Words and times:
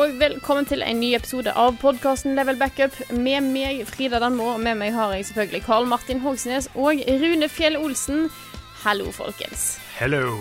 Og 0.00 0.14
velkommen 0.20 0.64
til 0.68 0.82
en 0.86 1.00
ny 1.02 1.10
episode 1.18 1.52
av 1.58 1.74
podkasten 1.80 2.36
Level 2.38 2.56
Backup. 2.60 2.94
Med 3.12 3.44
meg, 3.52 3.82
Frida 3.90 4.20
Danmo, 4.22 4.54
og 4.54 4.62
med 4.64 4.78
meg 4.80 4.94
har 4.96 5.12
jeg 5.16 5.26
selvfølgelig 5.28 5.64
Karl 5.66 5.88
Martin 5.90 6.22
Hogsnes 6.24 6.70
og 6.74 7.02
Rune 7.20 7.48
Fjell 7.52 7.76
Olsen. 7.80 8.28
Hallo, 8.84 9.10
folkens. 9.12 9.74
Hello. 9.98 10.38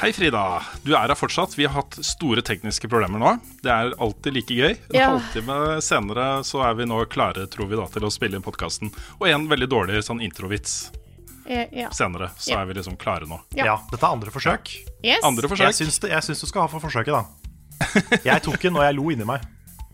Hei, 0.00 0.08
Frida. 0.16 0.62
Du 0.86 0.94
er 0.96 1.04
her 1.12 1.18
fortsatt. 1.18 1.52
Vi 1.58 1.66
har 1.68 1.76
hatt 1.82 1.98
store 2.06 2.42
tekniske 2.42 2.88
problemer 2.90 3.20
nå. 3.22 3.34
Det 3.62 3.70
er 3.70 3.92
alltid 4.02 4.34
like 4.38 4.56
gøy. 4.56 4.72
En 4.94 4.98
Ja. 5.00 5.10
halvtime 5.18 5.82
senere 5.84 6.42
så 6.42 6.64
er 6.64 6.74
vi 6.74 6.84
nå 6.88 7.04
klare, 7.12 7.46
tror 7.46 7.68
vi, 7.68 7.76
da, 7.76 7.86
til 7.86 8.02
å 8.02 8.10
spille 8.10 8.34
inn 8.36 8.42
podkasten. 8.42 8.90
Og 9.20 9.28
en 9.28 9.48
veldig 9.48 9.68
dårlig 9.68 10.02
sånn 10.02 10.22
introvits 10.22 10.90
Eh, 11.46 11.66
ja. 11.72 11.90
senere, 11.90 12.30
så 12.38 12.52
Ja. 12.52 12.60
er 12.62 12.66
vi 12.66 12.74
liksom 12.74 12.96
klare 12.96 13.26
nå. 13.28 13.40
Ja. 13.54 13.64
Ja, 13.64 13.76
dette 13.90 14.02
er 14.02 14.12
andre 14.12 14.30
forsøk. 14.30 14.70
Yes. 15.04 15.22
Andre 15.24 15.48
forsøk. 15.48 15.74
jeg 16.08 16.22
syns 16.22 16.40
du 16.40 16.46
skal 16.46 16.62
ha 16.62 16.66
for 16.68 16.80
forsøket, 16.80 17.12
da. 17.12 17.24
Jeg 18.28 18.42
tok 18.44 18.60
den, 18.62 18.76
og 18.78 18.84
jeg 18.86 18.96
lo 18.98 19.10
inni 19.12 19.26
meg. 19.28 19.44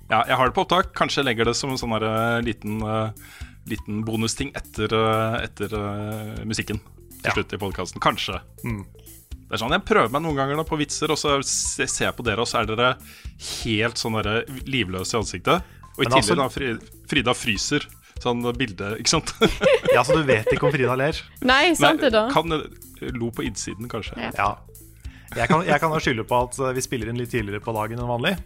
Ja, 0.08 0.22
jeg 0.25 0.36
har 0.41 0.48
det 0.48 0.55
på 0.56 0.62
opptak. 0.64 0.94
Kanskje 0.97 1.20
jeg 1.20 1.28
legger 1.28 1.50
det 1.50 1.56
som 1.58 1.70
en 1.75 1.77
sånn 1.81 1.92
eh, 1.98 2.39
liten, 2.47 2.78
uh, 2.81 3.11
liten 3.69 3.98
bonusting 4.06 4.55
etter, 4.56 4.89
uh, 4.97 5.36
etter 5.44 5.75
musikken 6.48 6.81
til 6.81 7.28
Ja. 7.28 7.34
slutt 7.34 7.53
i 7.53 7.59
podkasten. 7.61 8.00
Kanskje. 8.00 8.39
Mm. 8.64 8.86
Det 9.48 9.56
er 9.56 9.61
sånn, 9.61 9.72
Jeg 9.72 9.84
prøver 9.84 10.09
meg 10.12 10.22
noen 10.25 10.36
ganger 10.36 10.56
da 10.61 10.64
på 10.69 10.78
vitser, 10.81 11.11
og 11.12 11.19
så 11.20 11.36
ser 11.44 12.06
jeg 12.06 12.16
på 12.16 12.25
dere, 12.25 12.41
og 12.41 12.48
så 12.48 12.62
er 12.62 12.66
dere 12.72 12.89
helt 13.64 14.00
sånn 14.00 14.16
der 14.22 14.44
livløse 14.69 15.16
i 15.16 15.20
ansiktet. 15.20 15.62
Og 15.98 16.05
i 16.05 16.09
Men 16.09 16.12
tillegg 16.22 16.39
altså- 16.39 16.81
da 16.81 16.89
Frida 17.09 17.34
fryser. 17.34 17.86
Sånn 18.19 18.42
bilde, 18.59 18.97
ikke 18.98 19.09
sant? 19.12 19.31
Ja, 19.94 20.03
Så 20.03 20.16
du 20.16 20.25
vet 20.27 20.48
ikke 20.50 20.66
om 20.66 20.72
Frida 20.72 20.97
ler? 20.98 21.14
Nei, 21.47 21.75
sant 21.78 22.00
det, 22.00 22.11
da? 22.12 22.28
Kan 22.34 22.48
lo 23.14 23.31
på 23.31 23.44
innsiden, 23.47 23.86
kanskje. 23.89 24.16
Ja. 24.34 24.56
Jeg 25.37 25.51
kan, 25.51 25.65
jeg 25.67 25.81
kan 25.83 25.97
skylde 26.01 26.25
på 26.29 26.39
at 26.47 26.57
eh, 26.62 26.75
vi 26.77 26.84
spiller 26.84 27.11
inn 27.11 27.21
litt 27.21 27.33
tidligere 27.33 27.61
på 27.65 27.75
dagen 27.77 28.01
enn 28.01 28.09
vanlig. 28.09 28.37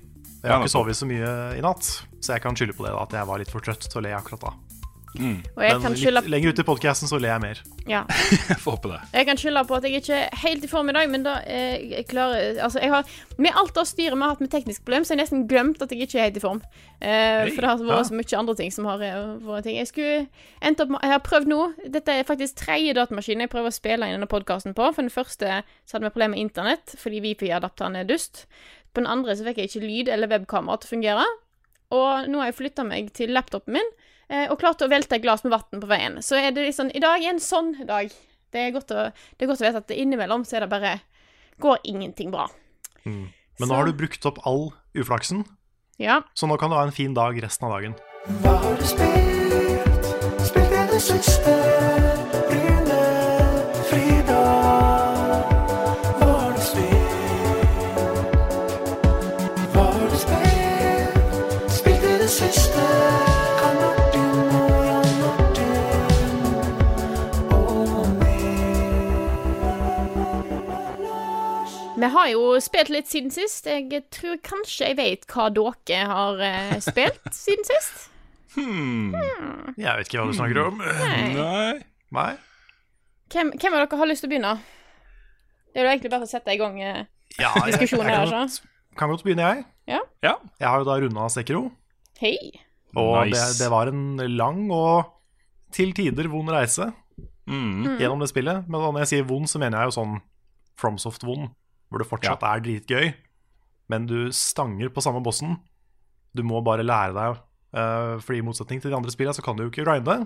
Jeg 0.43 0.51
har 0.51 0.59
ikke 0.65 0.73
sovet 0.73 0.99
så 0.99 1.07
mye 1.07 1.29
i 1.55 1.63
natt, 1.63 1.87
så 2.19 2.35
jeg 2.35 2.43
kan 2.43 2.57
skylde 2.59 2.75
på 2.75 2.83
det 2.83 2.91
da, 2.91 3.05
at 3.05 3.13
jeg 3.15 3.29
var 3.29 3.39
litt 3.39 3.53
for 3.53 3.63
trøtt 3.63 3.87
til 3.87 4.01
å 4.01 4.03
le 4.03 4.15
akkurat 4.17 4.49
da. 4.49 4.55
Jeg 5.13 5.43
Men 5.57 5.83
kan 5.83 5.93
litt 5.93 6.29
lenger 6.33 6.55
ute 6.55 6.65
i 6.65 6.67
podkasten 6.67 7.11
så 7.11 7.19
ler 7.21 7.35
jeg 7.35 7.43
mer. 7.43 7.59
ja. 7.89 8.01
Jeg 8.53 8.59
får 8.63 8.77
håpe 8.77 8.93
det. 8.93 9.01
Jeg 9.13 9.27
kan 9.29 9.41
skylde 9.41 9.63
på 9.69 9.77
at 9.77 9.85
jeg 9.85 10.01
ikke 10.01 10.17
er 10.17 10.39
helt 10.43 10.65
i 10.65 10.71
form 10.71 10.89
i 10.89 10.95
dag, 10.97 11.11
men 11.13 11.25
da 11.27 11.35
jeg 11.45 12.07
klarer 12.09 12.61
Altså, 12.65 12.81
jeg 12.81 12.91
har 12.93 13.09
Med 13.37 13.53
alt 13.59 13.75
det 13.77 13.85
styret 13.89 14.17
vi 14.17 14.23
har 14.23 14.33
hatt 14.33 14.41
med 14.41 14.51
teknisk 14.53 14.85
problem, 14.87 15.05
så 15.05 15.13
har 15.13 15.21
jeg 15.21 15.27
nesten 15.27 15.45
glemt 15.51 15.83
at 15.85 15.93
jeg 15.93 16.07
ikke 16.07 16.19
er 16.19 16.29
helt 16.29 16.39
i 16.41 16.45
form. 16.45 16.63
Eh, 17.01 17.51
for 17.53 17.61
det 17.61 17.69
har 17.69 17.83
vært 17.83 17.99
ja. 17.99 18.09
så 18.09 18.17
mye 18.17 18.39
andre 18.39 18.57
ting 18.61 18.73
som 18.73 18.89
har 18.89 19.05
eh, 19.05 19.21
vært 19.45 19.69
ting. 19.69 19.79
Jeg 19.81 19.91
skulle 19.91 20.19
endt 20.63 20.85
opp 20.85 20.95
med 20.95 21.05
Jeg 21.05 21.15
har 21.15 21.25
prøvd 21.27 21.51
nå 21.53 21.61
Dette 21.99 22.17
er 22.17 22.29
faktisk 22.29 22.63
tredje 22.63 22.97
datamaskin 22.97 23.45
jeg 23.45 23.53
prøver 23.53 23.73
å 23.73 23.77
spille 23.77 24.09
inn 24.09 24.17
denne 24.17 24.31
podkasten 24.31 24.77
på. 24.79 24.89
For 24.95 25.05
den 25.05 25.13
første 25.13 25.61
så 25.61 25.97
hadde 25.97 26.09
vi 26.09 26.15
problemer 26.15 26.37
med 26.37 26.47
internett 26.47 26.97
fordi 26.99 27.21
Wifi-adapteren 27.27 28.01
er 28.01 28.09
dust. 28.09 28.47
På 28.93 29.03
den 29.03 29.11
andre 29.13 29.37
så 29.37 29.45
fikk 29.45 29.61
jeg 29.61 29.73
ikke 29.73 29.87
lyd 29.87 30.13
eller 30.13 30.31
webkamera 30.33 30.81
til 30.81 30.89
å 30.89 30.95
fungere. 30.97 31.29
Og 31.93 32.29
nå 32.33 32.41
har 32.41 32.49
jeg 32.51 32.61
flytta 32.61 32.85
meg 32.89 33.13
til 33.17 33.35
laptopen 33.37 33.77
min 33.77 33.93
og 34.51 34.59
klarte 34.61 34.87
å 34.87 34.91
velte 34.93 35.17
et 35.19 35.23
glass 35.25 35.43
med 35.45 35.53
vann 35.55 35.81
på 35.83 35.89
veien. 35.91 36.19
Så 36.25 36.37
er 36.41 36.51
det 36.57 36.65
liksom 36.67 36.91
I 36.95 37.01
dag 37.05 37.23
er 37.23 37.31
en 37.35 37.41
sånn 37.43 37.73
dag. 37.87 38.11
Det 38.53 38.61
er 38.67 38.71
godt 38.75 38.91
å, 38.93 39.07
det 39.39 39.45
er 39.45 39.51
godt 39.51 39.61
å 39.63 39.67
vite 39.67 39.81
at 39.83 39.91
innimellom 39.97 40.45
så 40.45 40.57
er 40.57 40.67
det 40.67 40.71
bare 40.73 41.01
Går 41.63 41.79
ingenting 41.85 42.31
bra. 42.33 42.49
Men 43.05 43.29
Så- 43.59 43.67
nå 43.69 43.75
har 43.77 43.85
du 43.87 43.93
brukt 43.93 44.25
opp 44.27 44.39
all 44.47 44.73
uflaksen, 44.97 45.45
Ja. 45.99 46.23
så 46.35 46.47
nå 46.49 46.57
kan 46.59 46.71
du 46.71 46.77
ha 46.77 46.83
en 46.83 46.91
fin 46.91 47.15
dag 47.15 47.37
resten 47.43 47.67
av 47.69 47.77
dagen. 47.77 47.95
Hva 48.43 48.57
har 48.59 48.77
du 48.77 48.85
spilt? 48.85 50.05
Spilt 50.47 50.73
i 50.73 50.87
det 50.91 51.01
siste? 51.01 51.62
Har 72.23 72.31
jo 72.33 72.45
spilt 72.63 72.91
litt 72.95 73.11
siden 73.11 73.33
sist. 73.35 73.67
Jeg 73.69 74.05
tror 74.15 74.39
kanskje 74.47 74.89
jeg 74.93 74.99
vet 74.99 75.27
hva 75.33 75.49
dere 75.55 76.07
har 76.11 76.41
uh, 76.41 76.79
spilt 76.83 77.29
siden 77.45 77.67
sist. 77.69 78.09
Jeg 78.57 79.95
vet 79.99 80.07
ikke 80.09 80.21
hva 80.21 80.29
du 80.31 80.37
snakker 80.37 80.61
om. 80.67 80.81
Nei. 80.83 81.81
Nei? 82.13 82.31
Hvem, 83.33 83.53
hvem 83.57 83.75
av 83.79 83.85
dere 83.87 83.99
har 84.03 84.11
lyst 84.11 84.25
til 84.25 84.29
å 84.29 84.33
begynne? 84.35 84.55
Det 85.73 85.81
er 85.81 85.87
jo 85.89 85.93
egentlig 85.95 86.13
bare 86.13 86.27
å 86.27 86.31
sette 86.31 86.53
i 86.53 86.59
gang 86.61 86.75
uh, 86.85 87.05
Ja, 87.41 87.53
diskusjonen 87.65 88.11
her, 88.11 88.27
kan, 88.29 88.43
godt, 88.45 88.59
kan 89.01 89.13
godt 89.15 89.25
begynne, 89.25 89.47
jeg. 89.55 89.65
Ja. 89.89 90.03
Jeg 90.61 90.69
har 90.69 90.83
jo 90.83 90.87
da 90.91 90.99
runda 91.01 91.29
Sekiro. 91.33 91.63
Hei. 92.21 92.37
Og 92.93 93.15
Nice. 93.31 93.39
det, 93.57 93.63
det 93.65 93.71
var 93.73 93.89
en 93.89 94.21
lang 94.37 94.67
og 94.77 95.09
til 95.73 95.95
tider 95.97 96.29
vond 96.33 96.53
reise 96.53 96.91
Mm. 97.43 97.97
gjennom 97.99 98.21
det 98.23 98.29
spillet. 98.31 98.69
Men 98.71 98.85
når 98.85 99.01
jeg 99.03 99.09
sier 99.11 99.25
vond, 99.27 99.49
så 99.51 99.59
mener 99.59 99.81
jeg 99.83 99.91
jo 99.91 99.95
sånn 99.97 100.13
FromSoft-vond, 100.79 101.49
hvor 101.93 102.03
det 102.03 102.09
fortsatt 102.09 102.45
er 102.49 102.65
dritgøy, 102.65 103.13
men 103.93 104.09
du 104.09 104.33
stanger 104.35 104.93
på 104.93 105.05
samme 105.05 105.23
bossen. 105.25 105.59
Du 106.33 106.45
må 106.47 106.63
bare 106.65 106.87
lære 106.87 107.13
deg, 107.17 107.43
uh, 107.77 108.17
fordi 108.25 108.41
i 108.41 108.47
motsetning 108.47 108.81
til 108.81 108.93
de 108.93 108.97
andre 108.97 109.13
spillene, 109.13 109.37
så 109.37 109.45
kan 109.45 109.59
du 109.59 109.67
jo 109.67 109.73
ikke 109.73 109.85
grinde. 109.85 110.23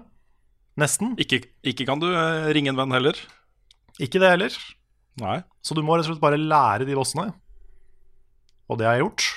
Nesten. 0.78 1.14
Ikke, 1.20 1.42
ikke 1.66 1.86
kan 1.88 2.02
du 2.02 2.06
uh, 2.12 2.46
ringe 2.54 2.70
en 2.70 2.78
venn 2.78 2.94
heller. 2.94 3.18
Ikke 3.98 4.20
det 4.22 4.30
heller. 4.34 4.56
Nei. 5.22 5.40
Så 5.64 5.74
du 5.74 5.82
må 5.82 5.96
rett 5.96 6.06
og 6.06 6.14
slett 6.14 6.22
bare 6.22 6.40
lære 6.40 6.86
de 6.86 6.96
bossene. 6.96 7.30
Og 8.70 8.78
det 8.78 8.86
har 8.86 8.98
jeg 8.98 9.06
gjort. 9.06 9.28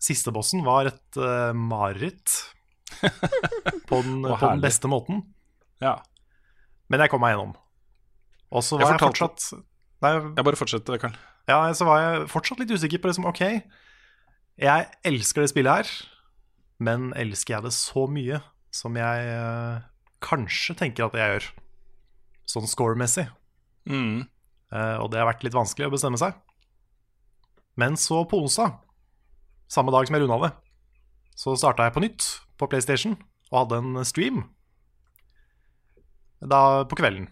Siste 0.00 0.32
bossen 0.34 0.64
var 0.66 0.88
et 0.90 1.20
uh, 1.20 1.52
mareritt. 1.54 2.38
på 3.88 4.00
den, 4.02 4.24
på 4.26 4.40
den 4.42 4.62
beste 4.64 4.88
måten. 4.90 5.22
Ja. 5.82 5.98
Men 6.90 7.04
jeg 7.04 7.12
kom 7.12 7.22
meg 7.22 7.36
gjennom. 7.36 7.54
Og 8.50 8.64
så 8.66 8.80
var 8.80 8.88
jeg, 8.88 8.98
jeg 8.98 9.04
fortsatt 9.04 9.69
Nei, 10.00 10.12
Jeg 10.16 10.46
bare 10.46 10.56
fortsetter, 10.56 10.96
Karl. 11.00 11.16
ja, 11.50 11.58
så 11.76 11.84
var 11.84 12.00
jeg 12.00 12.28
fortsatt 12.32 12.62
litt 12.62 12.72
usikker 12.72 13.02
på 13.02 13.10
liksom, 13.10 13.26
OK, 13.28 13.42
jeg 14.60 14.86
elsker 15.04 15.44
det 15.44 15.50
spillet 15.52 15.82
her, 15.82 15.90
men 16.80 17.10
elsker 17.16 17.56
jeg 17.56 17.66
det 17.66 17.72
så 17.76 18.06
mye 18.08 18.40
som 18.72 18.96
jeg 18.96 19.32
uh, 19.36 19.82
kanskje 20.24 20.76
tenker 20.78 21.08
at 21.08 21.16
jeg 21.16 21.34
gjør? 21.34 21.48
Sånn 22.50 22.68
score-messig. 22.70 23.26
Mm. 23.88 24.28
Uh, 24.72 24.96
og 25.02 25.10
det 25.12 25.20
har 25.20 25.28
vært 25.28 25.44
litt 25.46 25.56
vanskelig 25.56 25.88
å 25.88 25.94
bestemme 25.94 26.20
seg. 26.20 26.36
Men 27.80 27.96
så 28.00 28.22
på 28.28 28.40
onsdag, 28.40 28.78
samme 29.70 29.92
dag 29.94 30.08
som 30.08 30.16
jeg 30.16 30.24
runda 30.24 30.40
det, 30.44 30.52
så 31.38 31.56
starta 31.56 31.86
jeg 31.86 31.96
på 31.96 32.04
nytt 32.04 32.26
på 32.60 32.68
PlayStation 32.68 33.16
og 33.50 33.62
hadde 33.62 33.78
en 33.80 34.04
stream 34.04 34.42
da 36.40 36.84
på 36.88 36.96
kvelden. 36.96 37.28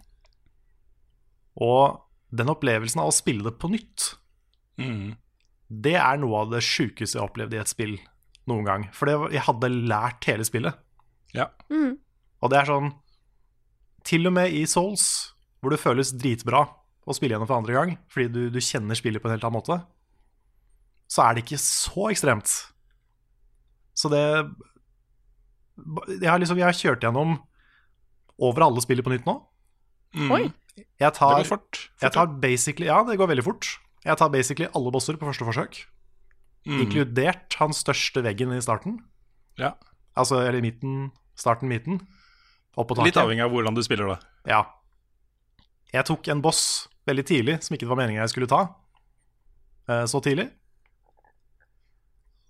Og 1.59 1.99
den 2.31 2.49
opplevelsen 2.51 3.01
av 3.01 3.09
å 3.09 3.15
spille 3.15 3.43
det 3.47 3.55
på 3.59 3.69
nytt, 3.73 4.15
Mm. 4.79 5.17
det 5.69 5.95
er 5.99 6.17
noe 6.21 6.37
av 6.45 6.51
det 6.53 6.61
sjukeste 6.63 7.17
jeg 7.17 7.21
har 7.21 7.27
opplevd 7.29 7.53
i 7.53 7.59
et 7.59 7.67
spill 7.67 7.97
noen 8.47 8.63
gang. 8.65 8.85
For 8.93 9.05
det, 9.09 9.33
jeg 9.35 9.41
hadde 9.43 9.69
lært 9.89 10.23
hele 10.29 10.45
spillet. 10.47 10.77
Ja. 11.35 11.49
Og 12.41 12.49
det 12.49 12.57
er 12.61 12.65
sånn 12.69 12.93
Til 14.07 14.25
og 14.27 14.33
med 14.33 14.53
i 14.55 14.63
Souls, 14.65 15.33
hvor 15.61 15.69
det 15.73 15.81
føles 15.81 16.13
dritbra 16.15 16.61
å 17.05 17.13
spille 17.13 17.35
gjennom 17.35 17.47
for 17.49 17.57
andre 17.59 17.73
gang, 17.75 17.97
fordi 18.09 18.27
du, 18.31 18.49
du 18.49 18.59
kjenner 18.63 18.95
spillet 18.95 19.21
på 19.21 19.27
en 19.27 19.35
helt 19.35 19.43
annen 19.43 19.59
måte, 19.59 19.75
så 21.11 21.25
er 21.27 21.35
det 21.35 21.43
ikke 21.43 21.59
så 21.59 22.07
ekstremt. 22.09 22.47
Så 23.93 24.09
det 24.09 24.23
Jeg 26.21 26.29
har 26.29 26.39
liksom 26.39 26.57
Jeg 26.57 26.65
har 26.69 26.77
kjørt 26.79 27.03
gjennom 27.03 27.37
over 28.39 28.61
alle 28.63 28.81
spillet 28.81 29.03
på 29.03 29.11
nytt 29.11 29.25
nå. 29.27 29.35
Mm. 30.15 30.31
Oi. 30.31 30.43
Jeg 30.99 31.11
Det 31.11 31.13
tar, 31.19 31.35
går 31.39 31.47
fort. 31.49 31.79
jeg 32.01 32.11
tar 32.15 32.27
basically 32.41 32.87
Ja, 32.87 33.03
det 33.03 33.17
går 33.19 33.27
veldig 33.31 33.43
fort. 33.45 33.67
Jeg 34.05 34.17
tar 34.17 34.29
basically 34.29 34.67
alle 34.75 34.91
bosser 34.91 35.17
på 35.19 35.27
første 35.27 35.45
forsøk. 35.47 35.79
Mm. 36.67 36.81
Inkludert 36.85 37.55
hans 37.59 37.79
største 37.83 38.21
veggen 38.23 38.51
i 38.55 38.61
starten. 38.61 38.99
Ja. 39.57 39.73
Altså, 40.15 40.39
eller 40.45 40.61
midten, 40.61 41.11
starten, 41.35 41.69
midten. 41.71 42.01
Opp 42.77 42.87
på 42.89 42.95
taket. 42.95 43.13
Litt 43.13 43.19
avhengig 43.23 43.43
av 43.43 43.51
hvordan 43.51 43.75
du 43.75 43.81
spiller 43.83 44.07
det. 44.13 44.19
Ja. 44.47 44.63
Jeg 45.93 46.05
tok 46.05 46.27
en 46.29 46.41
boss 46.41 46.87
veldig 47.07 47.25
tidlig, 47.25 47.57
som 47.63 47.73
ikke 47.75 47.87
det 47.87 47.89
var 47.91 47.97
meningen 48.03 48.21
jeg 48.21 48.29
skulle 48.29 48.47
ta. 48.47 48.61
eh, 49.89 50.05
Så 50.05 50.21
tidlig. 50.21 50.49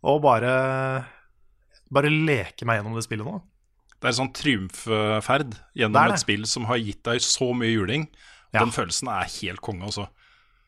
Og 0.04 0.22
bare 0.24 1.06
Bare 1.92 2.10
leke 2.12 2.66
meg 2.70 2.80
gjennom 2.80 2.94
det 2.96 3.04
spillet 3.08 3.26
nå. 3.26 3.40
Det 4.00 4.08
er 4.08 4.14
en 4.14 4.20
sånn 4.22 4.34
triumfferd 4.36 5.58
gjennom 5.76 5.98
det 5.98 6.06
det. 6.08 6.16
et 6.16 6.24
spill 6.24 6.46
som 6.48 6.68
har 6.70 6.80
gitt 6.80 7.02
deg 7.04 7.20
så 7.24 7.50
mye 7.58 7.74
juling. 7.74 8.08
Ja. 8.54 8.62
Den 8.64 8.72
følelsen 8.74 9.12
er 9.12 9.28
helt 9.28 9.62
konge, 9.66 9.84
altså. 9.90 10.08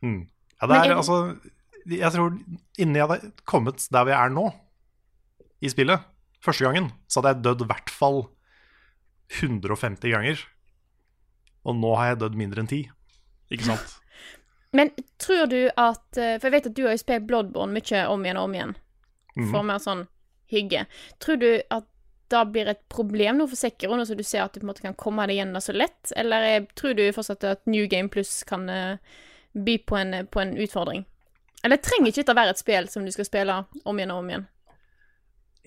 Mm. 0.04 0.25
Ja, 0.62 0.68
det 0.68 0.78
er 0.78 0.95
altså 0.95 1.18
Jeg 1.89 2.12
tror 2.13 2.36
innen 2.78 2.98
jeg 2.98 3.07
hadde 3.07 3.31
kommet 3.50 3.88
der 3.94 4.06
vi 4.06 4.13
er 4.13 4.33
nå, 4.33 4.51
i 5.62 5.69
spillet, 5.69 6.01
første 6.42 6.66
gangen, 6.66 6.92
så 7.07 7.22
hadde 7.22 7.36
jeg 7.36 7.44
dødd 7.45 7.63
i 7.66 7.69
hvert 7.69 7.94
fall 7.94 8.24
150 9.39 10.12
ganger. 10.12 10.44
Og 11.66 11.78
nå 11.78 11.94
har 11.98 12.12
jeg 12.12 12.22
dødd 12.24 12.38
mindre 12.39 12.63
enn 12.63 12.69
10. 12.69 12.89
Ikke 13.54 13.69
sant? 13.69 13.98
Men 14.78 14.92
tror 15.19 15.50
du 15.51 15.66
at 15.68 16.18
eh, 16.18 16.38
For 16.39 16.48
jeg 16.48 16.54
vet 16.54 16.68
at 16.69 16.75
du 16.78 16.86
har 16.86 16.94
jo 16.95 17.01
spilt 17.01 17.25
Bloodborne 17.28 17.75
mye 17.75 18.04
om 18.07 18.24
igjen 18.24 18.39
og 18.39 18.48
om 18.48 18.54
igjen. 18.56 18.75
Mhm. 19.36 19.50
For 19.51 19.68
mer 19.68 19.81
sånn 19.83 20.06
hygge. 20.51 20.86
Tror 21.24 21.39
du 21.42 21.50
at 21.72 21.88
det 22.31 22.42
blir 22.56 22.69
et 22.72 22.81
problem 22.92 23.38
noe 23.42 23.50
for 23.51 23.60
Sekiro, 23.60 23.95
nå 23.98 24.06
som 24.07 24.18
du 24.19 24.24
ser 24.25 24.44
at 24.45 24.54
du 24.56 24.62
på 24.62 24.66
en 24.66 24.72
måte 24.72 24.83
kan 24.86 24.98
komme 24.98 25.25
deg 25.30 25.38
gjennom 25.39 25.57
det 25.60 25.63
så 25.66 25.75
lett? 25.75 26.12
Eller 26.18 26.48
er, 26.48 26.66
tror 26.78 26.95
du 26.98 27.04
fortsatt 27.16 27.44
at 27.50 27.62
New 27.69 27.86
Game 27.92 28.10
Plus 28.13 28.42
kan 28.50 28.68
eh, 28.72 28.98
by 29.54 29.78
på 29.88 29.98
en, 30.00 30.16
på 30.31 30.42
en 30.44 30.56
utfordring? 30.63 31.06
Eller 31.62 31.78
trenger 31.78 32.10
ikke 32.10 32.24
dette 32.24 32.36
være 32.39 32.56
et 32.56 32.62
spill 32.62 32.88
som 32.89 33.06
du 33.06 33.12
skal 33.13 33.28
spille 33.28 33.56
om 33.86 34.00
igjen 34.00 34.13
og 34.16 34.24
om 34.24 34.30
igjen? 34.31 34.45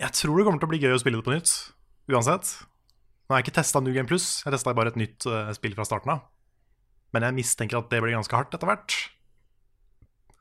Jeg 0.00 0.10
tror 0.18 0.38
det 0.40 0.46
kommer 0.48 0.58
til 0.62 0.66
å 0.66 0.72
bli 0.72 0.80
gøy 0.82 0.96
å 0.96 1.00
spille 1.02 1.20
det 1.20 1.26
på 1.28 1.34
nytt, 1.36 1.52
uansett. 2.10 2.48
Nå 3.24 3.32
har 3.34 3.40
jeg 3.40 3.46
ikke 3.46 3.58
testa 3.60 3.80
New 3.80 3.94
Game 3.94 4.10
Plus, 4.10 4.40
jeg 4.42 4.52
testa 4.56 4.74
bare 4.74 4.90
et 4.90 4.98
nytt 4.98 5.24
uh, 5.30 5.52
spill 5.54 5.76
fra 5.78 5.86
starten 5.86 6.10
av. 6.16 6.24
Men 7.14 7.28
jeg 7.28 7.36
mistenker 7.38 7.78
at 7.78 7.92
det 7.92 8.00
blir 8.02 8.16
ganske 8.16 8.34
hardt 8.34 8.56
etter 8.56 8.66
hvert. 8.66 8.96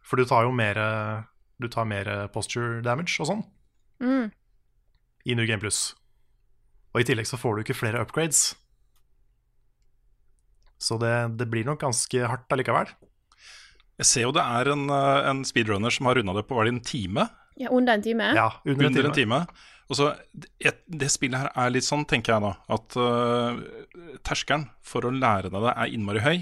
For 0.03 0.17
du 0.17 0.25
tar 0.27 0.47
jo 0.47 0.51
mer 0.51 0.75
Du 1.61 1.67
tar 1.71 1.85
mer 1.87 2.09
posture 2.33 2.81
damage 2.83 3.21
og 3.21 3.29
sånn 3.29 3.43
Mm. 4.03 4.31
i 5.29 5.35
New 5.37 5.45
Game 5.47 5.61
Plus. 5.61 5.93
Og 6.93 7.01
i 7.01 7.07
tillegg 7.07 7.27
så 7.29 7.39
får 7.41 7.55
du 7.55 7.63
ikke 7.63 7.77
flere 7.77 8.01
upgrades. 8.05 8.53
Så 10.83 10.99
det, 11.01 11.13
det 11.39 11.47
blir 11.49 11.65
nok 11.65 11.81
ganske 11.81 12.27
hardt 12.29 12.53
allikevel. 12.53 12.91
Jeg 14.01 14.09
ser 14.09 14.25
jo 14.25 14.33
det 14.35 14.43
er 14.43 14.71
en, 14.73 14.87
eh, 14.91 15.29
en 15.29 15.43
speedrunner 15.47 15.93
som 15.93 16.09
har 16.09 16.19
runda 16.19 16.35
det 16.37 16.45
på 16.49 16.57
hver 16.57 16.67
det 16.67 16.75
en 16.75 16.83
time. 16.85 17.27
Ja, 17.61 17.69
under 17.69 17.95
en 17.95 18.03
time? 18.05 18.31
Ja, 18.35 18.49
under, 18.65 18.89
Under 18.89 19.05
en 19.05 19.11
en 19.11 19.15
time. 19.15 19.39
time. 19.45 19.69
Og 19.91 19.99
så, 19.99 20.09
det, 20.33 20.73
det 20.87 21.09
spillet 21.13 21.37
her 21.37 21.51
er 21.59 21.73
litt 21.73 21.85
sånn, 21.85 22.05
tenker 22.09 22.33
jeg 22.33 22.43
da, 22.45 22.53
at 22.73 22.95
uh, 22.97 23.59
terskelen 24.25 24.69
for 24.81 25.05
å 25.05 25.11
lære 25.13 25.51
deg 25.53 25.65
det 25.65 25.73
er 25.75 25.91
innmari 25.93 26.23
høy. 26.23 26.37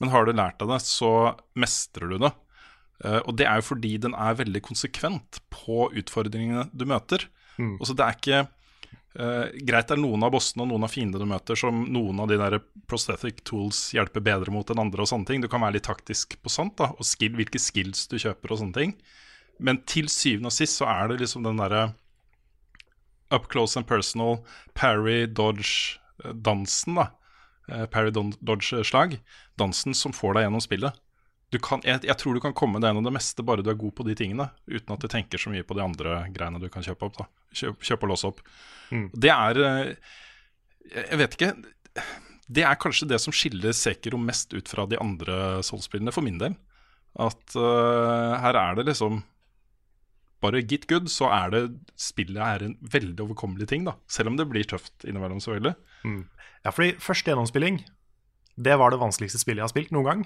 Men 0.00 0.12
har 0.14 0.24
du 0.24 0.32
lært 0.32 0.60
deg 0.62 0.70
det, 0.70 0.78
så 0.86 1.10
mestrer 1.58 2.14
du 2.14 2.20
det. 2.22 2.30
Uh, 3.04 3.20
og 3.26 3.34
det 3.38 3.48
er 3.50 3.60
jo 3.60 3.66
fordi 3.72 3.96
den 4.06 4.14
er 4.16 4.38
veldig 4.38 4.62
konsekvent 4.64 5.42
på 5.52 5.88
utfordringene 6.00 6.68
du 6.72 6.86
møter. 6.88 7.26
Mm. 7.58 7.76
Og 7.76 7.90
så 7.90 7.98
det 7.98 8.06
er 8.06 8.16
ikke 8.16 8.44
eh, 9.18 9.54
Greit 9.68 9.90
det 9.90 9.96
er 9.96 10.02
noen 10.02 10.24
av 10.26 10.32
bossene 10.34 10.64
og 10.64 10.70
noen 10.72 10.86
av 10.86 10.92
fiendene 10.92 11.22
du 11.24 11.30
møter 11.30 11.58
som 11.58 11.84
noen 11.92 12.22
av 12.22 12.30
de 12.30 12.38
der 12.40 12.58
prosthetic 12.90 13.42
tools 13.48 13.88
hjelper 13.96 14.24
bedre 14.24 14.54
mot 14.54 14.70
enn 14.70 14.82
andre 14.82 15.04
og 15.04 15.10
sånne 15.10 15.28
ting. 15.28 15.44
Du 15.44 15.50
kan 15.52 15.64
være 15.64 15.78
litt 15.78 15.88
taktisk 15.88 16.38
på 16.42 16.52
sånt, 16.52 16.76
da, 16.80 16.92
og 16.94 17.06
skill, 17.06 17.34
hvilke 17.38 17.60
skills 17.62 18.06
du 18.10 18.18
kjøper 18.18 18.54
og 18.54 18.62
sånne 18.62 18.78
ting. 18.78 18.96
Men 19.58 19.82
til 19.90 20.10
syvende 20.12 20.52
og 20.52 20.54
sist 20.54 20.78
så 20.78 20.88
er 20.90 21.10
det 21.10 21.22
liksom 21.24 21.46
den 21.46 21.58
derre 21.60 21.90
up 23.34 23.48
close 23.52 23.76
and 23.76 23.86
personal, 23.86 24.38
parry, 24.74 25.26
dodge-dansen, 25.26 26.96
da. 26.96 27.10
Uh, 27.68 27.84
Parry, 27.84 28.10
dodge-slag. 28.10 29.18
Dansen 29.60 29.92
som 29.92 30.14
får 30.16 30.38
deg 30.38 30.46
gjennom 30.46 30.62
spillet. 30.64 31.00
Du 31.48 31.56
kan, 31.64 31.80
jeg, 31.86 32.02
jeg 32.04 32.16
tror 32.20 32.36
du 32.36 32.42
kan 32.44 32.54
komme 32.56 32.80
deg 32.80 32.90
gjennom 32.90 33.06
det 33.08 33.14
meste 33.16 33.44
bare 33.46 33.64
du 33.64 33.70
er 33.72 33.80
god 33.80 33.94
på 33.96 34.04
de 34.04 34.16
tingene, 34.18 34.50
uten 34.68 34.92
at 34.92 35.04
du 35.04 35.08
tenker 35.08 35.40
så 35.40 35.52
mye 35.52 35.64
på 35.64 35.76
de 35.78 35.84
andre 35.84 36.20
greiene 36.34 36.60
du 36.60 36.68
kan 36.72 36.84
kjøpe 36.84 37.08
opp. 37.08 37.16
da 37.22 37.28
Kjøp, 37.56 37.84
kjøp 37.88 38.04
og 38.04 38.12
låse 38.12 38.28
opp. 38.28 38.42
Mm. 38.92 39.06
Det 39.16 39.32
er 39.32 39.60
eh, 39.64 39.92
Jeg 40.92 41.20
vet 41.22 41.36
ikke. 41.38 41.50
Det 42.48 42.64
er 42.64 42.80
kanskje 42.80 43.08
det 43.08 43.20
som 43.24 43.34
skiller 43.34 43.76
Sekiro 43.76 44.20
mest 44.20 44.52
ut 44.56 44.68
fra 44.68 44.84
de 44.88 45.00
andre 45.00 45.62
Soul-spillene, 45.64 46.12
for 46.12 46.24
min 46.24 46.40
del. 46.40 46.56
At 47.18 47.56
uh, 47.56 48.36
her 48.40 48.56
er 48.56 48.78
det 48.78 48.86
liksom 48.90 49.22
bare 50.44 50.62
get 50.62 50.86
good, 50.88 51.08
så 51.10 51.28
er 51.34 51.52
det 51.52 51.62
spillet 51.98 52.40
er 52.40 52.64
en 52.64 52.76
veldig 52.92 53.24
overkommelig 53.24 53.68
ting, 53.72 53.84
da. 53.88 53.96
Selv 54.08 54.30
om 54.30 54.36
det 54.38 54.46
blir 54.48 54.68
tøft 54.68 55.04
innimellom, 55.08 55.40
selvfølgelig. 55.42 55.74
Ja, 56.64 56.72
fordi 56.72 56.92
første 57.02 57.32
gjennomspilling, 57.32 57.80
det 58.58 58.76
var 58.78 58.94
det 58.94 59.00
vanskeligste 59.02 59.40
spillet 59.42 59.62
jeg 59.62 59.66
har 59.66 59.74
spilt 59.74 59.92
noen 59.94 60.08
gang. 60.08 60.22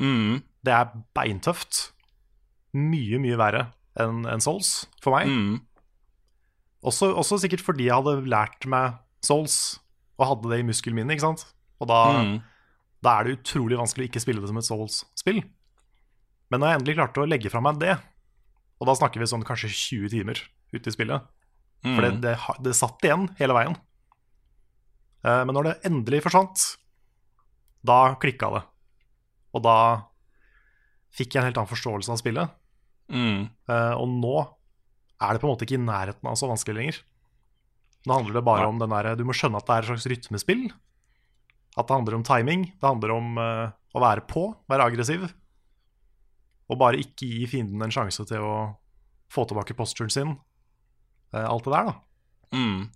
Mm, 0.00 0.42
Det 0.62 0.72
er 0.74 0.92
beintøft. 1.16 1.88
Mye, 2.76 3.18
mye 3.20 3.38
verre 3.40 3.66
enn 4.00 4.24
en 4.30 4.40
Souls 4.40 4.86
for 5.02 5.12
meg. 5.16 5.28
mm, 5.28 5.58
Også, 6.88 7.10
også 7.14 7.40
sikkert 7.42 7.62
fordi 7.62 7.88
jeg 7.88 7.98
hadde 7.98 8.28
lært 8.30 8.64
meg 8.70 8.96
Souls 9.22 9.78
og 10.18 10.28
hadde 10.28 10.52
det 10.52 10.60
i 10.62 10.66
muskelminnet, 10.66 11.16
ikke 11.16 11.26
sant. 11.26 11.44
Og 11.82 11.88
da, 11.90 12.00
mm. 12.22 12.36
da 13.02 13.16
er 13.18 13.26
det 13.26 13.36
utrolig 13.40 13.78
vanskelig 13.80 14.06
å 14.06 14.10
ikke 14.10 14.22
spille 14.22 14.42
det 14.42 14.50
som 14.50 14.60
et 14.60 14.68
Souls-spill. 14.68 15.42
Men 16.52 16.62
når 16.62 16.68
jeg 16.68 16.80
endelig 16.80 16.96
klarte 16.98 17.22
å 17.22 17.28
legge 17.28 17.50
fra 17.50 17.62
meg 17.64 17.80
det, 17.82 17.96
og 18.78 18.88
da 18.88 18.94
snakker 18.98 19.22
vi 19.22 19.28
sånn 19.30 19.46
kanskje 19.46 19.70
20 19.72 20.12
timer 20.14 20.42
ute 20.74 20.90
i 20.90 20.94
spillet, 20.94 21.26
mm. 21.86 21.94
for 21.94 22.06
det, 22.06 22.12
det, 22.24 22.36
det 22.66 22.76
satt 22.78 23.06
igjen 23.06 23.28
hele 23.38 23.56
veien. 23.56 23.76
Eh, 25.24 25.42
Men 25.46 25.54
når 25.56 25.68
det 25.68 25.74
endelig 25.90 26.22
forsvant, 26.26 26.64
da 27.86 28.14
klikka 28.22 28.50
det. 28.56 28.62
Og 29.56 29.64
da 29.66 29.76
fikk 31.12 31.34
jeg 31.34 31.42
en 31.42 31.48
helt 31.50 31.60
annen 31.60 31.70
forståelse 31.70 32.12
av 32.12 32.20
spillet. 32.20 32.52
Mm. 33.12 33.48
Uh, 33.68 33.94
Og 34.00 34.08
nå 34.08 34.36
er 35.22 35.34
det 35.34 35.42
på 35.42 35.48
en 35.48 35.52
måte 35.52 35.66
ikke 35.66 35.78
i 35.78 35.84
nærheten 35.84 36.28
av 36.28 36.38
så 36.38 36.48
vanskelig 36.50 36.78
lenger. 36.78 37.02
Nå 38.06 38.16
handler 38.18 38.38
det 38.38 38.46
bare 38.46 38.64
ja. 38.64 38.70
om 38.72 38.80
den 38.80 38.90
der 38.90 39.12
Du 39.18 39.22
må 39.28 39.34
skjønne 39.36 39.60
at 39.60 39.68
det 39.68 39.74
er 39.74 39.84
et 39.84 39.90
slags 39.92 40.08
rytmespill. 40.10 40.64
At 41.78 41.86
det 41.86 41.94
handler 41.94 42.18
om 42.18 42.24
timing. 42.26 42.64
Det 42.74 42.88
handler 42.88 43.14
om 43.14 43.36
uh, 43.38 43.68
å 43.94 44.02
være 44.02 44.24
på, 44.28 44.48
være 44.70 44.88
aggressiv. 44.90 45.28
Og 46.72 46.80
bare 46.80 47.00
ikke 47.02 47.28
gi 47.28 47.46
fienden 47.50 47.84
en 47.84 47.94
sjanse 47.94 48.26
til 48.28 48.42
å 48.44 48.56
få 49.32 49.44
tilbake 49.48 49.76
posturen 49.78 50.12
sin. 50.12 50.34
Uh, 51.32 51.46
alt 51.46 51.68
det 51.68 51.76
der, 51.76 51.92
da. 51.92 51.94
Mm. 52.52 52.90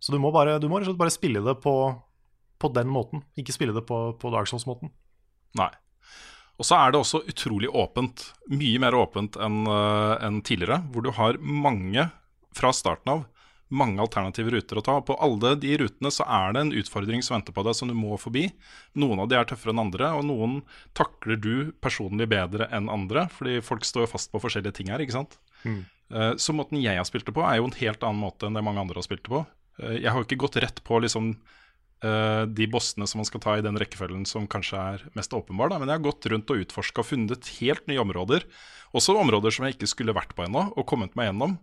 Så 0.00 0.14
du 0.14 0.18
må 0.22 0.32
bare, 0.34 0.56
du 0.62 0.66
må 0.72 0.80
bare 0.96 1.12
spille 1.12 1.42
det 1.44 1.58
på, 1.60 1.74
på 2.58 2.72
den 2.72 2.88
måten. 2.90 3.22
Ikke 3.38 3.54
spille 3.54 3.76
det 3.76 3.84
på, 3.86 4.00
på 4.16 4.32
Dark 4.32 4.48
Souls-måten. 4.48 4.90
Nei. 5.60 5.70
Og 6.60 6.66
så 6.68 6.76
er 6.76 6.92
det 6.92 7.00
også 7.00 7.22
utrolig 7.24 7.70
åpent. 7.72 8.26
Mye 8.52 8.80
mer 8.82 8.92
åpent 8.98 9.38
enn 9.40 9.62
eh, 9.64 10.16
enn 10.26 10.42
tidligere, 10.44 10.82
hvor 10.92 11.06
du 11.06 11.10
har 11.16 11.38
mange 11.40 12.10
fra 12.56 12.72
starten 12.76 13.14
av. 13.14 13.22
Mange 13.70 14.02
alternative 14.02 14.50
ruter 14.52 14.80
å 14.80 14.82
ta. 14.84 14.96
På 15.06 15.14
alle 15.22 15.54
de 15.62 15.76
rutene 15.78 16.10
så 16.12 16.26
er 16.26 16.52
det 16.56 16.60
en 16.66 16.72
utfordring 16.82 17.22
som 17.22 17.36
venter 17.38 17.54
på 17.54 17.62
deg, 17.64 17.76
som 17.78 17.88
du 17.88 17.94
må 17.94 18.16
forbi. 18.18 18.48
Noen 18.98 19.22
av 19.22 19.28
de 19.30 19.38
er 19.38 19.46
tøffere 19.48 19.70
enn 19.72 19.80
andre, 19.84 20.08
og 20.18 20.24
noen 20.26 20.56
takler 20.98 21.38
du 21.40 21.52
personlig 21.80 22.26
bedre 22.32 22.66
enn 22.74 22.90
andre. 22.92 23.28
Fordi 23.32 23.60
folk 23.64 23.86
står 23.86 24.04
jo 24.04 24.10
fast 24.16 24.32
på 24.34 24.42
forskjellige 24.42 24.74
ting 24.80 24.90
her, 24.92 25.00
ikke 25.00 25.16
sant. 25.20 25.38
Eh, 26.10 26.34
Så 26.36 26.52
måten 26.52 26.82
jeg 26.82 26.98
har 26.98 27.06
spilt 27.06 27.24
det 27.30 27.36
på, 27.36 27.46
er 27.46 27.60
jo 27.62 27.70
en 27.70 27.78
helt 27.78 28.02
annen 28.02 28.20
måte 28.26 28.50
enn 28.50 28.58
det 28.58 28.64
mange 28.66 28.82
andre 28.82 28.98
har 28.98 29.06
spilt 29.06 29.22
det 29.24 29.32
på. 29.32 29.46
Eh, 29.80 29.96
Jeg 30.02 30.10
har 30.10 30.18
jo 30.20 30.26
ikke 30.28 30.42
gått 30.44 30.60
rett 30.60 30.82
på 30.84 30.98
liksom 31.00 31.36
eh, 32.04 32.42
de 32.46 32.68
bossene 32.70 33.08
som 33.08 33.20
man 33.20 33.28
skal 33.28 33.42
ta 33.44 33.56
i 33.58 33.64
den 33.64 33.78
rekkefølgen 33.80 34.26
som 34.28 34.48
kanskje 34.50 34.82
er 34.94 35.06
mest 35.18 35.34
åpenbar, 35.36 35.72
da. 35.72 35.80
men 35.80 35.90
jeg 35.90 36.00
har 36.00 36.06
gått 36.06 36.28
rundt 36.32 36.52
og 36.52 36.62
utforska 36.64 37.02
og 37.02 37.10
funnet 37.10 37.50
helt 37.60 37.86
nye 37.90 38.02
områder. 38.02 38.46
Også 38.96 39.16
områder 39.18 39.54
som 39.54 39.66
jeg 39.66 39.76
ikke 39.76 39.90
skulle 39.90 40.16
vært 40.16 40.34
på 40.36 40.46
ennå, 40.46 40.68
og 40.74 40.88
kommet 40.90 41.16
meg 41.18 41.30
gjennom. 41.30 41.58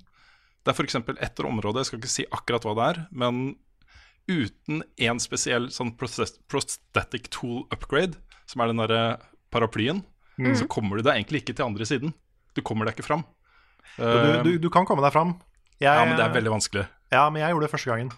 Det 0.64 0.74
er 0.74 0.78
f.eks. 0.78 1.00
ett 1.00 1.42
område, 1.46 1.82
jeg 1.82 1.90
skal 1.92 2.02
ikke 2.02 2.12
si 2.12 2.28
akkurat 2.36 2.68
hva 2.68 2.76
det 2.78 2.88
er, 2.92 3.02
men 3.24 3.42
uten 4.28 4.82
en 5.08 5.20
spesiell 5.24 5.70
sånn 5.72 5.94
prosthetic 5.96 7.30
tool 7.32 7.64
upgrade, 7.72 8.20
som 8.48 8.64
er 8.64 8.72
den 8.72 8.82
derre 8.84 9.02
paraplyen, 9.54 10.04
så 10.60 10.68
kommer 10.70 11.00
du 11.00 11.08
deg 11.08 11.16
egentlig 11.18 11.42
ikke 11.42 11.56
til 11.58 11.66
andre 11.66 11.88
siden. 11.88 12.14
Du 12.54 12.62
kommer 12.66 12.86
deg 12.86 12.98
ikke 12.98 13.08
fram. 13.08 13.24
Du, 13.98 14.44
du, 14.46 14.52
du 14.62 14.70
kan 14.74 14.86
komme 14.86 15.02
deg 15.06 15.14
fram. 15.16 15.34
Jeg, 15.78 15.90
ja, 15.90 16.06
men 16.06 16.18
det 16.18 16.26
er 16.26 16.34
veldig 16.36 16.54
vanskelig. 16.54 16.84
Ja, 17.14 17.28
men 17.32 17.42
jeg 17.42 17.54
gjorde 17.54 17.68
det 17.68 17.74
første 17.74 17.90
gangen. 17.90 18.12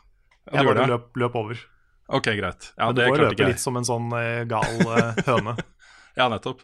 Jeg 0.49 0.63
gjorde 0.65 0.73
bare 0.73 0.87
det? 0.87 0.91
løp, 0.93 1.07
løp 1.21 1.37
over. 1.39 1.61
Ok, 2.09 2.25
greit. 2.39 2.71
Ja, 2.77 2.87
Men 2.89 2.95
du 2.97 3.01
får 3.05 3.17
løpe 3.21 3.47
litt 3.51 3.61
som 3.61 3.77
en 3.77 3.85
sånn 3.85 4.07
eh, 4.17 4.43
gal 4.49 4.79
eh, 4.97 5.19
høne. 5.29 5.55
Ja, 6.19 6.25
nettopp. 6.27 6.59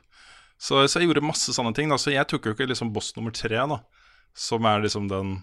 Så, 0.58 0.82
så 0.90 1.00
jeg 1.00 1.08
gjorde 1.08 1.22
masse 1.24 1.54
sånne 1.56 1.72
ting. 1.78 1.88
Da. 1.92 1.96
Så 2.02 2.12
jeg 2.12 2.25
tok 2.28 2.48
jo 2.50 2.56
ikke 2.56 2.66
liksom 2.68 2.90
boss 2.96 3.14
nummer 3.16 3.32
tre, 3.36 3.56
da, 3.70 3.78
som 4.36 4.66
er 4.68 4.82
liksom 4.84 5.06
den 5.12 5.36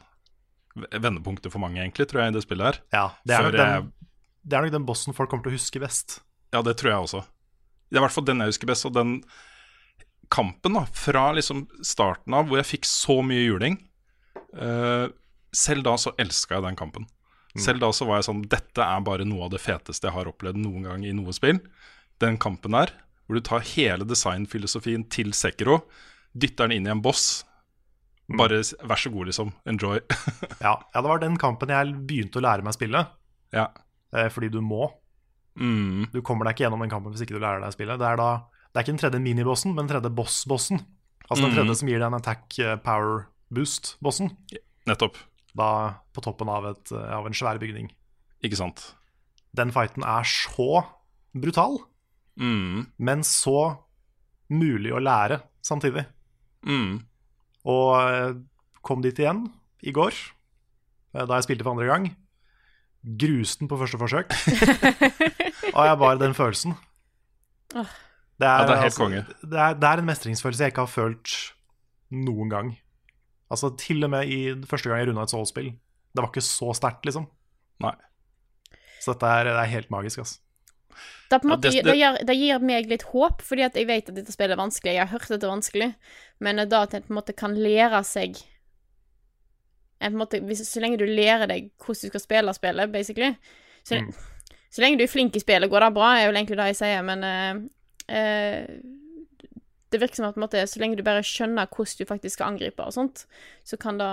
vendepunktet 0.92 1.52
for 1.52 1.62
mange, 1.62 1.80
egentlig, 1.80 2.08
tror 2.10 2.24
jeg, 2.24 2.32
i 2.32 2.36
det 2.36 2.42
spillet 2.44 2.66
her. 2.66 2.78
Ja, 2.92 3.04
det 3.24 3.36
er, 3.36 3.46
nok 3.46 3.56
den, 3.56 3.72
jeg- 3.76 4.10
det 4.50 4.58
er 4.58 4.66
nok 4.66 4.74
den 4.74 4.86
bossen 4.88 5.16
folk 5.16 5.30
kommer 5.32 5.46
til 5.46 5.54
å 5.54 5.56
huske 5.60 5.80
best. 5.80 6.18
Ja, 6.52 6.60
det 6.66 6.74
tror 6.80 6.90
jeg 6.92 7.06
også. 7.06 7.22
Det 7.88 7.96
er 7.96 8.02
i 8.02 8.04
hvert 8.06 8.16
fall 8.18 8.26
den 8.28 8.42
jeg 8.44 8.52
husker 8.52 8.72
best. 8.72 8.88
Og 8.90 8.94
den 8.96 9.14
kampen 10.32 10.76
da, 10.76 10.84
fra 10.96 11.24
liksom 11.36 11.64
starten 11.84 12.34
av, 12.36 12.48
hvor 12.50 12.60
jeg 12.60 12.68
fikk 12.74 12.88
så 12.88 13.18
mye 13.24 13.42
juling 13.46 13.78
uh, 14.56 15.08
Selv 15.52 15.84
da 15.84 15.92
så 16.00 16.14
elska 16.20 16.56
jeg 16.58 16.64
den 16.64 16.78
kampen. 16.80 17.04
Selv 17.58 17.82
da 17.82 17.90
så 17.92 18.06
var 18.08 18.16
jeg 18.20 18.24
sånn 18.30 18.42
Dette 18.48 18.80
er 18.80 19.00
bare 19.04 19.26
noe 19.28 19.44
av 19.44 19.50
det 19.52 19.60
feteste 19.60 20.08
jeg 20.08 20.14
har 20.16 20.28
opplevd 20.30 20.56
noen 20.62 20.86
gang 20.88 21.02
i 21.04 21.12
noe 21.12 21.34
spill. 21.36 21.58
Den 22.22 22.38
kampen 22.40 22.72
der, 22.72 22.92
hvor 23.26 23.36
du 23.36 23.42
tar 23.44 23.60
hele 23.74 24.06
designfilosofien 24.08 25.04
til 25.12 25.34
Sekiro, 25.36 25.82
dytter 26.32 26.68
den 26.70 26.78
inn 26.80 26.88
i 26.88 26.92
en 26.94 27.02
boss. 27.04 27.42
Bare 28.32 28.62
vær 28.88 28.96
så 29.02 29.10
god, 29.12 29.28
liksom. 29.28 29.50
Enjoy. 29.68 30.00
Ja, 30.64 30.78
ja, 30.80 31.00
det 31.02 31.08
var 31.10 31.20
den 31.20 31.36
kampen 31.40 31.68
jeg 31.74 31.92
begynte 32.08 32.38
å 32.40 32.44
lære 32.46 32.64
meg 32.64 32.76
spillet, 32.76 33.10
ja. 33.52 33.66
eh, 34.16 34.28
fordi 34.32 34.48
du 34.54 34.60
må. 34.64 34.86
Mm, 35.60 36.06
Du 36.14 36.22
kommer 36.24 36.46
deg 36.48 36.54
ikke 36.56 36.64
gjennom 36.64 36.80
den 36.80 36.92
kampen 36.92 37.12
hvis 37.12 37.24
ikke 37.26 37.36
du 37.36 37.42
lærer 37.42 37.60
deg 37.60 37.72
å 37.72 37.76
spille. 37.76 37.98
Det 38.00 38.06
er, 38.08 38.16
da, 38.16 38.30
det 38.70 38.78
er 38.80 38.86
ikke 38.86 38.94
den 38.94 39.02
tredje 39.02 39.20
minibossen, 39.26 39.74
men 39.74 39.84
den 39.84 39.92
tredje 39.96 40.14
boss-bossen. 40.16 40.80
Altså 41.28 41.42
den 41.44 41.52
tredje 41.52 41.58
tredje 41.66 41.76
som 41.82 41.90
gir 41.92 42.00
deg 42.00 42.08
en 42.08 42.16
attack 42.22 42.58
eh, 42.62 42.78
power 42.86 43.26
boost-bossen. 43.52 44.32
nettopp. 44.88 45.18
Da 45.56 45.68
på 46.14 46.22
toppen 46.24 46.48
av, 46.48 46.64
et, 46.70 46.92
eh, 46.92 47.10
av 47.16 47.26
en 47.28 47.34
svær 47.36 47.58
bygning. 47.60 47.90
Ikke 48.42 48.56
sant. 48.56 48.94
Den 49.54 49.70
fighten 49.74 50.02
er 50.04 50.24
så 50.28 50.84
brutal, 51.34 51.78
Mm, 52.40 52.86
men 52.98 53.20
så 53.28 53.76
mulig 54.48 54.88
å 54.96 55.00
lære 55.04 55.42
samtidig. 55.62 56.06
mm, 56.64 57.02
Og 57.68 57.90
eh, 58.00 58.32
kom 58.82 59.02
dit 59.04 59.14
igjen 59.20 59.52
i 59.84 59.92
går, 59.92 60.12
eh, 61.14 61.26
da 61.26 61.34
jeg 61.36 61.44
spilte 61.44 61.62
for 61.66 61.72
andre 61.76 61.86
gang. 61.90 62.16
Grusten 63.04 63.68
på 63.68 63.76
første 63.76 63.98
forsøk. 64.00 64.32
og 65.76 65.84
jeg 65.84 65.98
bare 66.00 66.18
den 66.22 66.32
følelsen. 66.32 66.72
Det 67.72 67.84
er, 67.84 67.86
Ja, 68.40 68.64
det 68.64 68.70
er 68.72 68.80
helt 68.80 68.84
altså, 68.88 69.02
konge. 69.04 69.26
Det 69.42 69.58
er, 69.60 69.74
det 69.74 69.88
er 69.92 69.98
en 70.00 70.08
mestringsfølelse 70.08 70.64
jeg 70.64 70.72
ikke 70.72 70.86
har 70.86 70.92
følt 70.96 71.36
noen 72.10 72.48
gang. 72.52 72.72
Altså 73.52 73.70
Til 73.78 74.04
og 74.06 74.10
med 74.14 74.30
i 74.32 74.38
første 74.68 74.88
gang 74.88 75.02
jeg 75.02 75.10
runda 75.10 75.26
et 75.26 75.32
Soul-spill. 75.34 75.68
Det 76.12 76.22
var 76.22 76.30
ikke 76.32 76.44
så 76.44 76.72
sterkt, 76.76 77.04
liksom. 77.08 77.26
nei. 77.84 77.92
Så 79.02 79.12
dette 79.14 79.26
er, 79.28 79.44
det 79.50 79.52
er 79.58 79.70
helt 79.72 79.90
magisk, 79.90 80.18
altså. 80.22 80.38
Det, 81.32 81.38
på 81.40 81.46
en 81.46 81.50
Ja, 81.50 81.56
måte, 81.56 81.70
det- 81.72 81.84
det, 81.84 81.94
gir, 81.96 82.18
det 82.28 82.36
gir 82.36 82.58
meg 82.60 82.86
litt 82.90 83.02
håp, 83.08 83.40
fordi 83.42 83.64
at 83.64 83.74
jeg 83.74 83.86
vet 83.88 84.08
at 84.08 84.14
dette 84.14 84.32
spillet 84.34 84.52
er 84.56 84.60
vanskelig. 84.60 84.92
Jeg 84.94 85.00
har 85.08 85.12
hørt 85.18 85.30
at 85.30 85.40
det 85.40 85.48
er 85.48 85.52
vanskelig, 85.56 85.88
men 86.44 86.56
da 86.68 86.82
at 86.82 86.94
en 86.94 87.02
på 87.02 87.10
en 87.12 87.16
måte 87.18 87.34
kan 87.36 87.54
lære 87.56 88.02
seg 88.04 88.36
en 90.02 90.12
på 90.12 90.16
en 90.16 90.18
måte, 90.20 90.40
hvis, 90.44 90.62
Så 90.68 90.80
lenge 90.82 90.98
du 90.98 91.04
lærer 91.06 91.46
deg 91.48 91.70
hvordan 91.78 92.02
du 92.02 92.08
skal 92.12 92.20
spille 92.20 92.54
spillet, 92.54 92.92
basically 92.92 93.36
Så, 93.84 94.00
Mm. 94.02 94.12
så 94.70 94.82
lenge 94.82 94.98
du 94.98 95.04
er 95.04 95.08
flink 95.10 95.36
i 95.36 95.40
spillet, 95.40 95.70
går 95.70 95.80
det 95.80 95.94
bra, 95.94 96.16
er 96.18 96.26
vel 96.30 96.36
egentlig 96.36 96.56
det 96.58 96.66
jeg 96.72 96.76
sier, 96.76 97.02
men 97.02 97.24
uh, 97.24 98.14
eh, 98.14 98.66
Det 99.92 100.00
virker 100.00 100.20
som 100.20 100.28
at 100.28 100.36
på 100.36 100.40
en 100.40 100.46
måte, 100.46 100.62
så 100.68 100.80
lenge 100.80 100.96
du 100.98 101.04
bare 101.06 101.24
skjønner 101.26 101.68
hvordan 101.68 101.98
du 101.98 102.08
faktisk 102.08 102.38
skal 102.38 102.54
angripe 102.54 102.84
og 102.84 102.94
sånt, 102.96 103.26
så 103.68 103.78
kan 103.80 104.00
det 104.00 104.12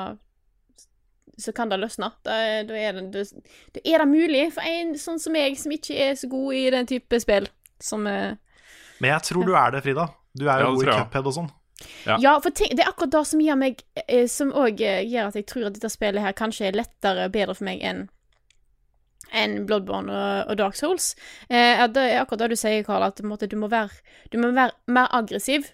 så 1.39 1.53
kan 1.55 1.69
det 1.71 1.77
løsne. 1.79 2.09
Da, 2.27 2.35
da, 2.67 2.75
er 2.75 2.97
det, 2.97 3.05
da, 3.13 3.23
da 3.75 3.83
er 3.87 4.03
det 4.03 4.07
mulig 4.09 4.41
for 4.51 4.65
en 4.67 4.91
sånn 4.99 5.21
som 5.23 5.35
meg, 5.35 5.55
som 5.59 5.71
ikke 5.71 5.95
er 5.95 6.17
så 6.19 6.27
god 6.31 6.57
i 6.57 6.65
den 6.75 6.89
type 6.89 7.21
spill, 7.23 7.47
som 7.79 8.07
eh, 8.11 8.35
Men 8.99 9.13
jeg 9.13 9.29
tror 9.29 9.47
du 9.47 9.55
er 9.55 9.71
det, 9.75 9.83
Frida. 9.85 10.09
Du 10.35 10.45
er 10.49 10.65
jo 10.65 10.67
ja, 10.67 10.75
god 10.75 10.83
i 10.83 10.97
cuphead 10.97 11.31
og 11.31 11.37
sånn. 11.37 11.49
Ja. 12.03 12.17
Ja, 12.19 12.33
for 12.43 12.51
ting, 12.51 12.73
det 12.75 12.83
er 12.83 12.91
akkurat 12.91 13.13
det 13.13 13.23
som 13.29 13.39
gir 13.39 13.55
meg 13.55 13.77
eh, 14.03 14.25
Som 14.27 14.49
òg 14.51 14.81
gjør 14.83 15.29
at 15.29 15.37
jeg 15.39 15.45
tror 15.47 15.69
at 15.69 15.77
dette 15.77 15.87
spillet 15.93 16.19
her 16.19 16.35
kanskje 16.35 16.65
er 16.67 16.75
lettere 16.75 17.29
og 17.29 17.31
bedre 17.31 17.55
for 17.55 17.69
meg 17.69 17.79
enn 17.87 18.01
enn 19.35 19.65
Bloodborne 19.69 20.13
og, 20.13 20.51
og 20.51 20.59
Dark 20.59 20.77
Souls. 20.79 21.13
Eh, 21.49 21.75
ja, 21.79 21.87
det 21.91 22.05
er 22.07 22.21
akkurat 22.21 22.45
det 22.45 22.55
du 22.55 22.61
sier, 22.61 22.83
Karl, 22.87 23.05
at 23.07 23.21
på 23.21 23.29
måte, 23.29 23.49
du 23.49 23.57
må 23.59 23.69
være, 23.71 23.93
du 24.33 24.39
må 24.41 24.51
være 24.55 24.75
mer 24.93 25.09
aggressiv 25.15 25.69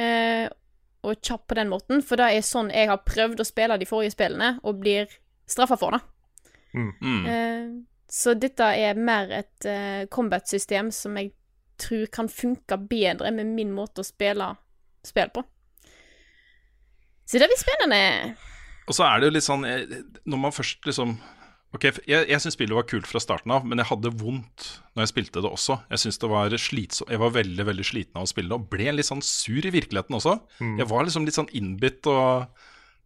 eh, 0.00 0.46
og 1.06 1.22
kjapp 1.24 1.46
på 1.48 1.58
den 1.58 1.70
måten, 1.72 2.02
for 2.04 2.20
det 2.20 2.30
er 2.34 2.46
sånn 2.46 2.72
jeg 2.74 2.90
har 2.90 3.04
prøvd 3.06 3.40
å 3.42 3.48
spille 3.48 3.78
de 3.80 3.88
forrige 3.88 4.16
spillene, 4.16 4.56
og 4.66 4.80
blir 4.82 5.08
straffa 5.48 5.78
for 5.80 5.96
det. 5.96 6.02
Mm. 6.76 7.26
Eh, 7.26 7.68
så 8.08 8.34
dette 8.36 8.64
er 8.76 8.98
mer 9.00 9.32
et 9.40 9.68
eh, 9.68 10.06
combat-system 10.12 10.92
som 10.94 11.16
jeg 11.20 11.32
tror 11.78 12.08
kan 12.12 12.28
funke 12.28 12.78
bedre 12.90 13.30
med 13.34 13.52
min 13.54 13.72
måte 13.74 14.02
å 14.02 14.06
spille 14.06 14.52
spill 15.06 15.30
på. 15.34 15.44
Så 17.28 17.40
det 17.40 17.48
blir 17.50 17.60
spennende. 17.60 18.36
Og 18.88 18.96
så 18.96 19.04
er 19.04 19.20
det 19.20 19.28
jo 19.28 19.34
litt 19.36 19.44
sånn 19.44 19.66
eh, 19.68 19.98
Når 20.24 20.40
man 20.40 20.54
først 20.54 20.86
liksom 20.88 21.18
Ok, 21.76 21.84
Jeg, 22.08 22.24
jeg 22.30 22.40
syns 22.40 22.56
spillet 22.56 22.72
var 22.78 22.86
kult 22.88 23.06
fra 23.10 23.20
starten 23.20 23.52
av, 23.52 23.66
men 23.68 23.76
jeg 23.82 23.90
hadde 23.90 24.12
vondt 24.16 24.68
når 24.96 25.04
jeg 25.04 25.10
spilte 25.10 25.42
det 25.44 25.50
også. 25.50 25.76
Jeg 25.92 26.00
synes 26.04 26.18
det 26.22 26.30
var 26.32 26.54
slitsom, 26.56 27.10
jeg 27.12 27.20
var 27.20 27.34
veldig 27.34 27.66
veldig 27.68 27.84
sliten 27.84 28.16
av 28.16 28.24
å 28.24 28.30
spille 28.30 28.48
det, 28.48 28.56
og 28.56 28.70
ble 28.72 28.94
litt 28.96 29.08
sånn 29.08 29.20
sur 29.24 29.60
i 29.68 29.74
virkeligheten 29.74 30.16
også. 30.16 30.38
Jeg 30.80 30.88
var 30.88 31.04
liksom 31.04 31.28
litt 31.28 31.36
sånn 31.36 31.50
innbitt 31.52 32.08
og 32.08 32.48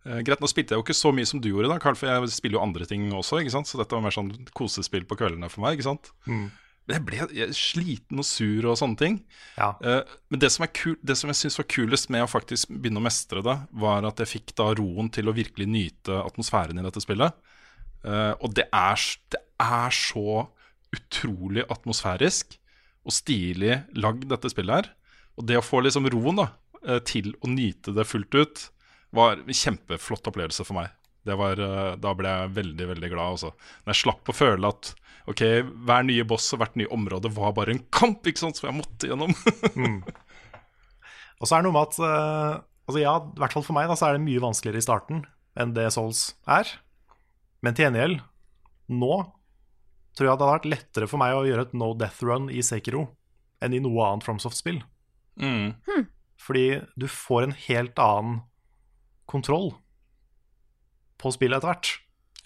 eh, 0.07 0.23
Greit, 0.23 0.39
nå 0.41 0.51
spilte 0.51 0.77
jeg 0.77 0.79
jo 0.79 0.87
ikke 0.87 0.95
så 1.01 1.11
mye 1.15 1.27
som 1.27 1.43
du 1.43 1.51
gjorde, 1.51 1.73
da, 1.75 1.81
Carl, 1.83 1.99
for 1.99 2.07
jeg 2.07 2.31
spiller 2.37 2.61
jo 2.61 2.65
andre 2.65 2.87
ting 2.87 3.11
også, 3.11 3.43
ikke 3.43 3.57
sant? 3.59 3.67
så 3.71 3.83
dette 3.83 3.99
var 3.99 4.07
mer 4.07 4.15
sånn 4.15 4.31
kosespill 4.55 5.07
på 5.11 5.19
kveldene 5.19 5.51
for 5.51 5.67
meg. 5.67 5.75
ikke 5.81 5.91
sant? 5.91 6.13
Men 6.87 6.97
jeg 6.97 7.05
ble 7.07 7.19
jeg, 7.39 7.55
sliten 7.55 8.19
og 8.19 8.27
sur 8.27 8.67
og 8.67 8.79
sånne 8.79 8.99
ting. 8.99 9.21
Ja. 9.59 9.73
Eh, 9.83 10.03
men 10.31 10.43
det 10.43 10.51
som, 10.55 10.65
er 10.67 10.73
kul, 10.75 10.97
det 11.03 11.19
som 11.19 11.31
jeg 11.31 11.39
syns 11.39 11.59
var 11.59 11.69
kulest 11.71 12.11
med 12.15 12.25
å 12.25 12.31
faktisk 12.31 12.71
begynne 12.75 13.03
å 13.03 13.07
mestre 13.07 13.43
det, 13.47 13.55
var 13.83 14.07
at 14.07 14.23
jeg 14.23 14.33
fikk 14.37 14.55
da 14.59 14.71
roen 14.79 15.11
til 15.15 15.31
å 15.31 15.35
virkelig 15.35 15.67
nyte 15.71 16.19
atmosfæren 16.23 16.79
i 16.79 16.87
dette 16.87 17.03
spillet. 17.03 17.39
Eh, 18.03 18.33
og 18.43 18.55
det 18.57 18.67
er, 18.75 19.05
det 19.33 19.41
er 19.63 19.95
så 19.95 20.47
utrolig 20.93 21.65
atmosfærisk 21.73 22.59
og 23.07 23.15
stilig 23.15 23.81
lagd, 23.99 24.27
dette 24.31 24.51
spillet 24.53 24.83
her. 24.83 24.91
Og 25.39 25.47
det 25.49 25.59
å 25.59 25.65
få 25.65 25.83
liksom 25.85 26.09
roen 26.13 26.43
da, 26.43 26.49
eh, 26.87 27.01
til 27.07 27.33
å 27.41 27.51
nyte 27.51 27.95
det 27.97 28.09
fullt 28.09 28.35
ut, 28.35 28.67
var 29.13 29.39
en 29.39 29.55
kjempeflott 29.57 30.29
opplevelse 30.31 30.67
for 30.67 30.81
meg. 30.81 30.93
Var, 31.29 31.61
eh, 31.61 31.95
da 32.03 32.15
ble 32.19 32.29
jeg 32.29 32.55
veldig, 32.59 32.89
veldig 32.95 33.11
glad. 33.13 33.39
Også. 33.39 33.53
Når 33.85 33.95
jeg 33.95 34.03
slapp 34.03 34.29
å 34.29 34.35
føle 34.37 34.73
at 34.75 34.95
ok, 35.31 35.43
hver 35.87 36.03
nye 36.09 36.27
boss 36.27 36.51
og 36.53 36.63
hvert 36.63 36.77
nye 36.81 36.91
område 36.91 37.31
var 37.31 37.55
bare 37.55 37.77
en 37.77 37.85
kamp 37.95 38.27
ikke 38.27 38.43
sant, 38.43 38.59
som 38.59 38.69
jeg 38.71 38.81
måtte 38.81 39.07
gjennom. 39.07 39.31
Og 41.39 41.47
så 41.47 41.57
er 41.57 41.63
det 41.63 41.67
noe 41.69 41.75
med 41.75 41.91
at 41.91 42.67
Altså 42.83 42.99
ja, 42.99 43.13
i 43.23 43.39
hvert 43.39 43.55
fall 43.55 43.63
for 43.63 43.77
meg 43.77 43.87
da, 43.87 43.95
så 43.95 44.09
er 44.09 44.17
det 44.17 44.25
mye 44.25 44.43
vanskeligere 44.43 44.83
i 44.83 44.85
starten 44.85 45.21
enn 45.55 45.71
det 45.77 45.87
Souls 45.95 46.33
er. 46.51 46.67
Men 47.63 47.77
til 47.77 47.87
gjengjeld, 47.87 48.23
nå 48.93 49.15
tror 50.13 50.27
jeg 50.27 50.29
det 50.29 50.35
hadde 50.35 50.51
vært 50.51 50.71
lettere 50.71 51.09
for 51.09 51.23
meg 51.23 51.35
å 51.37 51.45
gjøre 51.47 51.69
et 51.69 51.77
no 51.79 51.93
death 51.97 52.21
run 52.27 52.51
i 52.53 52.63
Sekiro 52.67 53.07
enn 53.63 53.77
i 53.77 53.81
noe 53.83 54.09
annet 54.09 54.27
FromSoft-spill. 54.27 54.83
mm. 55.89 56.09
Fordi 56.43 56.67
du 56.99 57.07
får 57.07 57.47
en 57.47 57.55
helt 57.69 58.01
annen 58.03 58.41
kontroll 59.31 59.71
på 61.23 61.31
spillet 61.31 61.61
etter 61.61 61.71
hvert. 61.71 61.91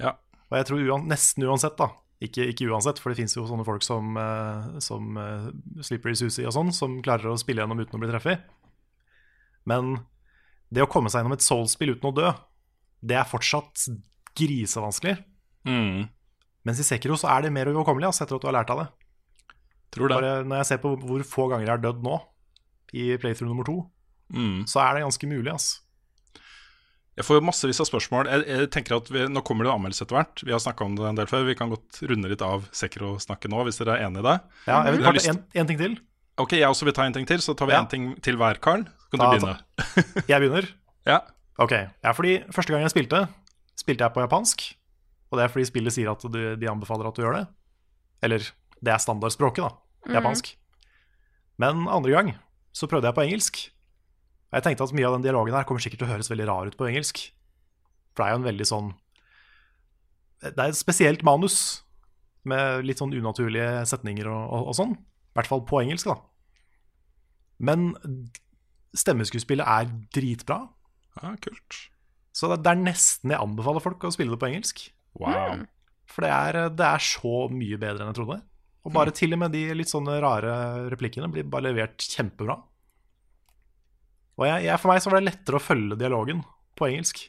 Ja. 0.02 0.12
Og 0.50 0.58
jeg 0.58 0.68
tror 0.68 0.82
uan, 0.85 1.06
nesten 1.08 1.46
uansett, 1.49 1.78
da. 1.80 1.94
Ikke, 2.23 2.44
ikke 2.49 2.68
uansett, 2.68 3.00
for 3.00 3.12
det 3.12 3.18
fins 3.18 3.37
jo 3.37 3.46
sånne 3.49 3.64
folk 3.66 3.85
som, 3.85 4.14
uh, 4.20 4.76
som 4.85 5.16
uh, 5.20 5.49
Slippery 5.85 6.14
Susie 6.16 6.46
og 6.49 6.54
sånn, 6.56 6.73
som 6.76 7.00
klarer 7.04 7.32
å 7.32 7.40
spille 7.40 7.64
gjennom 7.64 7.80
uten 7.80 7.96
å 7.96 8.02
bli 8.02 8.12
treffet. 8.12 8.44
Men 9.68 9.96
det 10.73 10.85
å 10.85 10.90
komme 10.90 11.11
seg 11.12 11.23
gjennom 11.23 11.37
et 11.37 11.44
soul-spill 11.44 11.96
uten 11.96 12.11
å 12.11 12.14
dø, 12.16 12.30
det 13.06 13.18
er 13.20 13.28
fortsatt 13.28 13.88
grisevanskelig. 14.36 15.16
Mm. 15.66 16.08
Mens 16.66 16.80
i 16.82 16.86
Sekiro 16.86 17.16
så 17.18 17.28
er 17.32 17.42
det 17.46 17.52
mer 17.54 17.66
uoverkommelig 17.72 18.08
altså, 18.10 18.24
etter 18.26 18.36
at 18.38 18.42
du 18.44 18.48
har 18.50 18.56
lært 18.58 18.70
av 18.74 18.80
det. 18.84 18.88
Tror 19.96 20.08
det. 20.10 20.16
Bare 20.18 20.44
når 20.44 20.56
jeg 20.62 20.66
ser 20.72 20.80
på 20.82 20.94
hvor 21.00 21.22
få 21.24 21.48
ganger 21.50 21.66
jeg 21.68 21.74
har 21.76 21.82
dødd 21.84 22.02
nå, 22.04 22.16
i 22.94 23.16
playthrough 23.18 23.50
nummer 23.52 23.64
to, 23.68 23.78
Mm. 24.26 24.64
så 24.66 24.80
er 24.82 24.94
det 24.96 25.02
ganske 25.04 25.26
mulig, 25.30 25.52
altså. 25.52 25.78
Jeg 27.16 27.24
får 27.24 27.44
massevis 27.46 27.78
av 27.80 27.86
spørsmål. 27.86 28.26
Jeg, 28.28 28.42
jeg 28.50 28.70
tenker 28.74 28.96
at 28.98 29.06
vi, 29.08 29.22
Nå 29.30 29.40
kommer 29.46 29.64
det 29.64 29.70
jo 29.70 29.76
anmeldelse 29.78 30.02
etter 30.04 30.16
hvert. 30.18 30.42
Vi 30.44 30.50
har 30.52 30.58
snakka 30.60 30.84
om 30.84 30.96
det 30.98 31.06
en 31.08 31.16
del 31.20 31.28
før. 31.30 31.46
Vi 31.46 31.54
kan 31.56 31.70
godt 31.72 32.00
runde 32.10 32.28
litt 32.28 32.42
av 32.44 32.66
Sekro-snakket 32.76 33.48
nå, 33.54 33.62
hvis 33.64 33.78
dere 33.80 33.94
er 33.96 34.04
enig 34.08 34.20
i 34.20 34.26
det. 34.26 34.34
Ja, 34.66 34.80
jeg 34.84 34.96
vil 34.96 35.06
ta 35.06 35.12
lyst- 35.16 35.30
en, 35.30 35.38
en 35.62 35.70
ting 35.70 35.78
til. 35.80 35.94
Ok, 36.42 36.52
jeg 36.58 36.68
også 36.68 36.84
vil 36.84 36.92
ta 36.98 37.06
en 37.08 37.14
ting 37.16 37.24
til, 37.30 37.38
så 37.40 37.54
tar 37.56 37.70
vi 37.70 37.72
Ja. 37.72 37.80
en 37.80 37.88
ting 37.88 38.20
til 38.20 38.36
hver, 38.36 38.58
Karl. 38.60 38.82
Så 38.84 39.08
kan 39.14 39.18
Da- 39.22 39.30
du 39.32 39.38
begynne. 39.38 40.26
Jeg 40.28 40.40
begynner. 40.42 40.68
Ja. 41.06 41.20
Ok, 41.62 41.70
ja, 42.02 42.12
fordi 42.12 42.34
første 42.52 42.72
gang 42.74 42.82
jeg 42.82 42.90
spilte, 42.90 43.28
spilte 43.78 44.06
jeg 44.06 44.14
på 44.14 44.25
japansk. 44.25 44.66
Og 45.30 45.38
det 45.38 45.45
er 45.45 45.52
fordi 45.52 45.68
spillet 45.68 45.95
sier 45.95 46.11
at 46.12 46.23
du, 46.23 46.40
de 46.56 46.71
anbefaler 46.71 47.09
at 47.09 47.16
du 47.16 47.25
gjør 47.25 47.40
det. 47.40 47.47
Eller 48.26 48.45
det 48.80 48.92
er 48.92 49.02
standardspråket, 49.02 49.64
da. 49.64 50.14
Japansk. 50.16 50.52
Men 51.61 51.87
andre 51.90 52.12
gang 52.12 52.28
så 52.76 52.88
prøvde 52.90 53.09
jeg 53.09 53.16
på 53.16 53.25
engelsk. 53.25 53.62
Og 54.50 54.59
jeg 54.59 54.66
tenkte 54.66 54.87
at 54.87 54.95
mye 54.97 55.09
av 55.09 55.16
den 55.16 55.26
dialogen 55.26 55.56
her 55.56 55.66
kommer 55.68 55.83
sikkert 55.83 56.04
til 56.04 56.09
å 56.09 56.12
høres 56.12 56.30
veldig 56.30 56.47
rar 56.49 56.71
ut 56.71 56.78
på 56.78 56.88
engelsk. 56.88 57.25
For 58.14 58.23
det 58.23 58.28
er 58.28 58.37
jo 58.37 58.40
en 58.40 58.49
veldig 58.49 58.66
sånn 58.68 58.87
Det 60.47 60.54
er 60.54 60.71
et 60.71 60.78
spesielt 60.78 61.25
manus 61.26 61.83
med 62.47 62.87
litt 62.87 63.00
sånn 63.00 63.12
unaturlige 63.16 63.83
setninger 63.90 64.28
og, 64.30 64.42
og, 64.45 64.71
og 64.71 64.76
sånn. 64.78 64.95
I 64.97 65.38
hvert 65.40 65.50
fall 65.50 65.64
på 65.66 65.80
engelsk, 65.83 66.12
da. 66.12 66.21
Men 67.59 67.97
stemmeskuespillet 68.97 69.66
er 69.66 69.90
dritbra. 70.14 70.61
ja, 71.23 71.33
kult. 71.42 71.80
Så 72.36 72.50
det, 72.52 72.68
er 72.68 72.76
nesten 72.82 73.32
jeg 73.32 73.40
anbefaler 73.40 73.84
folk 73.84 74.04
å 74.04 74.12
spille 74.12 74.34
det 74.34 74.40
på 74.42 74.50
engelsk. 74.50 74.82
Wow. 75.16 75.62
For 76.10 76.26
det 76.26 76.32
er, 76.34 76.58
det 76.76 76.84
er 76.86 77.02
så 77.02 77.46
mye 77.52 77.78
bedre 77.80 78.04
enn 78.04 78.12
jeg 78.12 78.18
trodde. 78.18 78.40
Og 78.86 78.92
bare 78.94 79.14
til 79.16 79.32
og 79.34 79.40
med 79.40 79.54
de 79.56 79.64
litt 79.74 79.90
sånne 79.90 80.18
rare 80.22 80.50
replikkene 80.92 81.30
blir 81.32 81.48
bare 81.50 81.70
levert 81.70 82.04
kjempebra. 82.06 82.58
Og 84.36 84.44
jeg, 84.46 84.66
jeg, 84.68 84.78
for 84.82 84.92
meg 84.92 85.00
så 85.02 85.10
var 85.10 85.18
det 85.18 85.30
lettere 85.30 85.58
å 85.58 85.64
følge 85.64 85.98
dialogen 85.98 86.44
på 86.76 86.90
engelsk. 86.90 87.24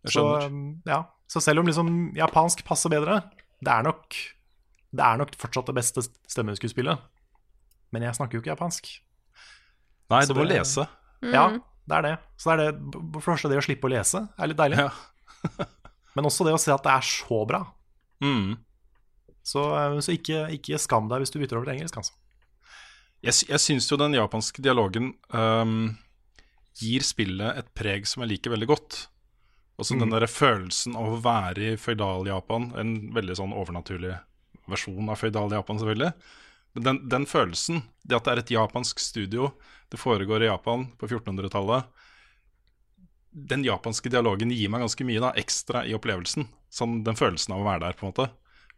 Jeg 0.00 0.14
Så, 0.16 0.24
skjønner. 0.24 0.48
um, 0.48 0.80
ja. 0.88 1.02
så 1.28 1.42
selv 1.44 1.62
om 1.62 1.68
liksom 1.68 1.90
japansk 2.16 2.64
passer 2.66 2.92
bedre, 2.92 3.20
det 3.60 3.72
er 3.74 3.84
nok 3.84 4.16
Det 4.90 5.04
er 5.04 5.18
nok 5.20 5.36
fortsatt 5.38 5.68
det 5.68 5.76
beste 5.76 6.02
stemmeskuespillet. 6.02 7.02
Men 7.94 8.02
jeg 8.08 8.16
snakker 8.16 8.38
jo 8.38 8.40
ikke 8.42 8.54
japansk. 8.56 8.88
Nei, 10.10 10.24
det 10.24 10.34
du 10.34 10.40
må 10.40 10.46
lese. 10.48 10.88
Ja, 11.22 11.44
det 11.90 11.98
er 11.98 12.06
det. 12.06 12.14
Så 12.38 12.50
det 12.50 12.56
er 12.56 12.72
det, 12.72 13.02
for 13.16 13.20
det 13.20 13.26
første 13.26 13.50
det 13.52 13.60
å 13.60 13.66
slippe 13.66 13.88
å 13.88 13.92
lese 13.92 14.24
er 14.36 14.50
litt 14.50 14.60
deilig. 14.60 14.86
Ja. 14.86 15.68
Men 16.16 16.26
også 16.30 16.46
det 16.46 16.54
å 16.56 16.60
se 16.60 16.72
at 16.74 16.84
det 16.86 16.94
er 16.94 17.06
så 17.06 17.42
bra. 17.48 17.62
Mm. 18.24 18.58
Så, 19.46 19.62
uh, 19.62 19.98
så 20.04 20.14
ikke, 20.14 20.44
ikke 20.56 20.80
skam 20.80 21.08
deg 21.10 21.22
hvis 21.22 21.32
du 21.34 21.40
bytter 21.40 21.60
over 21.60 21.70
til 21.70 21.78
engelsk, 21.78 22.00
altså. 22.02 22.16
Jeg, 23.20 23.36
jeg 23.50 23.60
syns 23.60 23.88
jo 23.90 23.98
den 24.00 24.16
japanske 24.16 24.62
dialogen 24.64 25.12
um, 25.36 25.90
gir 26.80 27.04
spillet 27.04 27.58
et 27.60 27.68
preg 27.76 28.06
som 28.08 28.24
jeg 28.24 28.32
liker 28.34 28.54
veldig 28.54 28.68
godt. 28.70 29.00
Altså 29.80 29.96
den 29.96 30.12
der 30.12 30.26
følelsen 30.28 30.96
av 30.96 31.08
å 31.08 31.20
være 31.24 31.72
i 31.72 31.76
føydal-Japan, 31.80 32.66
en 32.80 32.90
veldig 33.16 33.36
sånn 33.38 33.54
overnaturlig 33.56 34.12
versjon 34.68 35.08
av 35.08 35.20
føydal-Japan, 35.20 35.80
selvfølgelig. 35.80 36.10
Men 36.76 36.86
den, 36.86 37.00
den 37.10 37.26
følelsen, 37.26 37.82
det 38.06 38.18
at 38.18 38.26
det 38.26 38.32
er 38.32 38.42
et 38.44 38.52
japansk 38.54 39.02
studio, 39.02 39.50
det 39.90 39.98
foregår 39.98 40.44
i 40.44 40.50
Japan 40.50 40.86
på 40.98 41.08
1400-tallet 41.08 42.06
Den 43.30 43.64
japanske 43.66 44.10
dialogen 44.10 44.52
gir 44.54 44.70
meg 44.70 44.84
ganske 44.84 45.06
mye 45.06 45.22
da, 45.22 45.32
ekstra 45.38 45.84
i 45.86 45.94
opplevelsen. 45.94 46.46
Sånn 46.70 47.00
den 47.06 47.18
følelsen 47.18 47.54
av 47.54 47.62
å 47.62 47.66
være 47.66 47.84
der, 47.88 47.98
på 47.98 48.06
en 48.06 48.12
måte. 48.12 48.28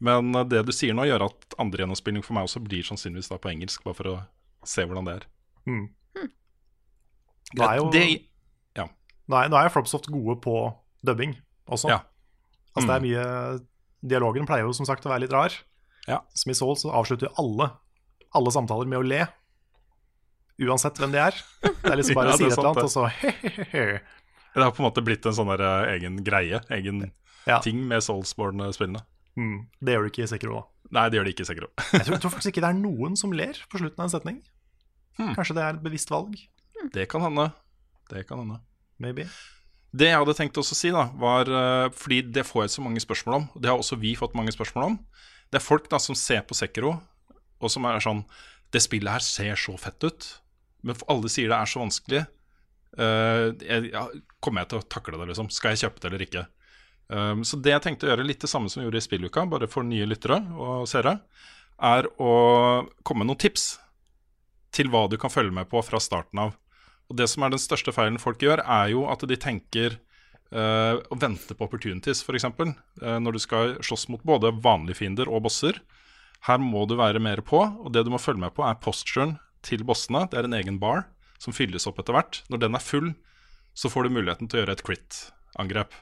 Men 0.03 0.35
eh, 0.35 0.49
det 0.49 0.65
du 0.69 0.73
sier 0.77 0.97
nå, 0.97 1.07
gjør 1.09 1.29
at 1.29 1.57
andre 1.63 1.85
gjennomspilling 1.85 2.25
for 2.25 2.37
meg 2.37 2.49
også 2.49 2.65
blir 2.65 2.85
sannsynligvis 2.89 3.33
da 3.33 3.41
på 3.41 3.53
engelsk, 3.53 3.85
bare 3.85 3.99
for 3.99 4.13
å 4.13 4.19
se 4.69 4.85
hvordan 4.87 5.09
det 5.09 5.17
er. 5.21 5.27
Mm. 5.69 5.87
Nå 7.53 7.67
er 7.69 7.81
jo, 7.81 7.89
Det, 7.93 8.07
nå 9.29 9.39
er, 9.39 9.51
nå 9.53 9.59
er 9.59 10.09
gode 10.13 10.39
på 10.43 10.57
dubbing 11.05 11.37
også. 11.67 11.91
Ja. 11.93 12.01
Altså 12.73 12.89
det 12.89 12.97
er 12.97 13.05
mye 13.05 13.27
Dialogen 14.03 14.49
pleier 14.49 14.67
jo 14.67 14.75
som 14.75 14.87
sagt 14.89 15.05
å 15.07 15.13
være 15.13 15.25
litt 15.25 15.35
rar. 15.35 15.55
Ja. 16.09 16.21
Som 16.35 16.51
i 16.51 16.55
Soul 16.59 16.75
så 16.81 16.91
avslutter 16.91 17.29
jo 17.29 17.35
alle 17.39 17.71
Alle 18.35 18.51
samtaler 18.55 18.89
med 18.89 18.99
å 18.99 19.05
le. 19.07 19.27
Uansett 20.63 20.99
hvem 21.01 21.13
de 21.15 21.21
er. 21.21 21.37
Det 21.63 21.91
er 21.91 21.99
liksom 21.99 22.17
bare 22.19 22.33
å 22.33 22.37
det 22.37 22.39
si 22.41 22.47
et 22.49 22.55
eller 22.57 22.71
annet, 22.71 22.87
og 22.87 22.93
så 22.93 23.07
he-he-he. 23.21 23.85
det 24.55 24.63
har 24.63 24.73
på 24.77 24.83
en 24.83 24.87
måte 24.89 25.03
blitt 25.05 25.27
en 25.29 25.35
sånn 25.37 25.51
der, 25.53 25.63
eh, 25.67 25.95
egen 25.99 26.17
greie, 26.25 26.61
egen 26.77 27.03
Ja. 27.49 27.59
ting 27.65 27.81
med 27.89 28.01
Soulsborne-spillene. 28.05 29.03
Mm. 29.37 29.67
Det 29.81 29.95
gjør 29.97 30.05
du 30.07 30.11
ikke 30.13 30.23
i 30.25 30.31
Sekiro. 30.31 30.61
da. 30.61 30.91
Nei, 30.93 31.07
det 31.11 31.19
gjør 31.19 31.25
de 31.29 31.33
ikke, 31.35 31.47
Sekiro. 31.49 31.69
Jeg 31.93 32.07
tror, 32.07 32.19
tror 32.23 32.31
faktisk 32.37 32.53
ikke 32.53 32.63
det 32.65 32.71
er 32.71 32.79
noen 32.81 33.17
som 33.19 33.33
ler 33.33 33.59
på 33.73 33.81
slutten 33.81 33.99
av 34.01 34.07
en 34.09 34.13
setning. 34.13 34.39
Hmm. 35.19 35.33
Kanskje 35.37 35.57
det 35.59 35.65
er 35.65 35.75
et 35.77 35.83
bevisst 35.85 36.13
valg. 36.13 36.37
Det 36.93 37.09
kan 37.11 37.21
hende. 37.25 37.51
Det 38.13 38.27
kan 38.29 38.39
hende. 38.45 38.61
Maybe. 39.03 39.27
Det 39.93 40.09
jeg 40.09 40.17
hadde 40.23 40.35
tenkt 40.39 40.57
også 40.57 40.73
å 40.73 40.79
si, 40.79 40.91
da, 40.95 41.03
var 41.21 41.49
eh, 41.53 41.89
Fordi 41.93 42.23
det 42.33 42.47
får 42.49 42.63
jeg 42.65 42.71
så 42.77 42.85
mange 42.85 43.01
spørsmål 43.03 43.35
om. 43.43 43.49
Det 43.61 43.69
har 43.69 43.77
også 43.81 43.99
vi 44.01 44.15
fått 44.17 44.37
mange 44.39 44.53
spørsmål 44.55 44.87
om. 44.93 44.99
Det 45.53 45.61
er 45.61 45.65
folk 45.65 45.91
da 45.93 46.01
som 46.01 46.17
ser 46.17 46.41
på 46.49 46.57
Sekiro, 46.57 46.95
og 47.61 47.71
som 47.71 47.85
er 47.87 48.01
sånn 48.03 48.25
Det 48.73 48.81
spillet 48.81 49.13
her 49.13 49.21
ser 49.21 49.59
så 49.61 49.75
fett 49.77 50.01
ut, 50.01 50.27
men 50.81 50.97
alle 51.13 51.29
sier 51.29 51.51
det 51.53 51.59
er 51.59 51.69
så 51.69 51.83
vanskelig. 51.83 52.23
Uh, 52.97 53.53
jeg, 53.61 53.91
ja, 53.93 54.07
kommer 54.41 54.63
jeg 54.63 54.71
til 54.71 54.81
å 54.81 54.87
takle 54.95 55.21
det, 55.21 55.27
liksom? 55.29 55.51
Skal 55.53 55.75
jeg 55.75 55.83
kjøpe 55.85 56.01
det 56.01 56.09
eller 56.09 56.25
ikke? 56.25 56.45
Um, 57.13 57.43
så 57.45 57.59
det 57.61 57.75
jeg 57.75 57.85
tenkte 57.85 58.09
å 58.09 58.13
gjøre, 58.15 58.25
litt 58.25 58.41
det 58.41 58.49
samme 58.49 58.73
som 58.73 58.81
vi 58.81 58.87
gjorde 58.87 59.03
i 59.03 59.05
spilluka, 59.05 59.45
bare 59.53 59.69
for 59.69 59.85
nye 59.85 60.09
lyttere 60.09 60.41
og 60.57 60.89
seere, 60.89 61.19
er 61.85 62.09
å 62.17 62.33
komme 63.05 63.21
med 63.21 63.35
noen 63.35 63.43
tips 63.45 63.67
til 64.73 64.89
hva 64.89 65.05
du 65.13 65.19
kan 65.21 65.33
følge 65.33 65.53
med 65.53 65.69
på 65.69 65.85
fra 65.85 66.01
starten 66.01 66.41
av. 66.47 66.57
Og 67.13 67.19
det 67.21 67.29
som 67.29 67.45
er 67.45 67.53
den 67.53 67.61
største 67.61 67.93
feilen 67.93 68.21
folk 68.23 68.41
gjør, 68.41 68.65
er 68.65 68.95
jo 68.95 69.05
at 69.13 69.25
de 69.29 69.37
tenker 69.37 69.99
eh, 70.53 70.99
å 71.01 71.19
vente 71.19 71.57
på 71.57 71.67
opportunities, 71.67 72.23
f.eks. 72.23 72.47
Uh, 72.47 73.19
når 73.23 73.37
du 73.37 73.41
skal 73.43 73.75
slåss 73.85 74.09
mot 74.13 74.23
både 74.27 74.53
vanlige 74.63 75.01
fiender 75.01 75.31
og 75.31 75.47
bosser. 75.49 75.81
Her 76.47 76.63
må 76.63 76.85
du 76.91 76.97
være 76.99 77.23
mer 77.23 77.43
på, 77.47 77.61
og 77.63 77.93
det 77.95 78.05
du 78.05 78.13
må 78.13 78.21
følge 78.23 78.45
med 78.45 78.55
på, 78.57 78.65
er 78.67 78.81
posturen 78.83 79.37
til 79.67 79.85
bossene. 79.87 80.27
Det 80.31 80.41
er 80.41 80.49
en 80.49 80.59
egen 80.59 80.81
bar 80.83 81.07
som 81.43 81.55
fylles 81.55 81.87
opp 81.91 82.01
etter 82.03 82.17
hvert. 82.17 82.41
Når 82.51 82.65
den 82.65 82.79
er 82.79 82.83
full, 82.83 83.13
så 83.79 83.91
får 83.91 84.07
du 84.07 84.17
muligheten 84.17 84.51
til 84.51 84.61
å 84.61 84.65
gjøre 84.65 84.77
et 84.77 84.85
crit-angrep. 84.87 85.95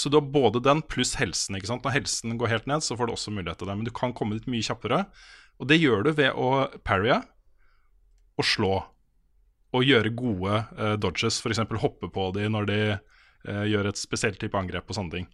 Så 0.00 0.08
du 0.08 0.16
har 0.16 0.32
både 0.32 0.62
den 0.64 0.80
pluss 0.88 1.16
helsen. 1.20 1.56
ikke 1.58 1.68
sant? 1.68 1.84
Når 1.84 1.98
helsen 1.98 2.38
går 2.40 2.52
helt 2.54 2.70
ned, 2.70 2.84
så 2.84 2.96
får 2.96 3.08
du 3.08 3.14
også 3.14 3.34
mulighet 3.34 3.60
til 3.60 3.68
det. 3.68 3.76
Men 3.76 3.88
du 3.88 3.92
kan 3.94 4.14
komme 4.16 4.38
dit 4.38 4.48
mye 4.48 4.64
kjappere. 4.64 5.04
Og 5.60 5.68
det 5.68 5.80
gjør 5.80 6.06
du 6.06 6.14
ved 6.16 6.32
å 6.32 6.70
parrye 6.86 7.20
og 8.40 8.46
slå. 8.48 8.72
Og 9.76 9.86
gjøre 9.86 10.10
gode 10.16 10.62
uh, 10.78 10.96
dodges, 10.98 11.38
f.eks. 11.42 11.62
hoppe 11.82 12.10
på 12.10 12.30
dem 12.34 12.56
når 12.56 12.70
de 12.70 12.80
uh, 12.96 13.64
gjør 13.70 13.90
et 13.92 14.00
spesielt 14.00 14.40
type 14.42 14.58
angrep 14.58 14.88
og 14.90 14.98
sånne 14.98 15.18
ting. 15.18 15.28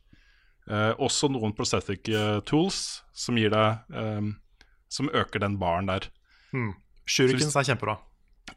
Uh, 0.66 0.92
også 0.98 1.28
noen 1.30 1.52
prosthetic 1.54 2.08
eh, 2.10 2.40
tools 2.42 3.04
som 3.14 3.36
gir 3.38 3.52
deg 3.54 3.92
um, 3.94 4.32
Som 4.90 5.06
øker 5.14 5.38
den 5.38 5.60
baren 5.60 5.86
der. 5.86 6.08
Mm. 6.50 6.72
Shurikens 7.06 7.54
er 7.54 7.68
kjempebra. 7.68 8.00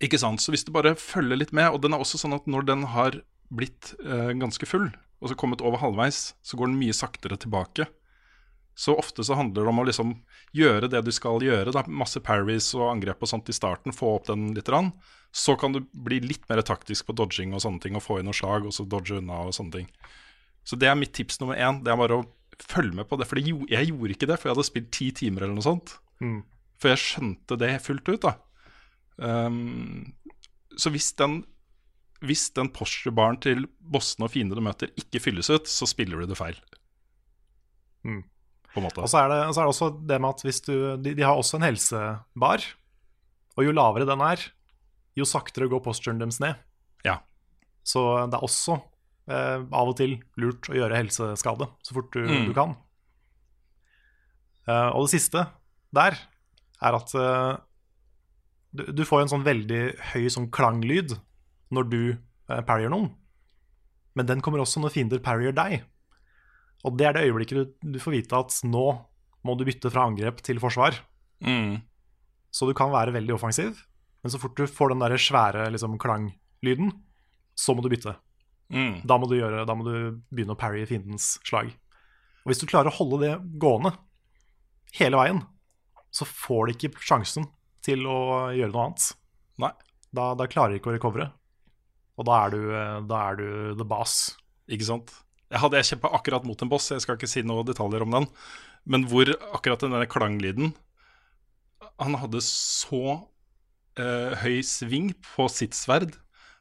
Ikke 0.02 0.18
sant? 0.22 0.42
Så 0.42 0.54
hvis 0.54 0.66
du 0.66 0.72
bare 0.74 0.96
følger 0.98 1.38
litt 1.38 1.54
med, 1.54 1.70
og 1.70 1.84
den 1.84 1.94
er 1.94 2.02
også 2.02 2.18
sånn 2.22 2.34
at 2.34 2.50
når 2.50 2.66
den 2.66 2.88
har 2.94 3.20
blitt 3.54 3.94
eh, 4.02 4.32
ganske 4.38 4.66
full, 4.70 4.88
og 5.20 5.30
så 5.32 5.38
kommet 5.38 5.62
over 5.66 5.82
halvveis, 5.82 6.34
så 6.46 6.58
går 6.58 6.70
den 6.70 6.80
mye 6.82 6.96
saktere 6.98 7.38
tilbake. 7.42 7.86
Så 8.80 8.94
ofte 8.96 9.26
så 9.28 9.36
handler 9.36 9.66
det 9.66 9.72
om 9.74 9.82
å 9.82 9.84
liksom 9.90 10.12
gjøre 10.56 10.88
det 10.88 11.02
du 11.04 11.12
skal 11.12 11.44
gjøre, 11.44 11.74
da. 11.76 11.84
masse 11.92 12.22
parries 12.24 12.70
og 12.78 12.86
angrep 12.94 13.26
og 13.26 13.28
sånt 13.28 13.52
i 13.52 13.56
starten, 13.56 13.92
få 13.96 14.14
opp 14.16 14.30
den 14.30 14.54
litt. 14.56 14.72
Rann. 14.72 14.94
Så 15.36 15.58
kan 15.60 15.76
du 15.76 15.82
bli 15.92 16.22
litt 16.24 16.46
mer 16.48 16.62
taktisk 16.64 17.10
på 17.10 17.16
dodging 17.20 17.52
og 17.52 17.64
sånne 17.66 17.84
ting, 17.84 17.98
og 18.00 18.06
få 18.06 18.22
inn 18.22 18.30
noen 18.30 18.38
slag, 18.40 18.70
og 18.70 18.76
så 18.76 18.86
dodge 18.88 19.20
unna 19.20 19.42
og 19.50 19.58
sånne 19.58 19.76
ting. 19.76 19.90
Så 20.64 20.80
det 20.80 20.88
er 20.88 20.96
mitt 20.96 21.12
tips 21.18 21.42
nummer 21.42 21.60
én. 21.60 21.82
Det 21.84 21.92
er 21.92 22.00
bare 22.00 22.22
å 22.22 22.28
følge 22.70 22.96
med 23.02 23.10
på 23.10 23.20
det. 23.20 23.28
For 23.28 23.42
jeg 23.42 23.90
gjorde 23.92 24.16
ikke 24.16 24.32
det, 24.32 24.40
for 24.40 24.50
jeg 24.50 24.56
hadde 24.56 24.68
spilt 24.70 24.90
ti 24.96 25.10
timer 25.24 25.44
eller 25.44 25.60
noe 25.60 25.68
sånt. 25.68 25.98
Mm. 26.24 26.40
For 26.80 26.94
jeg 26.94 27.04
skjønte 27.04 27.60
det 27.60 27.74
fullt 27.84 28.14
ut, 28.14 28.30
da. 28.30 28.36
Um, 29.20 30.14
så 30.80 30.94
hvis 30.94 31.12
den 31.20 31.42
Hvis 32.24 32.50
den 32.56 32.68
Porsche-baren 32.76 33.38
til 33.44 33.66
bossene 33.80 34.28
og 34.28 34.34
fiendene 34.34 34.60
du 34.60 34.64
møter, 34.64 34.90
ikke 35.00 35.22
fylles 35.24 35.48
ut, 35.52 35.68
så 35.72 35.88
spiller 35.88 36.20
du 36.20 36.28
det 36.28 36.36
feil. 36.36 36.58
Mm. 38.04 38.24
På 38.80 38.84
en 38.84 38.88
måte. 38.88 39.04
Og 39.04 39.12
så 39.12 39.20
er, 39.22 39.30
det, 39.34 39.40
så 39.54 39.60
er 39.62 39.68
det 39.68 39.74
også 39.76 39.90
det 40.10 40.18
med 40.24 40.30
at 40.32 40.44
hvis 40.48 40.62
du 40.66 40.74
De, 41.04 41.14
de 41.18 41.26
har 41.28 41.36
også 41.36 41.60
en 41.60 41.66
helsebar, 41.68 42.64
og 43.60 43.66
jo 43.68 43.74
lavere 43.76 44.08
den 44.08 44.24
er, 44.24 44.40
jo 45.20 45.26
saktere 45.28 45.68
går 45.68 45.84
posturen 45.84 46.20
deres 46.22 46.40
ned. 46.40 46.56
Ja. 47.04 47.18
Så 47.84 48.04
det 48.32 48.38
er 48.40 48.46
også 48.48 48.78
eh, 49.28 49.58
av 49.76 49.92
og 49.92 49.98
til 50.00 50.18
lurt 50.40 50.70
å 50.72 50.78
gjøre 50.78 50.96
helseskade 51.02 51.68
så 51.84 51.98
fort 51.98 52.14
du, 52.16 52.22
Mm. 52.24 52.46
du 52.48 52.54
kan. 52.56 52.78
Eh, 54.70 54.90
og 54.94 55.06
det 55.08 55.14
siste 55.18 55.46
der 55.96 56.16
er 56.80 56.96
at 57.00 57.14
eh, 57.18 57.54
du, 58.78 58.84
du 58.94 59.04
får 59.08 59.24
en 59.26 59.32
sånn 59.34 59.46
veldig 59.48 59.82
høy 60.14 60.28
sånn 60.32 60.50
klanglyd 60.54 61.16
når 61.74 61.88
du 61.90 62.02
eh, 62.14 62.62
parrier 62.68 62.92
noen. 62.94 63.10
Men 64.18 64.30
den 64.30 64.42
kommer 64.46 64.62
også 64.64 64.82
når 64.84 64.94
fiender 64.96 65.22
parrier 65.24 65.56
deg. 65.56 65.82
Og 66.88 66.96
det 67.00 67.10
er 67.10 67.16
det 67.16 67.26
øyeblikket 67.28 67.60
du, 67.60 67.92
du 67.96 68.00
får 68.02 68.16
vite 68.16 68.40
at 68.40 68.56
nå 68.68 68.86
må 69.48 69.56
du 69.56 69.66
bytte 69.68 69.92
fra 69.92 70.06
angrep 70.08 70.42
til 70.46 70.60
forsvar. 70.62 70.98
Mm. 71.44 71.80
Så 72.52 72.68
du 72.68 72.74
kan 72.78 72.92
være 72.94 73.14
veldig 73.16 73.36
offensiv, 73.36 73.78
men 74.24 74.34
så 74.34 74.40
fort 74.42 74.58
du 74.58 74.66
får 74.68 74.94
den 74.94 75.04
der 75.04 75.16
svære 75.20 75.70
liksom, 75.74 76.00
klanglyden, 76.02 76.92
så 77.56 77.76
må 77.76 77.84
du 77.84 77.92
bytte. 77.92 78.16
Mm. 78.70 79.02
Da 79.08 79.18
må 79.18 79.30
du, 79.30 79.38
gjøre, 79.40 79.66
da 79.68 79.76
må 79.76 79.86
du 79.88 80.20
begynne 80.30 80.56
å 80.56 80.60
parry 80.60 80.84
fiendens 80.90 81.38
slag. 81.48 81.72
Og 82.44 82.52
hvis 82.52 82.62
du 82.62 82.68
klarer 82.70 82.92
å 82.92 82.98
holde 83.00 83.22
det 83.24 83.34
gående 83.62 83.94
hele 84.98 85.20
veien, 85.20 85.42
så 86.16 86.26
får 86.26 86.68
du 86.68 86.76
ikke 86.76 87.06
sjansen 87.06 87.48
til 87.86 88.06
å 88.10 88.50
gjøre 88.56 88.74
noe 88.74 88.88
annet. 88.90 89.10
Nei. 89.62 89.74
Da, 90.16 90.32
da 90.34 90.48
klarer 90.50 90.74
du 90.74 90.80
ikke 90.80 90.90
å 90.90 90.96
recovere. 90.96 91.30
Og 92.20 92.26
da 92.28 92.38
er 92.44 92.54
du, 92.54 92.62
eh, 92.74 92.96
da 93.08 93.20
er 93.30 93.38
du 93.40 93.50
the 93.78 93.86
boss. 93.88 94.34
Ikke 94.70 94.88
sant? 94.88 95.14
Jeg 95.50 95.62
hadde 95.64 95.80
jeg 95.82 95.88
kjempa 95.94 96.12
akkurat 96.14 96.46
mot 96.46 96.62
en 96.62 96.70
boss, 96.70 96.92
jeg 96.94 97.02
skal 97.02 97.18
ikke 97.18 97.30
si 97.32 97.42
noen 97.42 97.66
detaljer 97.66 98.04
om 98.06 98.12
den, 98.14 98.28
men 98.86 99.06
hvor 99.10 99.32
akkurat 99.56 99.82
denne 99.82 100.06
klanglyden 100.10 100.74
Han 102.00 102.16
hadde 102.22 102.40
så 102.46 103.02
eh, 104.00 104.36
høy 104.44 104.60
sving 104.64 105.10
på 105.36 105.48
sitt 105.52 105.74
sverd 105.76 106.14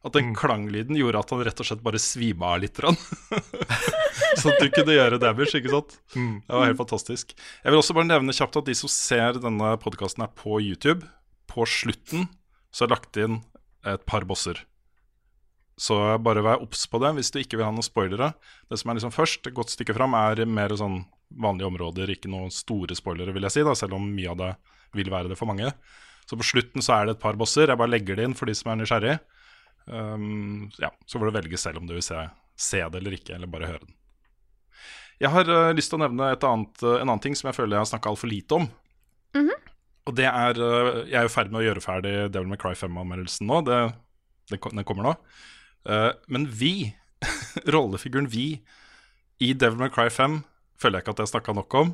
at 0.07 0.15
den 0.15 0.31
Mm. 0.31 0.35
klanglyden 0.39 0.97
gjorde 0.99 1.19
at 1.21 1.31
han 1.35 1.41
rett 1.47 1.61
og 1.61 1.67
slett 1.67 1.83
bare 1.83 1.99
svima 1.99 2.53
av 2.55 2.61
litt. 2.63 2.79
så 4.39 4.53
at 4.53 4.61
du 4.63 4.69
kunne 4.71 4.95
gjøre 4.95 5.19
damage, 5.19 5.59
ikke 5.59 5.73
sant? 5.73 5.97
Mm. 6.15 6.37
Det 6.47 6.55
var 6.55 6.69
helt 6.71 6.79
fantastisk. 6.79 7.35
Jeg 7.65 7.73
vil 7.75 7.81
også 7.81 7.97
bare 7.99 8.07
nevne 8.07 8.35
kjapt 8.35 8.61
at 8.61 8.69
de 8.71 8.77
som 8.79 8.91
ser 8.93 9.41
denne 9.43 9.73
podkasten 9.83 10.23
her 10.23 10.31
på 10.39 10.61
YouTube, 10.63 11.03
på 11.51 11.67
slutten 11.67 12.29
så 12.71 12.85
er 12.87 12.91
det 12.91 12.95
lagt 12.95 13.19
inn 13.19 13.41
et 13.91 14.07
par 14.07 14.23
bosser. 14.29 14.63
Så 15.79 15.97
bare 16.25 16.43
vær 16.43 16.63
obs 16.65 16.89
på 16.91 16.99
det 17.03 17.13
hvis 17.15 17.31
du 17.31 17.39
ikke 17.41 17.61
vil 17.61 17.69
ha 17.69 17.71
noen 17.75 17.87
spoilere. 17.87 18.33
Det 18.67 18.81
som 18.81 18.91
er 18.91 18.99
liksom 18.99 19.15
først, 19.15 19.47
et 19.47 19.55
godt 19.55 19.71
stykke 19.71 19.95
fram, 19.95 20.17
er 20.19 20.43
mer 20.51 20.75
sånn 20.79 21.05
vanlige 21.39 21.69
områder, 21.71 22.11
ikke 22.11 22.31
noen 22.33 22.51
store 22.55 22.97
spoilere, 22.99 23.35
vil 23.37 23.47
jeg 23.47 23.59
si, 23.59 23.65
da, 23.67 23.77
selv 23.79 23.99
om 23.99 24.09
mye 24.11 24.33
av 24.33 24.41
det 24.41 24.53
vil 24.97 25.13
være 25.13 25.31
det 25.31 25.39
for 25.39 25.51
mange. 25.51 25.71
Så 26.29 26.37
på 26.37 26.47
slutten 26.47 26.85
så 26.85 26.97
er 26.97 27.07
det 27.07 27.17
et 27.17 27.23
par 27.23 27.39
bosser. 27.41 27.71
Jeg 27.71 27.81
bare 27.81 27.93
legger 27.93 28.19
det 28.19 28.27
inn 28.29 28.37
for 28.37 28.51
de 28.51 28.57
som 28.57 28.73
er 28.73 28.81
nysgjerrig. 28.81 29.15
Um, 29.89 30.69
ja, 30.77 30.91
så 31.07 31.17
får 31.21 31.31
du 31.31 31.37
velge 31.39 31.61
selv 31.61 31.81
om 31.81 31.87
du 31.89 31.95
vil 31.97 32.05
se, 32.05 32.27
se 32.61 32.83
det 32.83 33.01
eller 33.01 33.17
ikke, 33.17 33.39
eller 33.39 33.49
bare 33.49 33.71
høre 33.71 33.87
den. 33.87 33.95
Jeg 35.19 35.33
har 35.35 35.49
uh, 35.51 35.71
lyst 35.75 35.91
til 35.91 35.99
å 35.99 36.03
nevne 36.05 36.35
annet, 36.35 36.83
uh, 36.85 36.99
en 36.99 37.07
annen 37.07 37.23
ting 37.25 37.39
som 37.39 37.49
jeg 37.49 37.57
føler 37.57 37.79
jeg 37.79 37.87
har 37.87 37.93
snakka 37.95 38.13
altfor 38.13 38.31
lite 38.31 38.59
om. 38.59 38.69
Og 40.09 40.17
det 40.17 40.29
er 40.29 40.61
uh, 40.61 41.01
Jeg 41.09 41.17
er 41.23 41.31
i 41.31 41.33
ferd 41.33 41.53
med 41.53 41.63
å 41.63 41.65
gjøre 41.67 41.85
ferdig 41.85 42.13
Devil 42.35 42.51
May 42.51 42.61
Cry 42.61 42.75
5-anmeldelsen 42.79 43.49
nå. 43.49 43.63
Det, 43.67 43.81
det, 44.53 44.61
den 44.61 44.87
kommer 44.89 45.09
nå. 45.09 45.15
Uh, 45.89 46.13
men 46.29 46.45
vi, 46.53 46.93
rollefiguren 47.75 48.29
vi 48.31 48.61
i 49.41 49.53
Devil 49.55 49.79
May 49.81 49.91
Cry 49.95 50.09
5, 50.13 50.43
føler 50.79 50.99
jeg 51.01 51.07
ikke 51.07 51.15
at 51.17 51.23
jeg 51.25 51.33
snakka 51.33 51.55
nok 51.57 51.75
om. 51.81 51.93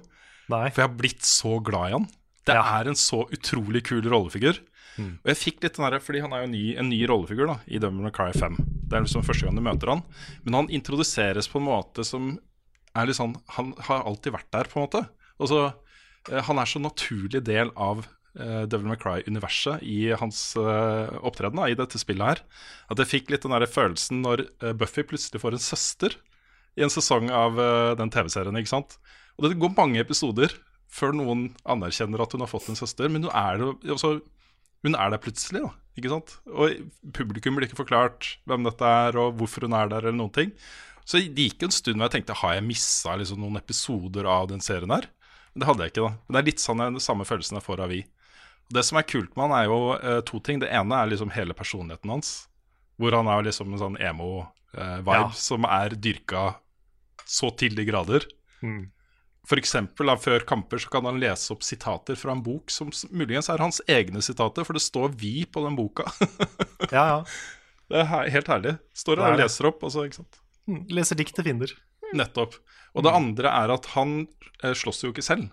Nei. 0.53 0.67
For 0.71 0.83
jeg 0.83 0.89
har 0.91 0.97
blitt 0.99 1.25
så 1.29 1.59
glad 1.65 1.89
i 1.91 1.97
han. 1.99 2.07
Det 2.45 2.55
Ja. 2.59 2.65
er 2.81 2.89
en 2.91 2.99
så 2.99 3.23
utrolig 3.33 3.85
kul 3.87 4.03
rollefigur. 4.05 4.59
Og 4.99 5.27
jeg 5.27 5.37
fikk 5.41 5.63
litt 5.65 5.75
den 5.79 5.91
der, 5.91 5.99
fordi 5.99 6.21
han 6.23 6.33
er 6.37 6.45
jo 6.45 6.51
ny, 6.53 6.77
en 6.79 6.89
ny 6.89 7.01
rollefigur 7.11 7.49
da, 7.51 7.57
i 7.67 7.79
Devil 7.83 8.05
May 8.05 8.13
Cry 8.15 8.31
5. 8.37 8.57
Det 8.87 8.95
er 8.95 9.03
liksom 9.03 9.25
første 9.27 9.47
gang 9.49 9.57
du 9.57 9.63
møter 9.65 9.91
han. 9.91 10.03
Men 10.45 10.55
han 10.61 10.69
introduseres 10.71 11.49
på 11.51 11.59
en 11.59 11.67
måte 11.67 12.05
som 12.07 12.29
er 12.95 13.07
litt 13.09 13.17
sånn 13.19 13.33
Han 13.57 13.73
har 13.89 14.05
alltid 14.07 14.33
vært 14.37 14.51
der, 14.55 14.69
på 14.71 14.79
en 14.79 14.85
måte. 14.87 15.01
Og 15.41 15.49
så, 15.51 15.63
eh, 16.31 16.43
han 16.47 16.59
er 16.63 16.65
så 16.71 16.79
naturlig 16.79 17.43
del 17.43 17.73
av 17.75 18.05
eh, 18.05 18.13
Devil 18.35 18.89
May 18.91 18.99
Cry-universet 18.99 19.83
i 19.87 20.11
hans 20.19 20.41
eh, 20.59 21.15
opptreden 21.23 21.61
i 21.69 21.77
dette 21.79 22.01
spillet 22.01 22.33
her. 22.33 22.43
At 22.91 23.01
jeg 23.03 23.11
fikk 23.11 23.31
litt 23.31 23.47
den 23.47 23.55
der 23.55 23.67
følelsen 23.71 24.25
når 24.25 24.47
eh, 24.47 24.75
Buffy 24.75 25.05
plutselig 25.07 25.43
får 25.43 25.57
en 25.57 25.63
søster 25.63 26.17
i 26.75 26.83
en 26.83 26.93
sesong 26.93 27.31
av 27.31 27.61
eh, 27.61 27.95
den 28.01 28.11
TV-serien. 28.11 28.59
ikke 28.59 28.75
sant? 28.75 28.99
Og 29.39 29.47
det 29.47 29.59
går 29.63 29.75
mange 29.77 30.03
episoder 30.03 30.55
før 30.95 31.15
noen 31.17 31.49
anerkjenner 31.67 32.23
at 32.23 32.35
hun 32.35 32.45
har 32.45 32.51
fått 32.51 32.71
en 32.71 32.79
søster, 32.79 33.11
men 33.11 33.27
hun 33.27 33.35
er, 33.35 33.61
det, 33.63 33.95
altså, 33.97 34.17
hun 34.87 34.99
er 34.99 35.15
der 35.15 35.23
plutselig. 35.23 35.63
da, 35.65 35.73
ikke 35.99 36.13
sant? 36.13 36.37
Og 36.51 36.75
publikum 37.17 37.59
blir 37.59 37.69
ikke 37.69 37.83
forklart 37.83 38.37
hvem 38.51 38.67
dette 38.67 38.95
er, 39.07 39.19
og 39.19 39.39
hvorfor 39.39 39.67
hun 39.67 39.75
er 39.79 39.91
der, 39.91 40.07
eller 40.07 40.19
noen 40.19 40.35
ting. 40.35 40.55
Så 41.05 41.21
det 41.21 41.51
gikk 41.51 41.67
en 41.67 41.75
stund 41.75 41.99
hvor 41.99 42.09
jeg 42.09 42.19
tenkte 42.19 42.39
har 42.41 42.57
jeg 42.57 42.67
missa 42.67 43.15
liksom, 43.21 43.43
noen 43.43 43.61
episoder 43.61 44.29
av 44.31 44.49
den 44.53 44.63
serien 44.65 44.93
her? 44.95 45.11
Men 45.53 45.63
det 45.63 45.69
hadde 45.69 45.85
jeg 45.85 45.93
ikke. 45.93 46.07
da. 46.07 46.13
Men 46.27 46.37
det 46.37 46.41
er 46.41 46.51
litt 46.51 46.63
sånn 46.63 46.83
den 46.83 47.03
samme 47.03 47.27
følelsen 47.29 47.59
jeg 47.61 47.67
får 47.67 47.83
av 47.85 47.93
Vi. 47.93 48.01
Det 48.73 48.83
som 48.85 48.99
er 48.99 49.03
kult 49.07 49.35
med 49.37 49.49
han, 49.51 49.57
er 49.59 49.65
jo 49.69 49.79
eh, 49.99 50.21
to 50.27 50.41
ting. 50.41 50.59
Det 50.63 50.71
ene 50.73 50.95
er 51.03 51.11
liksom 51.13 51.31
hele 51.35 51.55
personligheten 51.55 52.11
hans. 52.11 52.49
Hvor 52.99 53.13
han 53.13 53.27
er 53.29 53.43
liksom 53.45 53.73
en 53.75 53.79
sånn 53.83 53.97
emo-vibe 54.01 55.15
Ja. 55.21 55.31
som 55.37 55.65
er 55.69 55.91
dyrka 55.99 56.55
så 57.27 57.51
til 57.57 57.75
de 57.75 57.85
grader. 57.89 58.25
Mm. 58.63 58.91
For 59.47 59.61
eksempel, 59.61 60.07
da, 60.09 60.15
før 60.17 60.41
kamper 60.49 60.79
så 60.81 60.89
kan 60.91 61.05
han 61.05 61.19
lese 61.21 61.53
opp 61.53 61.63
sitater 61.63 62.17
fra 62.17 62.33
en 62.33 62.43
bok 62.43 62.71
som 62.73 62.89
muligens 63.13 63.51
er 63.53 63.59
hans 63.61 63.83
egne 63.89 64.23
sitater, 64.25 64.65
for 64.65 64.73
det 64.73 64.81
står 64.83 65.11
'vi' 65.13 65.45
på 65.53 65.65
den 65.67 65.77
boka. 65.77 66.05
Ja, 66.93 67.05
ja. 67.09 67.25
det 67.91 67.99
er 68.01 68.05
he- 68.09 68.31
helt 68.31 68.47
herlig. 68.49 68.79
Står 68.95 69.17
Det 69.17 69.25
er 69.25 69.33
og 69.33 69.39
leser 69.39 69.67
opp, 69.69 69.83
altså, 69.85 70.05
ikke 70.09 70.17
sant. 70.23 70.39
Mm, 70.69 70.87
Leser 70.89 71.17
dikt 71.17 71.35
til 71.35 71.45
fiender. 71.45 71.69
Nettopp. 72.15 72.55
Og 72.95 73.03
det 73.05 73.13
andre 73.13 73.49
er 73.49 73.71
at 73.75 73.87
han 73.97 74.29
eh, 74.63 74.73
slåss 74.73 75.03
jo 75.05 75.13
ikke 75.13 75.23
selv. 75.25 75.51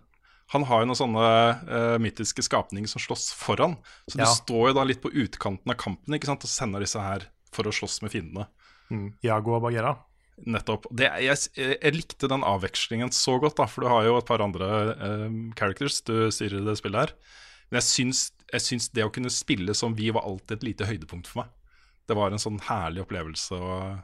Han 0.51 0.65
har 0.67 0.81
jo 0.83 0.89
noen 0.89 0.99
sånne 0.99 1.25
uh, 1.63 1.97
mytiske 2.03 2.43
skapninger 2.43 2.89
som 2.91 2.99
slåss 2.99 3.29
foran. 3.39 3.77
Så 4.09 4.17
du 4.19 4.23
Ja. 4.25 4.31
står 4.35 4.71
jo 4.71 4.73
da 4.75 4.83
litt 4.87 5.01
på 5.03 5.11
utkanten 5.11 5.71
av 5.71 5.77
kampen 5.79 6.17
ikke 6.17 6.27
sant, 6.27 6.43
og 6.43 6.51
sender 6.51 6.83
disse 6.83 6.99
her 6.99 7.29
for 7.55 7.67
å 7.69 7.71
slåss 7.75 8.01
med 8.03 8.11
fiendene. 8.11 8.47
Mm. 8.91 9.13
Jago 9.23 9.55
og 9.55 9.63
Bagheera. 9.63 9.93
Nettopp. 10.41 10.87
Det, 10.91 11.07
jeg, 11.21 11.37
jeg 11.55 11.93
likte 11.95 12.27
den 12.31 12.43
avvekslingen 12.47 13.11
så 13.13 13.37
godt, 13.39 13.59
da, 13.59 13.67
for 13.69 13.85
du 13.85 13.91
har 13.91 14.07
jo 14.07 14.17
et 14.17 14.27
par 14.27 14.41
andre 14.43 14.69
eh, 14.95 15.25
characters 15.59 16.01
du 16.07 16.15
styrer 16.33 16.59
i 16.59 16.65
det 16.65 16.77
spillet 16.79 17.03
her. 17.05 17.13
Men 17.69 17.79
jeg 17.79 17.87
syns, 17.87 18.21
jeg 18.51 18.65
syns 18.65 18.89
det 18.95 19.05
å 19.05 19.11
kunne 19.13 19.31
spille 19.31 19.75
som 19.77 19.93
vi 19.95 20.09
var 20.11 20.25
alltid 20.27 20.57
et 20.57 20.65
lite 20.71 20.87
høydepunkt 20.89 21.29
for 21.29 21.43
meg. 21.43 21.51
Det 22.09 22.17
var 22.17 22.33
en 22.33 22.41
sånn 22.41 22.57
herlig 22.67 23.03
opplevelse 23.05 23.55
eh, 23.55 23.99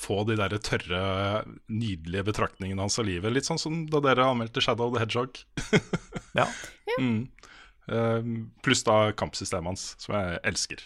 få 0.00 0.22
de 0.28 0.36
der 0.38 0.54
tørre, 0.64 1.00
nydelige 1.68 2.24
betraktningene 2.30 2.80
hans 2.84 2.98
av 2.98 3.06
livet. 3.08 3.32
Litt 3.34 3.48
sånn 3.48 3.60
som 3.60 3.82
da 3.90 4.00
dere 4.04 4.26
anmeldte 4.30 4.62
Shadow 4.64 4.92
the 4.94 5.02
Hedgehog. 5.04 5.40
Ja. 6.34 6.48
mm. 6.98 7.28
Eh, 7.86 8.24
pluss 8.66 8.80
da 8.82 9.12
kampsystemet 9.14 9.68
hans, 9.70 9.82
som 10.02 10.16
jeg 10.16 10.40
elsker. 10.50 10.80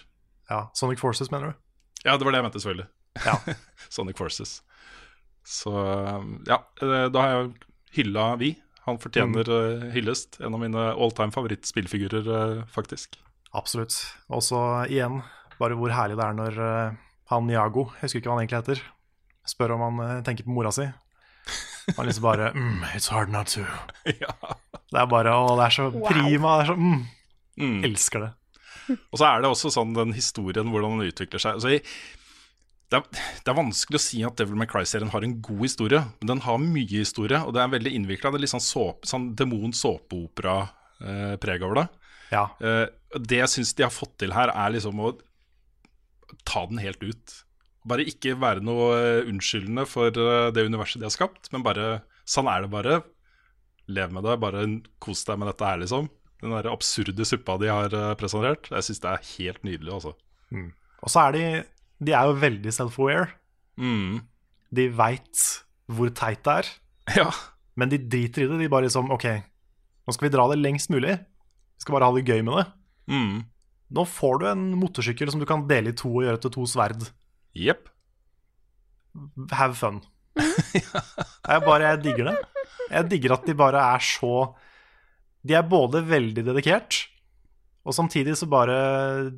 ja. 0.50 0.66
Sonic 0.76 1.00
Forces, 1.00 1.30
mener 1.32 1.54
du? 1.54 1.60
Ja, 2.04 2.18
det 2.18 2.26
var 2.26 2.34
det 2.34 2.42
jeg 2.42 2.46
mente, 2.50 2.60
selvfølgelig. 2.60 2.88
Ja. 3.24 3.56
Sonic 3.96 4.18
Forces. 4.20 4.58
Så 5.48 5.72
ja, 6.50 6.58
eh, 6.84 7.06
da 7.08 7.22
har 7.24 7.32
jeg 7.32 7.48
hylla 7.96 8.26
Vi. 8.36 8.52
Han 8.84 9.00
fortjener 9.00 9.48
eh, 9.56 9.88
hyllest. 9.96 10.36
En 10.44 10.52
av 10.56 10.60
mine 10.60 10.84
all 10.92 11.12
time 11.16 11.32
favorittspillfigurer, 11.32 12.28
eh, 12.36 12.62
faktisk. 12.72 13.16
Absolutt. 13.56 13.96
Og 14.28 14.44
så 14.44 14.60
igjen, 14.92 15.22
bare 15.58 15.76
hvor 15.80 15.92
herlig 15.96 16.18
det 16.20 16.26
er 16.28 16.36
når 16.36 16.60
eh, 16.66 16.98
han 17.28 17.48
Jago, 17.52 17.82
jeg 17.98 18.02
husker 18.06 18.18
ikke 18.22 18.30
hva 18.30 18.36
han 18.38 18.44
egentlig 18.46 18.60
heter, 18.62 18.78
spør 19.48 19.74
om 19.76 19.82
han 19.86 19.96
eh, 20.06 20.22
tenker 20.26 20.44
på 20.46 20.54
mora 20.56 20.70
si. 20.74 20.86
Han 21.96 22.06
liksom 22.08 22.24
bare 22.26 22.46
mm, 22.56 22.82
It's 22.96 23.08
hard 23.12 23.30
not 23.32 23.46
to. 23.54 23.62
ja. 24.22 24.32
Det 24.88 24.98
er 25.00 25.06
bare 25.08 25.30
Å, 25.36 25.38
det 25.58 25.64
er 25.68 25.74
så 25.78 25.84
Wow. 25.92 26.06
prima. 26.08 26.48
Det 26.60 26.64
er 26.66 26.70
så 26.72 26.76
mm, 26.80 27.00
mm. 27.60 27.80
Elsker 27.88 28.18
det. 28.26 28.32
Og 29.12 29.16
så 29.20 29.24
er 29.28 29.36
det 29.44 29.50
også 29.52 29.68
sånn 29.72 29.92
den 29.96 30.12
historien, 30.16 30.70
hvordan 30.72 30.90
den 31.00 31.10
utvikler 31.12 31.40
seg. 31.42 31.52
Altså, 31.58 31.68
det, 32.88 32.96
er, 32.96 33.02
det 33.44 33.50
er 33.52 33.58
vanskelig 33.58 33.98
å 34.00 34.06
si 34.06 34.18
at 34.24 34.38
Devil 34.40 34.56
May 34.56 34.68
Cry-serien 34.70 35.12
har 35.12 35.22
en 35.26 35.36
god 35.44 35.60
historie, 35.66 36.00
men 36.20 36.26
den 36.32 36.40
har 36.46 36.56
mye 36.62 36.98
historie, 37.04 37.38
og 37.44 37.50
det 37.56 37.60
er 37.60 37.74
veldig 37.74 37.92
innvikla. 37.98 38.30
Det 38.32 38.38
er 38.40 38.44
litt 38.46 38.54
sånn, 38.54 38.64
såpe, 38.64 39.02
sånn 39.10 39.26
demon-såpeopera-preg 39.36 41.60
over 41.68 41.76
det. 41.82 41.86
Ja. 42.32 42.44
Eh, 42.64 42.86
det 43.20 43.38
jeg 43.42 43.50
syns 43.52 43.74
de 43.76 43.84
har 43.84 43.92
fått 43.92 44.14
til 44.24 44.32
her, 44.36 44.48
er 44.52 44.68
liksom 44.74 44.96
å 45.04 45.12
ta 46.48 46.64
den 46.70 46.80
helt 46.82 47.02
ut. 47.02 47.34
Bare 47.88 48.04
ikke 48.08 48.34
være 48.40 48.60
noe 48.64 48.88
eh, 48.98 49.28
unnskyldende 49.30 49.84
for 49.88 50.12
eh, 50.12 50.50
det 50.54 50.66
universet 50.68 51.00
de 51.00 51.06
har 51.08 51.14
skapt, 51.14 51.48
men 51.54 51.64
bare 51.64 52.02
sånn 52.28 52.50
er 52.52 52.66
det 52.66 52.72
bare. 52.72 52.98
Lev 53.88 54.10
med 54.12 54.26
det, 54.28 54.34
bare 54.42 54.66
kos 55.00 55.22
deg 55.24 55.38
med 55.40 55.48
dette 55.48 55.64
her, 55.64 55.78
liksom. 55.80 56.10
Den 56.42 56.52
der 56.52 56.68
absurde 56.70 57.24
suppa 57.26 57.56
de 57.58 57.70
har 57.72 57.94
eh, 57.96 58.10
presentert. 58.20 58.68
Jeg 58.74 58.84
syns 58.84 59.00
det 59.04 59.12
er 59.14 59.28
helt 59.32 59.62
nydelig, 59.64 59.94
altså. 59.94 60.12
Og 60.52 61.08
så 61.12 61.28
er 61.28 61.32
de 61.38 61.44
De 62.04 62.12
er 62.14 62.28
jo 62.28 62.36
veldig 62.38 62.72
self-aware. 62.76 63.30
Mm. 63.80 64.20
De 64.74 64.84
veit 64.94 65.46
hvor 65.88 66.10
teit 66.12 66.42
det 66.44 66.52
er, 66.60 66.68
Ja. 67.22 67.30
men 67.80 67.88
de 67.88 67.96
driter 67.98 68.44
i 68.44 68.48
det. 68.50 68.58
De 68.60 68.68
bare 68.68 68.84
liksom 68.84 69.08
OK, 69.14 69.24
nå 70.04 70.12
skal 70.14 70.28
vi 70.28 70.34
dra 70.36 70.44
det 70.52 70.58
lengst 70.60 70.90
mulig. 70.92 71.16
Vi 71.16 71.80
skal 71.86 71.96
bare 71.96 72.10
ha 72.10 72.14
det 72.18 72.26
gøy 72.28 72.42
med 72.44 72.58
det. 72.60 72.66
Mm. 73.08 73.38
Nå 73.94 74.04
får 74.04 74.40
du 74.40 74.46
en 74.50 74.64
motorsykkel 74.76 75.30
som 75.32 75.40
du 75.40 75.46
kan 75.48 75.64
dele 75.68 75.94
i 75.94 75.96
to 75.96 76.10
og 76.10 76.26
gjøre 76.26 76.40
til 76.44 76.54
to 76.58 76.66
sverd. 76.68 77.06
Jepp. 77.56 77.88
Have 79.54 79.76
fun. 79.78 80.02
jeg 80.38 81.62
bare, 81.64 81.94
jeg 81.94 82.02
digger 82.04 82.30
det. 82.30 82.36
Jeg 82.88 83.08
digger 83.12 83.36
at 83.38 83.46
de 83.48 83.54
bare 83.58 83.80
er 83.96 84.04
så 84.04 84.32
De 85.44 85.56
er 85.56 85.66
både 85.66 86.00
veldig 86.06 86.44
dedikert, 86.46 87.00
og 87.86 87.94
samtidig 87.96 88.34
så 88.36 88.48
bare 88.50 88.76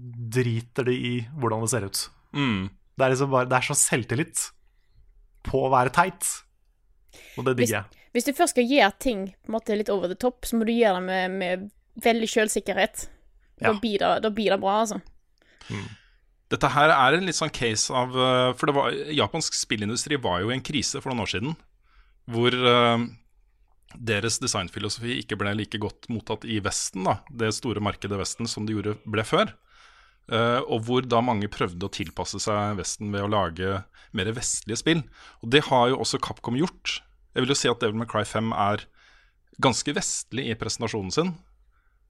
driter 0.03 0.87
de 0.89 0.95
i 0.97 1.15
hvordan 1.39 1.63
det 1.63 1.71
ser 1.71 1.87
ut. 1.87 2.03
Mm. 2.35 2.71
Det 2.97 3.05
er, 3.05 3.13
liksom 3.13 3.31
bare, 3.31 3.49
det 3.49 3.59
er 3.59 3.69
så 3.69 3.77
selvtillit 3.79 4.47
på 5.47 5.61
å 5.67 5.71
være 5.73 5.93
teit, 5.95 6.27
og 7.39 7.47
det 7.47 7.57
digger 7.61 7.77
jeg. 7.79 8.01
Hvis 8.17 8.27
du 8.27 8.33
først 8.35 8.57
skal 8.57 8.67
gjøre 8.67 8.97
ting 8.99 9.23
på 9.31 9.53
en 9.53 9.55
måte 9.55 9.77
litt 9.79 9.93
over 9.93 10.11
the 10.11 10.19
top, 10.19 10.49
så 10.49 10.59
må 10.59 10.67
du 10.67 10.73
gjøre 10.75 10.99
det 10.99 11.07
med, 11.07 11.37
med 11.39 11.69
veldig 12.03 12.31
selvsikkerhet. 12.33 13.07
Da, 13.61 13.73
blir 13.77 14.01
det, 14.01 14.11
da 14.25 14.31
blir 14.33 14.55
det 14.55 14.61
bra, 14.63 14.81
altså. 14.85 15.01
Dette 16.51 16.71
her 16.75 16.91
er 16.91 17.15
en 17.15 17.27
litt 17.29 17.39
sånn 17.39 17.53
case 17.55 17.95
av 17.95 18.15
eh, 18.19 18.51
For 18.59 18.71
det 18.71 18.75
var, 18.75 19.01
japansk 19.15 19.55
spillindustri 19.55 20.19
var 20.23 20.43
jo 20.43 20.51
i 20.51 20.57
en 20.57 20.65
krise 20.67 21.03
for 21.03 21.13
noen 21.13 21.25
år 21.25 21.33
siden. 21.35 21.57
Hvor 22.31 22.55
uh, 22.55 23.05
deres 23.95 24.39
designfilosofi 24.43 25.17
ikke 25.23 25.39
ble 25.41 25.55
like 25.59 25.81
godt 25.83 26.09
mottatt 26.13 26.45
i 26.47 26.61
Vesten, 26.63 27.07
da, 27.09 27.17
det 27.31 27.53
store 27.57 27.83
markedet 27.83 28.19
Vesten, 28.21 28.51
som 28.51 28.67
det 28.67 28.77
gjorde, 28.77 28.97
ble 29.09 29.25
før. 29.27 29.55
Uh, 30.31 30.61
og 30.71 30.85
hvor 30.87 31.07
da 31.07 31.23
mange 31.25 31.51
prøvde 31.51 31.89
å 31.89 31.95
tilpasse 31.95 32.39
seg 32.43 32.79
Vesten 32.79 33.11
ved 33.15 33.27
å 33.27 33.33
lage 33.33 33.81
mer 34.15 34.31
vestlige 34.37 34.79
spill. 34.79 35.03
Og 35.43 35.51
det 35.55 35.65
har 35.71 35.91
jo 35.91 36.01
også 36.05 36.23
Capcom 36.23 36.59
gjort. 36.59 37.01
Jeg 37.35 37.45
vil 37.45 37.55
jo 37.55 37.59
si 37.59 37.71
at 37.71 37.83
Devil 37.83 37.99
May 37.99 38.11
Cry 38.11 38.23
5 38.27 38.53
er 38.55 38.87
ganske 39.63 39.95
vestlig 39.95 40.49
i 40.51 40.59
presentasjonen 40.59 41.15
sin, 41.15 41.35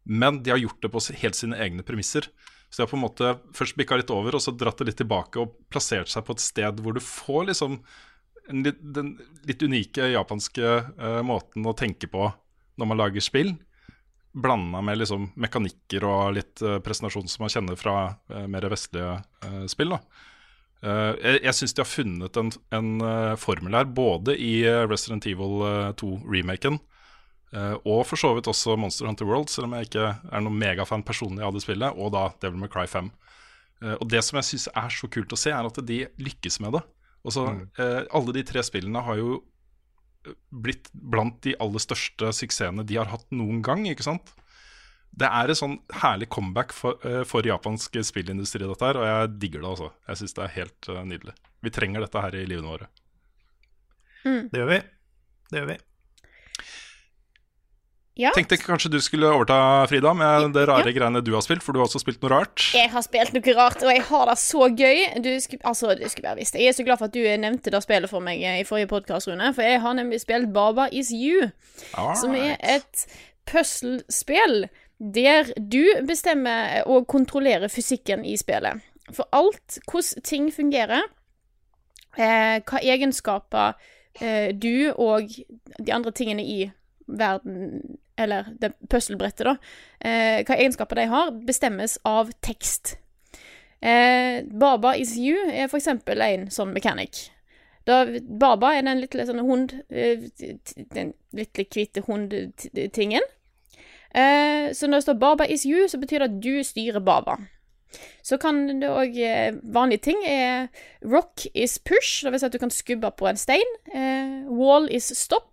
men 0.05 0.43
de 0.43 0.53
har 0.55 0.61
gjort 0.61 0.83
det 0.83 0.91
på 0.93 1.03
helt 1.23 1.39
sine 1.39 1.59
egne 1.61 1.85
premisser. 1.87 2.29
Så 2.71 2.81
de 2.81 2.85
har 2.85 2.91
på 2.93 2.99
en 2.99 3.05
måte 3.05 3.33
først 3.57 3.77
bikka 3.79 3.99
litt 3.99 4.13
over, 4.15 4.37
og 4.37 4.43
så 4.43 4.55
dratt 4.55 4.79
det 4.79 4.91
litt 4.91 5.01
tilbake 5.01 5.43
og 5.43 5.57
plassert 5.73 6.11
seg 6.11 6.25
på 6.27 6.37
et 6.37 6.45
sted 6.45 6.83
hvor 6.83 6.95
du 6.95 7.03
får 7.03 7.51
liksom 7.51 7.81
litt, 8.63 8.79
den 8.81 9.17
litt 9.47 9.63
unike 9.63 10.13
japanske 10.13 10.77
uh, 11.01 11.21
måten 11.27 11.67
å 11.67 11.75
tenke 11.77 12.11
på 12.11 12.31
når 12.81 12.91
man 12.91 13.01
lager 13.03 13.25
spill. 13.25 13.53
Blanda 14.31 14.81
med 14.87 15.01
liksom 15.01 15.33
mekanikker 15.43 16.07
og 16.07 16.37
litt 16.39 16.63
uh, 16.63 16.79
presentasjon 16.85 17.29
som 17.31 17.45
man 17.45 17.53
kjenner 17.53 17.79
fra 17.79 17.97
uh, 18.31 18.47
mer 18.51 18.71
vestlige 18.71 19.19
spill. 19.71 19.97
da. 19.97 20.29
Uh, 20.81 21.13
jeg 21.21 21.43
jeg 21.45 21.57
syns 21.59 21.75
de 21.77 21.83
har 21.83 21.91
funnet 21.91 22.39
en, 22.41 22.51
en 22.73 22.93
uh, 23.05 23.35
formel 23.37 23.75
her, 23.77 23.89
både 23.93 24.37
i 24.41 24.63
Resident 24.89 25.27
Evil 25.29 25.61
uh, 25.61 25.91
2-remaken 26.01 26.79
eh, 26.79 26.87
og 27.51 28.05
for 28.07 28.15
så 28.21 28.29
vidt 28.37 28.47
også 28.47 28.77
Monster 28.79 29.09
Hunter 29.09 29.27
World, 29.27 29.49
selv 29.51 29.67
om 29.67 29.73
jeg 29.75 29.89
ikke 29.89 30.05
er 30.07 30.43
noen 30.45 30.59
megafan 30.61 31.03
personlig 31.03 31.43
av 31.43 31.57
det 31.57 31.65
spillet, 31.65 31.97
og 31.99 32.13
da 32.15 32.29
Devil 32.43 32.61
May 32.63 32.71
Cry 32.71 32.87
5. 32.87 33.11
Eh, 33.83 33.97
og 33.97 34.09
det 34.13 34.23
som 34.25 34.41
jeg 34.41 34.49
syns 34.51 34.69
er 34.77 34.93
så 34.95 35.09
kult 35.13 35.33
å 35.33 35.39
se, 35.41 35.53
er 35.55 35.69
at 35.69 35.81
de 35.87 36.03
lykkes 36.21 36.61
med 36.65 36.77
det. 36.77 36.83
Og 37.25 37.35
så, 37.37 37.47
eh, 37.81 38.03
alle 38.17 38.37
de 38.37 38.45
tre 38.49 38.63
spillene 38.65 39.03
har 39.05 39.19
jo 39.21 39.41
eh, 40.27 40.37
blitt 40.53 40.91
blant 40.93 41.41
de 41.45 41.57
aller 41.61 41.83
største 41.83 42.33
suksessene 42.37 42.85
de 42.87 43.01
har 43.01 43.11
hatt 43.13 43.27
noen 43.33 43.63
gang, 43.65 43.87
ikke 43.89 44.07
sant? 44.07 44.35
Det 45.11 45.27
er 45.27 45.51
et 45.51 45.59
sånn 45.59 45.81
herlig 46.05 46.29
comeback 46.31 46.73
for, 46.77 47.01
eh, 47.05 47.25
for 47.27 47.43
japansk 47.47 47.99
spillindustri, 48.07 48.63
dette 48.63 48.87
her, 48.87 49.01
og 49.01 49.09
jeg 49.09 49.37
digger 49.43 49.65
det, 49.65 49.71
altså. 49.73 49.93
Jeg 50.09 50.21
syns 50.21 50.37
det 50.37 50.45
er 50.45 50.57
helt 50.61 50.89
eh, 50.93 51.05
nydelig. 51.13 51.37
Vi 51.61 51.75
trenger 51.77 52.07
dette 52.07 52.25
her 52.25 52.37
i 52.37 52.47
livene 52.47 52.73
våre. 52.77 52.91
Det 54.53 54.61
gjør 54.61 54.69
vi. 54.69 54.83
Det 55.51 55.63
gjør 55.63 55.71
vi. 55.73 55.79
Ja. 58.21 58.33
Tenkte 58.37 58.59
kanskje 58.61 58.91
du 58.93 58.99
skulle 59.01 59.31
overta, 59.33 59.87
Frida, 59.89 60.13
med 60.17 60.51
det 60.53 60.67
rare 60.69 60.93
greiene 60.93 61.23
du 61.25 61.33
har 61.33 61.45
spilt, 61.45 61.65
for 61.65 61.73
du 61.73 61.81
har 61.81 61.89
også 61.89 62.03
spilt 62.03 62.21
noe 62.21 62.33
rart. 62.35 62.67
Jeg 62.77 62.91
har 62.93 63.05
spilt 63.07 63.33
noe 63.37 63.55
rart, 63.57 63.81
og 63.81 63.93
jeg 63.95 64.05
har 64.11 64.29
det 64.29 64.37
så 64.43 64.67
gøy. 64.69 65.01
Du 65.25 65.31
skulle, 65.41 65.65
altså, 65.65 65.95
du 65.97 66.05
skulle 66.05 66.29
bare 66.29 66.41
visst 66.43 66.57
det. 66.57 66.67
Jeg 66.67 66.75
er 66.75 66.77
så 66.77 66.85
glad 66.85 67.01
for 67.01 67.09
at 67.09 67.17
du 67.17 67.25
nevnte 67.41 67.73
det 67.73 67.81
spillet 67.85 68.13
for 68.13 68.25
meg 68.25 68.45
i 68.45 68.67
forrige 68.69 68.91
podkast, 68.93 69.31
Rune. 69.31 69.55
For 69.57 69.65
jeg 69.65 69.81
har 69.81 69.97
nemlig 69.97 70.21
spilt 70.21 70.53
Baba 70.53 70.91
Is 70.93 71.15
You, 71.17 71.49
som 72.21 72.37
er 72.37 72.59
et 72.61 73.07
puslespill 73.49 74.67
der 75.01 75.49
du 75.57 75.85
bestemmer 76.09 76.83
og 76.85 77.07
kontrollerer 77.09 77.73
fysikken 77.73 78.25
i 78.29 78.37
spillet. 78.37 78.85
For 79.17 79.29
alt, 79.33 79.79
hvordan 79.91 80.23
ting 80.29 80.51
fungerer, 80.55 81.09
eh, 82.19 82.61
hva 82.61 82.83
egenskaper 82.85 83.81
eh, 84.21 84.53
du 84.53 84.93
og 84.93 85.33
de 85.81 85.95
andre 85.95 86.13
tingene 86.13 86.45
i 86.45 86.71
verden, 87.19 87.99
eller 88.19 88.53
det 88.61 88.73
puslebrettet, 88.91 89.47
da, 89.47 89.57
eh, 90.01 90.45
hva 90.45 90.57
egenskaper 90.57 91.01
de 91.01 91.07
har, 91.11 91.31
bestemmes 91.47 91.99
av 92.05 92.33
tekst. 92.41 92.97
Eh, 93.81 94.45
Baba 94.45 94.95
is 94.97 95.17
you 95.17 95.37
er 95.49 95.73
eksempel 95.73 96.21
en 96.21 96.49
sånn 96.53 96.75
mechanic. 96.75 97.31
Da, 97.89 98.05
Baba 98.21 98.75
er 98.77 98.85
den 98.85 99.01
lille 99.01 99.25
sånn 99.27 99.41
hund 99.41 99.73
eh, 99.89 100.27
Den 100.93 101.15
lille 101.33 101.65
hvite 101.65 102.03
hundtingen. 102.05 103.25
Eh, 104.11 104.69
så 104.77 104.87
når 104.87 105.01
det 105.01 105.07
står 105.07 105.19
'Baba 105.23 105.47
is 105.49 105.65
you', 105.65 105.89
så 105.89 105.99
betyr 105.99 106.19
det 106.19 106.29
at 106.29 106.43
du 106.43 106.63
styrer 106.63 107.01
Baba. 107.01 107.39
Så 108.23 108.37
kan 108.37 108.81
det 108.81 108.91
òg 108.91 109.17
eh, 109.19 109.55
Vanlige 109.63 110.05
ting 110.11 110.21
er 110.27 110.69
'rock 111.03 111.47
is 111.55 111.79
push', 111.79 112.31
vil 112.31 112.39
si 112.39 112.47
at 112.47 112.53
du 112.53 112.59
kan 112.59 112.71
skubbe 112.71 113.11
på 113.11 113.27
en 113.27 113.37
stein. 113.37 113.71
Eh, 113.95 114.45
'wall 114.47 114.89
is 114.91 115.13
stop'. 115.13 115.50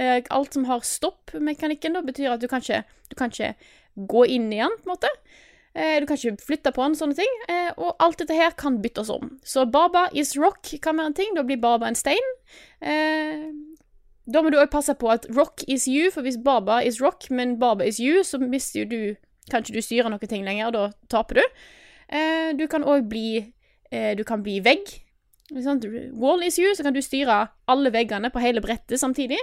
Eh, 0.00 0.22
alt 0.32 0.54
som 0.56 0.64
har 0.64 0.80
stopp-mekanikken, 0.86 1.92
da, 1.96 2.02
betyr 2.04 2.32
at 2.32 2.40
du 2.40 2.48
kan 2.48 2.62
ikke, 2.64 2.84
du 3.10 3.16
kan 3.18 3.32
ikke 3.32 3.52
gå 4.08 4.24
inn 4.32 4.48
i 4.52 4.60
den, 4.62 4.76
på 4.80 4.88
en 4.88 4.94
måte. 4.94 5.10
Eh, 5.74 5.98
du 6.00 6.06
kan 6.08 6.16
ikke 6.16 6.40
flytte 6.46 6.72
på 6.72 6.86
den, 6.86 6.96
sånne 6.96 7.18
ting. 7.18 7.34
Eh, 7.52 7.68
og 7.76 8.00
alt 8.02 8.22
dette 8.22 8.36
her 8.36 8.54
kan 8.58 8.78
byttes 8.82 9.10
om. 9.12 9.34
Så 9.44 9.66
Baba 9.70 10.06
is 10.16 10.32
rock 10.40 10.72
kan 10.82 10.96
være 10.96 11.12
en 11.12 11.18
ting. 11.18 11.34
Da 11.36 11.44
blir 11.44 11.60
Baba 11.60 11.90
en 11.90 11.98
stein. 11.98 12.32
Da 14.30 14.42
må 14.44 14.52
du 14.52 14.60
òg 14.60 14.70
passe 14.72 14.94
på 14.94 15.08
at 15.10 15.26
rock 15.34 15.64
is 15.68 15.88
you, 15.90 16.10
for 16.14 16.24
hvis 16.24 16.38
Baba 16.40 16.80
is 16.86 17.00
rock, 17.02 17.28
men 17.34 17.58
Baba 17.58 17.84
is 17.84 17.98
you, 18.00 18.22
så 18.24 18.38
mister 18.40 18.84
jo 18.84 18.90
du 18.90 19.02
Kan 19.50 19.64
ikke 19.64 19.80
du 19.80 19.82
styre 19.82 20.10
noen 20.12 20.28
ting 20.30 20.44
lenger, 20.46 20.70
da 20.70 20.82
taper 21.10 21.40
du. 21.40 21.62
Du 22.54 22.68
kan 22.70 22.84
òg 22.86 23.08
bli 23.10 23.50
Du 23.90 24.22
kan 24.22 24.44
bli 24.44 24.60
vegg. 24.62 24.92
Wall 25.50 26.44
is 26.46 26.60
you, 26.60 26.70
så 26.76 26.86
kan 26.86 26.94
du 26.94 27.00
styre 27.02 27.48
alle 27.66 27.90
veggene 27.90 28.30
på 28.30 28.42
hele 28.44 28.62
brettet 28.62 29.00
samtidig. 29.00 29.40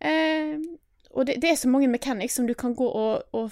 Eh, 0.00 0.58
og 1.10 1.26
det, 1.26 1.38
det 1.42 1.52
er 1.52 1.58
så 1.60 1.70
mange 1.70 1.90
mechanics 1.90 2.36
som 2.38 2.46
du 2.46 2.54
kan 2.58 2.74
gå 2.78 2.86
og, 2.86 3.24
og 3.32 3.50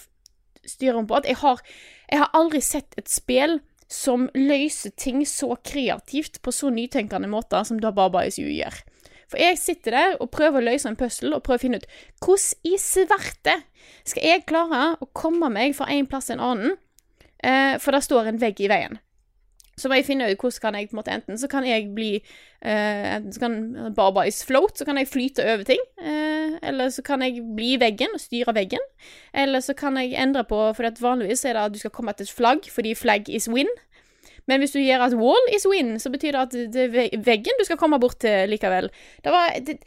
styre 0.66 1.00
om 1.00 1.06
på. 1.06 1.18
At 1.18 1.28
jeg 1.28 1.40
har, 1.42 1.62
jeg 2.10 2.22
har 2.22 2.36
aldri 2.36 2.60
sett 2.64 2.96
et 3.00 3.10
spill 3.10 3.60
som 3.92 4.26
løser 4.34 4.94
ting 4.98 5.22
så 5.28 5.54
kreativt 5.62 6.40
på 6.42 6.52
så 6.54 6.72
nytenkende 6.74 7.30
måter 7.30 7.66
som 7.66 7.78
da 7.82 7.92
Baba 7.94 8.24
is 8.26 8.38
you 8.38 8.50
gjør. 8.50 8.74
For 9.30 9.42
jeg 9.42 9.58
sitter 9.58 9.94
der 9.94 10.16
og 10.22 10.30
prøver 10.34 10.60
å 10.60 10.66
løse 10.68 10.90
en 10.90 10.98
puzzle 10.98 11.34
og 11.34 11.42
prøver 11.46 11.58
å 11.58 11.64
finne 11.64 11.80
ut 11.82 11.88
hvordan 12.22 12.70
i 12.70 12.76
svarte 12.78 13.56
skal 14.06 14.26
jeg 14.26 14.44
klare 14.46 14.82
å 15.02 15.08
komme 15.14 15.50
meg 15.50 15.74
fra 15.78 15.88
en 15.90 16.06
plass 16.10 16.30
til 16.30 16.38
en 16.38 16.44
annen, 16.46 16.76
eh, 17.42 17.74
for 17.82 17.94
det 17.94 18.04
står 18.06 18.30
en 18.30 18.40
vegg 18.42 18.62
i 18.62 18.70
veien. 18.70 19.00
Så 19.76 19.90
må 19.90 19.98
jeg 19.98 20.06
finne 20.06 20.24
ut 20.30 20.40
hvordan 20.40 20.62
kan 20.62 20.76
jeg 20.78 20.88
på 20.88 20.96
en 20.96 21.00
måte 21.02 21.12
Enten 21.12 21.38
så 21.38 21.48
kan 21.52 21.66
jeg 21.68 21.90
bli 21.94 22.12
uh, 22.16 23.16
Enten 23.16 23.32
så 23.34 23.42
kan 23.42 23.56
Baba 23.96 24.24
is 24.24 24.40
float, 24.44 24.78
så 24.78 24.86
kan 24.88 24.96
jeg 24.96 25.08
flyte 25.08 25.44
over 25.44 25.66
ting. 25.68 25.82
Uh, 26.00 26.56
eller 26.64 26.88
så 26.94 27.04
kan 27.04 27.22
jeg 27.22 27.42
bli 27.56 27.74
i 27.74 27.80
veggen 27.80 28.14
og 28.16 28.22
styre 28.22 28.54
veggen. 28.56 28.80
Eller 29.34 29.60
så 29.60 29.76
kan 29.76 29.98
jeg 30.00 30.16
endre 30.16 30.46
på 30.48 30.72
For 30.78 31.00
vanligvis 31.00 31.44
er 31.44 31.58
det 31.58 31.66
at 31.66 31.74
du 31.74 31.78
skal 31.82 31.92
komme 31.92 32.16
til 32.16 32.24
et 32.24 32.32
flagg, 32.32 32.70
fordi 32.72 32.94
flag 32.94 33.28
is 33.28 33.50
win. 33.52 33.68
Men 34.46 34.62
hvis 34.62 34.72
du 34.72 34.78
gjør 34.78 35.08
at 35.08 35.14
wall 35.18 35.52
is 35.56 35.66
win, 35.68 35.98
så 36.00 36.10
betyr 36.10 36.32
det 36.32 36.40
at 36.40 36.72
det 36.72 36.84
er 36.86 37.20
veggen 37.24 37.60
du 37.60 37.64
skal 37.64 37.76
komme 37.76 38.00
bort 38.00 38.20
til 38.22 38.48
likevel. 38.48 38.88
Det, 39.24 39.32
var, 39.32 39.58
det, 39.66 39.78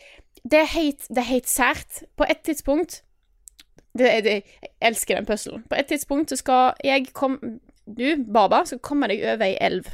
det 0.44 0.60
er 0.60 1.22
helt 1.32 1.50
sært. 1.50 2.04
På 2.18 2.28
et 2.30 2.44
tidspunkt 2.44 3.02
det, 3.98 4.24
det, 4.24 4.32
Jeg 4.62 4.70
elsker 4.82 5.16
den 5.16 5.26
puzzlen. 5.26 5.64
På 5.70 5.76
et 5.80 5.86
tidspunkt 5.86 6.30
så 6.30 6.36
skal 6.36 6.74
jeg 6.84 7.08
komme 7.14 7.60
Du, 7.98 8.24
Baba, 8.34 8.64
skal 8.70 8.82
komme 8.86 9.10
deg 9.10 9.24
over 9.26 9.46
ei 9.48 9.56
elv. 9.66 9.88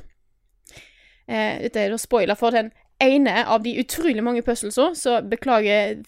Eh, 1.27 1.62
dette 1.63 1.81
er 1.81 1.93
da 1.93 1.99
spoiler 2.01 2.38
for 2.38 2.53
den 2.53 2.71
ene 3.01 3.41
av 3.49 3.63
de 3.63 3.75
utrolig 3.81 4.23
mange 4.23 4.43
puzzlesa, 4.45 4.91
så 4.95 5.17
beklager 5.25 6.01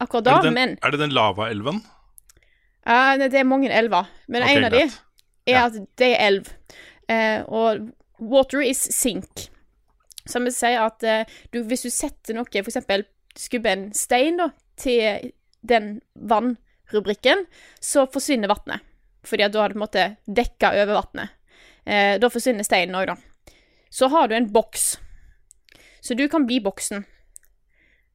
akkurat 0.00 0.24
da, 0.26 0.36
er, 0.38 0.46
den, 0.46 0.54
men 0.56 0.76
er 0.82 0.94
det 0.94 1.00
den 1.02 1.14
lavaelven? 1.14 1.82
Ja, 2.86 3.16
det 3.18 3.30
det 3.34 3.42
er 3.42 3.46
mange 3.46 3.70
elver. 3.70 4.08
Men 4.26 4.42
okay, 4.42 4.56
en 4.56 4.64
av 4.64 4.74
de 4.74 4.82
er 4.82 4.92
Ja. 5.52 5.66
at 5.66 5.76
det 5.98 6.08
er 6.12 6.26
elv. 6.26 6.48
Eh, 7.08 7.42
og 7.46 7.90
water 8.18 8.62
is 8.62 8.82
sink. 8.94 9.48
Som 10.26 10.46
vil 10.46 10.54
si 10.54 10.72
at 10.78 11.02
eh, 11.02 11.24
du, 11.52 11.62
hvis 11.66 11.82
du 11.82 11.90
setter 11.90 12.34
noe, 12.34 12.46
for 12.46 12.70
eksempel 12.70 13.04
skubber 13.38 13.72
en 13.72 13.92
stein 13.94 14.38
da, 14.38 14.50
til 14.76 15.32
den 15.62 16.00
vannrubrikken, 16.14 17.46
så 17.80 18.06
forsvinner 18.10 18.50
vannet. 18.50 18.82
Fordi 19.26 19.46
at 19.46 19.54
da 19.54 19.62
har 19.62 19.70
du 19.70 19.76
på 19.76 19.80
en 19.80 19.86
måte 19.86 20.06
dekka 20.26 20.72
over 20.82 20.98
vannet. 20.98 21.38
Eh, 21.84 22.18
da 22.22 22.30
forsvinner 22.30 22.66
steinen 22.66 22.98
òg, 22.98 23.12
da. 23.12 23.56
Så 23.92 24.08
har 24.10 24.28
du 24.28 24.36
en 24.36 24.50
boks. 24.52 24.96
Så 26.02 26.14
du 26.18 26.24
kan 26.28 26.46
bli 26.46 26.58
boksen. 26.62 27.04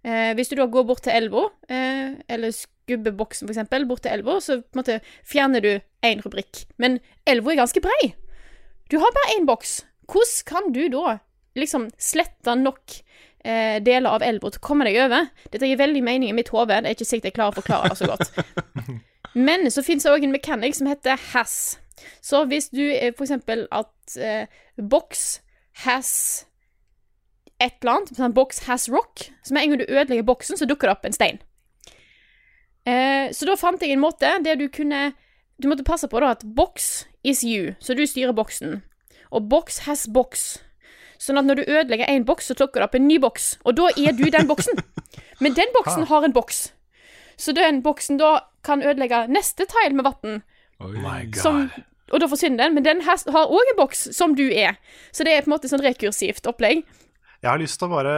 Eh, 0.07 0.31
hvis 0.37 0.49
du 0.51 0.55
da 0.59 0.67
går 0.71 0.85
bort 0.87 1.03
til 1.05 1.15
elva, 1.15 1.47
eh, 1.69 2.15
eller 2.31 2.53
skubber 2.55 3.15
boksen 3.15 3.49
eksempel, 3.49 3.85
bort 3.87 4.03
til 4.05 4.13
elva, 4.15 4.37
så 4.43 4.61
på 4.61 4.77
en 4.77 4.81
måte 4.81 4.99
fjerner 5.27 5.63
du 5.63 5.71
én 6.05 6.23
rubrikk. 6.23 6.65
Men 6.77 6.99
elva 7.27 7.51
er 7.53 7.61
ganske 7.63 7.83
brei. 7.83 8.13
Du 8.89 8.99
har 8.99 9.11
bare 9.15 9.35
én 9.37 9.47
boks. 9.47 9.81
Hvordan 10.07 10.45
kan 10.47 10.71
du 10.71 10.87
da 10.89 11.17
liksom 11.57 11.89
slette 11.99 12.55
nok 12.55 13.01
eh, 13.43 13.79
deler 13.83 14.15
av 14.15 14.23
elva 14.23 14.51
til 14.51 14.61
å 14.61 14.67
komme 14.69 14.87
deg 14.87 14.99
over? 15.03 15.27
Dette 15.51 15.67
gir 15.67 15.79
veldig 15.79 16.03
mening 16.03 16.31
i 16.31 16.37
mitt 16.37 16.53
hode, 16.55 16.71
det 16.71 16.87
er 16.87 16.95
ikke 16.95 17.09
sikkert 17.09 17.31
jeg 17.31 17.37
klarer 17.39 17.55
å 17.55 17.59
forklare 17.59 17.91
det 17.91 17.99
så 17.99 18.07
godt. 18.07 18.31
Men 19.37 19.67
så 19.71 19.83
finnes 19.85 20.05
det 20.05 20.13
òg 20.13 20.25
en 20.25 20.33
mechanic 20.33 20.79
som 20.79 20.89
heter 20.89 21.19
has. 21.33 21.77
Så 22.25 22.43
hvis 22.49 22.71
du 22.73 22.81
eh, 22.89 23.11
eksempel 23.13 23.67
at 23.73 24.17
eh, 24.17 24.47
box 24.77 25.41
has 25.85 26.45
et 27.61 27.73
eller 27.81 27.93
annet, 27.93 28.17
sånn 28.17 28.35
box 28.37 28.63
has 28.67 28.87
rock, 28.89 29.27
så 29.45 29.53
med 29.53 29.63
en 29.63 29.73
gang 29.73 29.81
du 29.81 29.91
ødelegger 29.93 30.25
boksen, 30.25 30.57
så 30.57 30.67
dukker 30.69 30.89
det 30.89 30.95
opp 30.97 31.05
en 31.09 31.15
stein. 31.15 31.39
Eh, 32.87 33.29
så 33.33 33.49
da 33.49 33.57
fant 33.59 33.81
jeg 33.81 33.93
en 33.93 34.01
måte 34.03 34.29
der 34.45 34.55
du 34.55 34.69
kunne 34.71 35.11
Du 35.57 35.65
måtte 35.67 35.83
passe 35.83 36.05
på 36.07 36.19
da 36.21 36.35
at 36.35 36.43
box 36.55 37.07
is 37.25 37.41
you, 37.41 37.73
så 37.81 37.95
du 37.97 38.03
styrer 38.05 38.35
boksen. 38.37 38.83
Og 39.33 39.49
box 39.49 39.79
has 39.87 40.05
box. 40.13 40.59
Sånn 41.17 41.39
at 41.41 41.47
når 41.47 41.57
du 41.57 41.63
ødelegger 41.65 42.05
én 42.05 42.27
boks, 42.27 42.45
så 42.45 42.53
dukker 42.53 42.83
det 42.83 42.85
opp 42.85 42.97
en 42.99 43.07
ny 43.09 43.17
boks. 43.17 43.55
Og 43.65 43.73
da 43.79 43.87
er 43.97 44.13
du 44.13 44.27
den 44.29 44.45
boksen. 44.45 44.77
Men 45.41 45.57
den 45.57 45.73
boksen 45.73 46.05
har 46.11 46.27
en 46.27 46.35
boks. 46.35 46.67
Så 47.37 47.53
den 47.53 47.81
boksen 47.85 48.17
da 48.19 48.39
kan 48.65 48.81
ødelegge 48.81 49.25
neste 49.29 49.67
tile 49.69 49.93
med 49.95 50.07
vann. 50.09 50.41
God. 50.79 51.69
Og 52.11 52.21
da 52.23 52.27
forsvinner 52.31 52.63
den, 52.63 52.73
men 52.77 52.83
den 52.85 53.01
has- 53.03 53.25
har 53.27 53.49
òg 53.51 53.71
en 53.73 53.77
boks 53.77 54.05
som 54.15 54.33
du 54.35 54.45
er. 54.49 54.77
Så 55.11 55.23
det 55.27 55.33
er 55.33 55.41
på 55.43 55.51
en 55.51 55.57
måte 55.57 55.67
sånn 55.69 55.83
rekursivt 55.83 56.47
opplegg. 56.47 56.83
Jeg 57.43 57.49
har 57.51 57.59
lyst 57.59 57.79
til 57.79 57.89
å 57.89 57.91
bare 57.97 58.15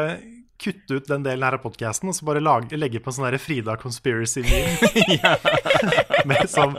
kutte 0.60 0.98
ut 1.00 1.08
den 1.08 1.24
delen 1.24 1.44
her 1.44 1.56
av 1.58 1.64
podkasten 1.64 2.10
og 2.12 2.16
så 2.16 2.26
bare 2.28 2.42
lage, 2.44 2.76
legge 2.78 3.00
på 3.00 3.10
en 3.10 3.16
sånn 3.18 3.40
Frida 3.40 3.78
conspiracy 3.80 4.44
meme. 4.44 5.34
Med 6.30 6.50
sånn 6.52 6.76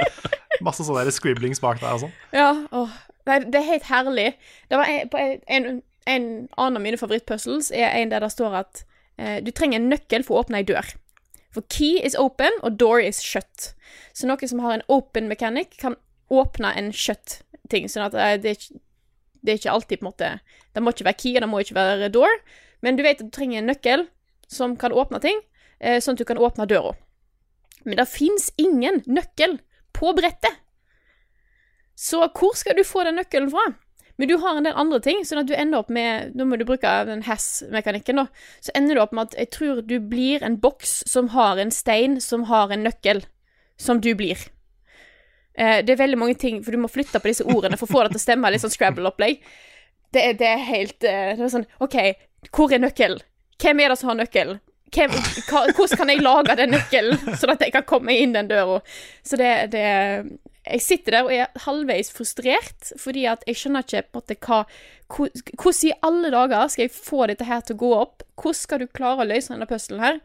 masse 0.64 0.84
sånne 0.84 1.04
der 1.06 1.14
scribblings 1.16 1.60
bak 1.64 1.80
der 1.80 1.96
og 1.96 2.04
sånn. 2.04 2.12
Ja, 2.36 2.50
åh. 2.76 2.92
Nei, 3.28 3.38
det 3.52 3.60
er 3.60 3.66
helt 3.68 3.84
herlig. 3.90 4.28
Det 4.70 4.78
var 4.80 4.88
en, 4.88 5.10
en, 5.16 5.40
en, 5.48 5.66
en 6.08 6.24
annen 6.56 6.78
av 6.80 6.82
mine 6.82 6.98
favorittpuzzles 7.00 7.70
er 7.76 7.92
en 8.00 8.10
der 8.12 8.24
det 8.24 8.30
står 8.32 8.56
at 8.62 8.84
eh, 9.20 9.38
du 9.44 9.50
trenger 9.52 9.80
en 9.80 9.90
nøkkel 9.92 10.24
for 10.26 10.38
å 10.38 10.44
åpne 10.44 10.60
ei 10.62 10.66
dør. 10.68 10.88
For 11.50 11.62
key 11.68 11.98
is 12.04 12.14
open, 12.14 12.50
og 12.62 12.76
door 12.78 13.00
is 13.02 13.18
shut. 13.22 13.72
Så 14.14 14.26
noe 14.30 14.46
som 14.48 14.60
har 14.62 14.76
en 14.76 14.84
open 14.88 15.26
mechanic, 15.28 15.76
kan 15.78 15.96
åpne 16.30 16.70
en 16.78 16.92
shut 16.92 17.40
ting. 17.70 17.88
Sånn 17.90 18.06
at 18.06 18.14
eh, 18.14 18.36
det, 18.38 18.50
er 18.50 18.54
ikke- 18.58 18.80
Det 19.42 19.52
er 19.52 19.58
ikke 19.58 19.72
alltid 19.72 19.98
på 20.00 20.04
en 20.04 20.10
måte 20.12 20.40
Det 20.74 20.82
må 20.82 20.90
ikke 20.92 21.04
være 21.08 21.18
key, 21.18 21.34
og 21.36 21.40
det 21.42 21.48
må 21.48 21.60
ikke 21.60 21.74
være 21.74 22.08
door, 22.12 22.28
men 22.82 22.96
du 22.96 23.02
vet 23.02 23.20
at 23.20 23.26
du 23.26 23.30
trenger 23.30 23.58
en 23.58 23.66
nøkkel 23.72 24.08
som 24.48 24.76
kan 24.76 24.92
åpne 24.92 25.20
ting, 25.20 25.40
eh, 25.80 25.98
sånn 25.98 26.12
at 26.14 26.18
du 26.18 26.24
kan 26.24 26.38
åpne 26.38 26.66
døra. 26.68 26.94
Men 27.84 27.96
det 27.96 28.08
fins 28.08 28.50
ingen 28.58 29.02
nøkkel 29.06 29.58
på 29.92 30.12
brettet. 30.14 30.54
Så 31.96 32.20
hvor 32.32 32.54
skal 32.56 32.76
du 32.76 32.84
få 32.84 33.04
den 33.04 33.16
nøkkelen 33.18 33.50
fra? 33.50 33.64
Men 34.20 34.28
du 34.28 34.34
har 34.36 34.58
en 34.58 34.66
del 34.68 34.76
andre 34.76 34.98
ting, 35.00 35.22
sånn 35.24 35.40
at 35.40 35.48
du 35.48 35.54
ender 35.56 35.80
opp 35.80 35.88
med 35.88 36.34
Nå 36.36 36.44
må 36.44 36.58
du 36.60 36.66
bruke 36.68 36.90
den 37.08 37.22
Hass-mekanikken, 37.24 38.20
da. 38.20 38.26
Så 38.60 38.74
ender 38.76 38.98
du 38.98 39.00
opp 39.00 39.14
med 39.16 39.30
at 39.30 39.36
jeg 39.38 39.48
tror 39.56 39.80
du 39.80 39.96
blir 40.12 40.44
en 40.44 40.58
boks 40.60 40.98
som 41.08 41.30
har 41.32 41.56
en 41.62 41.72
stein 41.72 42.18
som 42.20 42.44
har 42.50 42.74
en 42.74 42.84
nøkkel. 42.84 43.24
Som 43.80 44.02
du 44.04 44.10
blir. 44.12 44.36
Eh, 45.56 45.80
det 45.80 45.94
er 45.94 46.02
veldig 46.02 46.18
mange 46.20 46.36
ting, 46.36 46.60
for 46.60 46.76
du 46.76 46.82
må 46.82 46.90
flytte 46.92 47.16
på 47.16 47.32
disse 47.32 47.46
ordene 47.48 47.80
for 47.80 47.88
å 47.88 47.94
få 47.94 48.02
det 48.04 48.12
til 48.12 48.20
å 48.20 48.24
stemme. 48.26 48.50
Litt 48.52 48.60
sånn 48.60 48.74
Scrabble-opplegg. 48.76 49.40
Det, 50.12 50.26
det 50.36 50.50
er 50.50 50.68
helt 50.68 51.06
eh, 51.06 51.32
Det 51.38 51.46
er 51.46 51.54
sånn 51.54 51.68
OK, 51.80 51.96
hvor 52.52 52.76
er 52.76 52.84
nøkkelen? 52.84 53.24
Hvem 53.60 53.80
er 53.80 53.92
det 53.92 53.98
som 54.02 54.12
har 54.12 54.20
nøkkelen? 54.20 54.60
Hvem, 54.90 55.16
hva, 55.48 55.64
hvordan 55.70 55.96
kan 56.00 56.12
jeg 56.12 56.22
lage 56.24 56.56
den 56.58 56.72
nøkkelen, 56.74 57.20
sånn 57.40 57.52
at 57.54 57.64
jeg 57.64 57.72
kan 57.72 57.88
komme 57.88 58.20
inn 58.20 58.36
den 58.36 58.52
døra? 58.52 58.80
Så 59.24 59.38
det, 59.40 59.52
det 59.72 59.84
Jeg 60.70 60.82
sitter 60.84 61.16
der 61.16 61.26
og 61.26 61.34
er 61.34 61.62
halvveis 61.66 62.12
frustrert, 62.14 62.92
fordi 63.00 63.24
at 63.30 63.44
jeg 63.48 63.58
skjønner 63.58 63.86
ikke 63.86 64.02
på 64.14 64.22
en 64.22 64.42
hva 64.46 64.64
Hvordan 65.10 65.88
i 65.88 65.94
alle 66.06 66.30
dager 66.30 66.68
skal 66.70 66.84
jeg 66.86 66.94
få 66.94 67.24
dette 67.26 67.46
her 67.48 67.64
til 67.66 67.74
å 67.74 67.80
gå 67.80 67.94
opp? 67.98 68.22
Hvordan 68.38 68.60
skal 68.60 68.82
du 68.82 68.86
klare 68.86 69.24
å 69.24 69.30
løse 69.30 69.50
denne 69.50 69.66
puzzlen 69.70 70.02
her? 70.04 70.20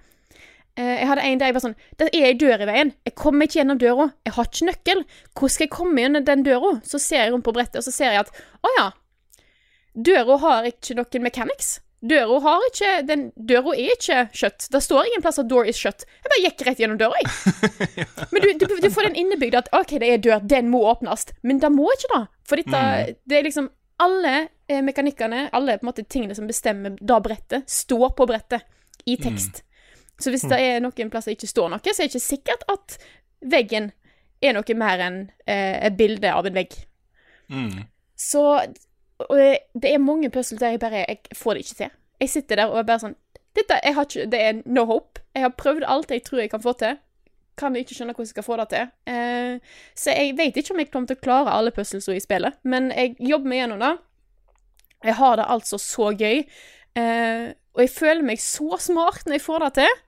Eh, 0.77 0.99
Jeg 1.01 1.07
hadde 1.09 1.23
en 1.25 1.39
dag 1.39 1.49
jeg 1.49 1.55
var 1.57 1.63
sånn 1.63 1.77
Det 1.97 2.09
er 2.11 2.27
ei 2.29 2.33
dør 2.37 2.61
i 2.61 2.69
veien. 2.69 2.93
Jeg 3.07 3.15
kommer 3.15 3.47
ikke 3.47 3.61
gjennom 3.61 3.79
døra. 3.81 4.11
Jeg 4.27 4.35
har 4.35 4.49
ikke 4.51 4.69
nøkkel. 4.69 5.05
Hvordan 5.33 5.55
skal 5.55 5.65
jeg 5.65 5.73
komme 5.77 6.03
gjennom 6.03 6.27
den 6.27 6.45
døra? 6.45 6.75
Så 6.83 6.99
ser 6.99 7.23
jeg 7.23 7.33
rundt 7.33 7.47
på 7.47 7.55
brettet, 7.55 7.79
og 7.81 7.87
så 7.87 7.95
ser 7.95 8.13
jeg 8.13 8.25
at 8.25 8.31
å 8.61 8.75
ja, 8.77 8.85
døra 9.95 10.37
har 10.43 10.69
ikke 10.69 10.97
noen 10.99 11.25
mechanics. 11.25 11.79
Døra 12.05 12.39
har 12.43 12.65
ikke 12.69 12.91
den, 13.07 13.23
Døra 13.35 13.73
er 13.73 13.93
ikke 13.95 14.19
kjøtt. 14.35 14.67
Det 14.71 14.81
står 14.83 15.09
ingen 15.09 15.23
plass 15.25 15.39
at 15.41 15.49
door 15.49 15.67
is 15.69 15.79
shut. 15.79 16.05
Jeg 16.21 16.31
bare 16.31 16.43
gikk 16.43 16.65
rett 16.67 16.81
gjennom 16.83 16.99
døra, 17.01 17.21
jeg. 17.21 17.65
Men 18.33 18.43
du, 18.43 18.49
du, 18.61 18.75
du 18.83 18.89
får 18.93 19.09
den 19.09 19.17
innebygd 19.23 19.57
at 19.61 19.71
OK, 19.75 19.95
det 20.03 20.11
er 20.11 20.21
dør, 20.21 20.43
den 20.43 20.69
må 20.73 20.83
åpnes. 20.91 21.27
Men 21.45 21.61
det 21.63 21.71
må 21.73 21.87
ikke, 21.95 22.11
da. 22.13 22.21
For 22.45 22.61
dette, 22.61 22.83
det 23.25 23.39
er 23.39 23.47
liksom 23.47 23.71
Alle 24.03 24.33
eh, 24.67 24.81
mekanikkene, 24.83 25.45
alle 25.55 25.77
på 25.79 25.85
en 25.85 25.87
måte 25.87 26.03
tingene 26.03 26.35
som 26.35 26.49
bestemmer 26.49 26.97
da 26.99 27.21
brettet, 27.23 27.69
står 27.71 28.09
på 28.17 28.25
brettet 28.27 28.65
i 29.07 29.15
tekst. 29.21 29.61
Så 30.19 30.31
hvis 30.33 30.43
det 30.47 30.57
er 30.59 30.81
noen 30.83 31.11
plasser 31.11 31.31
ikke 31.31 31.47
står 31.47 31.71
noe, 31.71 31.79
så 31.79 32.03
er 32.03 32.09
det 32.09 32.11
ikke 32.11 32.23
sikkert 32.25 32.65
at 32.71 32.97
veggen 33.39 33.93
er 34.43 34.55
noe 34.55 34.77
mer 34.77 35.03
enn 35.05 35.19
eh, 35.47 35.77
et 35.87 35.95
bilde 35.95 36.31
av 36.31 36.47
en 36.47 36.55
vegg. 36.55 36.75
Mm. 37.51 37.85
Så 38.19 38.43
og 39.23 39.37
det, 39.37 39.51
det 39.73 39.93
er 39.93 40.01
mange 40.03 40.29
puzzle 40.29 40.59
der 40.59 40.75
jeg 40.75 40.79
bare 40.79 41.05
Jeg 41.07 41.37
får 41.37 41.53
det 41.53 41.65
ikke 41.65 41.75
til. 41.75 41.89
Jeg 42.19 42.29
sitter 42.29 42.55
der 42.55 42.71
og 42.71 42.79
er 42.79 42.87
bare 42.87 43.03
sånn 43.03 43.15
dette, 43.55 43.79
ikke, 43.87 44.25
Det 44.31 44.41
er 44.41 44.61
no 44.65 44.85
hope. 44.85 45.21
Jeg 45.35 45.45
har 45.45 45.53
prøvd 45.55 45.85
alt 45.87 46.11
jeg 46.11 46.23
tror 46.23 46.41
jeg 46.43 46.51
kan 46.51 46.63
få 46.63 46.73
til. 46.79 46.97
Kan 47.55 47.75
ikke 47.75 47.95
skjønne 47.95 48.11
hvordan 48.11 48.27
jeg 48.27 48.33
skal 48.33 48.43
få 48.43 48.57
det 48.59 48.65
til. 48.73 48.89
Eh, 49.07 49.75
så 49.95 50.11
jeg 50.11 50.33
vet 50.37 50.57
ikke 50.59 50.73
om 50.73 50.81
jeg 50.81 50.89
kommer 50.91 51.07
til 51.07 51.19
å 51.19 51.23
klare 51.23 51.53
alle 51.55 51.71
puzzles 51.71 52.09
i 52.11 52.19
spillet, 52.19 52.57
men 52.63 52.89
jeg 52.91 53.15
jobber 53.19 53.51
meg 53.51 53.61
gjennom 53.61 53.79
det. 53.79 53.93
Jeg 55.05 55.15
har 55.21 55.37
det 55.39 55.45
altså 55.55 55.79
så 55.79 56.09
gøy. 56.11 56.43
Eh, 56.99 57.45
og 57.75 57.83
jeg 57.83 57.93
føler 57.95 58.27
meg 58.27 58.43
så 58.43 58.79
smart 58.79 59.23
når 59.23 59.37
jeg 59.37 59.45
får 59.45 59.63
det 59.63 59.71
til. 59.79 60.03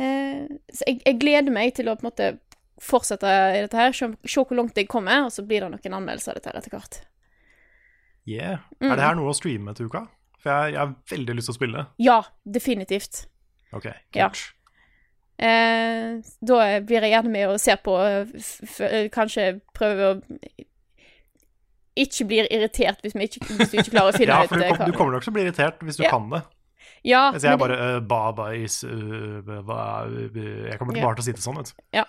Eh, 0.00 0.48
så 0.72 0.88
jeg, 0.88 1.02
jeg 1.04 1.20
gleder 1.20 1.52
meg 1.52 1.76
til 1.76 1.92
å 1.92 1.98
på 1.98 2.06
en 2.06 2.08
måte 2.08 2.32
fortsette 2.80 3.28
i 3.28 3.60
dette 3.60 3.76
her, 3.76 3.92
se, 3.92 4.08
se 4.24 4.40
hvor 4.40 4.56
langt 4.56 4.78
jeg 4.80 4.88
kommer, 4.88 5.26
og 5.26 5.34
så 5.34 5.44
blir 5.44 5.66
det 5.66 5.74
noen 5.74 6.00
anmeldelser 6.00 6.32
av 6.32 6.40
dette 6.40 6.48
her 6.48 6.60
etter 6.62 6.78
hvert. 6.78 7.02
Yeah. 8.30 8.62
Mm. 8.80 8.92
Er 8.92 8.96
det 9.00 9.04
her 9.08 9.18
noe 9.18 9.32
å 9.32 9.36
streame 9.36 9.74
til 9.74 9.90
uka? 9.90 10.04
For 10.40 10.52
jeg, 10.54 10.72
jeg 10.76 10.80
har 10.80 10.94
veldig 11.10 11.34
lyst 11.36 11.50
til 11.50 11.54
å 11.56 11.58
spille. 11.58 11.84
Ja, 12.00 12.20
definitivt. 12.46 13.24
Ok, 13.76 13.90
Ja. 14.16 14.30
Eh, 15.40 16.18
da 16.44 16.56
blir 16.84 17.00
jeg 17.06 17.14
gjerne 17.14 17.30
med 17.32 17.46
og 17.48 17.60
ser 17.62 17.78
på, 17.80 17.94
eh, 18.04 18.26
f 18.36 18.58
f 18.66 18.80
eh, 18.84 19.06
kanskje 19.08 19.54
prøve 19.72 20.08
å 20.10 20.16
ikke 22.00 22.26
blir 22.28 22.48
irritert 22.52 23.00
hvis, 23.04 23.14
vi 23.16 23.26
ikke, 23.28 23.40
hvis 23.58 23.72
du 23.72 23.78
ikke 23.80 23.92
klarer 23.94 24.12
å 24.14 24.18
finne 24.20 24.36
Ja, 24.36 24.44
ut 24.44 24.52
for 24.52 24.60
du, 24.60 24.64
eh, 24.66 24.74
kom, 24.76 24.90
du 24.92 24.96
kommer 24.98 25.16
nok 25.16 25.24
til 25.24 25.32
å 25.32 25.36
bli 25.38 25.44
irritert 25.46 25.80
hvis 25.84 25.96
du 26.00 26.04
Ja. 26.04 26.10
kan 26.14 26.28
det. 26.32 26.42
Ja, 27.08 27.22
Hvis 27.32 27.46
jeg 27.48 27.54
men 27.56 27.62
bare 27.62 27.76
uh, 27.96 28.00
Baba 28.04 28.50
is 28.52 28.82
uh, 28.84 29.40
ba, 29.64 30.04
uh, 30.04 30.26
Jeg 30.36 30.76
kommer 30.78 30.96
Ja. 30.98 31.06
bare 31.06 31.16
til 31.16 31.22
å 31.22 31.26
si 31.30 31.32
det 31.32 31.40
sånn, 31.40 31.56
vet 31.56 31.70
du. 31.72 31.80
Ja. 31.96 32.04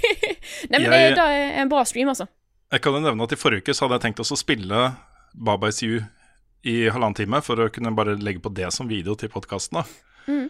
Nei, 0.70 0.78
men 0.78 0.86
det, 0.92 1.00
Jeg- 1.02 1.16
det 1.18 1.24
er 1.26 1.58
en 1.64 1.68
bra 1.72 1.82
stream, 1.84 2.08
altså. 2.12 2.28
Jeg 2.70 2.82
kan 2.84 2.94
jo 2.94 3.00
nevne 3.02 3.26
at 3.26 3.32
I 3.34 3.38
forrige 3.40 3.64
uke 3.66 3.74
så 3.74 3.88
hadde 3.88 3.98
jeg 3.98 4.04
tenkt 4.06 4.22
også 4.22 4.36
å 4.38 4.42
spille 4.44 4.84
Baba 5.34 5.68
Is 5.72 5.82
You 5.84 6.00
i 6.66 6.88
halvannen 6.92 7.16
time 7.16 7.40
for 7.44 7.56
å 7.64 7.70
kunne 7.72 7.92
bare 7.96 8.18
legge 8.20 8.42
på 8.44 8.52
det 8.52 8.68
som 8.74 8.88
video 8.90 9.14
til 9.16 9.30
podkasten. 9.32 9.80
Mm. 10.28 10.48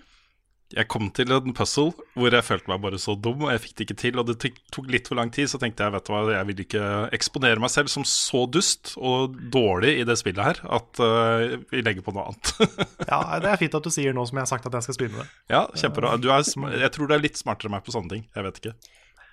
Jeg 0.71 0.87
kom 0.87 1.09
til 1.11 1.33
en 1.35 1.51
puzzle 1.55 1.91
hvor 2.15 2.31
jeg 2.35 2.47
følte 2.47 2.71
meg 2.71 2.79
bare 2.85 2.99
så 3.03 3.17
dum, 3.19 3.41
og 3.43 3.51
jeg 3.51 3.63
fikk 3.65 3.73
det 3.79 3.85
ikke 3.89 3.97
til. 3.99 4.19
Og 4.23 4.27
det 4.29 4.37
tok- 4.71 4.87
litt 4.91 5.09
for 5.11 5.19
lang 5.19 5.31
tid, 5.35 5.49
så 5.51 5.59
tenkte 5.59 5.83
jeg 5.83 5.95
vet 5.97 6.07
du 6.07 6.13
hva, 6.15 6.21
jeg 6.31 6.47
vil 6.47 6.63
ikke 6.63 6.85
eksponere 7.17 7.59
meg 7.63 7.73
selv 7.75 7.91
som 7.91 8.07
så 8.07 8.45
dust 8.55 8.93
og 8.99 9.35
dårlig 9.51 9.97
i 9.99 10.05
det 10.07 10.15
spillet 10.21 10.47
her 10.47 10.61
at 10.79 11.03
uh, 11.03 11.57
vi 11.75 11.83
legger 11.83 12.07
på 12.07 12.15
noe 12.15 12.29
annet. 12.31 12.55
Ja, 13.11 13.19
Det 13.43 13.51
er 13.51 13.59
fint 13.65 13.75
at 13.81 13.87
du 13.87 13.91
sier 13.91 14.15
nå 14.15 14.23
som 14.31 14.39
jeg 14.39 14.47
har 14.47 14.53
sagt 14.53 14.67
at 14.71 14.79
jeg 14.79 14.87
skal 14.87 14.99
streame 15.01 15.25
det. 15.25 15.29
ja, 15.51 15.65
kjempebra. 15.75 16.15
Du 16.23 16.31
er, 16.31 16.47
jeg 16.87 16.95
tror 16.95 17.11
du 17.11 17.17
er 17.19 17.25
litt 17.27 17.39
smartere 17.43 17.67
enn 17.71 17.75
meg 17.79 17.87
på 17.87 17.95
sånne 17.97 18.15
ting. 18.15 18.27
Jeg 18.39 18.47
vet 18.47 18.63
ikke. 18.63 18.77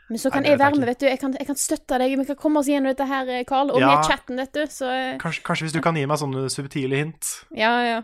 Men 0.08 0.22
så 0.22 0.32
kan 0.32 0.44
Nei, 0.44 0.54
jeg 0.54 0.60
være 0.62 0.80
med, 0.80 0.88
vet 0.88 1.02
du. 1.02 1.06
Jeg 1.10 1.20
kan, 1.20 1.34
jeg 1.36 1.48
kan 1.50 1.58
støtte 1.60 1.98
deg. 2.00 2.14
Vi 2.16 2.26
kan 2.30 2.38
komme 2.40 2.62
oss 2.62 2.70
gjennom 2.72 2.94
dette 2.94 3.08
her, 3.10 3.28
eh, 3.28 3.44
Karl. 3.48 3.72
Og 3.74 3.82
Ja. 3.82 3.90
med 3.96 4.06
chatten, 4.08 4.38
vet 4.40 4.54
du. 4.56 4.62
Så 4.72 4.88
eh, 4.88 5.18
Kanskje, 5.20 5.44
kanskje 5.44 5.68
hvis 5.68 5.74
du 5.76 5.82
kan 5.84 5.96
gi 6.00 6.06
meg 6.08 6.20
sånne 6.22 6.46
subtile 6.50 6.96
hint, 6.96 7.32
ja, 7.52 7.74
ja. 7.84 8.02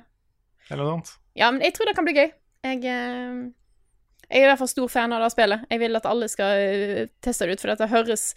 eller 0.70 0.84
noe 0.84 0.94
annet. 0.98 1.14
Ja, 1.40 1.52
men 1.52 1.62
jeg 1.64 1.74
tror 1.74 1.88
det 1.88 1.96
kan 1.96 2.06
bli 2.06 2.14
gøy. 2.18 2.32
Jeg, 2.64 2.84
eh, 2.84 3.38
jeg 4.30 4.42
er 4.42 4.44
i 4.44 4.50
hvert 4.52 4.60
fall 4.60 4.68
stor 4.74 4.92
fan 4.92 5.14
av 5.14 5.24
det 5.24 5.32
spillet. 5.32 5.64
Jeg 5.72 5.80
vil 5.80 5.96
at 5.96 6.06
alle 6.06 6.28
skal 6.28 7.08
teste 7.24 7.48
det 7.48 7.56
ut, 7.56 7.62
for 7.62 7.76
det 7.76 7.90
høres 7.90 8.34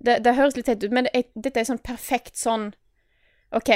Det, 0.00 0.22
det 0.24 0.36
høres 0.36 0.54
litt 0.56 0.66
teit 0.66 0.84
ut, 0.84 0.92
men 0.92 1.08
det 1.12 1.26
dette 1.34 1.60
er 1.60 1.64
sånn 1.66 1.80
perfekt 1.82 2.36
sånn 2.38 2.72
OK, 3.52 3.68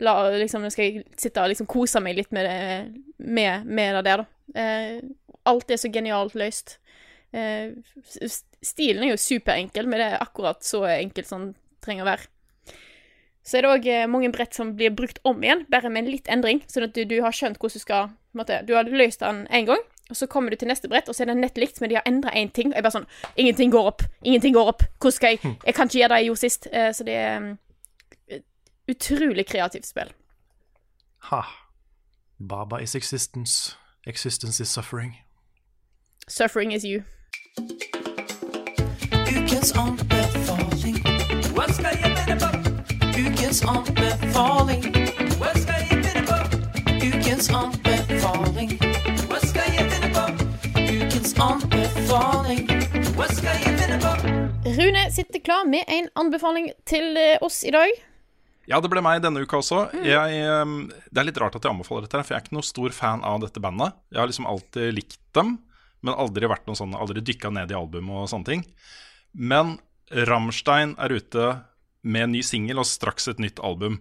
la, 0.00 0.30
liksom, 0.32 0.62
nå 0.62 0.70
skal 0.72 0.84
jeg 0.84 1.04
sitte 1.20 1.42
og 1.42 1.50
liksom 1.52 1.66
kose 1.66 2.00
meg 2.00 2.16
litt 2.16 2.32
med 2.32 2.46
det, 2.48 3.02
med, 3.18 3.66
med 3.66 3.94
det 3.94 4.04
der, 4.08 4.24
da. 4.24 5.10
Alt 5.44 5.70
er 5.70 5.76
så 5.76 5.90
genialt 5.92 6.34
løst. 6.34 6.78
Eh, 7.32 7.72
stilen 8.62 9.06
er 9.06 9.14
jo 9.14 9.20
superenkel, 9.20 9.88
men 9.88 10.02
det 10.02 10.08
er 10.10 10.22
akkurat 10.24 10.64
så 10.64 10.84
enkelt 10.92 11.28
som 11.28 11.46
den 11.46 11.54
trenger 11.84 12.06
å 12.06 12.10
være. 12.12 12.28
Så 13.42 13.58
er 13.58 13.64
det 13.64 13.70
òg 13.72 13.86
mange 14.06 14.30
brett 14.30 14.54
som 14.54 14.76
blir 14.78 14.92
brukt 14.94 15.18
om 15.26 15.40
igjen, 15.42 15.64
bare 15.72 15.90
med 15.90 16.04
en 16.04 16.12
litt 16.12 16.28
endring. 16.30 16.60
Sånn 16.70 16.86
at 16.86 16.94
du, 16.94 17.02
du 17.10 17.16
har 17.24 17.34
skjønt 17.34 17.58
hvordan 17.58 17.80
du 17.80 17.82
skal 17.82 18.12
måtte, 18.38 18.60
Du 18.66 18.76
har 18.76 18.86
løst 18.86 19.20
den 19.20 19.46
én 19.50 19.66
gang, 19.66 19.82
og 20.10 20.16
så 20.16 20.26
kommer 20.26 20.50
du 20.50 20.56
til 20.56 20.68
neste 20.68 20.88
brett, 20.88 21.08
og 21.08 21.14
så 21.14 21.24
er 21.24 21.32
det 21.32 21.38
nett 21.40 21.58
likt, 21.58 21.80
men 21.80 21.90
de 21.90 21.96
har 21.96 22.06
endra 22.06 22.30
én 22.36 22.50
ting. 22.52 22.68
Og 22.70 22.76
jeg 22.76 22.84
bare 22.84 22.98
sånn 22.98 23.08
Ingenting 23.36 23.72
går 23.72 23.86
opp. 23.88 24.02
Ingenting 24.22 24.54
går 24.54 24.68
opp. 24.74 24.82
Hvordan 25.00 25.16
skal 25.16 25.34
jeg 25.34 25.56
Jeg 25.64 25.74
kan 25.74 25.88
ikke 25.88 25.98
gjøre 25.98 26.08
det 26.12 26.18
jeg 26.20 26.26
gjorde 26.26 26.42
sist. 26.42 26.68
Eh, 26.72 26.92
så 26.92 27.04
det 27.04 27.16
er 27.16 27.38
mm, 27.40 27.58
utrolig 28.92 29.46
kreativt 29.46 29.86
spill. 29.86 30.12
Ha. 31.30 31.42
Baba 32.38 32.82
is 32.82 32.94
existence. 32.94 33.76
Existence 34.06 34.60
is 34.60 34.68
suffering. 34.68 35.16
Suffering 36.28 36.72
is 36.72 36.84
you. 36.84 37.04
Ukens 39.52 39.72
anbefaling. 39.78 40.96
Hva 41.54 41.66
skal 41.72 41.96
jeg 42.02 42.12
finne 42.18 42.36
på? 42.42 42.48
Ukens 43.16 43.62
anbefaling. 43.68 44.86
Hva 45.40 45.52
skal 45.60 45.82
jeg 45.88 45.98
finne 46.06 46.22
på? 46.28 46.38
Ukens 47.08 47.50
anbefaling. 47.56 48.76
Hva 49.30 49.40
skal 49.46 49.76
jeg 49.76 49.88
finne 49.92 50.12
på? 50.16 50.24
Ukens 50.82 51.34
anbefaling. 51.48 52.62
Hva 53.16 53.28
skal 53.32 53.66
jeg 53.66 53.76
finne 53.82 53.98
på? 54.02 54.14
Rune 54.78 55.04
sitter 55.12 55.44
klar 55.44 55.68
med 55.68 55.84
en 55.88 56.08
anbefaling 56.18 56.72
til 56.88 57.16
eh, 57.20 57.36
oss 57.44 57.62
i 57.68 57.74
dag. 57.74 57.92
Ja, 58.70 58.78
det 58.80 58.92
ble 58.92 59.02
meg 59.04 59.24
denne 59.24 59.42
uka 59.42 59.58
også. 59.58 59.88
Jeg, 60.06 60.38
ehm, 60.46 60.86
det 61.10 61.20
er 61.20 61.26
litt 61.26 61.40
rart 61.42 61.56
at 61.58 61.64
jeg 61.66 61.74
anbefaler 61.74 62.06
dette, 62.06 62.22
for 62.22 62.34
jeg 62.34 62.40
er 62.40 62.46
ikke 62.46 62.56
noe 62.56 62.66
stor 62.66 62.94
fan 62.94 63.24
av 63.26 63.42
dette 63.42 63.60
bandet. 63.62 63.96
Jeg 64.14 64.22
har 64.22 64.30
liksom 64.30 64.46
alltid 64.48 64.94
likt 64.94 65.18
dem, 65.36 65.56
men 66.02 66.18
aldri 66.18 66.50
vært 66.50 66.66
noen 66.68 66.78
sånn, 66.78 66.96
aldri 66.98 67.22
dykka 67.24 67.52
ned 67.54 67.72
i 67.72 67.78
album 67.78 68.10
og 68.12 68.28
sånne 68.30 68.48
ting. 68.48 68.66
Men 69.32 69.76
Rammstein 70.12 70.96
er 71.00 71.14
ute 71.14 71.46
med 72.02 72.26
en 72.26 72.34
ny 72.34 72.42
singel 72.44 72.82
og 72.82 72.88
straks 72.88 73.30
et 73.30 73.40
nytt 73.42 73.62
album. 73.64 74.00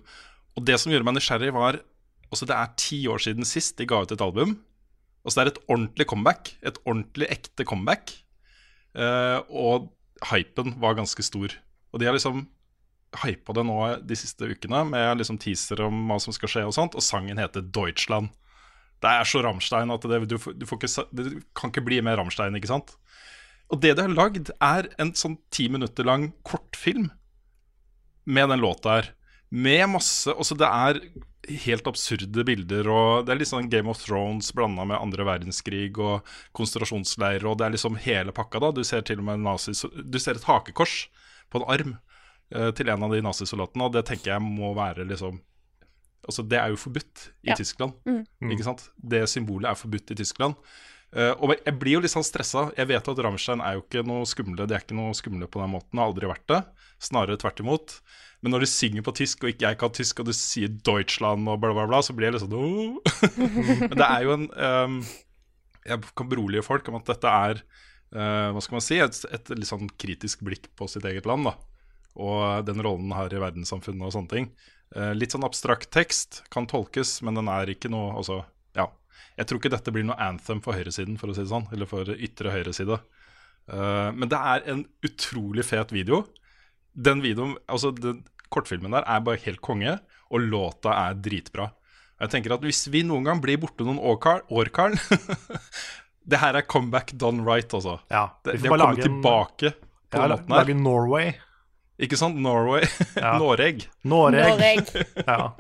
Og 0.58 0.66
det 0.68 0.80
som 0.82 0.92
gjorde 0.92 1.08
meg 1.08 1.20
nysgjerrig, 1.20 1.54
var 1.56 1.82
Altså, 2.32 2.48
det 2.48 2.56
er 2.56 2.76
ti 2.80 2.98
år 3.12 3.20
siden 3.20 3.44
sist 3.44 3.76
de 3.76 3.84
ga 3.84 4.06
ut 4.06 4.12
et 4.16 4.22
album. 4.24 4.54
Altså, 5.26 5.36
det 5.36 5.42
er 5.42 5.50
et 5.52 5.66
ordentlig 5.68 6.06
comeback. 6.08 6.54
Et 6.64 6.78
ordentlig 6.86 7.28
ekte 7.28 7.66
comeback. 7.68 8.14
Uh, 8.96 9.44
og 9.52 9.90
hypen 10.32 10.78
var 10.80 10.96
ganske 10.96 11.26
stor. 11.28 11.52
Og 11.92 12.00
de 12.00 12.08
har 12.08 12.16
liksom 12.16 12.46
hypa 13.20 13.56
det 13.58 13.66
nå 13.68 13.78
de 14.08 14.16
siste 14.16 14.48
ukene 14.48 14.86
med 14.88 15.20
liksom 15.20 15.42
teaser 15.44 15.84
om 15.84 16.06
hva 16.08 16.16
som 16.24 16.32
skal 16.32 16.54
skje 16.54 16.64
og 16.70 16.76
sånt, 16.78 16.96
og 16.96 17.04
sangen 17.04 17.42
heter 17.42 17.66
Deutschland. 17.68 18.32
Det 19.02 19.10
er 19.10 19.26
så 19.28 19.42
Rammstein 19.42 19.94
at 19.94 20.06
det, 20.06 20.20
du, 20.30 20.38
du 20.38 20.66
ikke, 20.68 20.90
det 21.18 21.26
kan 21.58 21.72
ikke 21.74 21.86
bli 21.88 22.02
mer 22.06 22.20
Rammstein, 22.22 22.58
ikke 22.58 22.70
sant? 22.70 22.94
Og 23.72 23.80
det 23.82 23.96
de 23.98 24.06
har 24.06 24.14
lagd, 24.14 24.52
er 24.62 24.92
en 25.02 25.14
sånn 25.18 25.40
ti 25.54 25.70
minutter 25.72 26.06
lang 26.08 26.32
kortfilm 26.48 27.10
med 28.30 28.52
den 28.52 28.62
låta 28.62 28.98
her. 29.00 29.12
Med 29.52 29.90
masse 29.96 30.32
Altså, 30.32 30.56
det 30.60 30.68
er 30.68 31.00
helt 31.66 31.88
absurde 31.90 32.44
bilder, 32.46 32.88
og 32.92 33.26
det 33.26 33.34
er 33.34 33.40
litt 33.40 33.50
sånn 33.50 33.70
Game 33.72 33.90
of 33.90 34.00
Thrones 34.04 34.52
blanda 34.54 34.86
med 34.86 35.00
andre 35.00 35.26
verdenskrig 35.26 35.98
og 35.98 36.28
konsentrasjonsleirer, 36.58 37.48
og 37.50 37.58
det 37.58 37.66
er 37.66 37.76
liksom 37.76 37.98
hele 38.04 38.36
pakka, 38.36 38.62
da. 38.62 38.70
Du 38.76 38.84
ser 38.86 39.02
til 39.08 39.24
og 39.24 39.28
med 39.32 39.42
nazis 39.42 39.82
Du 39.82 40.20
ser 40.22 40.38
et 40.38 40.46
hakekors 40.46 41.08
på 41.50 41.62
en 41.62 41.68
arm 41.74 41.96
eh, 42.54 42.70
til 42.78 42.92
en 42.94 43.08
av 43.08 43.16
de 43.16 43.24
nazisoldatene, 43.26 43.88
og 43.88 43.96
det 43.96 44.06
tenker 44.12 44.36
jeg 44.36 44.46
må 44.46 44.76
være 44.78 45.08
liksom 45.10 45.42
Altså, 46.28 46.46
det 46.46 46.60
er 46.62 46.72
jo 46.74 46.80
forbudt 46.80 47.28
i 47.44 47.52
Ja. 47.52 47.58
Tyskland. 47.58 47.94
Mm. 48.06 48.52
Ikke 48.54 48.68
sant? 48.68 48.90
Det 48.98 49.24
symbolet 49.30 49.72
er 49.72 49.80
forbudt 49.80 50.14
i 50.14 50.18
Tyskland. 50.22 50.58
Uh, 51.12 51.34
og 51.44 51.52
jeg 51.58 51.74
blir 51.76 51.98
jo 51.98 52.02
litt 52.06 52.14
sånn 52.14 52.24
stressa. 52.24 52.70
Jeg 52.78 52.88
vet 52.88 53.08
at 53.12 53.20
Rammstein 53.26 53.60
er 53.60 53.76
jo 53.76 53.82
ikke 53.84 54.04
noe 54.08 54.24
skumle. 54.30 54.64
De 54.64 54.78
er 54.78 54.84
ikke 54.86 54.96
noe 54.96 55.16
skumle 55.18 55.50
på 55.52 55.60
den 55.60 55.74
måten, 55.74 56.00
har 56.00 56.08
aldri 56.08 56.30
vært 56.30 56.46
det. 56.48 56.62
Snarere 57.04 57.40
tvert 57.42 57.60
imot. 57.60 57.98
Men 58.42 58.56
når 58.56 58.64
de 58.64 58.70
synger 58.72 59.04
på 59.06 59.14
tysk, 59.20 59.44
og 59.44 59.52
ikke 59.52 59.68
jeg 59.68 59.80
kan 59.82 59.92
tysk, 59.94 60.22
og 60.22 60.30
du 60.30 60.34
sier 60.34 60.72
Deutschland 60.72 61.50
og 61.52 61.60
bla, 61.62 61.74
bla, 61.76 61.86
bla, 61.90 62.00
så 62.06 62.16
blir 62.16 62.30
jeg 62.30 62.38
litt 62.38 62.46
sånn. 62.46 62.96
Men 63.90 63.98
det 64.00 64.08
er 64.08 64.24
jo 64.26 64.38
en 64.38 64.48
um, 64.56 64.96
Jeg 65.86 66.14
kan 66.18 66.30
berolige 66.32 66.66
folk 66.66 66.88
om 66.90 66.98
at 67.02 67.12
dette 67.12 67.36
er 67.50 67.62
uh, 68.16 68.50
hva 68.56 68.64
skal 68.64 68.78
man 68.80 68.86
si, 68.86 69.02
et, 69.04 69.20
et 69.36 69.54
litt 69.58 69.70
sånn 69.70 69.92
kritisk 70.02 70.46
blikk 70.48 70.72
på 70.80 70.88
sitt 70.90 71.06
eget 71.10 71.28
land. 71.30 71.50
da 71.50 71.58
Og 72.16 72.66
den 72.70 72.82
rollen 72.82 73.10
den 73.10 73.18
har 73.20 73.36
i 73.36 73.44
verdenssamfunnet 73.44 74.08
og 74.08 74.16
sånne 74.16 74.32
ting. 74.32 74.50
Eh, 74.96 75.14
litt 75.16 75.32
sånn 75.32 75.46
abstrakt 75.48 75.90
tekst, 75.96 76.42
kan 76.52 76.66
tolkes, 76.68 77.22
men 77.24 77.38
den 77.40 77.48
er 77.48 77.70
ikke 77.72 77.90
noe 77.92 78.12
altså, 78.20 78.42
ja. 78.76 78.90
Jeg 79.38 79.48
tror 79.48 79.60
ikke 79.62 79.72
dette 79.72 79.94
blir 79.96 80.04
noe 80.04 80.18
anthem 80.20 80.60
for 80.62 80.76
høyresiden, 80.76 81.18
for 81.18 81.32
å 81.32 81.36
si 81.36 81.42
det 81.46 81.52
sånn. 81.54 81.70
Eller 81.72 81.88
for 81.88 82.04
ytre 82.12 82.52
høyreside. 82.52 82.98
Uh, 83.72 84.12
men 84.12 84.28
det 84.28 84.38
er 84.38 84.66
en 84.74 84.82
utrolig 85.08 85.64
fet 85.66 85.94
video. 85.96 86.26
Den 86.92 87.22
videoen, 87.24 87.56
altså 87.72 87.94
den 87.96 88.26
kortfilmen 88.52 88.92
der 88.92 89.06
er 89.08 89.22
bare 89.24 89.40
helt 89.46 89.62
konge, 89.64 89.94
og 90.32 90.44
låta 90.52 90.92
er 91.08 91.16
dritbra. 91.24 91.70
Jeg 92.22 92.30
tenker 92.36 92.54
at 92.58 92.62
hvis 92.68 92.84
vi 92.92 93.02
noen 93.08 93.24
gang 93.26 93.40
blir 93.42 93.58
borte 93.64 93.88
noen 93.88 93.98
år, 94.04 94.20
Karl, 94.76 94.98
Det 96.22 96.38
her 96.38 96.54
er 96.60 96.68
comeback 96.70 97.16
done 97.18 97.42
right, 97.48 97.72
altså. 97.74 97.96
Ja, 98.12 98.28
Det, 98.46 98.54
vi 98.60 98.68
det 98.68 98.70
får 98.70 98.76
å 98.76 98.78
bare 98.78 98.84
komme 98.84 98.94
lage 98.94 99.02
en- 99.02 99.16
tilbake 99.16 99.72
på 100.12 100.20
Ja, 100.20 100.28
den 100.28 100.36
måten 100.36 100.52
her. 100.54 100.60
lage 100.60 100.76
Norway. 100.78 101.32
Ikke 102.02 102.18
sant? 102.18 102.40
Norway. 102.42 102.88
Ja. 103.22 103.38
Noreg. 103.38 103.88
Noreg. 104.02 104.50
Noreg. 104.50 104.92
Ja. 105.28 105.54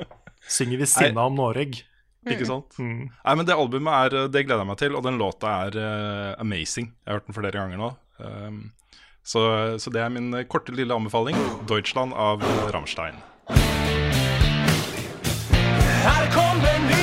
Synger 0.49 0.81
vi 0.81 0.89
sinna 0.89 1.27
om 1.29 1.37
Noreg. 1.37 1.83
Ikke 2.29 2.45
sant? 2.45 2.75
Mm. 2.77 3.09
Nei, 3.09 3.33
men 3.37 3.47
Det 3.47 3.55
albumet 3.57 3.93
er, 3.93 4.17
eh, 4.23 4.29
det 4.29 4.45
gleder 4.45 4.61
jeg 4.61 4.69
meg 4.69 4.79
til, 4.81 4.97
og 4.97 5.05
den 5.05 5.17
låta 5.21 5.55
er 5.65 5.77
uh, 5.77 6.41
amazing. 6.41 6.91
Jeg 7.01 7.09
har 7.09 7.19
hørt 7.19 7.29
den 7.29 7.37
flere 7.37 7.57
ganger 7.57 7.81
nå. 7.81 7.89
Um, 8.21 8.61
så, 9.25 9.41
så 9.81 9.93
det 9.93 10.01
er 10.01 10.13
min 10.13 10.33
eh, 10.37 10.45
korte, 10.49 10.73
lille 10.73 10.93
anbefaling. 10.93 11.37
'Deutschland' 11.69 12.13
av 12.13 12.45
Rammstein. 12.73 13.21
Her 16.01 16.25
kommer 16.33 16.77
nyheter 16.85 17.00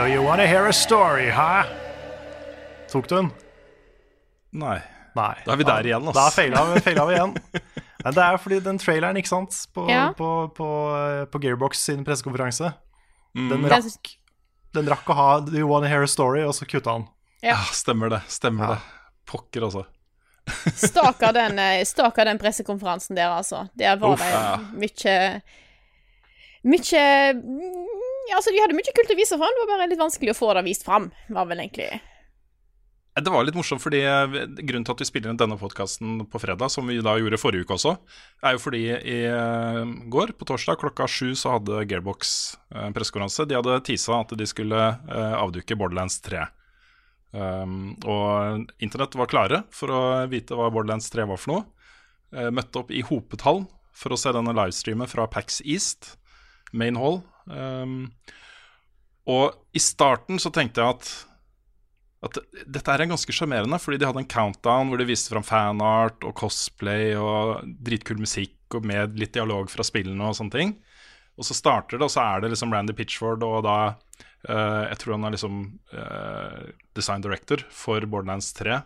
So 0.00 0.06
you 0.06 0.22
wanna 0.22 0.46
hear 0.46 0.64
a 0.66 0.72
story, 0.72 1.28
huh? 1.28 1.64
Tok 2.88 3.06
du 3.08 3.16
den? 3.16 3.26
Nei. 4.56 4.78
Nei. 5.12 5.34
Da 5.44 5.52
er 5.52 5.58
vi 5.60 5.66
der 5.68 5.88
igjen, 5.90 6.06
ass. 6.08 6.16
Da 6.16 6.22
feila 6.32 6.62
vi, 6.70 6.80
feila 6.86 7.04
vi 7.04 7.18
igjen. 7.18 7.34
Men 8.06 8.16
det 8.16 8.22
er 8.24 8.38
fordi 8.40 8.60
den 8.64 8.80
traileren, 8.80 9.18
ikke 9.20 9.28
sant, 9.28 9.58
på, 9.76 9.84
Ja. 9.92 10.06
på, 10.16 10.30
på, 10.56 10.68
på 11.28 11.42
Gearbox 11.44 11.84
sin 11.84 12.00
pressekonferanse, 12.08 12.72
Mm. 13.36 13.50
den, 13.52 13.68
rakk, 13.74 14.08
den 14.74 14.88
rakk 14.88 15.12
å 15.12 15.18
ha 15.20 15.28
Do 15.44 15.52
you 15.60 15.68
wanna 15.68 15.92
hear 15.92 16.02
a 16.02 16.08
story, 16.08 16.40
og 16.48 16.56
så 16.56 16.64
kutta 16.64 16.96
han. 16.96 17.04
Ja. 17.44 17.58
Ja, 17.58 17.60
stemmer 17.76 18.08
det. 18.16 18.22
Stemmer 18.32 18.72
det. 18.72 18.80
Pokker, 19.28 19.68
altså. 19.68 19.84
Staker 20.88 21.36
den, 21.36 21.60
eh, 21.60 21.84
staker 21.84 22.24
den 22.32 22.40
pressekonferansen 22.40 23.20
der, 23.20 23.36
altså. 23.36 23.66
Der 23.76 24.00
var 24.00 24.16
Uff, 24.16 24.24
det 24.24 24.32
ja. 24.32 24.56
mye 24.72 25.18
Mye 26.64 27.04
ja, 28.28 28.38
Altså, 28.38 28.52
de 28.52 28.60
hadde 28.62 28.76
mye 28.76 28.94
kult 28.96 29.12
å 29.12 29.18
vise 29.18 29.38
fram, 29.40 29.56
det 29.56 29.64
var 29.64 29.74
bare 29.74 29.90
litt 29.90 30.00
vanskelig 30.00 30.34
å 30.34 30.38
få 30.38 30.54
det 30.56 30.66
vist 30.68 30.86
fram, 30.86 31.10
var 31.32 31.48
vel 31.50 31.62
egentlig 31.64 31.88
Det 33.20 33.32
var 33.32 33.44
litt 33.44 33.58
morsomt, 33.58 33.82
fordi 33.82 34.02
eh, 34.06 34.36
grunnen 34.60 34.86
til 34.86 34.94
at 34.94 35.02
vi 35.02 35.08
spiller 35.08 35.32
inn 35.32 35.40
denne 35.40 35.58
podkasten 35.60 36.22
på 36.30 36.42
fredag, 36.42 36.70
som 36.72 36.86
vi 36.88 37.00
da 37.04 37.16
gjorde 37.18 37.40
forrige 37.42 37.66
uke 37.66 37.76
også, 37.76 37.96
er 38.46 38.56
jo 38.56 38.62
fordi 38.62 38.84
i 38.92 39.18
eh, 39.30 39.82
går, 40.14 40.36
på 40.38 40.48
torsdag 40.48 40.78
klokka 40.80 41.08
sju, 41.10 41.34
så 41.38 41.56
hadde 41.56 41.82
Gearbox 41.90 42.36
eh, 42.74 42.86
en 42.86 42.96
pressekonferanse. 42.96 43.48
De 43.50 43.58
hadde 43.58 43.82
tisa 43.88 44.22
at 44.22 44.32
de 44.38 44.48
skulle 44.48 44.86
eh, 44.86 45.36
avduke 45.40 45.76
Borderlands 45.76 46.20
3. 46.24 46.46
Um, 47.30 47.92
og 48.10 48.72
internett 48.82 49.14
var 49.14 49.28
klare 49.30 49.60
for 49.70 49.92
å 49.94 50.00
vite 50.30 50.56
hva 50.58 50.66
Borderlands 50.74 51.06
3 51.12 51.28
var 51.30 51.38
for 51.38 51.52
noe. 51.52 51.66
Eh, 52.34 52.50
møtte 52.54 52.82
opp 52.82 52.90
i 52.94 53.02
hopetall 53.06 53.64
for 53.96 54.14
å 54.14 54.18
se 54.18 54.32
denne 54.34 54.54
livestreamen 54.54 55.10
fra 55.10 55.26
Pax 55.30 55.60
East, 55.64 56.16
Main 56.72 56.98
Hall. 56.98 57.20
Um, 57.50 57.98
og 59.30 59.76
i 59.76 59.82
starten 59.82 60.40
så 60.42 60.52
tenkte 60.54 60.82
jeg 60.82 60.96
at 60.96 61.10
at 62.20 62.36
dette 62.68 62.92
er 62.92 63.08
ganske 63.08 63.32
sjarmerende, 63.32 63.78
fordi 63.80 63.96
de 64.00 64.04
hadde 64.04 64.20
en 64.20 64.28
countdown 64.28 64.90
hvor 64.90 65.00
de 65.00 65.06
viste 65.08 65.32
fram 65.32 65.44
fanart 65.46 66.20
og 66.28 66.34
cosplay 66.36 67.14
og 67.16 67.62
dritkul 67.80 68.20
musikk 68.20 68.76
og 68.76 68.84
med 68.86 69.16
litt 69.18 69.32
dialog 69.32 69.70
fra 69.72 69.86
spillene 69.86 70.28
og 70.28 70.36
sånne 70.36 70.52
ting. 70.52 70.74
Og 71.40 71.46
så 71.48 71.56
starter 71.56 71.96
det, 71.96 72.04
og 72.04 72.12
så 72.12 72.26
er 72.26 72.42
det 72.42 72.52
liksom 72.52 72.74
Randy 72.74 72.92
Pitchford, 72.96 73.40
og 73.46 73.64
da 73.64 73.76
uh, 74.50 74.84
Jeg 74.90 74.98
tror 75.00 75.16
han 75.16 75.24
er 75.24 75.32
liksom 75.32 75.62
uh, 75.96 76.68
design 76.96 77.24
director 77.24 77.64
for 77.72 78.04
Borderlands 78.04 78.52
3, 78.58 78.82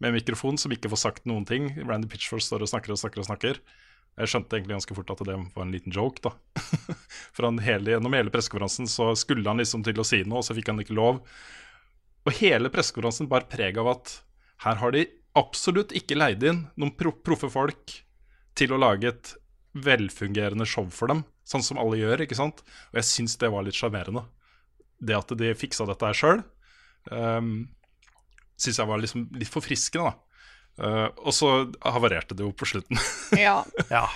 med 0.00 0.16
mikrofon 0.16 0.56
som 0.56 0.72
ikke 0.72 0.90
får 0.94 1.02
sagt 1.04 1.28
noen 1.28 1.44
ting. 1.44 1.68
Randy 1.84 2.08
Pitchford 2.08 2.40
står 2.40 2.64
og 2.64 2.72
snakker 2.72 2.94
og 2.94 3.02
snakker 3.02 3.20
og 3.20 3.28
snakker. 3.28 3.60
Jeg 4.20 4.28
skjønte 4.28 4.58
egentlig 4.58 4.76
ganske 4.76 4.96
fort 4.96 5.10
at 5.14 5.22
det 5.24 5.34
var 5.54 5.64
en 5.64 5.72
liten 5.72 5.94
joke, 5.94 6.20
da. 6.24 6.34
For 7.34 7.48
han 7.48 7.62
hele, 7.64 7.94
gjennom 7.94 8.12
hele 8.16 8.32
pressekonferansen 8.32 8.90
så 8.90 9.12
skulle 9.18 9.48
han 9.48 9.62
liksom 9.62 9.84
til 9.86 10.02
å 10.02 10.06
si 10.06 10.20
noe, 10.26 10.42
og 10.42 10.46
så 10.46 10.56
fikk 10.56 10.68
han 10.68 10.82
ikke 10.82 10.96
lov. 10.98 11.22
Og 12.28 12.36
hele 12.38 12.70
pressekonferansen 12.72 13.30
bar 13.30 13.48
preg 13.50 13.80
av 13.80 13.88
at 13.94 14.18
her 14.66 14.78
har 14.82 14.94
de 14.94 15.06
absolutt 15.38 15.94
ikke 15.96 16.18
leid 16.18 16.44
inn 16.44 16.66
noen 16.76 16.92
pro 16.98 17.14
proffe 17.24 17.48
folk 17.50 17.96
til 18.58 18.74
å 18.74 18.80
lage 18.80 19.08
et 19.08 19.32
velfungerende 19.72 20.66
show 20.68 20.84
for 20.92 21.08
dem, 21.08 21.22
sånn 21.48 21.64
som 21.64 21.80
alle 21.80 22.02
gjør, 22.02 22.26
ikke 22.26 22.36
sant? 22.36 22.60
Og 22.92 23.00
jeg 23.00 23.08
syns 23.08 23.38
det 23.40 23.48
var 23.52 23.64
litt 23.64 23.78
sjarmerende. 23.78 24.26
Det 25.00 25.16
at 25.16 25.32
de 25.40 25.54
fiksa 25.56 25.88
dette 25.88 26.10
her 26.10 26.18
sjøl, 26.18 26.42
um, 27.08 27.54
syns 28.60 28.78
jeg 28.78 28.90
var 28.92 29.00
liksom 29.00 29.24
litt 29.40 29.50
forfriskende, 29.50 30.12
da. 30.12 30.31
Uh, 30.80 31.10
og 31.20 31.34
så 31.36 31.50
havarerte 31.84 32.36
det 32.36 32.46
jo 32.46 32.52
på 32.56 32.66
slutten, 32.68 32.96
Ja. 33.36 33.58
Ja, 33.92 34.06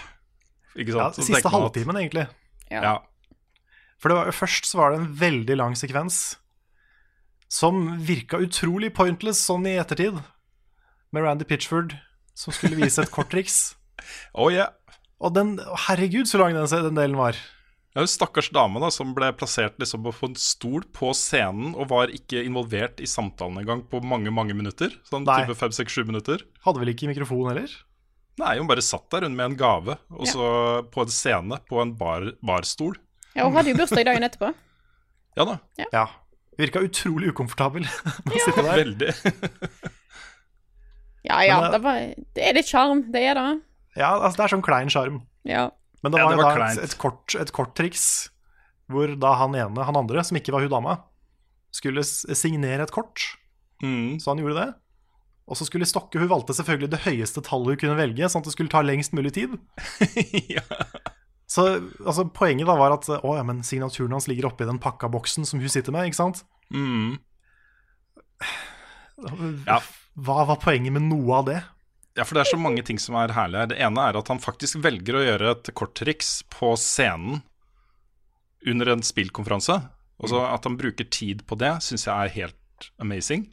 ikke 0.74 0.94
ja 0.94 1.10
sant? 1.10 1.20
Ja, 1.20 1.26
Siste 1.28 1.52
halvtimen, 1.52 1.98
egentlig. 2.00 2.26
ja. 2.72 2.82
Ja. 2.82 2.96
For 4.00 4.12
det 4.12 4.16
var, 4.18 4.32
først 4.36 4.66
så 4.68 4.76
var 4.76 4.92
det 4.92 4.98
en 5.00 5.12
veldig 5.16 5.54
lang 5.56 5.76
sekvens 5.78 6.36
som 7.48 7.94
virka 8.04 8.36
utrolig 8.42 8.90
pointless 8.92 9.40
sånn 9.46 9.64
i 9.70 9.78
ettertid, 9.80 10.18
med 11.14 11.24
Randy 11.24 11.46
Pitchford 11.48 11.94
som 12.36 12.52
skulle 12.52 12.76
vise 12.78 13.02
et 13.02 13.12
korttriks. 13.12 13.74
Oh, 14.36 14.52
yeah. 14.52 14.68
Og 15.18 15.32
den, 15.34 15.54
herregud, 15.86 16.28
så 16.28 16.38
lang 16.38 16.52
den, 16.54 16.68
den 16.68 16.98
delen 16.98 17.16
var. 17.18 17.38
Jo 17.96 18.02
en 18.04 18.10
stakkars 18.12 18.50
dame 18.52 18.80
da, 18.82 18.90
som 18.92 19.14
ble 19.16 19.30
plassert 19.40 19.78
liksom 19.80 20.02
på 20.04 20.12
en 20.28 20.34
stol 20.36 20.82
på 20.92 21.14
scenen 21.16 21.72
og 21.72 21.88
var 21.94 22.10
ikke 22.12 22.42
involvert 22.44 23.00
i 23.00 23.08
samtalen 23.08 23.56
engang 23.62 23.80
på 23.88 24.02
mange 24.04 24.28
mange 24.34 24.52
minutter. 24.56 24.92
Sånn 25.08 25.24
Nei. 25.24 25.38
type 25.46 25.56
5-6-7 25.56 26.04
minutter. 26.10 26.44
Hadde 26.66 26.82
vel 26.82 26.92
ikke 26.92 27.08
mikrofon 27.08 27.48
heller? 27.48 27.72
Nei, 28.36 28.58
hun 28.60 28.68
bare 28.68 28.84
satt 28.84 29.08
der 29.14 29.24
hun 29.24 29.32
med 29.38 29.46
en 29.48 29.56
gave, 29.56 29.96
og 30.12 30.28
så 30.28 30.46
på 30.92 31.06
en 31.06 31.12
scene, 31.14 31.56
på 31.70 31.80
en 31.80 31.94
bar, 31.96 32.34
barstol. 32.44 32.98
ja, 33.32 33.46
hun 33.46 33.56
hadde 33.56 33.72
jo 33.72 33.78
bursdag 33.80 34.04
dagen 34.04 34.28
etterpå. 34.28 34.52
Ja 35.40 35.48
da, 35.48 35.58
Ja. 35.88 36.04
Virka 36.56 36.80
utrolig 36.84 37.32
ukomfortabel 37.32 37.84
å 38.28 38.36
sitte 38.44 38.60
der. 38.64 38.76
veldig. 38.80 39.10
Ja 41.26 41.40
ja, 41.44 41.56
Men, 41.60 41.64
eh, 41.64 41.72
det, 41.72 41.80
var, 41.84 41.98
det 42.36 42.44
er 42.46 42.54
litt 42.56 42.68
sjarm, 42.70 43.02
det 43.12 43.24
er 43.32 43.36
det. 43.40 43.48
Ja, 43.96 44.12
altså, 44.20 44.36
det 44.38 44.44
er 44.46 44.52
sånn 44.54 44.64
klein 44.64 44.92
sjarm. 44.92 45.18
Ja. 45.48 45.66
Men 46.06 46.14
det 46.14 46.22
Ja, 46.22 46.30
var, 46.30 46.38
det 46.38 46.46
var 46.46 46.64
et, 46.70 46.82
et, 46.86 46.96
kort, 47.02 47.34
et 47.34 47.50
kort 47.54 47.74
triks 47.74 48.06
hvor 48.86 49.10
da 49.18 49.32
han 49.40 49.56
ene, 49.58 49.82
han 49.82 49.98
andre, 49.98 50.22
som 50.22 50.38
ikke 50.38 50.52
var 50.54 50.62
hun 50.62 50.70
dama, 50.70 50.92
skulle 51.74 52.04
signere 52.06 52.86
et 52.86 52.92
kort. 52.94 53.24
Mm. 53.82 54.20
Så 54.22 54.30
han 54.30 54.38
gjorde 54.38 54.60
det. 54.60 54.68
Og 55.46 55.58
så 55.58 55.66
skulle 55.66 55.86
Stokke 55.86 56.18
Hun 56.18 56.30
valgte 56.30 56.54
selvfølgelig 56.56 56.90
det 56.94 57.02
høyeste 57.04 57.42
tallet 57.44 57.74
hun 57.74 57.80
kunne 57.82 57.98
velge, 57.98 58.30
sånn 58.30 58.42
at 58.42 58.48
det 58.48 58.54
skulle 58.54 58.70
ta 58.72 58.82
lengst 58.86 59.14
mulig 59.14 59.34
tid. 59.36 59.58
ja. 60.56 60.62
Så 61.50 61.66
altså, 62.02 62.26
poenget 62.34 62.70
da 62.70 62.78
var 62.78 62.94
at 62.96 63.06
å, 63.18 63.34
ja, 63.38 63.42
men 63.46 63.62
signaturen 63.66 64.14
hans 64.14 64.26
ligger 64.30 64.48
oppi 64.50 64.66
den 64.66 64.80
pakka 64.82 65.10
boksen 65.10 65.46
som 65.46 65.62
hun 65.62 65.70
sitter 65.70 65.94
med, 65.94 66.08
ikke 66.10 66.22
sant? 66.22 66.42
Mm. 66.74 67.18
Ja. 69.66 69.78
hva 70.26 70.42
var 70.50 70.58
poenget 70.60 70.94
med 70.94 71.06
noe 71.06 71.38
av 71.38 71.46
det? 71.50 71.60
Ja, 72.16 72.24
for 72.24 72.34
det 72.38 72.44
er 72.46 72.50
så 72.54 72.58
mange 72.60 72.82
ting 72.86 72.98
som 73.02 73.16
er 73.20 73.32
herlige 73.36 73.60
her. 73.60 73.70
Det 73.74 73.80
ene 73.84 74.06
er 74.08 74.16
at 74.16 74.28
han 74.32 74.40
faktisk 74.40 74.78
velger 74.84 75.18
å 75.18 75.24
gjøre 75.26 75.50
et 75.56 75.68
korttriks 75.76 76.38
på 76.54 76.72
scenen 76.80 77.42
under 78.66 78.88
en 78.94 79.04
spillkonferanse. 79.04 79.76
Altså 80.16 80.40
At 80.48 80.64
han 80.64 80.78
bruker 80.80 81.04
tid 81.12 81.44
på 81.46 81.58
det, 81.60 81.74
syns 81.84 82.06
jeg 82.08 82.14
er 82.16 82.32
helt 82.38 82.88
amazing. 83.02 83.50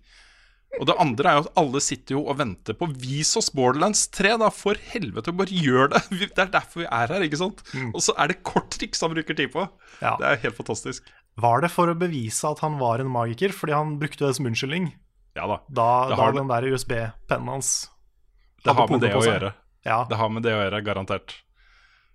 Og 0.80 0.88
det 0.89 0.95
andre 0.97 1.30
er 1.30 1.36
jo 1.38 1.41
at 1.43 1.57
alle 1.61 1.82
sitter 1.86 2.16
jo 2.16 2.24
og 2.32 2.39
venter 2.39 2.74
på 2.80 2.88
Vis 2.97 3.36
oss 3.38 3.51
Borderlands 3.53 4.07
3, 4.16 4.32
da! 4.41 4.47
For 4.49 4.80
helvete, 4.89 5.34
bare 5.38 5.53
gjør 5.53 5.91
det! 5.93 6.01
Det 6.34 6.39
er 6.41 6.49
derfor 6.55 6.82
vi 6.82 6.88
er 6.88 7.11
her, 7.14 7.26
ikke 7.28 7.38
sant? 7.43 7.61
Og 7.91 7.99
så 8.01 8.16
er 8.18 8.32
det 8.32 8.39
korttriks 8.47 9.03
han 9.05 9.14
bruker 9.14 9.38
tid 9.38 9.51
på. 9.53 9.68
Ja. 10.01 10.16
Det 10.18 10.26
er 10.32 10.41
helt 10.47 10.57
fantastisk. 10.57 11.11
Var 11.43 11.61
det 11.66 11.70
for 11.74 11.91
å 11.91 11.97
bevise 11.99 12.49
at 12.49 12.64
han 12.66 12.80
var 12.82 13.03
en 13.03 13.11
magiker? 13.14 13.53
Fordi 13.53 13.76
han 13.76 13.97
brukte 14.01 14.26
det 14.26 14.34
som 14.39 14.49
unnskyldning 14.49 14.89
Ja 15.38 15.45
da. 15.49 15.59
da, 15.70 15.88
da 16.14 16.18
har- 16.24 16.34
den 16.39 16.49
der 16.49 16.66
USB-pennen 16.74 17.49
hans 17.53 17.70
Det 18.64 18.76
har 18.78 18.91
med 18.91 19.03
det 19.03 19.14
å 19.16 19.24
gjøre. 19.26 19.53
Ja, 19.84 20.03
Det 20.09 20.16
har 20.20 20.30
med 20.32 20.45
det 20.45 20.53
å 20.55 20.61
gjøre, 20.61 20.84
garantert. 20.86 21.36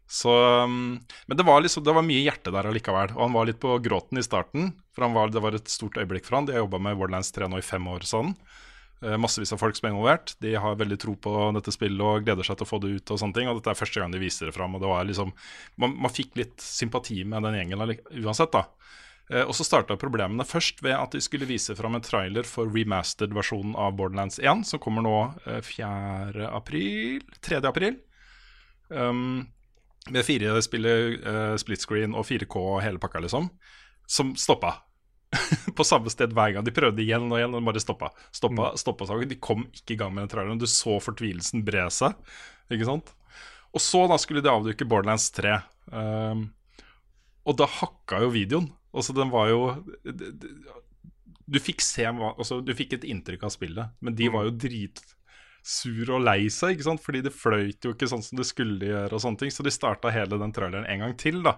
Så, 0.09 0.33
um, 0.65 0.97
men 1.29 1.37
det 1.37 1.45
var, 1.45 1.61
liksom, 1.61 1.85
det 1.85 1.93
var 1.93 2.07
mye 2.07 2.23
hjerte 2.25 2.53
der 2.55 2.71
allikevel. 2.71 3.13
Og 3.13 3.27
han 3.27 3.35
var 3.37 3.51
litt 3.51 3.61
på 3.61 3.75
gråten 3.85 4.21
i 4.21 4.25
starten. 4.25 4.71
For 4.97 5.05
han 5.05 5.13
var, 5.13 5.29
det 5.35 5.43
var 5.45 5.59
et 5.59 5.69
stort 5.69 5.99
øyeblikk 6.01 6.25
for 6.25 6.39
han. 6.39 6.49
De 6.49 6.57
har 6.57 6.65
jobba 6.65 6.81
med 6.81 6.97
Warlands 6.97 7.29
3 7.37 7.51
nå 7.53 7.61
i 7.61 7.67
fem 7.67 7.85
år. 7.93 8.09
sånn. 8.09 8.33
Eh, 9.05 9.19
massevis 9.21 9.53
av 9.55 9.61
folk 9.61 9.77
som 9.77 9.87
er 9.87 9.93
involvert. 9.93 10.33
De 10.43 10.55
har 10.59 10.79
veldig 10.81 10.99
tro 10.99 11.15
på 11.15 11.33
dette 11.55 11.75
spillet 11.75 12.03
og 12.03 12.25
gleder 12.25 12.47
seg 12.47 12.59
til 12.59 12.67
å 12.67 12.71
få 12.71 12.81
det 12.83 12.95
ut. 12.97 13.13
Og 13.13 13.21
sånne 13.21 13.37
ting 13.37 13.51
Og 13.51 13.61
dette 13.61 13.71
er 13.71 13.79
første 13.79 14.01
gang 14.01 14.15
de 14.15 14.23
viser 14.23 14.49
det 14.49 14.57
fram. 14.57 14.75
Og 14.75 14.83
det 14.83 14.91
var 14.91 15.05
liksom, 15.07 15.35
man, 15.77 15.95
man 16.09 16.15
fikk 16.15 16.41
litt 16.41 16.57
sympati 16.65 17.21
med 17.29 17.45
den 17.47 17.61
gjengen 17.61 17.85
uansett, 18.25 18.57
da. 18.57 18.65
Eh, 19.29 19.45
og 19.45 19.55
så 19.57 19.67
starta 19.67 19.99
problemene 20.01 20.47
først 20.49 20.83
ved 20.85 20.97
at 20.97 21.13
de 21.13 21.21
skulle 21.25 21.49
vise 21.49 21.77
fram 21.77 21.99
en 21.99 22.05
trailer 22.05 22.49
for 22.49 22.71
remastered-versjonen 22.73 23.77
av 23.77 23.95
Borderlands 23.99 24.41
1, 24.41 24.65
som 24.69 24.83
kommer 24.83 25.05
nå 25.05 25.17
eh, 25.47 25.61
4. 25.65 26.49
april 26.49 27.23
3. 27.45 27.63
april. 27.69 28.01
Um, 28.89 29.47
med 30.09 30.25
fire 30.25 30.55
spiller 30.65 31.19
uh, 31.21 31.57
split 31.61 31.83
screen 31.85 32.15
og 32.17 32.25
4K 32.25 32.55
og 32.57 32.79
hele 32.81 33.01
pakka, 33.03 33.21
liksom. 33.21 33.51
Som 34.09 34.33
stoppa. 34.41 34.79
på 35.77 35.85
samme 35.85 36.09
sted 36.13 36.33
hver 36.33 36.55
gang. 36.55 36.65
De 36.65 36.75
prøvde 36.75 37.03
igjen 37.05 37.27
og 37.29 37.37
igjen, 37.37 37.57
og 37.57 37.67
bare 37.67 37.83
stoppa. 37.83 38.09
Stoppa, 38.35 38.73
stoppa 38.81 39.09
seg. 39.09 39.27
De 39.29 39.37
kom 39.43 39.67
ikke 39.77 39.97
i 39.97 40.01
gang 40.01 40.15
med 40.15 40.25
den 40.25 40.33
traileren. 40.33 40.61
Du 40.61 40.69
så 40.71 40.97
fortvilelsen 41.05 41.65
bre 41.67 41.85
seg. 41.93 42.17
Ikke 42.73 42.89
sant? 42.89 43.13
Og 43.77 43.85
så 43.85 44.07
da 44.09 44.17
skulle 44.21 44.41
de 44.45 44.49
avduke 44.53 44.89
Borderlands 44.89 45.29
3. 45.37 45.59
Um, 45.93 46.49
og 47.49 47.59
da 47.61 47.69
hakka 47.69 48.23
jo 48.25 48.33
videoen. 48.33 48.71
Altså, 48.95 49.13
den 49.13 49.29
var 49.31 49.51
jo 49.51 49.59
Du 51.49 51.59
fikk 51.61 51.83
se 51.85 52.07
altså, 52.09 52.61
Du 52.65 52.73
fikk 52.77 52.95
et 52.97 53.05
inntrykk 53.09 53.45
av 53.49 53.53
spillet, 53.53 53.95
men 54.01 54.17
de 54.17 54.29
var 54.33 54.47
jo 54.49 54.55
dritsure 54.65 56.15
og 56.17 56.25
lei 56.25 56.49
seg, 56.53 56.77
ikke 56.77 56.87
sant? 56.87 57.03
Fordi 57.05 57.23
det 57.27 57.35
fløyt 57.37 57.85
jo 57.85 57.93
ikke 57.95 58.09
sånn 58.11 58.25
som 58.25 58.41
det 58.41 58.47
skulle 58.49 58.89
gjøre, 58.89 59.13
og 59.13 59.23
sånne 59.25 59.43
ting. 59.45 59.53
Så 59.55 59.67
de 59.67 59.73
starta 59.75 60.13
hele 60.15 60.41
den 60.41 60.55
traileren 60.57 60.89
en 60.89 61.05
gang 61.05 61.15
til, 61.21 61.43
da. 61.45 61.57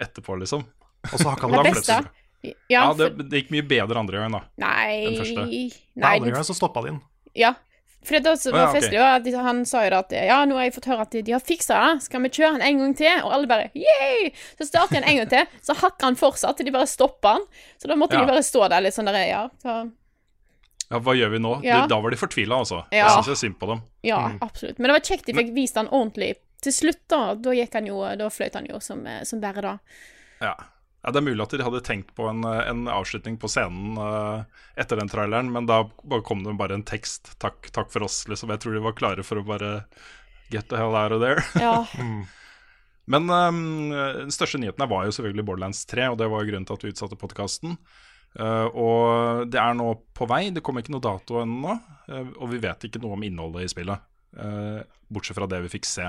Etterpå, 0.00 0.36
liksom. 0.40 0.64
Og 1.10 1.16
så 1.18 1.28
hakka 1.32 1.48
Det 1.52 1.60
han 1.60 1.82
da. 1.88 2.00
Ja, 2.42 2.54
Ja, 2.72 2.86
det, 2.98 3.12
det 3.30 3.44
gikk 3.44 3.52
mye 3.54 3.66
bedre 3.70 4.00
andre 4.00 4.18
gangen, 4.18 4.40
da. 4.40 4.46
Nei 4.64 5.04
den 5.04 5.20
første. 5.20 5.44
Nei, 5.46 5.60
Nei, 6.02 6.16
andre 6.18 6.32
gang 6.34 6.48
så 6.48 6.56
stoppa 6.56 6.82
de 6.82 6.94
den. 6.94 7.04
ja. 7.38 7.54
For 8.02 8.18
det 8.18 8.30
også 8.32 8.50
var 8.50 8.58
oh, 8.58 8.64
ja, 8.64 8.74
festlig, 8.74 8.98
okay. 8.98 9.32
at 9.32 9.46
han 9.46 9.60
sa 9.68 9.84
jo 9.86 9.90
da 9.94 10.00
at 10.02 10.12
ja, 10.26 10.40
nå 10.48 10.56
har 10.58 10.64
jeg 10.66 10.74
fått 10.74 10.88
høre 10.90 11.04
at 11.06 11.12
de, 11.14 11.20
de 11.22 11.34
har 11.36 11.42
fiksa 11.42 11.78
det, 11.78 12.04
skal 12.08 12.24
vi 12.24 12.30
kjøre 12.34 12.56
den 12.56 12.64
en 12.66 12.80
gang 12.82 12.94
til? 12.98 13.20
Og 13.22 13.34
alle 13.36 13.50
bare 13.50 13.68
yeah! 13.78 14.44
Så 14.58 14.66
starter 14.66 14.98
han 14.98 15.06
en 15.06 15.20
gang 15.20 15.30
til, 15.30 15.58
så 15.62 15.76
hakker 15.78 16.08
han 16.08 16.18
fortsatt 16.18 16.58
til 16.58 16.66
de 16.66 16.74
bare 16.74 16.88
stopper 16.90 17.36
han. 17.36 17.44
Så 17.78 17.90
da 17.90 17.98
måtte 17.98 18.18
Ja. 18.18 18.24
de 18.24 18.32
bare 18.32 18.42
stå 18.42 18.66
der 18.72 18.82
litt 18.82 18.96
sånn 18.96 19.10
der, 19.10 19.20
ja. 19.28 19.44
Så, 19.62 19.76
Ja, 20.92 20.98
hva 21.00 21.14
gjør 21.16 21.30
vi 21.32 21.38
nå? 21.40 21.52
Ja. 21.64 21.82
De, 21.82 21.92
da 21.94 22.00
var 22.04 22.12
de 22.12 22.18
fortvila, 22.20 22.58
altså. 22.64 22.82
Ja. 22.90 23.06
Jeg 23.06 23.22
syns 23.22 23.30
jeg 23.32 23.40
synd 23.46 23.58
på 23.62 23.70
dem. 23.70 23.84
ja, 24.04 24.18
absolutt. 24.44 24.78
Men 24.78 24.90
det 24.90 24.98
var 24.98 25.06
kjekt 25.06 25.30
de 25.30 25.38
fikk 25.38 25.54
vist 25.54 25.78
han 25.78 25.88
ordentlig. 25.88 26.34
Til 26.62 26.74
slutt, 26.74 27.00
da, 27.10 27.34
da 27.34 27.54
gikk 27.56 27.72
han 27.74 27.88
jo 27.88 28.02
Da 28.18 28.28
fløyt 28.30 28.54
han 28.54 28.68
jo 28.70 28.78
som, 28.78 29.06
eh, 29.06 29.22
som 29.26 29.40
bare 29.42 29.62
da. 29.64 29.78
Ja. 30.42 30.52
Ja, 31.02 31.10
Det 31.10 31.18
er 31.18 31.26
mulig 31.26 31.42
at 31.42 31.54
de 31.54 31.64
hadde 31.66 31.82
tenkt 31.86 32.12
på 32.14 32.28
en, 32.30 32.44
eh, 32.46 32.62
en 32.70 32.86
avslutning 32.90 33.38
på 33.42 33.50
scenen 33.50 33.98
uh, 33.98 34.44
etter 34.78 35.00
den 35.00 35.10
traileren, 35.10 35.50
men 35.52 35.66
da 35.66 35.84
kom 36.26 36.44
det 36.44 36.54
bare 36.60 36.78
en 36.78 36.86
tekst. 36.86 37.34
Takk, 37.42 37.72
takk 37.74 37.90
for 37.90 38.06
oss, 38.06 38.22
liksom. 38.30 38.52
Jeg 38.54 38.62
tror 38.62 38.76
de 38.76 38.84
var 38.84 38.94
klare 38.98 39.26
for 39.26 39.40
å 39.40 39.46
bare 39.46 39.72
get 40.52 40.68
the 40.70 40.78
hell 40.78 40.94
out 40.94 41.14
of 41.14 41.22
there. 41.24 41.42
Ja. 41.58 41.82
Men 43.12 43.26
um, 43.26 43.90
den 43.90 44.30
største 44.30 44.60
nyheten 44.62 44.84
her 44.84 44.88
var 44.92 45.08
jo 45.08 45.14
selvfølgelig 45.16 45.42
Borderlands 45.48 45.80
3, 45.90 46.04
og 46.12 46.20
det 46.20 46.28
var 46.30 46.44
grunnen 46.46 46.68
til 46.68 46.76
at 46.78 46.84
vi 46.84 46.92
utsatte 46.92 47.18
podkasten. 47.18 47.74
og 48.38 49.50
det 49.50 49.58
er 49.58 49.74
nå 49.74 49.88
på 50.14 50.28
vei. 50.30 50.44
Det 50.54 50.62
kommer 50.62 50.84
ikke 50.84 50.94
noe 50.94 51.02
dato 51.02 51.40
ennå, 51.42 51.74
uh, 52.06 52.30
og 52.38 52.52
vi 52.52 52.60
vet 52.62 52.86
ikke 52.86 53.02
noe 53.02 53.16
om 53.18 53.26
innholdet 53.26 53.66
i 53.66 53.72
spillet. 53.74 54.06
eh, 54.38 54.82
bortsett 55.12 55.36
fra 55.36 55.48
det 55.50 55.60
vi 55.66 55.72
fikk 55.74 55.88
se. 55.88 56.06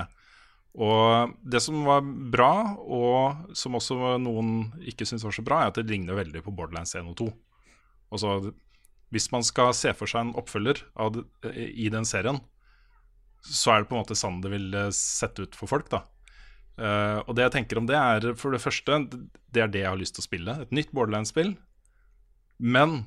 Og 0.74 1.34
det 1.46 1.60
som 1.62 1.84
var 1.86 2.02
bra, 2.02 2.74
og 2.82 3.54
som 3.54 3.76
også 3.78 4.16
noen 4.22 4.72
ikke 4.82 5.06
syntes 5.06 5.26
var 5.26 5.36
så 5.36 5.44
bra, 5.46 5.60
er 5.62 5.70
at 5.70 5.78
det 5.78 5.86
ligner 5.90 6.18
veldig 6.18 6.42
på 6.42 6.54
Borderlands 6.54 6.96
1 6.98 7.12
og 7.12 7.18
2. 7.20 7.28
Altså, 8.14 8.32
hvis 9.14 9.28
man 9.30 9.46
skal 9.46 9.70
se 9.78 9.92
for 9.94 10.10
seg 10.10 10.26
en 10.26 10.34
oppfølger 10.40 10.82
av 10.98 11.20
i 11.54 11.86
den 11.94 12.08
serien, 12.08 12.40
så 13.44 13.70
er 13.70 13.82
det 13.82 13.90
på 13.90 13.94
en 13.94 14.02
måte 14.02 14.18
sånn 14.18 14.40
det 14.42 14.50
vil 14.50 14.74
eh, 14.74 14.90
sette 14.96 15.44
ut 15.44 15.56
for 15.58 15.70
folk, 15.70 15.90
da. 15.92 16.02
Uh, 16.74 17.20
og 17.28 17.36
det 17.38 17.44
jeg 17.44 17.54
tenker 17.54 17.78
om 17.78 17.86
det, 17.86 17.94
er 17.94 18.32
for 18.34 18.50
det 18.50 18.58
første 18.58 18.96
Det 19.06 19.60
er 19.62 19.68
det 19.70 19.84
jeg 19.84 19.86
har 19.92 19.98
lyst 20.00 20.16
til 20.16 20.24
å 20.24 20.26
spille. 20.26 20.54
Et 20.64 20.72
nytt 20.74 20.90
Borderlands-spill. 20.90 21.52
Men 22.58 23.04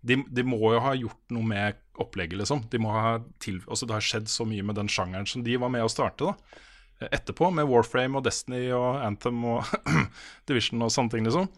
de, 0.00 0.22
de 0.24 0.44
må 0.46 0.56
jo 0.72 0.80
ha 0.80 0.94
gjort 0.96 1.34
noe 1.34 1.44
med 1.44 1.76
opplegget, 2.00 2.38
liksom. 2.40 2.64
De 2.72 2.80
må 2.80 2.94
ha 2.94 3.18
til, 3.44 3.58
altså 3.68 3.84
det 3.84 3.98
har 3.98 4.06
skjedd 4.06 4.32
så 4.32 4.46
mye 4.48 4.64
med 4.64 4.80
den 4.80 4.88
sjangeren 4.88 5.28
som 5.28 5.44
de 5.44 5.58
var 5.60 5.68
med 5.74 5.84
å 5.84 5.92
starte. 5.92 6.30
da 6.30 6.64
Etterpå, 7.00 7.48
med 7.56 7.68
Warframe 7.70 8.18
og 8.18 8.26
Destiny 8.26 8.66
og 8.76 9.00
Anthem 9.00 9.38
og 9.48 9.68
Division 10.48 10.84
og 10.84 10.92
sånne 10.92 11.14
ting, 11.14 11.24
liksom. 11.24 11.48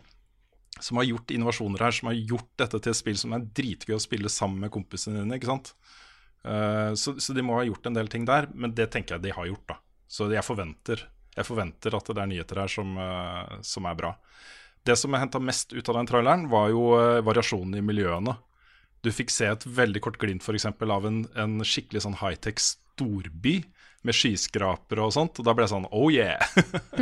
Som 0.83 1.01
har 1.01 1.09
gjort 1.09 1.33
innovasjoner 1.35 1.83
her, 1.83 1.95
som 1.95 2.11
har 2.11 2.19
gjort 2.19 2.51
dette 2.63 2.79
til 2.79 2.95
et 2.95 2.99
spill 2.99 3.19
som 3.19 3.35
er 3.35 3.49
dritgøy 3.59 3.97
å 3.97 4.03
spille 4.03 4.31
sammen 4.33 4.63
med 4.63 4.73
kompisene 4.75 5.21
dine. 5.21 5.39
ikke 5.39 5.51
sant? 5.51 5.75
Uh, 6.47 6.95
så, 6.99 7.17
så 7.23 7.35
de 7.35 7.45
må 7.47 7.59
ha 7.59 7.67
gjort 7.67 7.87
en 7.87 7.99
del 7.99 8.11
ting 8.11 8.27
der, 8.27 8.49
men 8.55 8.75
det 8.75 8.89
tenker 8.95 9.17
jeg 9.17 9.27
de 9.27 9.35
har 9.35 9.51
gjort. 9.51 9.75
da 9.75 9.79
Så 10.11 10.31
jeg 10.31 10.47
forventer, 10.47 11.05
jeg 11.37 11.49
forventer 11.49 11.99
at 11.99 12.11
det 12.11 12.23
er 12.23 12.31
nyheter 12.31 12.63
her 12.63 12.73
som, 12.73 12.97
uh, 12.99 13.59
som 13.67 13.91
er 13.91 13.99
bra. 13.99 14.15
Det 14.83 14.97
som 14.99 15.15
jeg 15.15 15.23
henta 15.23 15.43
mest 15.43 15.75
ut 15.75 15.91
av 15.91 16.01
den 16.01 16.11
traileren, 16.11 16.49
var 16.51 16.71
jo 16.71 16.89
uh, 16.95 17.21
variasjonen 17.27 17.79
i 17.79 17.85
miljøene. 17.85 18.39
Du 19.03 19.11
fikk 19.11 19.31
se 19.35 19.51
et 19.51 19.67
veldig 19.67 20.03
kort 20.03 20.19
glimt 20.23 20.47
for 20.47 20.55
eksempel, 20.55 20.95
av 20.95 21.07
en, 21.07 21.25
en 21.35 21.63
skikkelig 21.67 22.07
sånn 22.07 22.21
high-tech 22.23 22.63
storby 22.63 23.61
med 24.07 24.17
skyskrapere 24.17 25.05
og 25.07 25.13
sånt. 25.15 25.39
Og 25.41 25.47
da 25.47 25.55
ble 25.57 25.67
jeg 25.67 25.73
sånn 25.75 25.89
oh 25.95 26.09
yeah! 26.13 26.43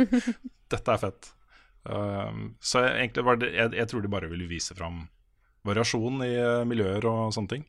Dette 0.71 0.93
er 0.95 1.01
fett. 1.01 1.31
Um, 1.83 2.53
så 2.61 2.83
jeg, 2.85 2.93
egentlig 3.07 3.25
var 3.25 3.39
det, 3.41 3.51
jeg, 3.57 3.73
jeg 3.79 3.89
tror 3.89 4.03
de 4.05 4.11
bare 4.13 4.29
ville 4.31 4.49
vise 4.49 4.75
fram 4.77 5.03
variasjon 5.65 6.21
i 6.25 6.31
uh, 6.37 6.61
miljøer 6.69 7.05
og 7.09 7.33
sånne 7.35 7.55
ting. 7.55 7.67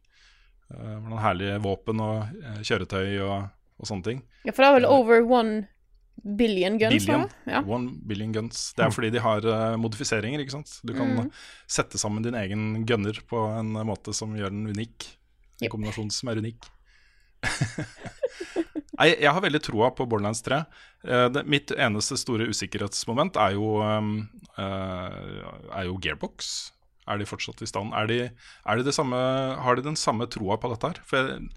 Uh, 0.72 0.96
noen 1.00 1.20
herlige 1.24 1.58
våpen 1.64 2.00
og 2.04 2.28
uh, 2.44 2.60
kjøretøy 2.64 3.06
og, 3.24 3.48
og 3.80 3.88
sånne 3.88 4.08
ting. 4.10 4.24
ja, 4.44 4.52
for 4.52 4.64
det 4.64 4.70
er 4.70 4.78
vel 4.80 4.90
over 4.92 5.24
one 5.28 5.62
billion 6.22 6.76
guns, 6.78 6.92
Billion. 7.06 7.24
Ja. 7.48 7.62
One 7.66 7.96
billion 8.06 8.32
guns. 8.32 8.72
Det 8.76 8.84
er 8.84 8.92
fordi 8.94 9.08
de 9.14 9.22
har 9.24 9.42
eh, 9.48 9.76
modifiseringer, 9.80 10.42
ikke 10.44 10.54
sant. 10.54 10.74
Du 10.86 10.92
kan 10.94 11.30
sette 11.66 11.98
sammen 11.98 12.22
din 12.22 12.36
egen 12.38 12.84
gunner 12.86 13.16
på 13.26 13.40
en 13.56 13.72
eh, 13.80 13.86
måte 13.88 14.12
som 14.14 14.36
gjør 14.36 14.52
den 14.52 14.68
unik. 14.70 15.08
En 15.62 15.66
Yep. 15.66 15.70
kombinasjon 15.72 16.10
som 16.10 16.30
er 16.30 16.40
unik. 16.42 16.68
Nei, 18.98 19.08
jeg 19.14 19.32
har 19.32 19.40
veldig 19.40 19.62
troa 19.64 19.88
på 19.96 20.04
Borderlands 20.04 20.42
3. 20.44 20.62
Uh, 21.06 21.26
det, 21.32 21.46
mitt 21.48 21.72
eneste 21.72 22.18
store 22.20 22.50
usikkerhetsmoment 22.52 23.38
er 23.40 23.56
jo, 23.56 23.78
um, 23.80 24.14
uh, 24.58 25.70
er 25.72 25.88
jo 25.88 25.98
Gearbox. 26.02 26.72
Er 27.10 27.18
de 27.18 27.26
fortsatt 27.26 27.62
i 27.64 27.68
stand? 27.68 27.94
Er 27.98 28.10
de, 28.10 28.18
er 28.30 28.78
de 28.78 28.86
det 28.86 28.94
samme, 28.94 29.18
har 29.64 29.78
de 29.78 29.86
den 29.86 29.98
samme 29.98 30.28
troa 30.30 30.58
på 30.60 30.70
dette 30.74 30.92
her? 30.92 31.00
For 31.08 31.18
jeg, 31.18 31.48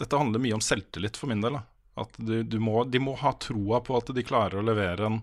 dette 0.00 0.18
handler 0.18 0.42
mye 0.42 0.56
om 0.56 0.64
selvtillit 0.64 1.18
for 1.18 1.30
min 1.30 1.44
del. 1.44 1.58
Da. 1.58 1.64
At 2.04 2.18
du, 2.18 2.40
du 2.46 2.58
må, 2.62 2.82
de 2.88 3.02
må 3.02 3.14
ha 3.20 3.34
troa 3.42 3.82
på 3.84 3.96
at 3.98 4.10
de 4.14 4.26
klarer 4.26 4.60
å 4.60 4.66
levere 4.66 5.08
en, 5.08 5.20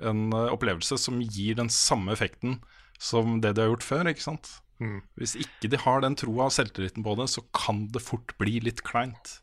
en 0.00 0.26
eh, 0.32 0.52
opplevelse 0.52 0.96
som 1.00 1.20
gir 1.20 1.58
den 1.58 1.70
samme 1.72 2.14
effekten 2.14 2.58
som 3.00 3.40
det 3.44 3.54
de 3.56 3.64
har 3.64 3.72
gjort 3.72 3.86
før. 3.86 4.08
ikke 4.08 4.24
sant? 4.24 4.56
Hvis 5.20 5.36
ikke 5.38 5.70
de 5.72 5.80
har 5.80 6.02
den 6.04 6.16
troa 6.18 6.48
og 6.48 6.54
selvtilliten 6.56 7.04
på 7.06 7.16
det, 7.20 7.28
så 7.32 7.44
kan 7.56 7.86
det 7.94 8.02
fort 8.04 8.34
bli 8.40 8.58
litt 8.64 8.82
kleint. 8.86 9.38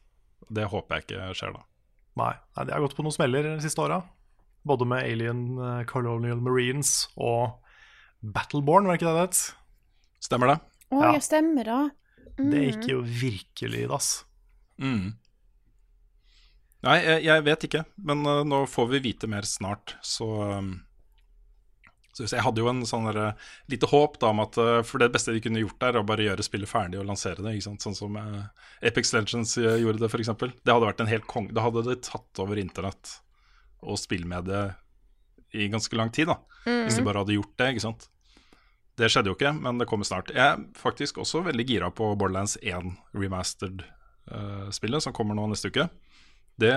Det 0.50 0.66
håper 0.72 0.98
jeg 0.98 1.06
ikke 1.08 1.30
skjer 1.38 1.54
da. 1.56 1.64
Nei, 2.22 2.34
nei, 2.58 2.66
de 2.68 2.74
har 2.76 2.84
gått 2.84 2.98
på 2.98 3.06
noen 3.06 3.16
smeller 3.16 3.46
de 3.48 3.62
siste 3.64 3.82
åra. 3.84 4.02
Både 4.68 4.86
med 4.86 5.06
Alien 5.08 5.46
eh, 5.58 5.86
Colonial 5.90 6.42
Marines 6.44 7.08
og 7.16 7.58
Battleborn, 8.22 8.86
var 8.86 8.98
det 8.98 9.02
ikke 9.02 9.10
det 9.10 9.18
det 9.18 9.26
het? 9.30 9.42
Stemmer 10.22 10.52
det? 10.54 10.60
Å, 10.92 11.00
Ja. 11.02 11.14
ja, 11.16 11.24
stemmer 11.24 11.66
det. 11.72 11.82
Det 12.42 12.62
gikk 12.68 12.88
jo 12.92 13.00
virkelig 13.06 13.86
i 13.86 13.90
dass. 13.90 14.10
Mm. 14.82 15.14
Nei, 16.82 16.98
jeg, 17.06 17.24
jeg 17.28 17.46
vet 17.46 17.66
ikke, 17.68 17.84
men 18.02 18.24
uh, 18.26 18.42
nå 18.48 18.64
får 18.70 18.88
vi 18.96 19.02
vite 19.06 19.30
mer 19.30 19.46
snart, 19.46 19.96
så 20.06 20.28
um, 20.58 20.72
Så 22.12 22.28
jeg 22.28 22.44
hadde 22.44 22.60
jo 22.60 22.68
en 22.68 22.84
sånn 22.88 23.08
der, 23.08 23.38
lite 23.72 23.88
håp 23.88 24.18
da 24.20 24.34
om 24.34 24.42
at 24.44 24.58
eh, 24.60 24.82
For 24.84 25.00
det 25.00 25.14
beste 25.14 25.32
de 25.32 25.42
kunne 25.44 25.62
gjort 25.62 25.80
der, 25.80 25.96
er 25.96 26.04
å 26.04 26.08
bare 26.08 26.26
gjøre 26.26 26.44
spillet 26.44 26.70
ferdig 26.70 27.00
og 27.00 27.08
lansere 27.08 27.44
det. 27.46 27.56
Sånn 27.64 27.96
som 27.98 28.18
eh, 28.20 28.68
Apex 28.88 29.14
Legends 29.16 29.56
eh, 29.62 29.80
gjorde 29.80 30.04
det, 30.04 30.12
f.eks. 30.12 30.34
Det 30.36 30.74
hadde 30.74 30.90
vært 30.90 31.04
en 31.04 31.12
helt 31.12 31.28
kong... 31.32 31.52
Da 31.56 31.64
hadde 31.68 31.86
det 31.88 32.02
tatt 32.10 32.44
over 32.44 32.60
internett 32.60 33.18
og 33.82 33.98
spillmediet 33.98 34.78
i 35.56 35.68
ganske 35.72 35.96
lang 35.98 36.12
tid, 36.14 36.30
da. 36.32 36.38
Hvis 36.64 37.00
de 37.00 37.04
bare 37.04 37.24
hadde 37.24 37.36
gjort 37.36 37.56
det, 37.60 37.72
ikke 37.74 37.84
sant. 37.84 38.06
Det 39.00 39.08
skjedde 39.10 39.32
jo 39.32 39.36
ikke, 39.36 39.52
men 39.58 39.80
det 39.82 39.88
kommer 39.90 40.08
snart. 40.08 40.30
Jeg 40.36 40.44
er 40.44 40.62
faktisk 40.78 41.18
også 41.24 41.42
veldig 41.48 41.66
gira 41.68 41.90
på 41.96 42.12
Borderlands 42.20 42.58
1 42.62 42.94
remastered-spillet, 43.18 45.04
som 45.04 45.16
kommer 45.16 45.36
nå 45.36 45.48
neste 45.52 45.72
uke. 45.72 45.88
Det 46.62 46.76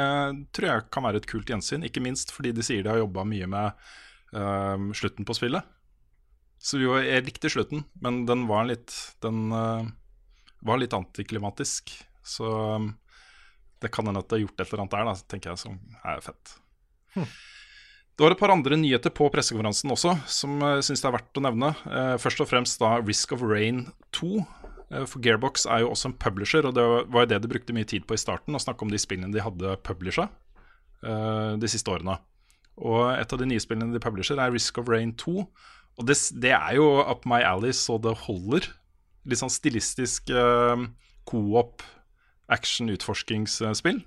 tror 0.56 0.68
jeg 0.70 0.86
kan 0.94 1.06
være 1.06 1.20
et 1.20 1.28
kult 1.28 1.50
gjensyn, 1.50 1.84
ikke 1.86 2.02
minst 2.02 2.32
fordi 2.34 2.54
de 2.56 2.64
sier 2.64 2.82
de 2.82 2.92
har 2.94 3.02
jobba 3.02 3.26
mye 3.28 3.50
med 3.50 3.84
eh, 4.34 4.86
slutten 4.98 5.28
på 5.28 5.36
spillet. 5.38 5.64
Så 6.64 6.80
jo, 6.80 6.94
jeg 6.96 7.26
likte 7.26 7.50
slutten, 7.52 7.84
men 8.00 8.24
den 8.28 8.46
var 8.48 8.64
litt 8.68 8.92
Den 9.20 9.50
uh, 9.52 9.84
var 10.64 10.78
litt 10.80 10.94
antiklimatisk. 10.96 11.92
Så 12.24 12.48
um, 12.80 12.94
det 13.84 13.90
kan 13.92 14.08
hende 14.08 14.22
at 14.22 14.30
det 14.30 14.38
har 14.38 14.46
gjort 14.46 14.62
et 14.62 14.70
eller 14.70 14.84
annet 14.84 14.94
der, 14.94 15.10
da, 15.10 15.14
tenker 15.28 15.52
jeg, 15.52 15.60
som 15.60 15.76
er 16.00 16.22
fett. 16.24 16.54
Det 18.14 18.22
var 18.22 18.32
et 18.32 18.40
par 18.40 18.52
andre 18.54 18.78
nyheter 18.78 19.12
på 19.12 19.26
pressekonferansen 19.34 19.92
også, 19.92 20.14
som 20.30 20.60
jeg 20.62 20.86
syns 20.86 21.02
det 21.02 21.08
er 21.10 21.16
verdt 21.16 21.40
å 21.40 21.42
nevne. 21.44 21.72
Eh, 21.84 22.14
først 22.22 22.40
og 22.44 22.48
fremst 22.48 22.78
da 22.80 22.94
Risk 23.02 23.34
of 23.36 23.42
Rain 23.44 23.88
2. 24.16 24.30
Eh, 24.88 25.04
for 25.10 25.18
Gearbox 25.20 25.66
er 25.66 25.82
jo 25.82 25.90
også 25.90 26.12
en 26.12 26.16
publisher, 26.22 26.64
og 26.64 26.76
det 26.78 26.84
var 26.86 27.26
jo 27.26 27.30
det 27.34 27.42
de 27.42 27.50
brukte 27.50 27.76
mye 27.76 27.88
tid 27.90 28.06
på 28.06 28.16
i 28.16 28.22
starten. 28.22 28.54
Å 28.54 28.62
snakke 28.62 28.86
om 28.86 28.94
de 28.94 29.02
spillene 29.02 29.34
de 29.34 29.42
hadde 29.44 29.76
publisha 29.84 30.30
de 31.04 31.68
siste 31.68 31.92
årene. 31.92 32.14
Og 32.82 33.02
et 33.14 33.32
av 33.32 33.40
de 33.40 33.48
nye 33.48 33.62
spillene 33.62 33.94
de 33.94 34.02
publisher, 34.02 34.40
er 34.40 34.54
Risk 34.54 34.78
of 34.82 34.90
Rain 34.90 35.14
2. 35.20 35.44
Og 35.94 36.08
det, 36.08 36.16
det 36.42 36.54
er 36.56 36.78
jo 36.78 36.88
up 37.02 37.26
my 37.28 37.42
alley 37.46 37.74
så 37.76 37.98
det 38.02 38.16
holder. 38.24 38.66
Litt 39.24 39.40
sånn 39.40 39.52
stilistisk 39.52 40.32
eh, 40.34 40.86
co-op 41.30 41.84
action-utforskingsspill. 42.52 44.02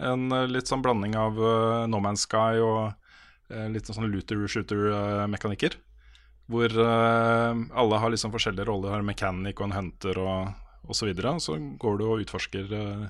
En 0.00 0.32
eh, 0.34 0.48
litt 0.50 0.70
sånn 0.70 0.82
blanding 0.84 1.14
av 1.18 1.38
uh, 1.38 1.86
No 1.90 2.00
Man's 2.02 2.26
Sky 2.26 2.60
og 2.62 2.90
uh, 2.90 3.68
litt 3.72 3.88
sånn 3.88 4.10
looter-shooter-mekanikker. 4.10 5.78
Hvor 6.50 6.74
uh, 6.74 7.54
alle 7.78 8.02
har 8.02 8.12
liksom 8.12 8.34
forskjellige 8.34 8.66
roller. 8.68 8.94
Har 8.94 9.04
en 9.04 9.10
mechanic 9.10 9.60
og 9.60 9.70
en 9.70 9.76
hunter 9.78 10.18
og, 10.18 10.50
osv. 10.88 10.98
så 10.98 11.10
videre. 11.10 11.34
Så 11.40 11.58
går 11.78 11.98
du 12.00 12.06
og 12.08 12.24
utforsker 12.24 12.74
eh, 12.74 13.08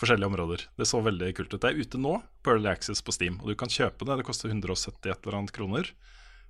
forskjellige 0.00 0.26
områder. 0.30 0.64
Det 0.78 0.86
så 0.88 1.00
veldig 1.04 1.30
kult 1.38 1.54
ut. 1.54 1.60
Det 1.62 1.70
er 1.70 1.80
ute 1.80 2.00
nå 2.00 2.16
på 2.44 2.54
Early 2.54 2.70
Access 2.72 3.02
på 3.04 3.14
Steam, 3.14 3.38
og 3.42 3.48
du 3.52 3.54
kan 3.58 3.70
kjøpe 3.72 4.06
det. 4.08 4.16
Det 4.20 4.26
koster 4.28 4.50
170 4.52 5.10
et 5.12 5.26
eller 5.26 5.38
annet 5.38 5.54
kroner. 5.54 5.90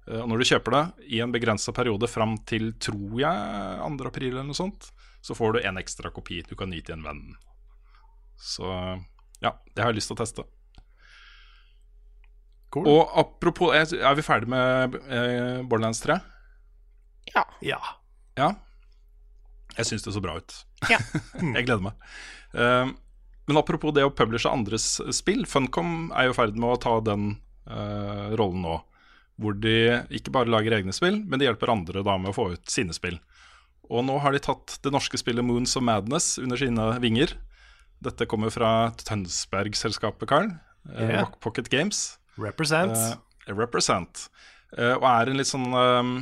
Eh, 0.09 0.21
Og 0.21 0.29
når 0.29 0.39
du 0.43 0.49
kjøper 0.53 0.77
det 0.77 0.85
i 1.17 1.21
en 1.25 1.33
begrensa 1.35 1.73
periode 1.77 2.09
fram 2.11 2.37
til, 2.49 2.73
tror 2.81 3.19
jeg, 3.21 3.79
2. 3.99 4.09
april 4.11 4.31
eller 4.33 4.49
noe 4.51 4.59
sånt, 4.59 4.91
så 5.25 5.35
får 5.37 5.53
du 5.57 5.61
en 5.65 5.79
ekstra 5.81 6.11
kopi 6.13 6.43
du 6.49 6.55
kan 6.57 6.73
gi 6.73 6.83
til 6.85 6.99
en 6.99 7.05
venn. 7.07 7.23
Så 8.41 8.67
ja, 9.41 9.55
det 9.75 9.83
har 9.85 9.93
jeg 9.93 10.01
lyst 10.03 10.11
til 10.13 10.17
å 10.19 10.23
teste. 10.25 10.45
Cool. 12.75 12.89
Og 12.91 13.13
apropos 13.21 13.71
Er 13.77 13.87
er 14.03 14.15
vi 14.19 14.23
ferdig 14.27 14.49
med 14.51 14.97
eh, 15.07 15.61
Borderlands 15.63 16.01
3? 16.03 16.17
Ja. 17.35 17.45
Ja. 17.63 17.79
Ja. 18.37 18.49
Jeg 19.79 19.87
syns 19.87 20.03
det 20.07 20.13
så 20.15 20.21
bra 20.23 20.37
ut. 20.39 20.57
Ja. 20.91 20.99
jeg 21.57 21.65
gleder 21.67 21.83
meg. 21.87 21.95
Eh, 22.55 22.91
men 23.47 23.61
apropos 23.61 23.93
det 23.95 24.07
å 24.07 24.13
publishe 24.15 24.51
andres 24.51 24.99
spill. 25.13 25.45
Funcom 25.49 26.11
er 26.17 26.29
jo 26.29 26.35
i 26.35 26.39
ferd 26.39 26.57
med 26.57 26.77
å 26.77 26.81
ta 26.81 26.97
den 27.05 27.35
uh, 27.69 28.33
rollen 28.39 28.65
nå. 28.65 28.79
Hvor 29.41 29.57
de 29.59 29.77
ikke 30.15 30.33
bare 30.35 30.51
lager 30.53 30.77
egne 30.77 30.95
spill, 30.95 31.19
men 31.27 31.41
de 31.41 31.49
hjelper 31.49 31.73
andre 31.73 32.05
da 32.07 32.17
med 32.21 32.33
å 32.33 32.37
få 32.37 32.53
ut 32.55 32.71
sine 32.71 32.95
spill. 32.97 33.19
Og 33.93 34.05
nå 34.07 34.17
har 34.23 34.33
de 34.33 34.41
tatt 34.41 34.79
det 34.85 34.93
norske 34.95 35.19
spillet 35.21 35.45
Moons 35.45 35.77
of 35.77 35.85
Madness 35.85 36.39
under 36.41 36.61
sine 36.61 36.87
vinger. 37.03 37.35
Dette 38.05 38.29
kommer 38.31 38.53
fra 38.55 38.93
Tønsberg-selskapet, 39.03 40.29
Carl. 40.31 40.55
Yeah. 40.93 41.21
Rock 41.21 41.41
Pocket 41.45 41.69
Games. 41.73 42.19
Represent. 42.41 42.97
Uh, 42.97 43.55
represent. 43.59 44.29
Uh, 44.77 44.97
og 44.97 45.07
er 45.09 45.31
en 45.31 45.39
litt 45.41 45.51
sånn 45.51 45.69
um, 45.71 46.15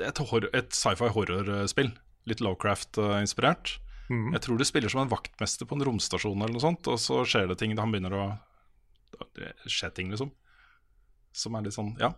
Et, 0.00 0.20
et 0.58 0.74
sci-fi 0.74 1.10
horrorspill. 1.14 1.92
Litt 2.30 2.42
Lowcraft-inspirert. 2.42 3.76
Mhm. 4.14 4.32
Jeg 4.36 4.42
tror 4.46 4.58
du 4.58 4.64
spiller 4.64 4.92
som 4.92 5.02
en 5.02 5.10
vaktmester 5.10 5.66
på 5.66 5.76
en 5.76 5.84
romstasjon, 5.88 6.38
eller 6.42 6.54
noe 6.54 6.62
sånt, 6.62 6.86
og 6.88 6.98
så 7.02 7.22
skjer 7.26 7.48
det 7.50 7.58
ting. 7.58 7.74
Han 7.78 7.90
begynner 7.94 8.14
å 8.14 8.26
Det 9.34 9.52
skjer 9.70 9.92
ting, 9.94 10.08
liksom. 10.10 10.30
Som 11.32 11.54
er 11.54 11.62
litt 11.62 11.74
sånn, 11.74 11.92
ja. 12.00 12.12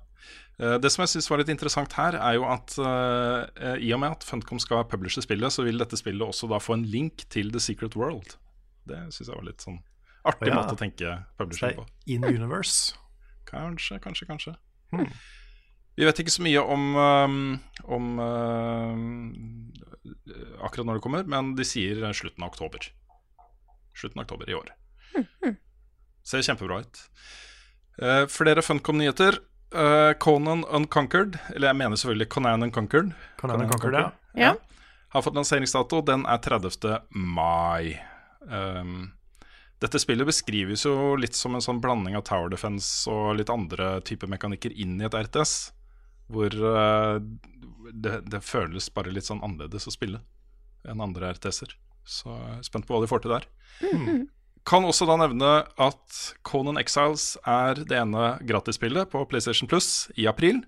Eh, 0.58 0.78
Det 0.78 0.90
som 0.92 1.02
jeg 1.04 1.08
syns 1.12 1.28
var 1.30 1.38
litt 1.38 1.48
interessant 1.52 1.92
her, 1.92 2.14
er 2.16 2.34
jo 2.38 2.44
at 2.48 2.72
uh, 2.78 3.76
i 3.76 3.92
og 3.92 4.00
med 4.00 4.12
at 4.16 4.24
Funcom 4.24 4.58
skal 4.60 4.84
publishe 4.84 5.20
spillet, 5.22 5.52
så 5.52 5.64
vil 5.64 5.76
dette 5.78 5.96
spillet 5.96 6.24
også 6.26 6.48
da 6.48 6.58
få 6.58 6.74
en 6.74 6.84
link 6.84 7.26
til 7.28 7.50
The 7.52 7.60
Secret 7.60 7.94
World. 7.96 8.36
Det 8.86 8.96
syns 9.12 9.28
jeg 9.28 9.36
var 9.36 9.44
litt 9.44 9.60
sånn 9.60 9.80
artig 10.24 10.48
Ja. 10.48 10.56
måte 10.56 10.74
å 10.74 10.80
tenke 10.80 11.24
publishing 11.38 11.76
på. 11.76 11.86
in 12.06 12.24
universe. 12.24 12.94
Kanskje, 13.46 14.00
kanskje, 14.00 14.26
kanskje. 14.26 14.56
Hmm. 14.90 15.06
Vi 15.96 16.04
vet 16.04 16.18
ikke 16.18 16.32
så 16.34 16.42
mye 16.42 16.60
om, 16.60 16.96
um, 16.96 17.60
om 17.84 18.18
um, 18.18 19.55
akkurat 20.60 20.86
når 20.88 20.98
det 20.98 21.04
kommer, 21.06 21.26
men 21.30 21.54
de 21.58 21.66
sier 21.66 22.00
slutten 22.16 22.44
av 22.44 22.52
oktober. 22.54 22.88
Slutten 23.96 24.20
av 24.20 24.26
oktober 24.26 24.50
i 24.50 24.56
år. 24.58 24.72
Ser 26.26 26.42
kjempebra 26.42 26.80
ut. 26.82 27.02
Uh, 28.02 28.24
flere 28.30 28.62
Funcom-nyheter. 28.62 29.38
Uh, 29.74 30.12
Conan 30.22 30.64
Unconquered, 30.64 31.38
eller 31.54 31.70
jeg 31.72 31.78
mener 31.80 31.98
selvfølgelig 31.98 32.28
Conan 32.32 32.62
Unconquered, 32.62 33.10
Conan 33.40 33.64
Unconquered, 33.64 33.96
ja. 33.98 34.12
Ja. 34.38 34.52
har 35.08 35.22
fått 35.22 35.34
lanseringsdato. 35.34 36.00
Den 36.06 36.26
er 36.26 36.38
30. 36.42 37.00
mai. 37.10 37.96
Um, 38.46 39.12
dette 39.82 40.00
spillet 40.00 40.28
beskrives 40.28 40.86
jo 40.86 41.16
litt 41.20 41.36
som 41.36 41.56
en 41.56 41.64
sånn 41.64 41.82
blanding 41.84 42.16
av 42.16 42.24
Tower 42.28 42.52
Defense 42.52 43.10
og 43.12 43.36
litt 43.40 43.50
andre 43.52 43.98
typer 44.06 44.30
mekanikker 44.30 44.72
inn 44.72 44.96
i 45.00 45.08
et 45.08 45.16
RTS. 45.16 45.56
Hvor 46.32 46.52
eh, 46.52 47.18
det, 47.92 48.20
det 48.30 48.42
føles 48.44 48.88
bare 48.94 49.12
litt 49.14 49.28
sånn 49.28 49.42
annerledes 49.46 49.86
å 49.86 49.94
spille 49.94 50.22
enn 50.86 51.02
andre 51.02 51.34
RTS-er. 51.34 51.74
Så 52.06 52.30
jeg 52.30 52.56
er 52.60 52.66
spent 52.66 52.86
på 52.86 52.94
hva 52.94 53.02
de 53.02 53.10
får 53.10 53.24
til 53.24 53.34
der. 53.34 53.46
Kan 54.66 54.86
også 54.86 55.06
da 55.06 55.14
nevne 55.20 55.50
at 55.78 56.20
Conan 56.46 56.78
Exiles 56.80 57.36
er 57.46 57.78
det 57.86 58.00
ene 58.00 58.32
gratisspillet 58.46 59.12
på 59.12 59.22
PlayStation 59.30 59.70
Plus 59.70 60.08
i 60.18 60.26
april. 60.26 60.64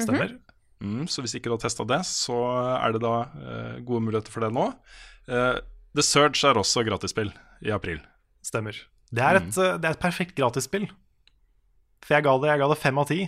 Stemmer. 0.00 0.32
Mm, 0.80 1.04
så 1.08 1.22
hvis 1.22 1.36
ikke 1.36 1.50
du 1.50 1.56
har 1.56 1.62
testa 1.62 1.84
det, 1.88 2.00
så 2.08 2.38
er 2.78 2.96
det 2.96 3.02
da 3.04 3.14
eh, 3.36 3.76
gode 3.84 4.06
muligheter 4.06 4.32
for 4.32 4.44
det 4.44 4.50
nå. 4.56 4.70
Eh, 5.28 5.60
The 5.94 6.04
Surge 6.04 6.40
er 6.48 6.60
også 6.60 6.84
gratisspill 6.88 7.30
i 7.64 7.72
april. 7.74 8.00
Stemmer. 8.44 8.76
Det 9.14 9.24
er 9.24 9.40
et, 9.42 9.52
eh, 9.60 9.76
det 9.80 9.90
er 9.90 9.96
et 9.96 10.02
perfekt 10.02 10.34
gratisspill. 10.40 10.88
For 12.04 12.16
jeg 12.16 12.26
ga 12.26 12.34
det, 12.40 12.50
jeg 12.52 12.64
ga 12.64 12.70
det 12.72 12.80
fem 12.80 13.00
av 13.00 13.08
ti, 13.12 13.20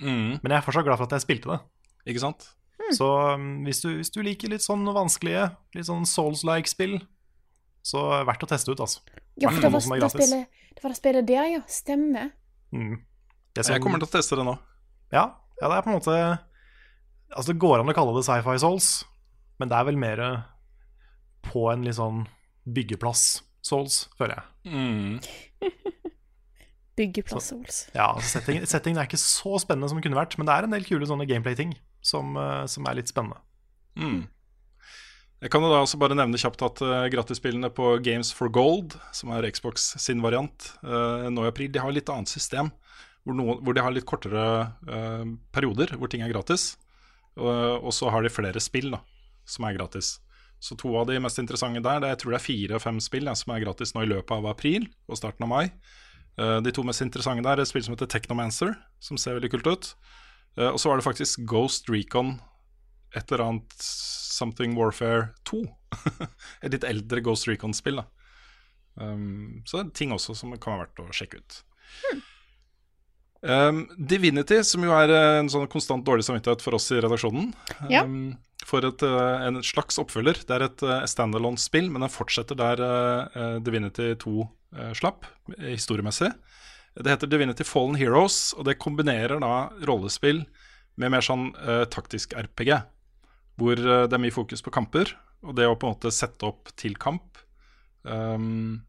Mm, 0.00 0.38
men 0.42 0.52
jeg 0.52 0.56
er 0.60 0.64
fortsatt 0.66 0.86
glad 0.86 0.98
for 1.00 1.08
at 1.08 1.16
jeg 1.18 1.24
spilte 1.26 1.50
det. 1.50 1.60
ikke 2.12 2.22
sant? 2.22 2.46
Så 2.96 3.04
um, 3.34 3.64
hvis, 3.66 3.80
du, 3.84 3.88
hvis 3.98 4.10
du 4.14 4.20
liker 4.24 4.48
litt 4.52 4.62
sånn 4.64 4.86
vanskelige, 4.94 5.50
litt 5.76 5.88
sånn 5.88 6.06
souls-like 6.08 6.70
spill, 6.70 6.94
så 7.84 8.00
er 8.14 8.22
det 8.22 8.28
verdt 8.30 8.46
å 8.46 8.48
teste 8.48 8.72
ut, 8.72 8.80
altså. 8.80 9.02
Ja, 9.38 9.50
for 9.50 9.60
det 9.60 9.70
var, 9.74 9.82
det, 10.00 10.08
spillet, 10.14 10.62
det 10.74 10.82
var 10.84 10.94
det 10.94 10.98
spillet 11.00 11.26
der, 11.28 11.48
ja. 11.52 11.60
Stemmer. 11.68 12.30
Mm. 12.72 12.94
Det 13.54 13.64
som- 13.66 13.74
Jeg 13.74 13.82
kommer 13.82 13.98
til 14.00 14.08
å 14.08 14.14
teste 14.14 14.36
det 14.38 14.44
nå. 14.46 14.56
ja, 15.12 15.26
ja, 15.60 15.68
det 15.68 15.76
er 15.76 15.82
på 15.82 15.90
en 15.90 15.98
måte 15.98 16.16
Altså, 17.34 17.52
det 17.52 17.58
går 17.60 17.80
an 17.80 17.88
å 17.90 17.94
kalle 17.94 18.14
det 18.16 18.24
sci-fi 18.24 18.54
souls, 18.62 19.04
men 19.60 19.68
det 19.68 19.76
er 19.76 19.84
vel 19.84 19.98
mer 20.00 20.20
på 21.44 21.66
en 21.72 21.82
litt 21.84 21.96
sånn 21.98 22.22
byggeplass 22.64 23.42
souls, 23.60 24.06
føler 24.16 24.38
jeg. 24.38 24.72
Mm. 24.72 25.20
Byggeplass 26.98 27.52
Ols. 27.54 27.84
Ja, 27.94 28.10
altså 28.16 28.38
setting, 28.38 28.64
settingen 28.66 29.00
er 29.00 29.06
ikke 29.08 29.20
så 29.22 29.58
spennende 29.62 29.88
som 29.90 30.00
det 30.00 30.04
kunne 30.08 30.18
vært, 30.18 30.34
men 30.38 30.48
det 30.48 30.56
er 30.56 30.66
en 30.66 30.74
del 30.74 30.86
kule 30.88 31.06
sånne 31.08 31.28
gameplay-ting 31.30 31.76
som, 32.04 32.34
eh, 32.36 32.64
som 32.70 32.88
er 32.90 32.98
litt 32.98 33.12
spennende. 33.12 33.38
Mm. 33.98 34.26
Jeg 35.38 35.52
kan 35.54 35.62
jo 35.62 35.70
da 35.70 35.84
også 35.84 35.98
bare 36.02 36.16
nevne 36.18 36.38
kjapt 36.40 36.62
at 36.66 36.80
uh, 36.82 37.06
gratisspillene 37.14 37.68
på 37.70 37.92
Games 38.02 38.32
for 38.34 38.50
Gold, 38.50 38.96
som 39.14 39.30
er 39.30 39.46
Xbox 39.54 39.92
sin 40.02 40.18
variant, 40.24 40.72
uh, 40.82 41.28
nå 41.30 41.44
i 41.46 41.50
april, 41.52 41.70
de 41.70 41.78
har 41.78 41.94
litt 41.94 42.10
annet 42.10 42.30
system. 42.30 42.72
Hvor, 43.22 43.36
noen, 43.38 43.60
hvor 43.62 43.76
de 43.76 43.84
har 43.84 43.94
litt 43.94 44.06
kortere 44.08 44.42
uh, 44.88 45.22
perioder 45.54 45.94
hvor 45.94 46.10
ting 46.10 46.24
er 46.26 46.32
gratis. 46.32 46.72
Og- 47.38 47.84
og 47.86 47.92
så 47.94 48.10
har 48.10 48.24
de 48.26 48.32
flere 48.34 48.58
spill 48.58 48.90
da, 48.96 48.98
som 49.46 49.68
er 49.68 49.76
gratis. 49.78 50.16
Så 50.58 50.74
to 50.74 50.90
av 50.98 51.06
de 51.06 51.20
mest 51.22 51.38
interessante 51.38 51.78
der, 51.84 52.00
det, 52.02 52.08
jeg 52.10 52.18
tror 52.18 52.34
det 52.34 52.38
er 52.40 52.46
fire-fem 52.48 52.98
spill 52.98 53.30
ja, 53.30 53.34
som 53.38 53.54
er 53.54 53.62
gratis 53.62 53.94
nå 53.94 54.02
i 54.02 54.10
løpet 54.10 54.34
av 54.34 54.48
april 54.50 54.88
og 55.06 55.20
starten 55.20 55.46
av 55.46 55.52
mai. 55.52 55.68
Eh, 56.38 56.58
de 56.62 56.72
to 56.74 56.84
mest 56.86 57.02
interessante 57.02 57.42
der 57.42 57.58
er 57.58 57.64
et 57.64 57.70
spill 57.70 57.84
som 57.84 57.96
heter 57.96 58.10
Technomancer, 58.10 58.76
som 59.02 59.18
ser 59.18 59.38
veldig 59.38 59.50
kult 59.56 59.66
ut. 59.66 59.90
Eh, 60.58 60.70
og 60.70 60.78
så 60.78 60.90
var 60.90 61.00
det 61.00 61.06
faktisk 61.06 61.42
Ghost 61.50 61.90
Recon 61.90 62.36
et 63.16 63.32
eller 63.32 63.44
annet 63.46 63.82
Something 63.82 64.76
Warfare 64.78 65.32
2. 65.50 65.64
et 66.62 66.74
litt 66.74 66.86
eldre 66.86 67.22
Ghost 67.24 67.48
Recon-spill. 67.48 68.02
da 68.02 68.06
um, 69.02 69.62
Så 69.66 69.78
det 69.78 69.86
er 69.86 69.94
ting 69.98 70.12
også 70.14 70.36
som 70.38 70.52
kan 70.60 70.76
være 70.76 70.86
verdt 70.86 71.02
å 71.02 71.16
sjekke 71.16 71.40
ut. 71.40 71.62
Um, 73.38 73.84
Divinity, 73.98 74.60
som 74.66 74.84
jo 74.84 74.92
er 74.94 75.14
eh, 75.14 75.38
en 75.40 75.50
sånn 75.50 75.68
konstant 75.70 76.04
dårlig 76.06 76.26
samvittighet 76.26 76.62
for 76.62 76.78
oss 76.78 76.90
i 76.94 77.00
redaksjonen. 77.02 77.52
Ja. 77.90 78.04
Um, 78.04 78.36
for 78.68 78.84
et, 78.84 79.02
eh, 79.02 79.46
en 79.48 79.62
slags 79.64 79.96
oppfølger. 80.00 80.42
Det 80.44 80.54
er 80.54 80.66
et 80.66 80.84
uh, 80.84 81.00
standalone-spill, 81.08 81.88
men 81.88 82.04
den 82.04 82.12
fortsetter 82.12 82.58
der 82.58 82.82
eh, 82.84 83.58
Divinity 83.64 84.10
2 84.20 84.34
eh, 84.44 84.92
slapp, 84.98 85.24
eh, 85.56 85.72
historiemessig. 85.72 86.28
Det 86.98 87.12
heter 87.12 87.30
Divinity 87.30 87.64
Fallen 87.64 87.96
Heroes, 87.96 88.52
og 88.58 88.66
det 88.68 88.80
kombinerer 88.82 89.40
da 89.40 89.70
rollespill 89.86 90.42
med 90.98 91.12
mer 91.14 91.24
sånn 91.24 91.52
uh, 91.62 91.84
taktisk 91.90 92.34
RPG. 92.34 92.72
Hvor 93.58 93.78
eh, 93.78 94.04
det 94.10 94.16
er 94.16 94.22
mye 94.22 94.34
fokus 94.34 94.64
på 94.64 94.72
kamper, 94.74 95.14
og 95.46 95.54
det 95.58 95.68
å 95.68 95.76
på 95.78 95.86
en 95.86 95.94
måte 95.94 96.14
sette 96.14 96.46
opp 96.48 96.72
til 96.78 96.98
kamp. 96.98 97.38
Um, 98.02 98.80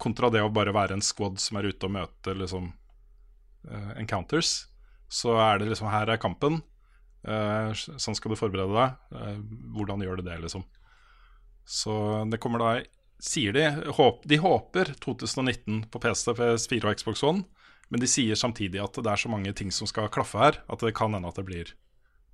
kontra 0.00 0.30
det 0.32 0.42
å 0.42 0.50
bare 0.52 0.74
være 0.74 0.96
en 0.96 1.04
squad 1.04 1.38
som 1.42 1.58
er 1.58 1.68
ute 1.70 1.86
og 1.86 1.94
møter 1.94 2.38
liksom 2.38 2.72
uh, 3.70 3.92
encounters. 4.00 4.64
Så 5.06 5.36
er 5.38 5.60
det 5.60 5.70
liksom 5.70 5.90
Her 5.92 6.10
er 6.10 6.22
kampen. 6.22 6.62
Eh, 7.24 7.70
sånn 7.74 8.16
skal 8.16 8.34
du 8.34 8.38
forberede 8.38 8.74
deg. 8.74 9.20
Eh, 9.20 9.38
hvordan 9.76 10.04
gjør 10.04 10.20
du 10.20 10.28
det, 10.28 10.38
liksom? 10.44 10.64
Så 11.64 11.94
det 12.30 12.40
kommer 12.42 12.60
da 12.60 12.74
Sier 13.24 13.54
de 13.54 13.62
De 14.28 14.36
håper 14.36 14.90
2019 15.00 15.86
på 15.88 16.00
PC, 16.02 16.34
PS4 16.36 16.90
og 16.90 16.98
Xbox 16.98 17.22
One, 17.24 17.44
men 17.88 18.02
de 18.02 18.08
sier 18.10 18.36
samtidig 18.36 18.82
at 18.82 18.98
det 18.98 19.10
er 19.10 19.20
så 19.22 19.30
mange 19.32 19.52
ting 19.56 19.70
som 19.72 19.88
skal 19.88 20.10
klaffe 20.12 20.40
her, 20.40 20.58
at 20.68 20.82
det 20.82 20.92
kan 20.98 21.14
hende 21.14 21.30
at 21.30 21.38
det 21.38 21.46
blir 21.46 21.70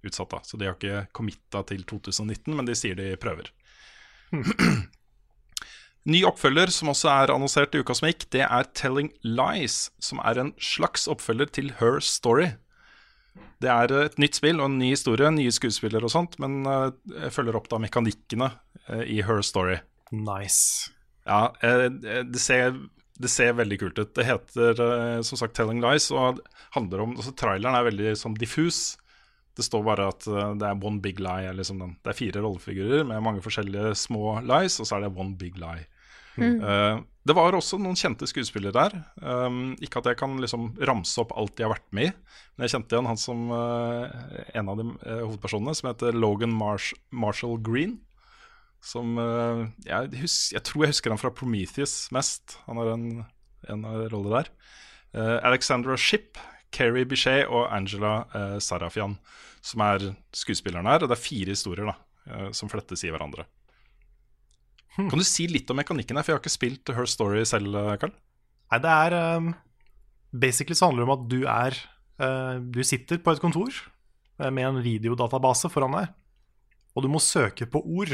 utsatt. 0.02 0.30
da 0.32 0.40
Så 0.42 0.56
de 0.56 0.66
har 0.66 0.74
ikke 0.78 1.06
committa 1.12 1.62
til 1.68 1.84
2019, 1.84 2.56
men 2.56 2.66
de 2.66 2.74
sier 2.74 2.96
de 2.98 3.12
prøver. 3.20 3.52
Ny 6.10 6.22
oppfølger 6.24 6.72
som 6.72 6.88
også 6.94 7.10
er 7.12 7.34
annonsert 7.34 7.74
i 7.76 7.82
uka 7.84 7.94
som 7.94 8.08
gikk, 8.08 8.24
det 8.32 8.46
er 8.46 8.68
Telling 8.72 9.10
Lies, 9.22 9.90
som 10.00 10.22
er 10.24 10.40
en 10.40 10.54
slags 10.56 11.04
oppfølger 11.12 11.52
til 11.58 11.74
Her 11.76 12.00
Story. 12.00 12.54
Det 13.60 13.68
er 13.68 13.92
et 14.06 14.16
nytt 14.20 14.38
spill 14.38 14.60
og 14.60 14.70
en 14.70 14.78
ny 14.80 14.94
historie, 14.94 15.28
nye 15.34 15.52
skuespillere 15.52 16.06
og 16.08 16.12
sånt, 16.14 16.38
men 16.40 16.62
eh, 16.64 16.86
jeg 17.26 17.34
følger 17.34 17.58
opp 17.58 17.68
da 17.68 17.80
mekanikkene 17.82 18.48
eh, 18.88 19.04
i 19.18 19.20
Her 19.26 19.42
Story. 19.44 19.76
Nice. 20.16 20.90
Ja, 21.28 21.50
eh, 21.62 21.86
det 22.24 22.40
ser, 22.40 22.78
det 23.20 23.30
ser 23.30 23.58
veldig 23.58 23.78
kult 23.82 24.00
ut. 24.00 24.14
Det 24.16 24.26
heter 24.26 24.80
eh, 24.86 25.20
som 25.26 25.40
sagt 25.40 25.54
Telling 25.58 25.82
Lies, 25.84 26.08
og 26.14 26.40
handler 26.74 27.04
om 27.04 27.14
altså, 27.18 27.34
Traileren 27.36 27.76
er 27.76 27.86
veldig 27.90 28.16
sånn 28.18 28.38
diffus. 28.40 28.96
Det 29.58 29.66
står 29.66 29.84
bare 29.84 30.08
at 30.14 30.26
eh, 30.30 30.52
det 30.60 30.66
er 30.66 30.88
one 30.88 31.04
big 31.04 31.20
lie. 31.20 31.50
er 31.50 31.56
Liksom 31.58 31.84
den. 31.84 31.94
Det 32.00 32.14
er 32.14 32.20
fire 32.22 32.44
rollefigurer 32.46 33.04
med 33.08 33.24
mange 33.26 33.44
forskjellige 33.44 33.92
små 33.98 34.38
lies, 34.40 34.80
og 34.80 34.88
så 34.88 34.96
er 34.96 35.06
det 35.06 35.14
one 35.20 35.36
big 35.40 35.60
lie. 35.60 35.84
Eh, 36.40 37.00
det 37.28 37.36
var 37.36 37.52
også 37.52 37.76
noen 37.80 37.98
kjente 37.98 38.24
skuespillere 38.28 38.72
der. 38.72 38.94
Um, 39.20 39.74
ikke 39.84 40.00
at 40.00 40.08
jeg 40.08 40.18
kan 40.22 40.38
liksom 40.40 40.70
ramse 40.88 41.20
opp 41.20 41.34
alt 41.36 41.52
de 41.58 41.66
har 41.66 41.74
vært 41.74 41.90
med 41.96 42.08
i, 42.08 42.12
men 42.54 42.64
jeg 42.64 42.74
kjente 42.74 42.96
igjen 42.96 43.10
han 43.10 43.20
som 43.20 43.42
uh, 43.52 44.06
en 44.56 44.70
av 44.72 44.80
de 44.80 44.86
uh, 44.94 45.26
hovedpersonene, 45.26 45.74
som 45.76 45.90
heter 45.90 46.16
Logan 46.16 46.54
Marsh 46.56 46.96
Marshall 47.12 47.60
Green. 47.60 47.98
Som 48.80 49.20
uh, 49.20 49.66
jeg, 49.84 50.14
hus 50.22 50.38
jeg 50.54 50.64
tror 50.64 50.86
jeg 50.86 50.94
husker 50.94 51.12
han 51.12 51.20
fra 51.20 51.32
Prometheus 51.36 52.06
mest. 52.16 52.56
Han 52.70 52.80
har 52.80 52.94
en, 52.94 53.06
en 53.68 53.86
rolle 54.12 54.40
der. 54.40 54.54
Alexandra 55.42 55.96
Shipp, 55.98 56.38
Keri 56.70 57.02
Bichet 57.04 57.48
og 57.50 57.64
Angela 57.74 58.28
Sarafian, 58.62 59.16
som 59.58 59.82
er 59.82 60.12
skuespillerne 60.30 60.86
her. 60.86 61.02
Og 61.02 61.10
det 61.10 61.16
er 61.16 61.24
fire 61.24 61.56
historier 61.56 61.90
da, 61.90 61.96
som 62.54 62.70
flettes 62.70 63.02
i 63.02 63.10
hverandre. 63.10 63.42
Kan 65.08 65.20
du 65.20 65.26
si 65.26 65.46
litt 65.50 65.70
om 65.72 65.78
mekanikken 65.80 66.18
her, 66.18 66.26
for 66.26 66.32
jeg 66.32 66.38
har 66.38 66.42
ikke 66.44 66.52
spilt 66.52 66.92
Her 66.96 67.08
Story 67.08 67.44
selv, 67.48 67.74
eh, 67.78 67.96
Karl? 68.00 68.12
Nei, 68.70 68.80
det 68.84 68.90
er 68.90 69.16
um, 69.38 69.52
Basically 70.30 70.76
så 70.78 70.90
handler 70.90 71.02
det 71.02 71.08
om 71.08 71.14
at 71.16 71.24
du 71.30 71.38
er 71.50 71.78
uh, 72.22 72.60
Du 72.62 72.82
sitter 72.86 73.18
på 73.18 73.34
et 73.34 73.42
kontor 73.42 73.70
uh, 73.72 74.50
med 74.50 74.66
en 74.66 74.82
videodatabase 74.84 75.70
foran 75.72 75.96
deg, 75.96 76.12
og 76.94 77.06
du 77.06 77.10
må 77.10 77.22
søke 77.22 77.66
på 77.70 77.82
ord, 77.82 78.12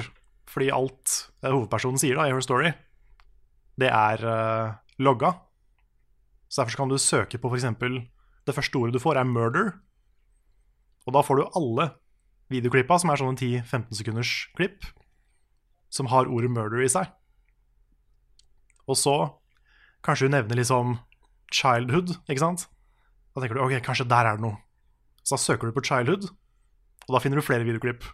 fordi 0.48 0.70
alt 0.72 1.16
uh, 1.42 1.50
hovedpersonen 1.50 2.00
sier 2.00 2.16
da 2.16 2.28
i 2.28 2.32
Her 2.32 2.44
Story, 2.44 2.72
det 3.76 3.90
er 3.92 4.22
logga. 5.04 5.34
Så 6.48 6.62
derfor 6.62 6.80
kan 6.80 6.88
du 6.88 6.96
søke 6.96 7.36
på 7.36 7.50
f.eks. 7.50 7.66
det 8.48 8.54
første 8.56 8.78
ordet 8.80 8.96
du 8.96 9.02
får, 9.02 9.18
er 9.20 9.28
'murder'. 9.28 9.74
Og 11.06 11.12
da 11.12 11.20
får 11.20 11.36
du 11.36 11.50
alle 11.60 11.90
videoklippa, 12.52 12.96
som 12.98 13.12
er 13.12 13.20
sånne 13.20 13.36
10-15 13.36 13.98
sekunders 14.00 14.32
klipp, 14.56 14.86
som 15.90 16.06
har 16.12 16.26
ordet 16.26 16.50
'murder' 16.50 16.84
i 16.84 16.88
seg. 16.90 17.10
Og 18.86 18.96
så 18.96 19.16
kanskje 20.06 20.28
hun 20.28 20.36
nevner 20.36 20.58
liksom 20.58 20.98
childhood, 21.52 22.16
ikke 22.28 22.42
sant? 22.42 22.66
Da 23.34 23.42
tenker 23.42 23.58
du 23.58 23.64
ok, 23.64 23.78
kanskje 23.84 24.08
der 24.08 24.26
er 24.26 24.38
det 24.38 24.46
noe. 24.46 24.58
Så 25.26 25.36
da 25.36 25.42
søker 25.42 25.68
du 25.68 25.74
på 25.76 25.84
childhood, 25.84 26.30
og 27.06 27.10
da 27.14 27.22
finner 27.22 27.40
du 27.40 27.46
flere 27.46 27.66
videoklipp. 27.66 28.06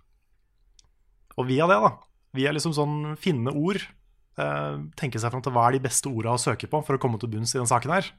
Og 1.36 1.48
via 1.48 1.68
det, 1.68 1.78
da, 1.80 1.92
via 2.36 2.52
liksom 2.52 2.74
sånn 2.76 2.96
finne 3.20 3.52
ord, 3.52 3.80
eh, 4.40 4.76
tenke 4.96 5.20
seg 5.20 5.32
fram 5.32 5.44
til 5.44 5.52
hva 5.52 5.68
er 5.68 5.76
de 5.76 5.84
beste 5.84 6.08
orda 6.08 6.34
å 6.34 6.40
søke 6.40 6.68
på 6.68 6.80
for 6.84 6.96
å 6.96 7.00
komme 7.00 7.20
til 7.20 7.30
bunns 7.32 7.54
i 7.54 7.60
den 7.60 7.68
saken 7.68 7.92
her, 7.92 8.10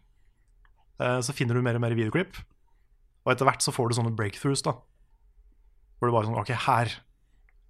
eh, 1.00 1.20
så 1.26 1.34
finner 1.34 1.58
du 1.58 1.66
mer 1.66 1.78
og 1.78 1.86
mer 1.86 1.98
videoklipp. 1.98 2.38
Og 3.26 3.34
etter 3.34 3.48
hvert 3.48 3.64
så 3.64 3.74
får 3.74 3.90
du 3.90 3.98
sånne 3.98 4.16
breakthroughs, 4.16 4.64
da. 4.66 4.78
Hvor 5.98 6.10
du 6.10 6.16
bare 6.16 6.28
sånn 6.28 6.40
Ok, 6.40 6.52
her 6.52 6.92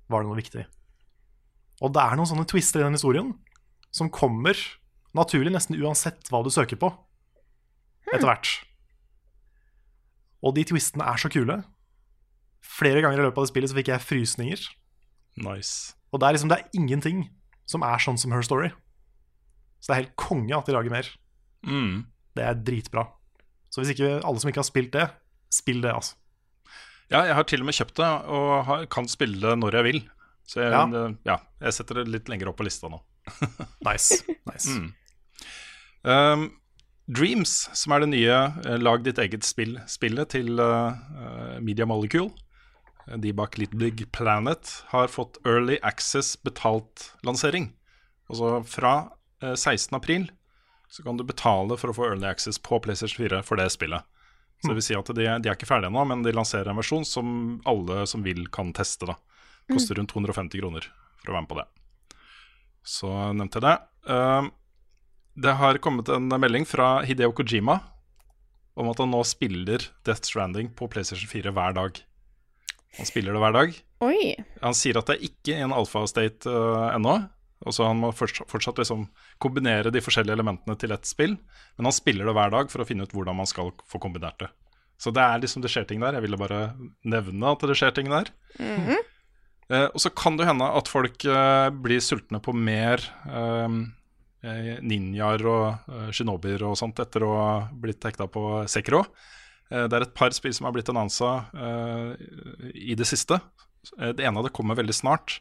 var 0.09 0.23
det 0.23 0.29
noe 0.29 0.39
viktig. 0.39 0.65
Og 1.84 1.91
det 1.93 2.03
er 2.03 2.17
noen 2.17 2.29
sånne 2.29 2.47
twister 2.47 2.81
i 2.81 2.86
den 2.88 2.95
historien 2.95 3.34
som 3.93 4.11
kommer 4.13 4.57
naturlig 5.13 5.51
nesten 5.53 5.77
uansett 5.77 6.31
hva 6.31 6.41
du 6.45 6.49
søker 6.53 6.79
på, 6.79 6.89
etter 8.09 8.25
hvert. 8.25 8.53
Og 10.43 10.55
de 10.57 10.63
twistene 10.67 11.05
er 11.07 11.19
så 11.21 11.29
kule. 11.31 11.59
Flere 12.63 13.03
ganger 13.03 13.21
i 13.21 13.27
løpet 13.27 13.39
av 13.39 13.45
det 13.45 13.51
spillet 13.51 13.71
så 13.71 13.77
fikk 13.77 13.91
jeg 13.93 14.03
frysninger. 14.03 14.63
Nice. 15.43 15.93
Og 16.11 16.21
det 16.21 16.27
er 16.27 16.38
liksom 16.38 16.51
det 16.51 16.59
er 16.59 16.79
ingenting 16.79 17.27
som 17.69 17.86
er 17.86 18.01
sånn 18.01 18.19
som 18.19 18.34
Her 18.36 18.43
Story. 18.45 18.71
Så 19.79 19.91
det 19.91 19.95
er 19.95 20.01
helt 20.03 20.17
konge 20.19 20.55
at 20.55 20.67
de 20.67 20.75
lager 20.75 20.93
mer. 20.93 21.07
Mm. 21.67 22.03
Det 22.36 22.43
er 22.47 22.59
dritbra. 22.59 23.07
Så 23.71 23.81
hvis 23.81 23.93
ikke 23.95 24.19
alle 24.21 24.41
som 24.41 24.51
ikke 24.51 24.61
har 24.61 24.67
spilt 24.69 24.93
det, 24.95 25.07
spill 25.53 25.81
det, 25.84 25.93
altså. 25.93 26.17
Ja, 27.11 27.23
jeg 27.27 27.36
har 27.38 27.45
til 27.45 27.61
og 27.61 27.67
med 27.67 27.75
kjøpt 27.77 27.99
det, 27.99 28.09
og 28.34 28.88
kan 28.93 29.09
spille 29.11 29.41
det 29.41 29.57
når 29.59 29.77
jeg 29.77 29.88
vil. 29.89 29.99
Så 30.45 30.61
jeg, 30.61 30.71
Ja. 30.71 31.07
ja, 31.23 31.37
jeg 31.63 31.73
setter 31.73 32.01
det 32.01 32.11
litt 32.11 32.29
lenger 32.29 32.51
opp 32.51 32.59
på 32.59 32.67
lista 32.67 32.91
nå. 32.91 32.99
Nice. 33.87 34.23
nice. 34.49 34.69
Mm. 34.69 34.91
Um, 36.03 36.51
Dreams, 37.07 37.69
som 37.75 37.95
er 37.95 38.03
det 38.03 38.11
nye 38.13 38.35
uh, 38.63 38.77
lag 38.79 39.03
ditt 39.03 39.19
eget 39.19 39.43
spill-spillet 39.47 40.31
til 40.35 40.59
eh, 40.59 41.01
eh, 41.19 41.57
Media 41.63 41.87
Molecule, 41.87 42.31
eh, 43.09 43.17
de 43.19 43.33
bak 43.35 43.57
Little 43.59 43.79
Big 43.79 44.05
Planet, 44.15 44.71
har 44.91 45.11
fått 45.11 45.39
Early 45.47 45.77
Access 45.83 46.37
betalt 46.39 47.09
lansering. 47.27 47.73
Altså 48.31 48.61
fra 48.67 48.93
uh, 49.43 49.51
16. 49.55 49.91
april 49.95 50.29
så 50.87 51.03
kan 51.03 51.19
du 51.19 51.25
betale 51.27 51.75
for 51.79 51.91
å 51.91 51.97
få 51.97 52.07
Early 52.07 52.29
Access 52.29 52.59
på 52.59 52.79
PlayStation 52.79 53.25
4 53.25 53.43
for 53.43 53.59
det 53.59 53.67
spillet. 53.73 54.07
Så 54.61 54.71
det 54.71 54.77
vil 54.79 54.85
si 54.85 54.95
at 54.95 55.09
de, 55.11 55.25
de 55.43 55.49
er 55.49 55.57
ikke 55.57 55.67
ferdige 55.67 55.91
ennå, 55.91 56.05
men 56.07 56.23
de 56.23 56.31
lanserer 56.31 56.69
en 56.71 56.79
versjon 56.79 57.03
som 57.03 57.57
alle 57.67 58.05
som 58.07 58.23
vil, 58.23 58.45
kan 58.47 58.71
teste. 58.75 59.09
da 59.09 59.17
Koster 59.72 59.95
rundt 59.99 60.11
250 60.11 60.59
kroner 60.59 60.89
for 61.22 61.32
å 61.32 61.38
være 61.38 61.45
med 61.45 61.51
på 61.53 61.59
det. 61.61 61.68
Så 62.84 63.09
nevnte 63.32 63.61
jeg 63.61 63.66
det. 63.70 63.76
Um, 64.11 64.51
det 65.39 65.55
har 65.57 65.80
kommet 65.82 66.09
en 66.14 66.28
melding 66.28 66.66
fra 66.68 66.97
Hideo 67.07 67.32
Kojima 67.34 67.80
om 68.78 68.89
at 68.89 68.99
han 69.01 69.14
nå 69.14 69.22
spiller 69.26 69.86
Death 70.05 70.28
Stranding 70.28 70.74
på 70.78 70.89
PlayStation 70.91 71.30
4 71.30 71.53
hver 71.55 71.78
dag. 71.78 72.01
Han 72.97 73.09
spiller 73.09 73.34
det 73.34 73.41
hver 73.41 73.55
dag. 73.55 73.78
Oi. 74.05 74.34
Han 74.61 74.76
sier 74.78 74.99
at 74.99 75.09
det 75.09 75.16
er 75.16 75.30
ikke 75.30 75.55
i 75.55 75.64
en 75.66 75.74
alfa-state 75.74 76.49
uh, 76.49 76.91
ennå. 76.93 77.22
Og 77.64 77.72
så 77.72 77.88
Han 77.88 78.01
må 78.01 78.09
fortsatt, 78.11 78.76
liksom 78.82 79.05
kombinere 79.41 79.91
de 79.93 80.01
forskjellige 80.03 80.36
elementene 80.36 80.76
til 80.80 80.91
ett 80.91 81.07
spill. 81.07 81.38
Men 81.78 81.88
han 81.88 81.95
spiller 81.95 82.28
det 82.28 82.36
hver 82.36 82.51
dag 82.51 82.74
for 82.74 82.84
å 82.84 82.88
finne 82.88 83.07
ut 83.07 83.16
hvordan 83.16 83.39
man 83.39 83.49
skal 83.49 83.72
få 83.88 84.01
kombinert 84.03 84.41
det. 84.43 84.49
Så 84.99 85.14
det 85.16 85.24
er 85.24 85.39
liksom 85.41 85.64
det 85.64 85.72
skjer 85.72 85.88
ting 85.88 86.03
der. 86.03 86.18
Jeg 86.18 86.26
ville 86.28 86.39
bare 86.39 86.74
nevne 87.07 87.55
at 87.55 87.64
det 87.64 87.78
skjer 87.80 87.95
ting 87.95 88.11
der. 88.11 88.30
Eh, 89.72 89.86
og 89.89 89.99
så 90.03 90.11
kan 90.11 90.38
det 90.39 90.47
hende 90.49 90.68
at 90.80 90.89
folk 90.91 91.24
eh, 91.26 91.70
blir 91.86 92.03
sultne 92.03 92.41
på 92.43 92.53
mer 92.55 93.03
eh, 93.28 93.78
eh, 94.43 94.74
ninjaer 94.84 95.45
og 95.47 95.89
uh, 95.89 96.09
shinobier 96.11 96.66
og 96.68 96.76
sånt 96.80 96.99
etter 96.99 97.24
å 97.24 97.34
ha 97.38 97.51
blitt 97.72 98.03
hekta 98.03 98.28
på 98.32 98.64
Sekiro. 98.72 99.05
Eh, 99.72 99.86
det 99.88 99.97
er 99.97 100.07
et 100.07 100.16
par 100.18 100.36
spill 100.36 100.53
som 100.55 100.68
har 100.68 100.76
blitt 100.76 100.91
annonsa 100.91 101.36
eh, 101.55 102.09
i 102.76 102.97
det 102.99 103.07
siste. 103.09 103.39
Eh, 103.99 104.11
Det 104.11 104.26
ene 104.26 104.39
av 104.41 104.47
det 104.49 104.55
kommer 104.55 104.76
veldig 104.80 104.95
snart, 104.95 105.39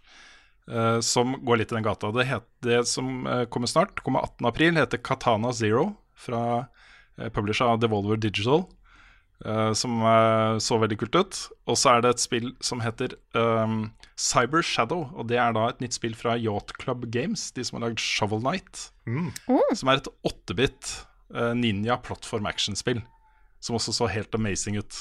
eh, 0.70 1.01
som 1.01 1.35
går 1.43 1.62
litt 1.62 1.75
i 1.75 1.79
den 1.79 1.87
gata. 1.89 2.12
Det, 2.14 2.29
het, 2.31 2.47
det 2.62 2.85
som 2.91 3.27
eh, 3.27 3.45
kommer 3.51 3.70
snart, 3.70 4.05
kommer 4.07 4.23
18. 4.23 4.47
april, 4.53 4.79
heter 4.79 5.03
Katana 5.03 5.53
Zero 5.53 5.97
fra 6.14 6.68
publisher 7.35 7.68
av 7.68 7.81
Devolver 7.83 8.16
Digital. 8.16 8.64
uh, 9.47 9.73
som 9.73 10.03
uh, 10.03 10.59
så 10.59 10.79
veldig 10.79 10.99
kult 11.01 11.18
ut. 11.18 11.41
Og 11.66 11.79
så 11.79 11.97
er 11.97 12.03
det 12.05 12.14
et 12.14 12.23
spill 12.23 12.53
som 12.64 12.83
heter 12.83 13.16
um, 13.35 13.91
Cyber 14.23 14.62
Shadow. 14.62 15.09
Og 15.18 15.27
det 15.31 15.39
er 15.43 15.55
da 15.57 15.68
et 15.73 15.81
nytt 15.83 15.97
spill 15.99 16.14
fra 16.18 16.37
Yacht 16.39 16.77
Club 16.83 17.09
Games, 17.14 17.49
de 17.57 17.64
som 17.66 17.79
har 17.79 17.89
lagd 17.89 18.03
Shovel 18.03 18.43
Knight. 18.45 18.89
Som 19.79 19.91
er 19.91 20.03
et 20.03 20.11
8-bit 20.29 20.93
eh, 21.35 21.53
ninja 21.59 21.99
plattform 22.05 22.47
action-spill. 22.51 23.03
som 23.62 23.77
også 23.79 23.93
så 23.95 24.09
helt 24.11 24.35
amazing 24.35 24.79
ut. 24.79 24.97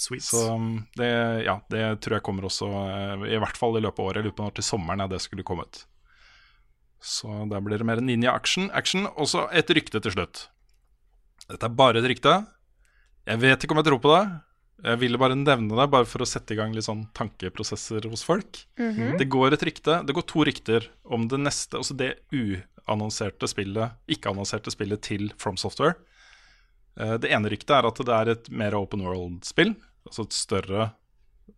Sweet. 0.00 0.24
Så 0.24 0.40
um, 0.54 0.86
det, 0.96 1.10
ja, 1.44 1.58
det 1.70 1.84
tror 2.00 2.16
jeg 2.16 2.24
kommer 2.24 2.46
også, 2.48 2.66
uh, 2.66 3.26
i 3.28 3.36
hvert 3.38 3.58
fall 3.60 3.76
i 3.76 3.82
løpet 3.84 4.00
av 4.00 4.08
året. 4.08 4.20
Jeg 4.20 4.30
lurer 4.30 4.36
på 4.38 4.46
når 4.46 4.56
til 4.56 4.66
sommeren 4.66 5.02
ja, 5.04 5.08
det 5.12 5.20
skulle 5.22 5.44
komme 5.46 5.66
ut. 5.68 5.82
Så 7.00 7.28
der 7.50 7.62
blir 7.64 7.80
det 7.80 7.86
mer 7.88 8.00
ninja-action. 8.04 8.70
Action, 8.76 9.06
Og 9.16 9.28
så 9.28 9.46
et 9.52 9.70
rykte 9.70 10.00
til 10.00 10.16
slutt. 10.16 10.48
Dette 11.50 11.68
er 11.68 11.76
bare 11.76 12.00
et 12.00 12.08
rykte. 12.10 12.32
Jeg 13.28 13.42
vet 13.42 13.64
ikke 13.64 13.76
om 13.76 13.80
jeg 13.80 13.88
tror 13.90 14.00
på 14.02 14.14
det. 14.14 14.24
Jeg 14.84 14.96
ville 15.02 15.18
bare 15.20 15.36
nevne 15.36 15.76
det, 15.76 15.86
bare 15.92 16.06
for 16.08 16.22
å 16.24 16.28
sette 16.28 16.54
i 16.54 16.56
gang 16.56 16.72
litt 16.72 16.86
sånn 16.86 17.02
tankeprosesser 17.16 18.06
hos 18.08 18.22
folk. 18.24 18.62
Det 19.20 19.26
går 19.28 19.52
et 19.52 19.62
rykte, 19.68 19.98
det 20.08 20.14
går 20.16 20.24
to 20.30 20.44
rykter 20.48 20.86
om 21.04 21.26
det 21.28 21.38
neste, 21.42 21.76
altså 21.76 21.96
det 22.00 22.14
uannonserte 22.32 23.48
spillet, 23.50 23.92
ikke-annonserte 24.08 24.72
spillet 24.72 25.02
til 25.04 25.32
From 25.36 25.56
Software. 25.60 25.94
Eh, 26.96 27.18
Det 27.18 27.30
ene 27.30 27.48
ryktet 27.52 27.70
er 27.76 27.86
at 27.86 28.00
det 28.00 28.14
er 28.16 28.28
et 28.32 28.50
mer 28.50 28.74
open 28.74 29.04
world-spill, 29.04 29.74
altså 30.08 30.24
et 30.24 30.32
større 30.32 30.90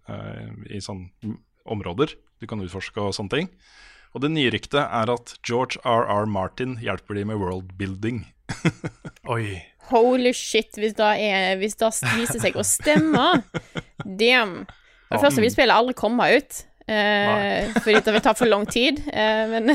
eh, 0.09 0.51
i 0.75 0.81
sånne 0.83 1.37
områder 1.64 2.16
du 2.43 2.47
kan 2.51 2.59
utforske 2.61 2.99
og 3.01 3.14
sånne 3.14 3.31
ting. 3.37 3.49
Og 4.14 4.20
det 4.20 4.33
nye 4.35 4.51
ryktet 4.53 4.83
er 4.83 5.09
at 5.14 5.37
George 5.47 5.79
R.R. 5.87 6.27
Martin 6.27 6.75
hjelper 6.83 7.14
de 7.16 7.25
med 7.25 7.39
worldbuilding. 7.41 8.25
Oi. 9.33 9.62
Holy 9.91 10.33
shit, 10.37 10.70
hvis 10.78 10.95
det, 10.97 11.09
er, 11.26 11.57
hvis 11.61 11.74
det 11.80 11.91
viser 12.16 12.41
seg 12.41 12.55
å 12.57 12.64
stemme. 12.64 13.24
Damn. 14.05 14.62
For 15.09 15.18
det 15.18 15.22
første 15.26 15.43
vil 15.45 15.53
spillet 15.53 15.74
aldri 15.76 15.95
komme 15.99 16.28
ut, 16.39 16.61
eh, 16.89 17.68
fordi 17.83 17.99
det 18.07 18.14
vil 18.16 18.24
ta 18.24 18.33
for 18.39 18.49
lang 18.49 18.64
tid. 18.70 19.03
Eh, 19.12 19.43
men 19.53 19.72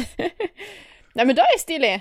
Nei, 1.18 1.26
men 1.26 1.34
det 1.38 1.44
er 1.46 1.60
stilig. 1.62 1.96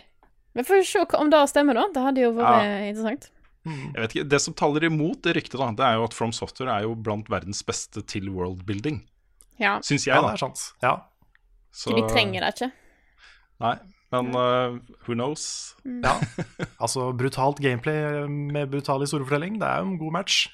Men 0.56 0.64
får 0.64 0.80
vi 0.80 0.86
se 0.88 1.02
om 1.18 1.30
det 1.32 1.42
stemmer, 1.52 1.76
da. 1.76 1.86
Det 1.92 2.04
hadde 2.04 2.22
jo 2.24 2.30
vært 2.36 2.86
interessant. 2.88 3.28
Jeg 3.66 3.98
vet 3.98 4.12
ikke, 4.14 4.28
Det 4.30 4.38
som 4.44 4.54
taler 4.56 4.84
imot 4.86 5.20
det 5.26 5.34
ryktet, 5.36 5.58
da, 5.58 5.68
det 5.74 5.84
er 5.88 5.98
jo 5.98 6.04
at 6.06 6.14
From 6.14 6.32
Software 6.36 6.70
er 6.78 6.86
jo 6.86 6.94
blant 6.94 7.28
verdens 7.32 7.64
beste 7.66 8.00
til 8.08 8.28
worldbuilding. 8.32 9.00
Ja. 9.60 9.78
Syns 9.84 10.04
jeg, 10.06 10.14
Ja, 10.14 10.22
da. 10.22 10.30
det 10.30 10.38
er 10.38 10.42
sant. 10.46 10.62
Ja. 10.84 10.94
Så- 11.74 11.92
De 11.96 12.04
trenger 12.08 12.44
det 12.46 12.52
ikke. 12.54 12.70
Nei, 13.64 13.74
men 14.22 14.36
uh, 14.38 14.96
who 15.06 15.16
knows? 15.16 15.74
ja. 15.84 16.16
Altså, 16.80 17.10
brutalt 17.16 17.60
gameplay 17.62 18.26
med 18.28 18.70
brutal 18.70 19.04
historiefortelling, 19.04 19.60
det 19.60 19.68
er 19.68 19.82
jo 19.82 19.92
en 19.92 19.98
god 20.00 20.20
match. 20.20 20.46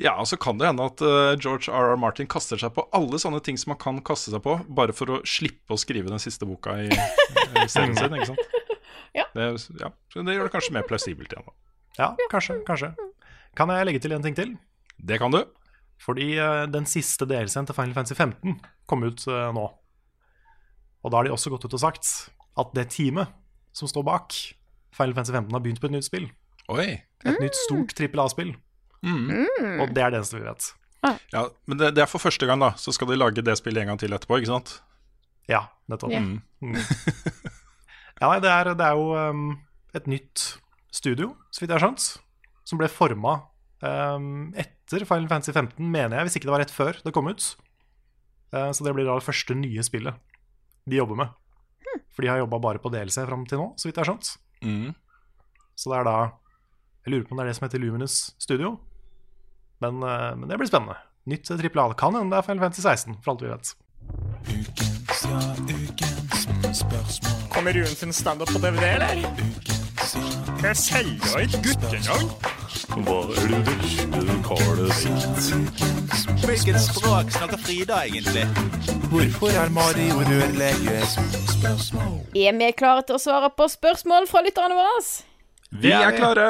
Ja, 0.00 0.16
og 0.18 0.26
så 0.26 0.36
kan 0.40 0.58
det 0.58 0.66
hende 0.66 0.86
at 0.88 1.02
uh, 1.06 1.36
George 1.38 1.70
R.R. 1.70 1.94
Martin 2.00 2.26
kaster 2.30 2.58
seg 2.58 2.72
på 2.74 2.82
alle 2.96 3.18
sånne 3.22 3.38
ting 3.46 3.58
som 3.60 3.70
man 3.70 3.78
kan 3.78 4.00
kaste 4.02 4.32
seg 4.32 4.42
på, 4.42 4.56
bare 4.66 4.94
for 4.96 5.12
å 5.14 5.20
slippe 5.28 5.76
å 5.76 5.78
skrive 5.78 6.10
den 6.10 6.22
siste 6.22 6.48
boka 6.48 6.74
i, 6.82 6.88
i 6.90 7.66
serien 7.70 7.94
sin, 7.98 8.18
ikke 8.18 8.32
sant? 8.34 8.46
Ja. 9.14 9.28
Det, 9.30 9.44
ja. 9.78 9.92
Så 10.10 10.24
det 10.26 10.32
gjør 10.34 10.48
det 10.48 10.50
kanskje 10.50 10.72
mer 10.74 10.86
plausibelt 10.88 11.30
igjen, 11.30 11.44
da. 11.46 11.52
Ja, 12.00 12.06
kanskje. 12.32 12.56
kanskje. 12.66 12.88
Kan 13.54 13.70
jeg 13.70 13.86
legge 13.86 14.00
til 14.02 14.10
en 14.16 14.24
ting 14.24 14.34
til? 14.34 14.56
Det 14.98 15.20
kan 15.22 15.30
du. 15.30 15.38
Fordi 16.02 16.32
uh, 16.34 16.64
den 16.66 16.82
siste 16.90 17.22
DLC-en 17.30 17.68
til 17.68 17.76
Final 17.78 17.94
Fantasy 17.94 18.16
15 18.18 18.56
kom 18.90 19.06
ut 19.06 19.22
uh, 19.30 19.52
nå. 19.54 19.68
Og 21.06 21.14
da 21.14 21.20
har 21.20 21.28
de 21.28 21.34
også 21.36 21.52
gått 21.54 21.68
ut 21.68 21.76
og 21.78 21.84
sagt 21.84 22.10
at 22.60 22.70
det 22.76 22.88
teamet 22.94 23.32
som 23.74 23.90
står 23.90 24.06
bak 24.06 24.36
Final 24.94 25.16
Fantasy 25.16 25.34
15, 25.34 25.50
har 25.52 25.62
begynt 25.64 25.82
på 25.82 25.90
et 25.90 25.96
nytt 25.96 26.06
spill. 26.06 26.28
Oi. 26.70 26.86
Et 27.26 27.40
nytt 27.42 27.56
stort 27.66 27.94
trippel 27.98 28.22
A-spill. 28.22 28.54
Og 29.04 29.90
det 29.92 30.02
er 30.04 30.14
det 30.14 30.20
eneste 30.20 30.38
vi 30.38 30.46
vet. 30.46 30.70
Ja, 31.34 31.48
men 31.68 31.80
det, 31.80 31.90
det 31.96 32.04
er 32.04 32.08
for 32.08 32.22
første 32.22 32.46
gang, 32.48 32.62
da. 32.62 32.72
Så 32.80 32.94
skal 32.94 33.10
de 33.10 33.18
lage 33.18 33.44
det 33.44 33.56
spillet 33.60 33.82
en 33.82 33.92
gang 33.92 34.00
til 34.00 34.14
etterpå, 34.16 34.38
ikke 34.40 34.52
sant? 34.52 34.78
Ja, 35.50 35.66
nettopp. 35.90 36.14
Ja. 36.14 36.22
Mm. 36.24 36.78
ja, 38.20 38.28
nei, 38.30 38.38
det 38.44 38.52
er, 38.52 38.72
det 38.78 38.86
er 38.86 39.00
jo 39.00 39.10
um, 39.12 39.48
et 39.96 40.08
nytt 40.08 40.46
studio, 40.94 41.34
så 41.50 41.62
vidt 41.62 41.74
jeg 41.74 41.80
har 41.80 41.84
skjønt, 41.84 42.06
som 42.64 42.80
ble 42.80 42.88
forma 42.88 43.36
um, 43.84 44.54
etter 44.56 45.04
Final 45.04 45.28
Fantasy 45.28 45.52
15, 45.52 45.76
mener 45.82 46.16
jeg, 46.16 46.28
hvis 46.28 46.38
ikke 46.40 46.48
det 46.48 46.56
var 46.56 46.64
rett 46.64 46.74
før 46.74 47.00
det 47.04 47.12
kom 47.16 47.28
ut. 47.28 47.50
Uh, 48.54 48.70
så 48.72 48.86
det 48.86 48.94
blir 48.96 49.08
da 49.08 49.18
det 49.18 49.26
første 49.26 49.58
nye 49.58 49.84
spillet 49.84 50.16
de 50.88 51.00
jobber 51.00 51.18
med. 51.18 51.36
For 52.14 52.24
de 52.24 52.30
har 52.30 52.40
jobba 52.42 52.60
bare 52.62 52.82
på 52.82 52.92
DLC 52.92 53.24
fram 53.26 53.44
til 53.50 53.60
nå, 53.60 53.70
så 53.78 53.88
vidt 53.88 53.98
jeg 53.98 54.04
har 54.04 54.10
skjønt. 54.12 54.32
Mm. 54.64 54.90
Så 55.74 55.90
det 55.90 55.98
er 55.98 56.06
da 56.08 56.18
Jeg 57.04 57.12
lurer 57.12 57.24
på 57.28 57.34
om 57.34 57.40
det 57.40 57.44
er 57.44 57.50
det 57.50 57.56
som 57.58 57.66
heter 57.66 57.82
Luminous 57.82 58.14
Studio. 58.40 58.78
Men, 59.84 60.00
eh, 60.02 60.30
men 60.38 60.48
det 60.48 60.56
blir 60.56 60.70
spennende. 60.70 60.96
Nytt 61.28 61.44
trippel 61.48 61.80
A. 61.82 61.88
Det 61.92 61.98
kan 62.00 62.16
hende 62.16 62.32
det 62.32 62.38
er 62.40 62.46
Final 62.46 62.64
Fantasy 62.64 62.82
16, 62.82 63.18
for 63.20 63.34
alt 63.34 63.42
vi 63.44 63.52
vet. 63.52 63.74
Kommer 67.52 67.72
Rune 67.72 67.86
sin 67.86 68.12
standup 68.12 68.48
på 68.52 68.58
DVD, 68.58 68.84
eller? 68.96 69.73
Jeg 70.14 70.76
selger 70.76 71.38
et 71.42 71.56
guttenavn. 71.64 72.28
Hva 73.04 73.16
er 73.34 73.48
det 73.50 73.60
vesle 73.66 74.36
karet 74.46 74.94
sitt? 75.00 75.50
Hvilket 76.44 76.78
språk 76.84 77.34
snakker 77.34 77.60
Frida 77.64 78.00
egentlig? 78.06 78.46
Hvorfor 79.10 79.50
er 79.64 79.74
Mario 79.74 80.22
rørlegger? 80.30 81.04
Er 82.34 82.58
vi 82.58 82.72
klare 82.78 83.02
til 83.06 83.18
å 83.18 83.22
svare 83.22 83.50
på 83.56 83.68
spørsmål 83.74 84.30
fra 84.30 84.44
lytterne 84.46 84.78
våre? 84.78 85.00
Vi 85.74 85.90
er 85.90 86.12
klare! 86.14 86.44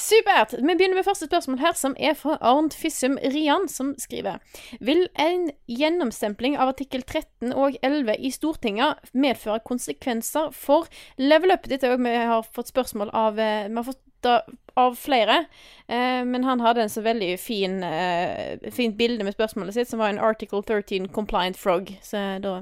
Supert! 0.00 0.54
Vi 0.56 0.64
begynner 0.64 0.96
med 0.96 1.04
første 1.04 1.26
spørsmål 1.28 1.58
her, 1.60 1.74
som 1.76 1.92
er 2.00 2.14
fra 2.16 2.38
Arnt 2.40 2.74
Fissum 2.74 3.18
Rian, 3.20 3.68
som 3.68 3.92
skriver 4.00 4.40
Vil 4.80 5.04
en 5.20 5.50
gjennomstempling 5.68 6.56
av 6.56 6.72
artikkel 6.72 7.04
13 7.04 7.52
og 7.52 7.76
11 7.84 8.16
i 8.24 8.30
Stortinget 8.32 9.12
medføre 9.12 9.60
konsekvenser 9.68 10.48
for 10.56 10.88
level 11.20 11.52
up? 11.52 11.68
Dette 11.68 11.92
òg 11.92 12.00
vi 12.06 12.14
har 12.16 12.48
fått 12.56 12.72
spørsmål 12.72 13.12
av 13.12 13.38
eh, 13.38 13.68
Vi 13.68 13.76
har 13.76 13.88
fått 13.90 14.00
det 14.24 14.38
av 14.80 14.96
flere, 14.96 15.44
eh, 15.86 16.24
men 16.24 16.46
han 16.48 16.62
hadde 16.64 16.86
en 16.86 16.90
så 16.90 17.02
veldig 17.04 17.34
fin 17.38 17.82
eh, 17.84 18.56
fint 18.72 18.96
bilde 18.96 19.26
med 19.26 19.36
spørsmålet 19.36 19.76
sitt, 19.76 19.90
som 19.90 20.00
var 20.00 20.14
en 20.14 20.22
article 20.24 20.64
13 20.64 21.10
compliant 21.12 21.58
frog, 21.60 21.92
så 22.02 22.24
da 22.40 22.56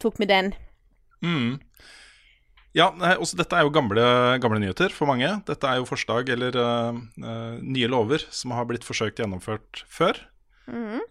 tok 0.00 0.16
vi 0.18 0.30
den. 0.32 0.54
Mm. 1.22 1.60
Ja, 2.76 2.88
også 3.20 3.36
dette 3.36 3.56
er 3.58 3.66
jo 3.66 3.72
gamle, 3.74 4.02
gamle 4.40 4.60
nyheter 4.62 4.94
for 4.96 5.10
mange. 5.10 5.28
Dette 5.48 5.68
er 5.68 5.80
jo 5.80 5.88
forslag 5.88 6.30
eller 6.32 6.56
uh, 6.56 7.00
nye 7.60 7.90
lover 7.90 8.24
som 8.32 8.54
har 8.56 8.68
blitt 8.68 8.86
forsøkt 8.88 9.20
gjennomført 9.20 9.84
før. 9.92 10.20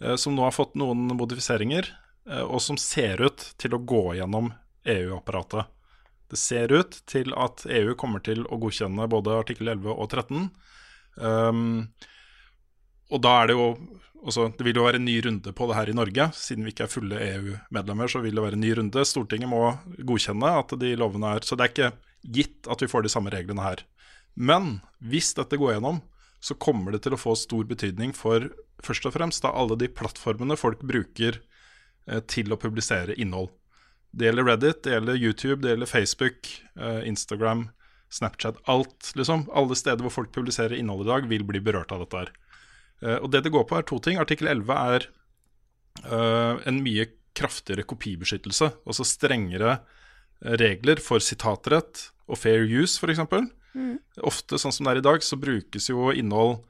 eh, 0.02 0.16
som 0.18 0.34
nå 0.34 0.46
har 0.48 0.56
fått 0.56 0.74
noen 0.80 1.12
modifiseringer, 1.20 1.92
uh, 2.32 2.46
og 2.48 2.64
som 2.66 2.80
ser 2.82 3.22
ut 3.22 3.46
til 3.62 3.76
å 3.78 3.82
gå 3.84 4.04
gjennom 4.18 4.50
EU-apparatet. 4.90 5.70
Det 6.32 6.40
ser 6.40 6.72
ut 6.74 6.98
til 7.12 7.36
at 7.38 7.66
EU 7.68 7.94
kommer 8.00 8.24
til 8.26 8.46
å 8.48 8.58
godkjenne 8.62 9.10
både 9.12 9.36
artikkel 9.44 9.74
11 9.76 9.92
og 9.92 10.08
13. 10.08 10.48
Um, 11.20 11.92
og 13.12 13.22
da 13.24 13.42
er 13.42 13.52
det 13.52 13.58
jo 13.58 13.68
også, 14.22 14.52
Det 14.54 14.66
vil 14.66 14.78
jo 14.78 14.86
være 14.86 15.00
en 15.02 15.06
ny 15.06 15.18
runde 15.26 15.52
på 15.52 15.68
det 15.68 15.76
her 15.76 15.90
i 15.90 15.98
Norge. 15.98 16.28
Siden 16.38 16.64
vi 16.64 16.70
ikke 16.70 16.86
er 16.86 16.94
fulle 16.94 17.18
EU-medlemmer, 17.18 18.08
så 18.08 18.22
vil 18.22 18.36
det 18.38 18.44
være 18.44 18.54
en 18.54 18.62
ny 18.62 18.74
runde. 18.78 19.06
Stortinget 19.06 19.50
må 19.50 19.64
godkjenne 19.98 20.52
at 20.60 20.76
de 20.78 20.96
lovene 20.96 21.36
er 21.36 21.42
Så 21.42 21.58
det 21.58 21.66
er 21.66 21.72
ikke 21.74 21.92
gitt 22.22 22.70
at 22.70 22.82
vi 22.84 22.90
får 22.92 23.02
de 23.02 23.10
samme 23.10 23.34
reglene 23.34 23.66
her. 23.66 23.82
Men 24.36 24.82
hvis 25.02 25.34
dette 25.34 25.58
går 25.58 25.74
gjennom, 25.74 26.04
så 26.40 26.54
kommer 26.54 26.94
det 26.94 27.02
til 27.02 27.16
å 27.16 27.22
få 27.22 27.34
stor 27.38 27.66
betydning 27.66 28.14
for 28.14 28.50
først 28.82 29.06
og 29.10 29.16
fremst 29.16 29.44
da 29.46 29.54
alle 29.54 29.78
de 29.78 29.90
plattformene 29.90 30.58
folk 30.58 30.82
bruker 30.86 31.42
eh, 32.08 32.22
til 32.22 32.54
å 32.54 32.60
publisere 32.62 33.18
innhold. 33.18 33.50
Det 34.12 34.28
gjelder 34.28 34.48
Reddit, 34.50 34.82
det 34.84 34.96
gjelder 34.96 35.22
YouTube, 35.22 35.62
det 35.64 35.74
gjelder 35.74 35.90
Facebook, 35.90 36.50
eh, 36.76 37.02
Instagram, 37.08 37.70
Snapchat. 38.12 38.58
Alt, 38.68 39.14
liksom. 39.16 39.46
Alle 39.56 39.78
steder 39.80 40.04
hvor 40.04 40.14
folk 40.14 40.34
publiserer 40.36 40.76
innhold 40.76 41.06
i 41.06 41.12
dag, 41.12 41.30
vil 41.32 41.46
bli 41.48 41.62
berørt 41.64 41.94
av 41.96 42.04
dette 42.04 42.26
her. 42.26 42.34
Eh, 43.02 43.18
og 43.18 43.32
det 43.34 43.44
det 43.46 43.54
går 43.54 43.66
på, 43.68 43.78
er 43.78 43.88
to 43.88 44.00
ting. 44.04 44.20
Artikkel 44.22 44.50
11 44.52 44.76
er 44.78 45.08
eh, 46.06 46.62
en 46.70 46.82
mye 46.86 47.08
kraftigere 47.38 47.88
kopibeskyttelse, 47.88 48.72
altså 48.86 49.08
strengere 49.08 49.80
eh, 50.44 50.58
regler 50.62 51.02
for 51.04 51.24
sitatrett 51.24 52.10
og 52.32 52.40
fair 52.40 52.68
use, 52.68 53.00
f.eks. 53.00 53.24
Ofte, 54.28 54.60
sånn 54.60 54.74
som 54.76 54.86
det 54.86 54.94
er 54.94 55.02
i 55.02 55.08
dag, 55.08 55.24
så 55.24 55.40
brukes 55.40 55.90
jo 55.90 56.12
innhold 56.12 56.62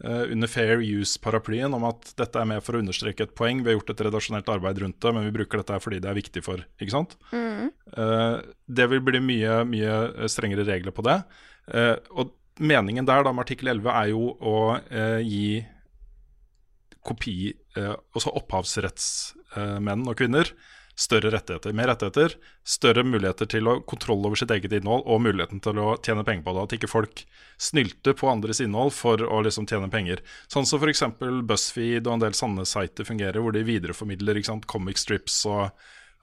under 0.00 0.48
fair 0.48 0.78
use-paraplyen 0.80 1.74
om 1.76 1.82
at 1.84 2.14
dette 2.16 2.40
er 2.40 2.46
med 2.48 2.62
for 2.64 2.72
å 2.72 2.78
understreke 2.80 3.26
et 3.26 3.34
poeng. 3.36 3.58
Vi 3.60 3.68
har 3.68 3.74
gjort 3.74 3.90
et 3.92 3.98
redaksjonelt 4.06 4.46
arbeid 4.48 4.78
rundt 4.80 4.96
det, 5.04 5.10
men 5.12 5.26
vi 5.26 5.32
bruker 5.34 5.60
dette 5.60 5.76
fordi 5.84 5.98
det 6.00 6.08
er 6.08 6.16
viktig 6.16 6.40
for 6.46 6.62
Ikke 6.80 6.94
sant? 6.94 7.18
Eh, 7.36 8.36
det 8.64 8.86
vil 8.94 9.02
bli 9.04 9.20
mye, 9.20 9.58
mye 9.68 10.30
strengere 10.32 10.64
regler 10.64 10.96
på 10.96 11.04
det. 11.04 11.18
Og 12.16 12.32
meningen 12.64 13.08
der 13.08 13.28
da 13.28 13.34
med 13.36 13.44
artikkel 13.44 13.74
11 13.74 13.92
er 13.92 14.08
jo 14.14 14.32
å 14.40 14.56
gi 15.20 15.60
kopi, 17.06 17.52
eh, 17.76 17.94
også 18.14 18.34
opphavsrettsmenn 18.42 20.06
og 20.08 20.16
-kvinner 20.16 20.52
større 21.00 21.30
rettigheter, 21.32 21.72
mer 21.76 21.88
rettigheter, 21.88 22.34
større 22.66 23.04
muligheter 23.06 23.48
til 23.48 23.68
å 23.70 23.78
kontroll 23.88 24.26
over 24.28 24.36
sitt 24.36 24.52
eget 24.52 24.74
innhold 24.76 25.06
og 25.08 25.22
muligheten 25.24 25.62
til 25.64 25.80
å 25.80 25.94
tjene 26.04 26.24
penger 26.26 26.44
på 26.44 26.54
det. 26.56 26.64
At 26.66 26.74
ikke 26.76 26.90
folk 26.90 27.22
snylter 27.60 28.16
på 28.18 28.28
andres 28.30 28.60
innhold 28.60 28.92
for 28.96 29.22
å 29.24 29.40
liksom 29.46 29.68
tjene 29.70 29.90
penger. 29.92 30.20
Sånn 30.52 30.68
som 30.68 30.82
f.eks. 30.82 31.06
BuzzFeed 31.48 32.04
og 32.06 32.18
en 32.18 32.26
del 32.26 32.36
sanne 32.36 32.66
sider 32.68 33.08
fungerer, 33.08 33.40
hvor 33.40 33.56
de 33.56 33.64
videreformidler 33.64 34.40
ikke 34.40 34.52
sant, 34.52 34.68
comic 34.70 35.00
strips 35.00 35.42
og, 35.48 35.70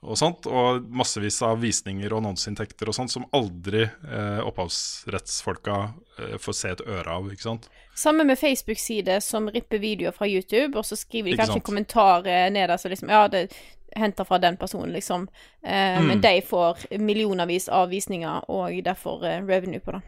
og 0.02 0.18
sånt, 0.18 0.46
og 0.46 0.84
massevis 0.94 1.40
av 1.42 1.58
visninger 1.62 2.12
og 2.12 2.20
annonseinntekter 2.20 2.86
og 2.90 2.94
sånt 2.94 3.10
som 3.10 3.24
aldri 3.34 3.82
eh, 3.82 4.40
opphavsrettsfolka 4.46 5.78
eh, 6.18 6.36
får 6.38 6.54
se 6.54 6.70
et 6.74 6.84
øre 6.86 7.16
av, 7.16 7.26
ikke 7.32 7.42
sant. 7.48 7.66
Samme 7.98 8.22
med 8.24 8.38
Facebook-side 8.38 9.16
som 9.26 9.48
ripper 9.50 9.80
videoer 9.82 10.14
fra 10.14 10.28
YouTube, 10.30 10.78
og 10.78 10.86
så 10.86 10.96
skriver 10.96 11.32
de 11.32 11.34
Ikke 11.34 11.42
kanskje 11.42 11.56
sant. 11.56 11.64
en 11.64 11.70
kommentar 11.70 12.28
eh, 12.30 12.46
nederst 12.54 12.86
så 12.86 12.92
liksom 12.92 13.10
Ja, 13.10 13.24
det 13.28 13.48
henter 13.96 14.24
fra 14.28 14.38
den 14.38 14.56
personen, 14.60 14.92
liksom. 14.94 15.28
Eh, 15.64 15.98
Mm. 15.98 16.06
Men 16.06 16.20
de 16.20 16.42
får 16.42 16.86
millionervis 16.98 17.68
av 17.68 17.88
visninger, 17.90 18.44
og 18.50 18.84
derfor 18.84 19.24
eh, 19.26 19.42
revenue 19.42 19.80
på 19.80 19.92
det. 19.96 20.00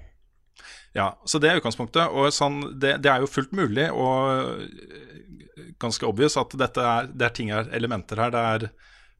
Ja, 0.94 1.18
så 1.24 1.38
det 1.38 1.50
er 1.50 1.58
utgangspunktet. 1.58 2.10
Og 2.12 2.30
sånn, 2.34 2.78
det, 2.78 2.98
det 3.02 3.10
er 3.10 3.20
jo 3.24 3.26
fullt 3.30 3.52
mulig 3.52 3.88
og 3.90 4.60
øh, 4.60 5.74
ganske 5.80 6.06
obvious 6.06 6.36
at 6.36 6.54
dette 6.58 6.80
er, 6.80 7.08
det 7.10 7.26
er 7.26 7.34
ting 7.34 7.50
her, 7.54 7.70
elementer 7.72 8.20
her 8.20 8.30
det 8.34 8.40
er 8.54 8.68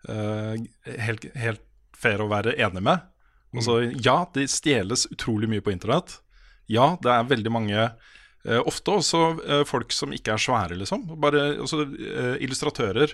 helt, 0.09 1.26
helt 1.36 1.61
fair 1.96 2.22
å 2.24 2.28
være 2.30 2.55
enig 2.57 2.82
med. 2.82 3.03
Altså, 3.55 3.80
ja, 4.05 4.24
det 4.32 4.46
stjeles 4.51 5.09
utrolig 5.11 5.48
mye 5.51 5.61
på 5.64 5.72
internett. 5.74 6.20
Ja, 6.70 6.92
det 7.03 7.11
er 7.11 7.24
veldig 7.26 7.51
mange 7.51 7.78
øh, 8.46 8.61
Ofte 8.70 8.92
også 9.01 9.20
øh, 9.42 9.64
folk 9.66 9.90
som 9.92 10.12
ikke 10.14 10.36
er 10.36 10.38
svære, 10.40 10.76
liksom. 10.78 11.03
Bare 11.20 11.57
altså, 11.59 11.82
øh, 11.84 12.36
illustratører. 12.40 13.11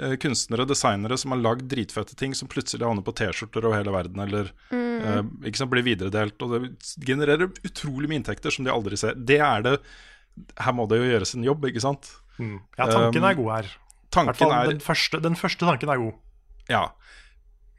øh, 0.00 0.16
kunstnere, 0.18 0.64
designere 0.66 1.18
som 1.20 1.30
har 1.30 1.38
lagd 1.44 1.68
dritfette 1.70 2.16
ting 2.18 2.32
som 2.34 2.48
plutselig 2.48 2.82
havner 2.82 3.04
på 3.04 3.12
T-skjorter 3.14 3.64
over 3.68 3.76
hele 3.78 3.92
verden, 3.94 4.18
eller 4.24 4.50
Mm. 5.04 5.42
ikke 5.44 5.58
sant, 5.60 5.70
blir 5.70 5.84
videredelt. 5.84 6.40
Og 6.42 6.50
det 6.54 6.94
genererer 7.04 7.50
utrolig 7.66 8.08
mye 8.08 8.22
inntekter 8.22 8.50
som 8.50 8.64
de 8.64 8.72
aldri 8.72 8.96
ser. 8.96 9.12
Det 9.14 9.36
er 9.38 9.60
det 9.62 9.74
Her 10.58 10.72
må 10.72 10.88
det 10.88 10.96
jo 10.98 11.10
gjøres 11.12 11.34
en 11.36 11.44
jobb, 11.44 11.64
ikke 11.68 11.80
sant? 11.84 12.08
Mm. 12.40 12.56
Ja, 12.78 12.86
tanken 12.88 13.20
Um, 13.22 13.28
er 13.28 13.34
god 13.38 13.50
her. 13.52 13.66
tanken 14.10 14.50
er- 14.50 14.66
den, 14.72 14.80
første, 14.80 15.20
den 15.22 15.36
første 15.36 15.60
tanken 15.66 15.88
er 15.92 15.98
god. 15.98 16.14
Ja. 16.70 16.88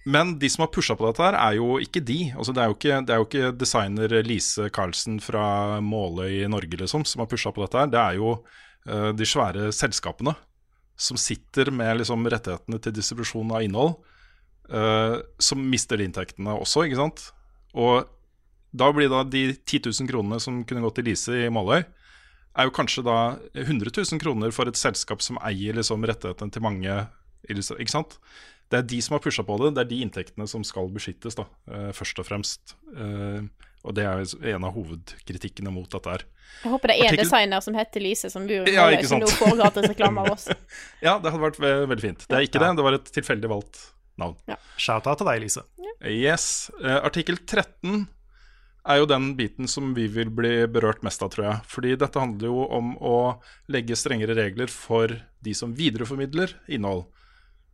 Men 0.06 0.36
de 0.40 0.50
som 0.50 0.62
har 0.62 0.70
pusha 0.74 0.94
på 0.98 1.08
dette, 1.08 1.24
her 1.26 1.36
er 1.40 1.56
jo 1.58 1.80
ikke 1.82 2.04
de. 2.06 2.20
Altså, 2.38 2.54
det, 2.54 2.62
er 2.62 2.70
jo 2.70 2.76
ikke, 2.78 2.98
det 3.02 3.14
er 3.14 3.22
jo 3.22 3.26
ikke 3.26 3.54
designer 3.58 4.18
Lise 4.28 4.68
Karlsen 4.74 5.18
fra 5.24 5.46
Måløy 5.82 6.44
i 6.44 6.50
Norge 6.52 6.78
liksom, 6.78 7.08
som 7.10 7.24
har 7.24 7.30
pusha 7.32 7.50
på 7.54 7.64
dette. 7.64 7.82
her 7.82 7.90
Det 7.90 8.02
er 8.02 8.20
jo 8.20 8.36
uh, 8.38 9.10
de 9.18 9.26
svære 9.26 9.72
selskapene 9.74 10.36
som 10.96 11.18
sitter 11.20 11.74
med 11.74 12.04
liksom, 12.04 12.22
rettighetene 12.32 12.80
til 12.80 12.94
distribusjon 12.96 13.50
av 13.58 13.66
innhold, 13.66 13.98
uh, 14.70 15.18
som 15.42 15.66
mister 15.74 15.98
de 15.98 16.06
inntektene 16.08 16.54
også, 16.54 16.86
ikke 16.86 17.02
sant. 17.02 17.26
Og 17.74 18.06
da 18.76 18.92
blir 18.94 19.10
da 19.10 19.24
de 19.26 19.48
10 19.56 19.88
000 19.90 20.12
kronene 20.12 20.40
som 20.44 20.62
kunne 20.70 20.86
gått 20.86 21.00
til 21.00 21.10
Lise 21.10 21.46
i 21.48 21.52
Måløy, 21.54 21.82
er 22.56 22.70
jo 22.70 22.76
kanskje 22.76 23.04
da 23.04 23.20
100 23.58 23.90
000 23.90 24.22
kroner 24.22 24.54
for 24.56 24.70
et 24.70 24.80
selskap 24.80 25.24
som 25.24 25.42
eier 25.44 25.76
liksom 25.76 26.06
rettighetene 26.08 26.54
til 26.54 26.64
mange 26.64 27.06
Ikke 27.50 27.92
sant? 27.92 28.16
Det 28.72 28.80
er 28.80 28.88
de 28.90 28.98
som 29.06 29.14
har 29.16 29.22
pusha 29.22 29.44
på 29.46 29.58
det, 29.62 29.74
det 29.76 29.84
er 29.86 29.90
de 29.92 30.00
inntektene 30.06 30.48
som 30.50 30.64
skal 30.66 30.88
beskyttes, 30.94 31.36
da, 31.38 31.46
eh, 31.72 31.92
først 31.94 32.20
og 32.20 32.26
fremst. 32.26 32.74
Eh, 32.98 33.44
og 33.86 33.94
det 33.94 34.06
er 34.10 34.24
en 34.56 34.64
av 34.66 34.74
hovedkritikkene 34.74 35.70
mot 35.72 35.86
dette 35.94 36.10
her. 36.10 36.24
Jeg 36.64 36.72
håper 36.72 36.88
det 36.90 36.96
er 36.96 37.04
en 37.04 37.08
Artikkel- 37.12 37.26
designer 37.30 37.62
som 37.62 37.76
heter 37.78 38.02
Lise, 38.02 38.32
som 38.34 38.48
bor 38.50 38.66
Ja, 38.72 38.88
ikke 38.90 39.06
som 39.12 39.20
nå 39.22 39.28
sant. 39.30 39.38
får 39.44 39.58
gratis 39.60 39.90
reklame 39.92 40.24
av 40.26 40.32
oss. 40.34 40.48
Ja, 41.06 41.20
det 41.20 41.30
hadde 41.32 41.44
vært 41.44 41.60
ve 41.62 41.74
veldig 41.92 42.02
fint. 42.08 42.26
Det 42.28 42.34
er 42.40 42.48
ikke 42.48 42.62
det, 42.64 42.72
det 42.80 42.86
var 42.88 42.98
et 42.98 43.12
tilfeldig 43.14 43.52
valgt 43.52 43.84
navn. 44.18 44.36
Shout-out 44.82 45.20
til 45.22 45.28
deg, 45.30 45.42
Lise. 45.46 45.64
Yes. 46.10 46.72
Eh, 46.82 46.98
artikkel 47.06 47.38
13 47.46 48.08
er 48.86 48.98
jo 49.02 49.06
den 49.10 49.32
biten 49.38 49.68
som 49.70 49.94
vi 49.98 50.08
vil 50.08 50.30
bli 50.34 50.66
berørt 50.70 51.04
mest 51.06 51.22
av, 51.26 51.30
tror 51.34 51.46
jeg. 51.52 51.62
Fordi 51.70 51.94
dette 51.98 52.22
handler 52.22 52.50
jo 52.50 52.66
om 52.74 52.96
å 53.02 53.16
legge 53.70 53.98
strengere 53.98 54.36
regler 54.38 54.70
for 54.70 55.14
de 55.46 55.54
som 55.58 55.74
videreformidler 55.78 56.54
innhold. 56.70 57.06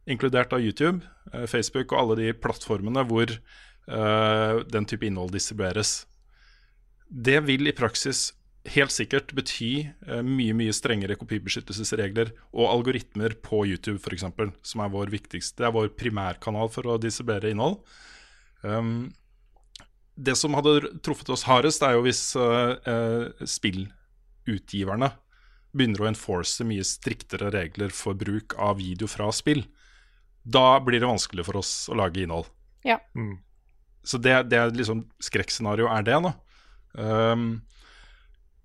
Inkludert 0.09 0.53
av 0.53 0.61
YouTube, 0.63 1.05
eh, 1.33 1.45
Facebook 1.45 1.93
og 1.93 1.99
alle 1.99 2.19
de 2.21 2.33
plattformene 2.33 3.03
hvor 3.09 3.29
uh, 3.31 4.61
den 4.65 4.87
type 4.89 5.05
innhold 5.05 5.33
distribueres. 5.35 6.05
Det 7.05 7.37
vil 7.45 7.69
i 7.69 7.75
praksis 7.75 8.31
helt 8.73 8.93
sikkert 8.93 9.33
bety 9.37 9.87
uh, 10.09 10.21
mye 10.25 10.55
mye 10.57 10.73
strengere 10.73 11.17
kopibeskyttelsesregler 11.19 12.33
og 12.51 12.69
algoritmer 12.71 13.35
på 13.45 13.63
YouTube 13.69 14.01
f.eks., 14.01 14.25
som 14.65 14.83
er 14.83 14.93
vår 14.93 15.13
viktigste, 15.13 15.61
det 15.61 15.69
er 15.69 15.75
vår 15.77 15.93
primærkanal 15.97 16.71
for 16.73 16.89
å 16.89 16.99
distribuere 17.01 17.53
innhold. 17.53 17.81
Um, 18.61 19.11
det 20.17 20.35
som 20.37 20.53
hadde 20.57 20.95
truffet 21.05 21.29
oss 21.33 21.45
hardest, 21.47 21.85
er 21.85 21.95
jo 21.95 22.05
hvis 22.05 22.23
uh, 22.37 23.29
spillutgiverne 23.47 25.13
begynner 25.71 26.03
å 26.03 26.09
enforce 26.09 26.65
mye 26.67 26.83
striktere 26.85 27.49
regler 27.53 27.93
for 27.95 28.17
bruk 28.17 28.57
av 28.59 28.81
video 28.81 29.09
fra 29.09 29.29
spill. 29.33 29.63
Da 30.43 30.79
blir 30.83 31.01
det 31.01 31.09
vanskelig 31.09 31.45
for 31.47 31.61
oss 31.61 31.73
å 31.91 31.97
lage 31.99 32.23
innhold. 32.23 32.49
Ja. 32.87 32.97
Så 34.03 34.17
det, 34.17 34.33
det 34.49 34.57
er 34.57 34.73
liksom 34.73 35.05
skrekkscenario 35.21 35.89
er 35.91 36.05
det, 36.07 36.17
da. 36.25 36.33
Um, 36.97 37.61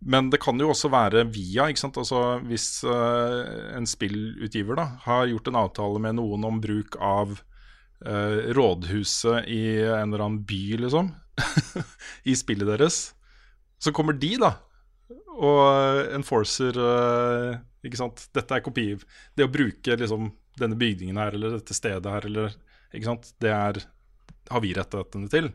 men 0.07 0.31
det 0.33 0.41
kan 0.43 0.59
jo 0.61 0.71
også 0.73 0.91
være 0.93 1.25
via, 1.33 1.69
ikke 1.69 1.83
sant. 1.83 1.99
Altså 2.01 2.39
hvis 2.47 2.69
uh, 2.87 3.77
en 3.77 3.89
spillutgiver 3.89 4.79
da 4.79 4.89
har 5.07 5.29
gjort 5.31 5.51
en 5.51 5.61
avtale 5.65 6.03
med 6.03 6.19
noen 6.19 6.47
om 6.49 6.61
bruk 6.63 6.99
av 7.01 7.37
uh, 7.37 8.39
rådhuset 8.57 9.49
i 9.53 9.63
en 9.85 10.13
eller 10.13 10.25
annen 10.25 10.43
by, 10.49 10.63
liksom, 10.85 11.13
i 12.31 12.37
spillet 12.37 12.69
deres, 12.69 13.01
så 13.83 13.93
kommer 13.93 14.17
de, 14.17 14.37
da, 14.41 14.55
og 15.37 16.15
enforcer 16.17 16.79
uh, 16.81 17.59
Ikke 17.87 17.99
sant. 18.01 18.25
Dette 18.35 18.57
er 18.57 18.65
kopi. 18.65 18.89
Det 19.37 19.47
å 19.47 19.53
bruke 19.53 19.99
liksom 20.01 20.31
denne 20.59 20.79
bygningen 20.81 21.21
her, 21.21 21.37
eller 21.37 21.59
dette 21.59 21.77
stedet 21.77 22.11
her, 22.11 22.27
eller 22.27 22.57
Ikke 22.91 23.11
sant. 23.11 23.31
Det 23.43 23.53
er 23.53 23.85
har 24.51 24.63
vi 24.63 24.75
rettighetene 24.77 25.31
til. 25.31 25.51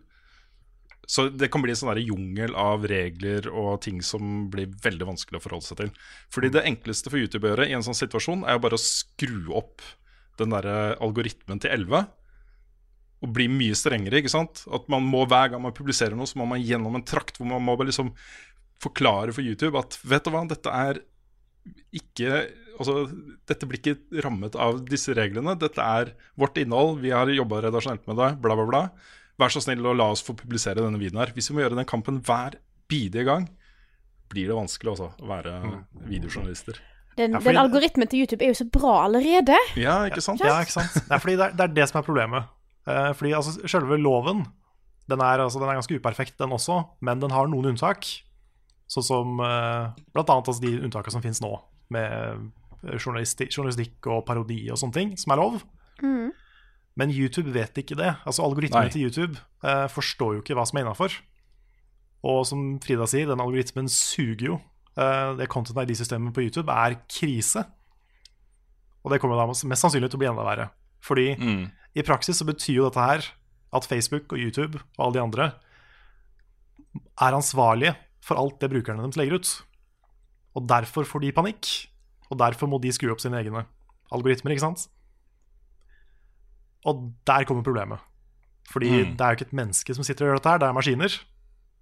Så 1.11 1.27
det 1.33 1.49
kan 1.51 1.63
bli 1.63 1.73
en 1.73 1.79
sånn 1.79 1.99
jungel 1.99 2.53
av 2.55 2.85
regler 2.87 3.47
og 3.49 3.81
ting 3.83 3.99
som 4.05 4.45
blir 4.53 4.71
veldig 4.83 5.09
vanskelig 5.09 5.41
å 5.41 5.43
forholde 5.43 5.67
seg 5.67 5.79
til. 5.81 5.91
Fordi 6.31 6.51
det 6.53 6.63
enkleste 6.69 7.11
for 7.11 7.19
YouTube 7.19 7.47
å 7.47 7.53
gjøre 7.53 7.67
i 7.67 7.75
en 7.75 7.83
sånn 7.83 7.97
situasjon, 7.97 8.45
er 8.45 8.55
jo 8.55 8.63
bare 8.63 8.79
å 8.79 8.83
skru 8.83 9.51
opp 9.59 9.83
den 10.39 10.53
derre 10.53 10.95
algoritmen 11.03 11.59
til 11.61 11.73
11. 11.73 12.05
Og 13.21 13.33
bli 13.35 13.49
mye 13.51 13.75
strengere, 13.77 14.21
ikke 14.21 14.31
sant. 14.33 14.63
At 14.71 14.87
man 14.93 15.03
må 15.05 15.25
hver 15.29 15.51
gang 15.51 15.65
man 15.65 15.75
publiserer 15.75 16.15
noe, 16.17 16.29
så 16.29 16.39
må 16.39 16.47
man 16.53 16.63
gjennom 16.63 16.95
en 16.97 17.05
trakt 17.05 17.41
hvor 17.41 17.49
man 17.49 17.65
må 17.65 17.75
liksom 17.81 18.13
forklare 18.81 19.33
for 19.35 19.45
YouTube 19.45 19.77
at 19.79 19.97
vet 20.03 20.25
du 20.25 20.33
hva, 20.33 20.43
dette 20.49 20.73
er 20.73 21.01
ikke 21.93 22.41
Altså, 22.81 23.03
dette 23.45 23.67
blir 23.69 23.77
ikke 23.77 24.23
rammet 24.25 24.55
av 24.57 24.79
disse 24.89 25.13
reglene. 25.13 25.53
Dette 25.59 25.83
er 25.85 26.15
vårt 26.39 26.55
innhold. 26.57 26.95
Vi 27.03 27.11
har 27.13 27.29
jobba 27.29 27.59
redaksjonelt 27.67 28.07
med 28.09 28.17
det. 28.17 28.29
Bla, 28.41 28.55
bla, 28.57 28.65
bla. 28.65 28.79
Vær 29.37 29.53
så 29.53 29.61
snill 29.61 29.85
og 29.85 29.99
la 29.99 30.07
oss 30.09 30.23
få 30.25 30.33
publisere 30.39 30.81
denne 30.81 30.97
videoen 30.97 31.21
her. 31.21 31.33
Hvis 31.35 31.51
vi 31.51 31.57
må 31.59 31.61
gjøre 31.61 31.77
den 31.77 31.85
kampen 31.85 32.17
hver 32.25 32.57
bidige 32.89 33.27
gang, 33.27 33.45
blir 34.31 34.49
det 34.49 34.57
vanskelig 34.57 34.95
også 34.95 35.11
å 35.21 35.29
være 35.29 35.53
videojournalister. 36.07 36.79
Den, 37.19 37.35
Ja, 37.35 37.37
fordi- 37.43 37.53
den 37.53 37.61
algoritmen 37.61 38.09
til 38.09 38.23
YouTube 38.23 38.41
er 38.41 38.55
jo 38.55 38.63
så 38.63 38.69
bra 38.71 39.05
allerede. 39.05 39.57
Ja, 39.75 39.99
ikke 40.09 40.23
sant? 40.23 40.39
Ja, 40.41 40.57
ikke 40.63 40.79
sant? 40.79 40.93
Det 40.93 41.11
er 41.11 41.19
fordi 41.19 41.37
det 41.37 41.45
er 41.45 41.51
det, 41.51 41.69
er 41.69 41.73
det 41.75 41.89
som 41.89 42.01
er 42.01 42.07
problemet. 42.07 42.49
Uh, 42.87 43.13
fordi 43.13 43.35
altså, 43.37 43.61
selve 43.67 43.99
loven 44.01 44.47
den 45.09 45.19
er, 45.19 45.37
altså, 45.43 45.59
den 45.59 45.69
er 45.69 45.77
ganske 45.77 45.99
uperfekt, 45.99 46.37
den 46.39 46.49
også, 46.49 46.87
men 47.01 47.19
den 47.19 47.29
har 47.29 47.45
noen 47.45 47.75
unntak. 47.75 48.07
Sånn 48.91 49.05
som 49.07 49.39
eh, 49.39 49.91
blant 50.11 50.31
annet 50.33 50.49
altså, 50.51 50.61
de 50.63 50.73
unntakene 50.83 51.15
som 51.15 51.23
finnes 51.23 51.39
nå, 51.43 51.51
med 51.95 52.49
journalistikk, 52.97 53.51
journalistikk 53.53 54.07
og 54.11 54.23
parodi 54.27 54.63
og 54.73 54.79
sånne 54.81 54.95
ting, 54.97 55.11
som 55.21 55.33
er 55.35 55.39
lov. 55.39 55.59
Mm. 56.01 56.31
Men 56.99 57.13
YouTube 57.13 57.53
vet 57.55 57.77
ikke 57.79 57.95
det. 57.95 58.09
Altså 58.27 58.43
Algoritmen 58.43 58.87
Nei. 58.87 58.91
til 58.93 59.05
YouTube 59.07 59.37
eh, 59.63 59.85
forstår 59.91 60.35
jo 60.35 60.41
ikke 60.43 60.57
hva 60.57 60.65
som 60.67 60.79
er 60.79 60.85
innafor. 60.85 61.15
Og 62.27 62.41
som 62.45 62.65
Frida 62.83 63.07
sier, 63.09 63.29
den 63.31 63.41
algoritmen 63.41 63.87
suger 63.89 64.49
jo. 64.51 64.57
Eh, 64.99 65.31
det 65.39 65.47
content 65.53 65.79
ID-systemet 65.85 66.35
på 66.35 66.43
YouTube 66.43 66.73
er 66.73 66.99
krise. 67.09 67.63
Og 69.01 69.13
det 69.13 69.21
kommer 69.23 69.39
da 69.39 69.47
mest 69.49 69.81
sannsynlig 69.81 70.11
til 70.11 70.19
å 70.19 70.23
bli 70.25 70.29
enda 70.29 70.45
verre. 70.45 70.67
Fordi 71.01 71.31
Mm. 71.39 71.71
i 71.95 72.03
praksis 72.05 72.37
så 72.37 72.45
betyr 72.45 72.75
jo 72.81 72.89
dette 72.89 73.01
her 73.07 73.23
at 73.73 73.87
Facebook 73.87 74.33
og 74.33 74.37
YouTube 74.37 74.77
og 74.97 75.05
alle 75.05 75.13
de 75.13 75.21
andre 75.23 75.53
er 77.21 77.37
ansvarlige 77.37 77.95
for 78.21 78.37
alt 78.37 78.59
det 78.61 78.69
brukerne 78.71 79.01
deres 79.03 79.17
legger 79.19 79.39
ut. 79.39 79.51
Og 80.55 80.67
derfor 80.67 81.07
får 81.07 81.21
de 81.23 81.31
panikk, 81.31 81.67
og 82.29 82.37
derfor 82.39 82.67
må 82.67 82.79
de 82.81 82.91
skru 82.93 83.11
opp 83.11 83.21
sine 83.23 83.39
egne 83.39 83.65
algoritmer, 84.11 84.51
ikke 84.51 84.65
sant? 84.65 84.87
Og 86.85 87.11
der 87.27 87.45
kommer 87.47 87.63
problemet. 87.63 87.99
Fordi 88.71 88.89
Mm. 89.03 89.17
det 89.17 89.21
er 89.21 89.29
jo 89.29 89.37
ikke 89.37 89.47
et 89.47 89.53
menneske 89.53 89.95
som 89.95 90.03
sitter 90.03 90.25
og 90.25 90.29
gjør 90.29 90.37
dette 90.39 90.49
her, 90.49 90.57
det 90.57 90.67
er 90.67 90.73
maskiner. 90.73 91.19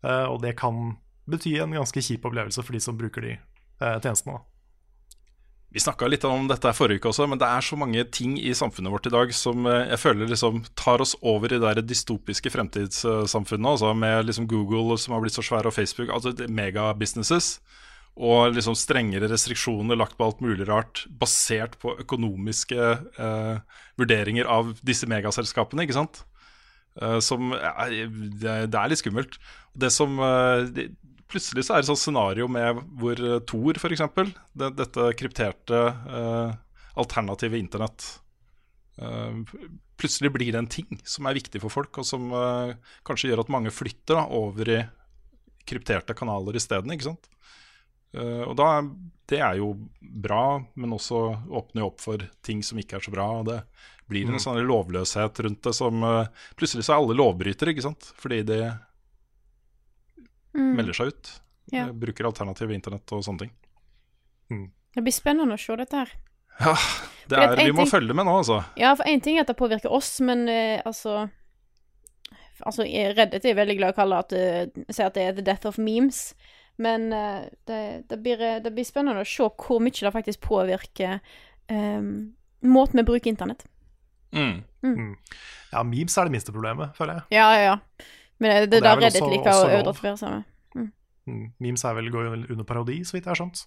Eh, 0.04 0.26
og 0.30 0.42
det 0.42 0.56
kan 0.58 0.98
bety 1.30 1.60
en 1.60 1.72
ganske 1.72 2.02
kjip 2.02 2.26
opplevelse 2.26 2.64
for 2.64 2.74
de 2.74 2.80
som 2.80 2.98
bruker 2.98 3.22
de 3.22 3.32
eh, 3.82 4.00
tjenestene. 4.00 4.40
Vi 5.70 5.80
snakka 5.80 6.08
litt 6.10 6.24
om 6.26 6.48
dette 6.50 6.72
forrige 6.74 6.98
uke 6.98 7.12
også, 7.12 7.28
men 7.30 7.38
det 7.38 7.46
er 7.46 7.62
så 7.62 7.78
mange 7.78 8.02
ting 8.10 8.40
i 8.42 8.56
samfunnet 8.58 8.90
vårt 8.90 9.06
i 9.06 9.12
dag 9.14 9.34
som 9.38 9.68
eh, 9.70 9.92
jeg 9.92 10.02
føler 10.02 10.32
liksom 10.32 10.64
tar 10.80 11.04
oss 11.04 11.14
over 11.22 11.54
i 11.54 11.60
det 11.62 11.84
dystopiske 11.92 12.50
fremtidssamfunnet. 12.56 13.76
Altså 13.76 13.92
med 13.94 14.26
liksom 14.26 14.48
Google 14.50 14.98
som 14.98 15.14
har 15.14 15.22
blitt 15.22 15.38
så 15.38 15.46
svære, 15.46 15.70
og 15.70 15.76
Facebook. 15.76 16.10
Altså 16.10 16.34
megabusinesses. 16.50 17.60
og 18.20 18.52
liksom 18.52 18.76
strengere 18.76 19.30
restriksjoner 19.32 19.96
lagt 19.96 20.18
på 20.18 20.26
alt 20.26 20.42
mulig 20.42 20.66
rart, 20.68 21.06
basert 21.22 21.78
på 21.80 21.94
økonomiske 22.02 22.80
eh, 23.22 23.62
vurderinger 24.02 24.50
av 24.50 24.74
disse 24.84 25.08
megaselskapene, 25.08 25.86
ikke 25.86 25.96
sant? 26.02 26.24
Eh, 27.00 27.20
som 27.24 27.54
er, 27.54 28.10
det, 28.42 28.74
er 28.74 28.92
litt 28.92 29.00
skummelt. 29.00 29.38
Det 29.78 29.92
som 29.94 30.18
eh, 30.20 30.90
Plutselig 31.30 31.66
så 31.68 31.76
er 31.76 31.82
det 31.82 31.86
et 31.86 31.92
sånt 31.92 32.02
scenario 32.02 32.48
med 32.50 32.80
hvor 32.98 33.20
Thor, 33.50 33.78
for 33.82 33.94
f.eks., 33.94 34.32
det, 34.58 34.72
dette 34.80 35.10
krypterte 35.20 35.82
uh, 36.10 36.56
alternative 36.98 37.60
internett 37.60 38.08
uh, 39.02 39.38
Plutselig 40.00 40.32
blir 40.34 40.52
det 40.56 40.62
en 40.64 40.72
ting 40.72 41.00
som 41.04 41.28
er 41.30 41.36
viktig 41.38 41.60
for 41.62 41.70
folk, 41.74 42.00
og 42.02 42.08
som 42.08 42.32
uh, 42.34 42.72
kanskje 43.06 43.30
gjør 43.30 43.44
at 43.44 43.52
mange 43.54 43.74
flytter 43.76 44.16
da, 44.16 44.24
over 44.32 44.72
i 44.74 44.80
krypterte 45.70 46.16
kanaler 46.18 46.56
isteden. 46.58 46.96
Eh, 46.98 48.42
og 48.42 48.56
da, 48.58 48.82
Det 49.30 49.38
er 49.38 49.60
jo 49.60 49.76
bra, 50.02 50.58
men 50.74 50.96
også 50.96 51.20
åpner 51.54 51.84
jo 51.84 51.90
opp 51.92 52.00
for 52.02 52.24
ting 52.42 52.64
som 52.66 52.80
ikke 52.82 52.98
er 52.98 53.06
så 53.06 53.12
bra. 53.14 53.28
og 53.40 53.46
Det 53.46 53.60
blir 54.10 54.26
en 54.26 54.40
Mm. 54.40 54.42
sånn 54.42 54.66
lovløshet 54.66 55.44
rundt 55.46 55.62
det 55.62 55.76
som 55.76 56.04
eh, 56.04 56.26
Plutselig 56.58 56.86
så 56.86 56.94
er 56.94 57.04
alle 57.04 57.14
lovbrytere, 57.20 57.70
ikke 57.70 57.86
sant? 57.86 58.12
Fordi 58.18 58.42
de 58.44 58.80
Mm. 60.58 60.76
melder 60.80 60.94
seg 60.98 61.08
ut. 61.14 61.30
Ja. 61.72 61.84
eh, 61.88 61.92
Bruker 61.94 62.26
alternativ 62.26 62.72
internett 62.74 63.12
og 63.14 63.22
sånne 63.26 63.46
ting. 63.46 63.52
Det 64.96 65.04
blir 65.06 65.14
spennende 65.14 65.54
å 65.54 65.62
se 65.62 65.76
dette 65.78 66.00
her. 66.02 66.14
Ja, 66.60 66.74
det 67.30 67.38
er, 67.38 67.56
vi 67.62 67.72
må 67.72 67.84
ting- 67.86 67.92
følge 67.92 68.16
med 68.18 68.26
nå, 68.26 68.34
altså. 68.42 68.64
Ja, 68.76 68.96
for 68.98 69.06
én 69.08 69.22
ting 69.24 69.38
er 69.38 69.46
at 69.46 69.52
det 69.52 69.56
påvirker 69.60 69.92
oss, 69.94 70.20
men 70.26 70.48
uh, 70.50 70.82
altså 70.86 71.30
Altså, 72.66 72.84
jeg- 72.84 73.14
Reddit 73.16 73.46
er 73.46 73.56
veldig 73.56 73.78
glad 73.78 73.88
i 73.88 73.94
å 73.94 73.96
kalle 73.96 74.18
at 74.20 74.34
uh, 74.34 74.84
si 74.92 75.04
at 75.06 75.14
det 75.16 75.24
er 75.24 75.34
the 75.38 75.42
death 75.48 75.66
of 75.70 75.78
memes. 75.80 76.34
Men 76.78 77.14
uh, 77.14 77.46
det, 77.70 78.04
det, 78.10 78.18
blir, 78.24 78.42
eh, 78.42 78.60
det 78.60 78.74
blir 78.76 78.84
spennende 78.88 79.22
å 79.24 79.28
se 79.28 79.48
hvor 79.48 79.80
mye 79.80 79.92
det 79.96 80.12
faktisk 80.12 80.42
påvirker 80.42 81.20
um, 81.72 82.34
måten 82.64 83.00
vi 83.00 83.04
bruker 83.08 83.32
internett. 83.32 83.64
Mm. 84.36 84.64
Mm. 84.84 85.16
Ja, 85.72 85.84
memes 85.84 86.18
er 86.18 86.28
det 86.28 86.32
minste 86.36 86.52
problemet, 86.52 86.92
føler 86.98 87.22
jeg. 87.22 87.38
Ja, 87.40 87.48
ja, 87.56 87.64
ja. 87.64 88.06
Men 88.40 88.56
det, 88.56 88.70
det 88.72 88.82
det 88.84 88.90
er 88.90 89.00
vel 89.00 89.06
Reddit 89.08 89.28
liker 89.34 89.52
å 89.52 89.84
lov. 89.84 90.00
seg 90.00 90.32
med. 90.32 90.48
Mm. 91.30 91.44
Memes 91.62 91.84
er 91.86 91.98
vel 91.98 92.10
går 92.14 92.32
under 92.34 92.66
parodi, 92.68 93.02
så 93.06 93.18
vidt 93.18 93.28
jeg 93.28 93.34
har 93.34 93.42
skjønt. 93.42 93.66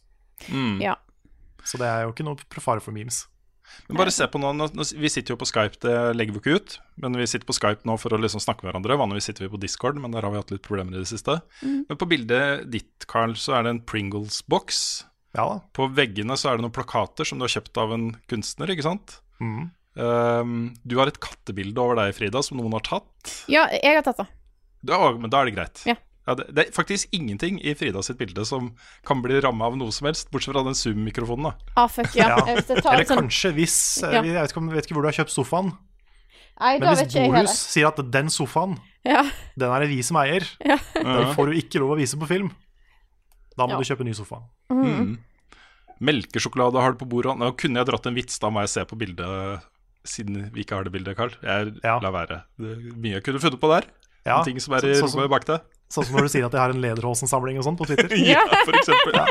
Mm. 0.48 0.80
Ja. 0.82 0.96
Så 1.62 1.78
det 1.78 1.86
er 1.86 2.06
jo 2.06 2.14
ikke 2.14 2.26
noe 2.26 2.62
fare 2.62 2.82
for 2.82 2.94
memes. 2.94 3.26
Men 3.86 3.96
bare 4.00 4.12
se 4.12 4.26
på 4.28 4.40
nå, 4.42 4.66
Vi 4.98 5.10
sitter 5.12 5.34
jo 5.34 5.38
på 5.40 5.46
Skype, 5.48 5.78
det 5.84 5.94
legger 6.16 6.34
vi 6.34 6.42
ikke 6.42 6.56
ut. 6.58 6.74
Men 7.00 7.16
vi 7.16 7.28
sitter 7.30 7.48
på 7.48 7.56
Skype 7.56 7.88
nå 7.88 7.96
for 8.00 8.14
å 8.14 8.20
liksom 8.20 8.42
snakke 8.42 8.64
med 8.64 8.72
hverandre. 8.72 8.98
Vanligvis 9.00 9.30
sitter 9.30 9.46
vi 9.46 9.52
på 9.54 9.60
Discord, 9.62 10.00
men 10.02 10.14
der 10.14 10.26
har 10.26 10.34
vi 10.34 10.42
hatt 10.42 10.52
litt 10.52 10.64
problemer 10.66 10.96
i 10.96 11.04
det 11.04 11.10
siste. 11.12 11.38
Mm. 11.62 11.84
Men 11.88 12.00
på 12.00 12.08
bildet 12.10 12.66
ditt, 12.72 13.06
Carl, 13.10 13.36
så 13.38 13.56
er 13.58 13.66
det 13.66 13.76
en 13.76 13.84
Pringles-boks. 13.88 14.82
Ja 15.38 15.46
da. 15.48 15.60
På 15.72 15.86
veggene 15.88 16.36
så 16.36 16.50
er 16.50 16.58
det 16.58 16.66
noen 16.66 16.74
plakater 16.74 17.28
som 17.28 17.40
du 17.40 17.46
har 17.46 17.54
kjøpt 17.54 17.78
av 17.80 17.94
en 17.94 18.10
kunstner, 18.28 18.74
ikke 18.74 18.84
sant? 18.84 19.16
Mm. 19.40 19.70
Um, 19.96 20.52
du 20.84 20.98
har 20.98 21.08
et 21.08 21.20
kattebilde 21.22 21.80
over 21.80 22.02
deg, 22.02 22.12
Frida, 22.16 22.42
som 22.44 22.60
noen 22.60 22.76
har 22.76 22.84
tatt. 22.84 23.36
Ja, 23.52 23.64
jeg 23.72 23.96
har 23.96 24.04
tatt 24.04 24.20
det. 24.20 24.28
Da, 24.84 25.12
men 25.16 25.30
da 25.30 25.40
er 25.42 25.44
det 25.50 25.54
greit. 25.56 25.82
Ja. 25.86 25.94
det, 26.34 26.46
det 26.54 26.64
er 26.68 26.72
faktisk 26.74 27.08
ingenting 27.14 27.60
i 27.62 27.74
Frida 27.74 28.02
sitt 28.02 28.18
bilde 28.18 28.44
som 28.46 28.72
kan 29.06 29.22
bli 29.22 29.40
ramma 29.42 29.66
av 29.66 29.76
noe 29.78 29.90
som 29.94 30.06
helst, 30.06 30.30
bortsett 30.30 30.54
fra 30.54 30.62
den 30.66 30.74
Zoom-mikrofonen. 30.78 31.50
da. 31.50 31.72
Ah, 31.76 31.88
fuck, 31.88 32.14
ja. 32.18 32.36
Eller 32.46 32.62
sånn- 33.06 33.06
kanskje 33.10 33.52
hvis 33.54 33.76
eh, 34.02 34.12
Ja. 34.18 34.22
Jeg 34.22 34.34
vet 34.34 34.50
ikke, 34.54 34.66
vet 34.74 34.86
ikke 34.86 34.94
hvor 34.98 35.02
du 35.02 35.10
har 35.10 35.18
kjøpt 35.24 35.34
sofaen. 35.34 35.72
Nei, 36.60 36.78
Men 36.78 36.88
hvis 36.92 37.00
vet 37.14 37.30
Bohus 37.32 37.54
sier 37.72 37.88
at 37.88 37.98
den 38.12 38.28
sofaen, 38.30 38.76
Ja. 39.04 39.22
den 39.58 39.70
er 39.72 39.80
det 39.80 39.88
vi 39.88 40.02
som 40.02 40.16
eier, 40.20 40.44
Ja. 40.64 40.76
den 40.94 41.34
får 41.34 41.46
du 41.50 41.52
ikke 41.58 41.80
lov 41.82 41.96
å 41.96 41.98
vise 41.98 42.18
på 42.18 42.26
film. 42.28 42.50
Da 43.56 43.66
må 43.66 43.70
Ja. 43.74 43.78
du 43.78 43.84
kjøpe 43.84 44.04
ny 44.04 44.12
sofa. 44.14 44.42
Mm. 44.70 45.18
Melkesjokolade 46.02 46.80
har 46.80 46.92
du 46.92 46.98
på 46.98 47.08
bordet. 47.08 47.36
Nå 47.38 47.52
kunne 47.56 47.78
jeg 47.78 47.86
dratt 47.86 48.06
en 48.06 48.14
vits, 48.14 48.38
da 48.42 48.50
må 48.50 48.62
jeg 48.64 48.72
se 48.72 48.84
på 48.84 48.96
bildet, 48.98 49.62
siden 50.04 50.50
vi 50.52 50.64
ikke 50.64 50.74
har 50.78 50.84
det 50.84 50.92
bildet, 50.92 51.16
Carl. 51.16 51.34
Jeg 51.42 51.74
lar 51.82 52.12
være. 52.14 52.42
Det 52.58 52.78
mye 52.96 53.18
jeg 53.18 53.22
kunne 53.26 53.38
funnet 53.42 53.60
på 53.62 53.70
der. 53.70 53.86
Ja, 54.26 54.42
ting 54.46 54.60
som 54.62 54.74
er 54.74 54.84
i 54.86 54.94
så- 54.94 55.08
som- 55.08 55.18
rommet 55.20 55.30
bak 55.30 55.44
deg. 55.48 55.60
Sånn 55.92 56.04
som 56.06 56.16
når 56.16 56.22
du 56.22 56.28
sier 56.32 56.46
at 56.46 56.52
jeg 56.52 56.60
har 56.60 56.70
en 56.70 56.80
Lederhosen-samling 56.80 57.58
og 57.58 57.64
sånn 57.66 57.76
på 57.76 57.86
Twitter. 57.86 58.08
ja, 58.32 58.44
for 58.64 58.72
eksempel. 58.72 59.12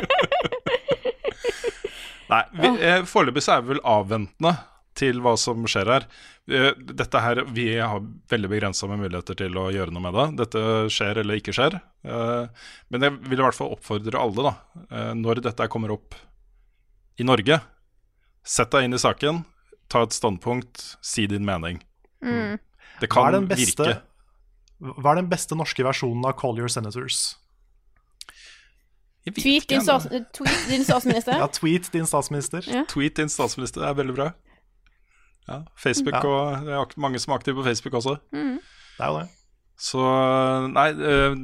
Nei, 2.31 2.43
vi, 2.55 2.67
eh, 2.87 3.01
foreløpig 3.09 3.43
så 3.43 3.57
er 3.57 3.63
vi 3.65 3.73
vel 3.73 3.81
avventende 3.87 4.53
til 4.95 5.19
hva 5.23 5.33
som 5.39 5.65
skjer 5.69 5.89
her. 5.91 6.05
Eh, 6.51 6.71
Dette 6.77 7.19
her, 7.23 7.41
Vi 7.51 7.65
har 7.79 7.99
veldig 8.31 8.49
begrensa 8.51 8.87
med 8.87 8.99
muligheter 9.03 9.35
til 9.39 9.57
å 9.59 9.65
gjøre 9.73 9.91
noe 9.95 10.03
med 10.05 10.13
det. 10.15 10.25
Dette 10.45 10.63
skjer 10.93 11.17
eller 11.23 11.39
ikke 11.41 11.55
skjer. 11.55 11.75
Eh, 12.05 12.47
Men 12.91 13.01
jeg 13.07 13.17
vil 13.27 13.39
i 13.39 13.43
hvert 13.43 13.57
fall 13.57 13.73
oppfordre 13.75 14.19
alle, 14.19 14.43
da, 14.51 14.53
eh, 14.91 15.13
når 15.17 15.41
dette 15.41 15.67
kommer 15.71 15.91
opp 15.97 16.15
i 17.19 17.23
Norge, 17.27 17.59
sett 18.43 18.71
deg 18.71 18.83
inn 18.87 18.93
i 18.95 19.01
saken, 19.01 19.43
ta 19.89 20.03
et 20.03 20.15
standpunkt, 20.15 20.95
si 21.01 21.27
din 21.27 21.43
mening. 21.45 21.81
Mm. 22.23 22.59
Det 23.01 23.09
Hva 23.09 23.27
er 23.27 23.31
kan 23.31 23.33
den 23.33 23.47
beste, 23.49 23.83
virke 23.83 24.01
Hva 24.81 25.13
er 25.13 25.21
den 25.21 25.29
beste 25.29 25.55
norske 25.57 25.85
versjonen 25.85 26.25
av 26.25 26.33
Call 26.39 26.57
Your 26.57 26.71
Senators? 26.71 27.35
Tweet 29.21 29.67
din, 29.69 29.83
stats 29.85 30.07
tweet 30.33 30.63
din 30.69 30.81
statsminister. 30.85 31.37
Ja, 31.43 31.47
tweet 31.53 31.91
din 31.93 32.07
statsminister. 32.09 32.65
Ja. 32.65 32.85
Tweet 32.89 33.19
din 33.19 33.29
statsminister 33.29 33.85
er 33.85 33.93
veldig 33.99 34.15
bra. 34.17 34.31
Ja, 35.45 35.59
Facebook 35.77 36.15
Ja. 36.17 36.23
og 36.25 36.65
det 36.65 36.73
er 36.73 36.97
mange 37.01 37.19
som 37.21 37.33
er 37.33 37.37
aktive 37.41 37.59
på 37.59 37.67
Facebook 37.67 37.93
også. 37.99 38.17
Mm. 38.33 38.57
Det 38.97 39.05
er 39.05 39.11
jo 39.13 39.19
det. 39.21 39.29
Så 39.81 40.01
nei, 40.69 40.89
eh, 40.93 41.35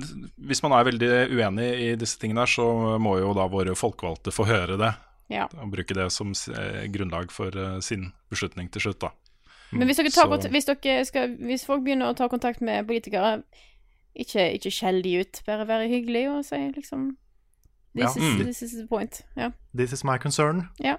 hvis 0.50 0.62
man 0.66 0.74
er 0.78 0.86
veldig 0.86 1.12
uenig 1.34 1.70
i 1.82 1.96
disse 1.98 2.20
tingene 2.22 2.44
her, 2.46 2.50
så 2.50 2.98
må 3.02 3.16
jo 3.18 3.32
da 3.38 3.48
våre 3.50 3.74
folkevalgte 3.78 4.34
få 4.34 4.46
høre 4.46 4.78
det. 4.78 4.92
Ja. 5.34 5.48
Og 5.58 5.72
bruke 5.74 5.94
det 5.98 6.10
som 6.14 6.34
eh, 6.54 6.86
grunnlag 6.94 7.34
for 7.34 7.54
eh, 7.58 7.80
sin 7.86 8.12
beslutning 8.30 8.70
til 8.74 8.86
slutt, 8.86 9.02
da. 9.02 9.10
Men 9.72 9.88
hvis, 9.90 9.98
dere 10.00 10.12
tar, 10.16 10.50
hvis, 10.52 10.66
dere 10.70 11.06
skal, 11.06 11.34
hvis 11.44 11.66
folk 11.68 11.84
begynner 11.84 12.12
å 12.12 12.16
ta 12.16 12.28
kontakt 12.32 12.62
med 12.64 12.86
politikere, 12.88 13.42
ikke, 14.18 14.46
ikke 14.58 14.72
skjell 14.74 15.02
de 15.04 15.18
ut. 15.22 15.42
Bare 15.46 15.66
være 15.68 15.90
hyggelig 15.92 16.26
og 16.32 16.46
si 16.48 16.62
liksom 16.76 17.16
This, 17.98 18.04
Ja. 18.04 18.10
is, 18.12 18.18
Mm. 18.18 18.44
this 18.46 18.62
is 18.62 18.72
the 18.78 18.86
point. 18.88 19.22
Ja. 19.36 19.52
This 19.76 19.92
is 19.94 20.04
my 20.04 20.18
concern. 20.22 20.68
Ja. 20.80 20.98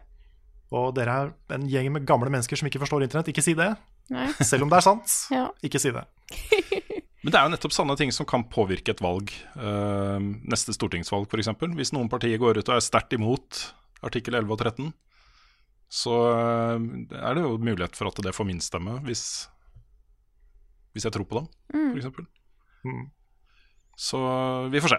Og 0.72 0.94
dere 0.96 1.08
er 1.08 1.32
en 1.54 1.68
gjeng 1.70 1.92
med 1.92 2.04
gamle 2.06 2.28
mennesker 2.30 2.56
som 2.58 2.66
ikke 2.68 2.80
forstår 2.82 3.02
internett. 3.06 3.28
Ikke 3.30 3.42
si 3.44 3.54
det. 3.54 3.76
Nei. 4.10 4.26
Selv 4.42 4.62
om 4.64 4.68
det 4.72 4.76
er 4.80 4.80
sant. 4.88 5.14
Ja. 5.30 5.48
Ikke 5.62 5.78
si 5.80 5.90
det. 5.94 6.04
Men 7.22 7.32
det 7.32 7.38
er 7.38 7.46
jo 7.48 7.52
nettopp 7.54 7.72
sånne 7.74 7.96
ting 7.98 8.10
som 8.14 8.26
kan 8.26 8.44
påvirke 8.50 8.90
et 8.90 9.00
valg. 9.02 9.30
eh, 9.56 10.18
neste 10.50 10.74
stortingsvalg, 10.74 11.26
f.eks. 11.30 11.48
Hvis 11.74 11.92
noen 11.94 12.08
partier 12.10 12.38
går 12.38 12.58
ut 12.58 12.68
og 12.68 12.76
er 12.76 12.80
sterkt 12.84 13.12
imot 13.16 13.72
artikkel 14.02 14.34
11 14.34 14.52
og 14.52 14.58
13, 14.58 14.92
så 15.88 16.14
eh, 16.36 16.88
er 17.18 17.34
det 17.38 17.42
jo 17.46 17.54
mulighet 17.58 17.96
for 17.96 18.10
at 18.10 18.18
det 18.24 18.34
får 18.36 18.46
min 18.50 18.60
stemme, 18.60 18.98
hvis, 19.06 19.22
hvis 20.92 21.04
jeg 21.08 21.14
tror 21.16 21.24
på 21.30 21.40
dem, 21.40 21.48
Mm. 21.74 21.94
f.eks. 21.98 22.28
Mm. 22.84 23.06
Så 23.98 24.18
vi 24.72 24.80
får 24.80 24.94
se. 24.94 24.98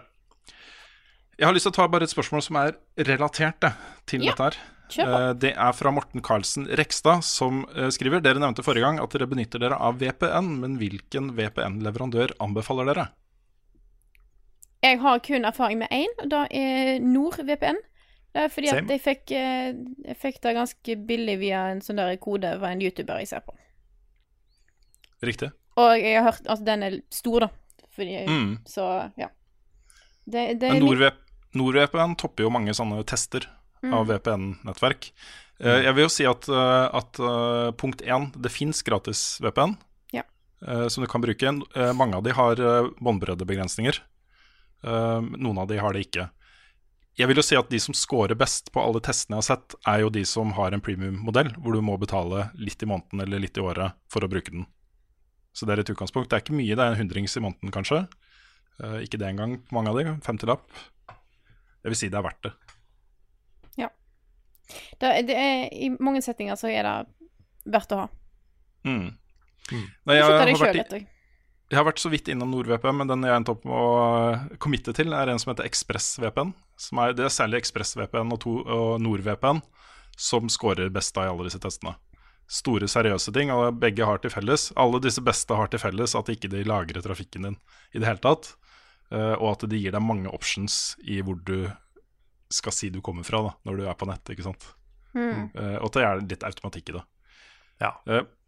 Jeg 1.40 1.48
har 1.48 1.54
lyst 1.56 1.64
til 1.70 1.72
å 1.72 1.78
ta 1.78 1.86
bare 1.88 2.04
et 2.04 2.12
spørsmål 2.12 2.42
som 2.44 2.58
er 2.60 2.74
relatert 3.08 3.62
det, 3.64 3.72
til 4.12 4.26
Ja, 4.26 4.34
dette 4.34 4.44
her. 4.50 4.58
Eh, 5.00 5.34
Det 5.40 5.52
er 5.56 5.72
fra 5.78 5.92
Morten 5.94 6.22
Karlsen 6.26 6.66
Rekstad, 6.68 7.22
som 7.24 7.62
eh, 7.76 7.88
skriver 7.94 8.20
Dere 8.26 8.42
nevnte 8.42 8.66
forrige 8.66 8.84
gang 8.84 9.00
at 9.00 9.14
dere 9.14 9.28
benytter 9.30 9.62
dere 9.62 9.78
av 9.80 10.00
VPN, 10.02 10.50
men 10.60 10.78
hvilken 10.82 11.32
VPN-leverandør 11.38 12.34
anbefaler 12.41 12.90
dere? 12.90 13.07
Jeg 14.84 14.99
har 15.03 15.20
kun 15.20 15.45
erfaring 15.45 15.80
med 15.82 15.90
én, 15.91 16.11
og 16.24 16.30
da 16.32 16.45
er 16.52 16.99
NordVPN. 17.03 17.80
Det 18.34 18.43
er 18.43 18.49
fordi 18.53 18.68
Same. 18.69 18.84
at 18.85 18.89
jeg 18.93 19.01
fikk, 19.01 19.31
eh, 19.31 19.73
jeg 20.06 20.18
fikk 20.22 20.41
det 20.41 20.56
ganske 20.56 20.95
billig 21.07 21.39
via 21.41 21.64
en 21.72 21.80
sånn 21.81 21.97
der 21.97 22.15
kode 22.22 22.51
fra 22.60 22.69
en 22.72 22.81
YouTuber 22.81 23.18
jeg 23.23 23.27
ser 23.31 23.41
på. 23.41 23.56
Riktig. 25.26 25.49
Og 25.80 25.95
jeg 25.99 26.15
har 26.19 26.27
hørt 26.31 26.47
at 26.47 26.61
den 26.68 26.84
er 26.85 26.99
stor, 27.14 27.47
da. 27.47 27.49
Fordi, 27.95 28.26
Mm. 28.27 28.60
Så 28.65 28.85
ja. 29.18 29.27
Det, 30.30 30.60
det 30.60 30.72
Men 30.72 30.81
NordVPN 30.84 31.18
NordVP 31.56 31.56
NordVPN 31.56 32.15
topper 32.22 32.43
jo 32.45 32.49
mange 32.53 32.72
sånne 32.77 33.03
tester 33.06 33.47
Mm. 33.81 33.93
av 33.93 34.07
VPN-nettverk. 34.07 35.11
Eh, 35.61 35.81
Jeg 35.84 35.95
vil 35.95 36.03
jo 36.03 36.10
si 36.10 36.26
at, 36.26 36.47
eh, 36.49 36.89
at 36.93 37.14
punkt 37.77 38.01
én, 38.03 38.31
det 38.41 38.51
fins 38.51 38.81
gratis 38.84 39.39
VPN 39.41 39.77
Ja. 40.14 40.23
som 40.89 41.01
du 41.03 41.07
kan 41.07 41.22
bruke. 41.22 41.41
Mange 41.95 42.15
av 42.15 42.23
de 42.23 42.31
har 42.31 42.56
båndbreddebegrensninger. 43.01 43.99
Noen 44.84 45.57
av 45.57 45.68
de 45.68 45.77
har 45.77 45.93
det 45.93 46.07
ikke. 46.11 46.30
Jeg 47.20 47.28
vil 47.28 47.41
jo 47.41 47.44
si 47.44 47.58
at 47.60 47.68
de 47.68 47.80
som 47.84 47.96
scorer 47.98 48.38
best 48.40 48.70
på 48.72 48.80
alle 48.80 49.02
testene 49.04 49.36
jeg 49.36 49.41
har 49.41 49.48
sett, 49.50 49.74
er 49.91 50.04
jo 50.06 50.12
de 50.16 50.22
som 50.28 50.54
har 50.56 50.72
en 50.72 50.84
premium-modell, 50.84 51.50
hvor 51.60 51.76
du 51.76 51.82
må 51.84 51.98
betale 52.00 52.46
litt 52.56 52.80
i 52.80 52.88
måneden 52.88 53.26
eller 53.26 53.44
litt 53.44 53.60
i 53.60 53.64
året 53.64 53.98
for 54.12 54.24
å 54.24 54.30
bruke 54.32 54.54
den. 54.54 54.64
Så 55.52 55.68
det 55.68 55.76
er 55.76 55.82
et 55.84 55.91
utgangspunkt. 55.91 56.30
Det 56.32 56.38
er 56.38 56.46
ikke 56.46 56.56
mye, 56.56 56.78
det 56.80 56.86
er 56.86 56.96
en 56.96 57.02
hundrings 57.02 57.36
i 57.36 57.44
måneden 57.44 57.76
kanskje. 57.76 58.06
Uh, 58.80 59.02
ikke 59.04 59.20
det 59.20 59.28
engang, 59.34 59.58
mange 59.76 59.91
av 59.91 60.00
de. 60.00 60.16
50-lapp. 60.24 60.64
Jeg 61.84 61.91
vil 61.91 62.00
si 62.00 62.12
det 62.14 62.22
er 62.22 62.28
verdt 62.30 62.48
det. 62.48 62.54
Ja. 63.84 63.91
Det, 64.72 65.12
det 65.28 65.36
er, 65.36 65.68
I 65.76 65.91
mange 66.00 66.24
settinger 66.24 66.56
så 66.60 66.72
er 66.72 66.88
det 66.88 66.98
verdt 67.68 67.96
å 67.98 68.04
ha. 68.06 68.10
Mm. 68.88 69.10
Du 69.68 69.76
Nei, 69.76 70.16
jeg 70.16 70.24
jeg, 70.24 70.24
har 70.24 70.40
deg 70.40 70.56
vært 70.56 70.80
sjøl 70.80 71.02
i-. 71.02 71.08
Jeg 71.70 71.78
har 71.78 71.86
vært 71.86 72.02
så 72.02 72.10
vidt 72.10 72.30
innom 72.34 72.50
NordVPN, 72.50 72.96
men 72.98 73.10
den 73.12 73.26
jeg 73.28 73.36
endte 73.38 73.54
opp 73.54 73.66
med 73.70 73.76
å 73.78 74.58
committe 74.62 74.94
til, 74.98 75.14
er 75.14 75.30
en 75.30 75.38
som 75.41 75.52
heter 75.52 75.68
ExpressVPN. 75.70 76.54
Er, 76.98 77.12
det 77.14 77.28
er 77.28 77.34
særlig 77.34 77.60
ExpressVPN 77.62 78.34
og, 78.34 78.48
og 78.66 78.94
NordVPN 79.04 79.62
som 80.18 80.50
scorer 80.50 80.90
best 80.94 81.18
av 81.22 81.28
i 81.28 81.30
alle 81.30 81.46
disse 81.46 81.62
testene. 81.62 81.94
Store, 82.50 82.90
seriøse 82.90 83.30
ting, 83.36 83.52
og 83.54 83.78
begge 83.84 84.08
har 84.10 84.18
til 84.24 84.34
felles. 84.34 84.72
Alle 84.82 84.98
disse 85.04 85.22
beste 85.22 85.54
har 85.54 85.70
til 85.70 85.82
felles 85.84 86.18
at 86.18 86.32
ikke 86.34 86.50
de 86.50 86.64
lagrer 86.66 87.06
trafikken 87.06 87.46
din 87.46 87.60
i 87.94 88.02
det 88.02 88.10
hele 88.10 88.24
tatt. 88.24 88.56
eh, 89.14 89.36
og 89.38 89.52
at 89.52 89.70
de 89.70 89.78
gir 89.78 89.94
deg 89.94 90.02
mange 90.02 90.30
options 90.34 90.96
i 91.06 91.22
hvor 91.22 91.38
du 91.46 91.70
skal 92.50 92.74
si 92.74 92.90
du 92.90 93.00
kommer 93.06 93.24
fra 93.26 93.44
da, 93.46 93.54
når 93.70 93.78
du 93.78 93.86
er 93.86 93.98
på 93.98 94.10
nettet. 94.10 94.34
ikke 94.34 94.50
sant? 94.50 94.72
Mm. 95.14 95.54
Eh, 95.54 95.78
og 95.78 95.91
at 95.91 95.96
det 96.00 96.06
er 96.08 96.26
litt 96.26 96.50
automatikk 96.50 96.90
i 96.90 96.98
det. 96.98 97.06
Ja. 97.86 97.94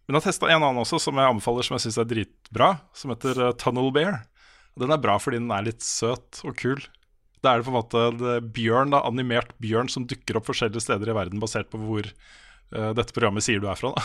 Men 0.08 0.18
jeg 0.18 0.22
har 0.22 0.28
testa 0.32 0.50
en 0.50 0.64
annen 0.64 0.82
også 0.82 1.00
som 1.00 1.20
jeg 1.20 1.32
anbefaler, 1.34 1.66
som 1.68 1.78
jeg 1.78 1.86
syns 1.86 2.00
er 2.02 2.10
dritbra, 2.10 2.72
som 2.98 3.14
heter 3.14 3.38
eh, 3.48 3.54
Tunnel 3.62 3.92
Bear. 3.96 4.24
Den 4.80 4.94
er 4.94 5.02
bra 5.02 5.18
fordi 5.22 5.42
den 5.42 5.54
er 5.54 5.68
litt 5.68 5.84
søt 5.86 6.42
og 6.48 6.58
kul. 6.60 6.82
Da 7.42 7.54
er 7.54 7.62
det 7.62 7.68
på 7.68 7.74
en 7.74 7.80
måte 7.80 8.36
bjørn, 8.54 8.94
da, 8.94 9.02
animert 9.08 9.54
bjørn 9.62 9.90
som 9.92 10.06
dukker 10.10 10.38
opp 10.38 10.50
forskjellige 10.50 10.84
steder 10.86 11.10
i 11.10 11.16
verden 11.18 11.42
basert 11.42 11.72
på 11.72 11.80
hvor 11.82 12.06
uh, 12.06 12.92
dette 12.98 13.16
programmet 13.16 13.46
sier 13.46 13.62
du 13.62 13.66
er 13.70 13.80
fra. 13.80 13.96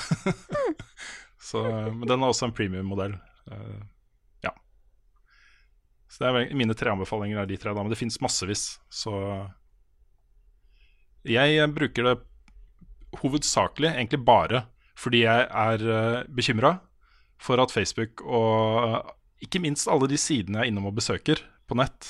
Så, 1.46 1.60
eh, 1.62 1.90
men 1.92 2.08
den 2.08 2.22
er 2.22 2.32
også 2.32 2.48
en 2.48 2.54
premium-modell. 2.56 3.18
Uh, 3.50 3.82
ja. 4.46 4.54
Så 6.10 6.24
det 6.24 6.30
er 6.32 6.56
Mine 6.58 6.74
tre 6.78 6.94
anbefalinger 6.94 7.42
er 7.42 7.50
de 7.50 7.60
tre, 7.60 7.74
da, 7.76 7.84
men 7.84 7.92
det 7.92 8.00
fins 8.00 8.18
massevis. 8.24 8.64
Så 8.88 9.12
jeg 11.26 11.68
bruker 11.76 12.08
det 12.08 12.16
hovedsakelig, 13.20 13.92
egentlig 13.92 14.22
bare, 14.26 14.64
fordi 14.96 15.24
jeg 15.24 15.46
er 15.46 15.86
uh, 15.86 16.22
bekymra 16.32 16.76
for 17.42 17.60
at 17.60 17.72
Facebook 17.74 18.22
og 18.24 18.84
eh, 18.86 19.10
ikke 19.44 19.60
minst 19.60 19.90
alle 19.92 20.08
de 20.08 20.16
sidene 20.16 20.62
jeg 20.62 20.70
er 20.70 20.72
innom 20.72 20.88
og 20.88 20.94
besøker 20.96 21.42
på 21.68 21.76
nett, 21.76 22.08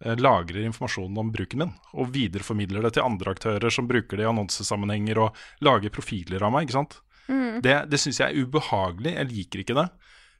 eh, 0.00 0.16
lagrer 0.16 0.64
informasjonen 0.64 1.18
om 1.20 1.32
bruken 1.34 1.60
min 1.64 1.74
og 1.92 2.12
videreformidler 2.14 2.86
det 2.86 2.94
til 2.96 3.04
andre 3.04 3.34
aktører 3.36 3.74
som 3.74 3.88
bruker 3.90 4.16
det 4.16 4.24
i 4.24 4.30
annonsesammenhenger 4.30 5.20
og 5.26 5.36
lager 5.60 5.92
profiler 5.92 6.46
av 6.46 6.54
meg. 6.54 6.64
ikke 6.64 6.78
sant? 6.78 7.00
Mm. 7.28 7.60
Det, 7.64 7.76
det 7.92 8.00
syns 8.00 8.22
jeg 8.22 8.32
er 8.32 8.46
ubehagelig. 8.48 9.12
Jeg 9.18 9.30
liker 9.34 9.64
ikke 9.64 9.76
det. 9.76 9.88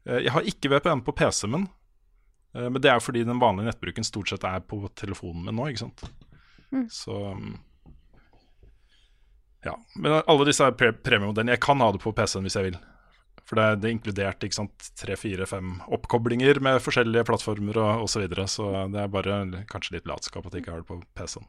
Eh, 0.08 0.22
Jeg 0.24 0.32
har 0.32 0.48
ikke 0.54 0.72
VPN 0.72 1.04
på 1.04 1.12
PC-en 1.20 1.52
min, 1.52 1.68
eh, 2.56 2.68
men 2.72 2.80
det 2.80 2.94
er 2.94 3.04
fordi 3.04 3.26
den 3.28 3.42
vanlige 3.42 3.68
nettbruken 3.68 4.08
stort 4.08 4.32
sett 4.32 4.48
er 4.48 4.64
på 4.64 4.86
telefonen 4.96 5.44
min 5.44 5.60
nå, 5.60 5.68
ikke 5.68 5.84
sant. 5.84 6.06
Mm. 6.72 6.88
Så 6.92 7.12
mm, 7.36 7.56
ja. 9.64 9.74
Men 9.96 10.20
alle 10.26 10.44
disse 10.46 10.64
er 10.64 10.76
pre 10.78 10.92
premiemodellene. 10.92 11.56
Jeg 11.56 11.60
kan 11.64 11.80
ha 11.82 11.90
det 11.92 12.00
på 12.02 12.12
PC-en 12.14 12.46
hvis 12.46 12.56
jeg 12.58 12.68
vil. 12.70 12.78
For 13.48 13.56
det 13.56 13.64
er, 13.64 13.76
det 13.80 13.88
er 13.88 13.94
inkludert 13.96 14.44
ikke 14.44 14.54
sant, 14.58 14.90
tre, 15.00 15.14
fire, 15.16 15.46
fem 15.48 15.78
oppkoblinger 15.96 16.60
med 16.60 16.82
forskjellige 16.84 17.24
plattformer 17.24 17.78
og 17.80 18.02
osv. 18.04 18.12
Så, 18.12 18.20
videre, 18.26 18.44
så 18.52 18.66
det 18.92 19.00
er 19.00 19.08
bare 19.08 19.38
kanskje 19.72 19.96
litt 19.96 20.06
latskap 20.10 20.44
at 20.46 20.52
jeg 20.58 20.62
ikke 20.66 20.74
har 20.74 20.82
det 20.84 20.90
på 20.90 20.98
PC-en. 21.16 21.48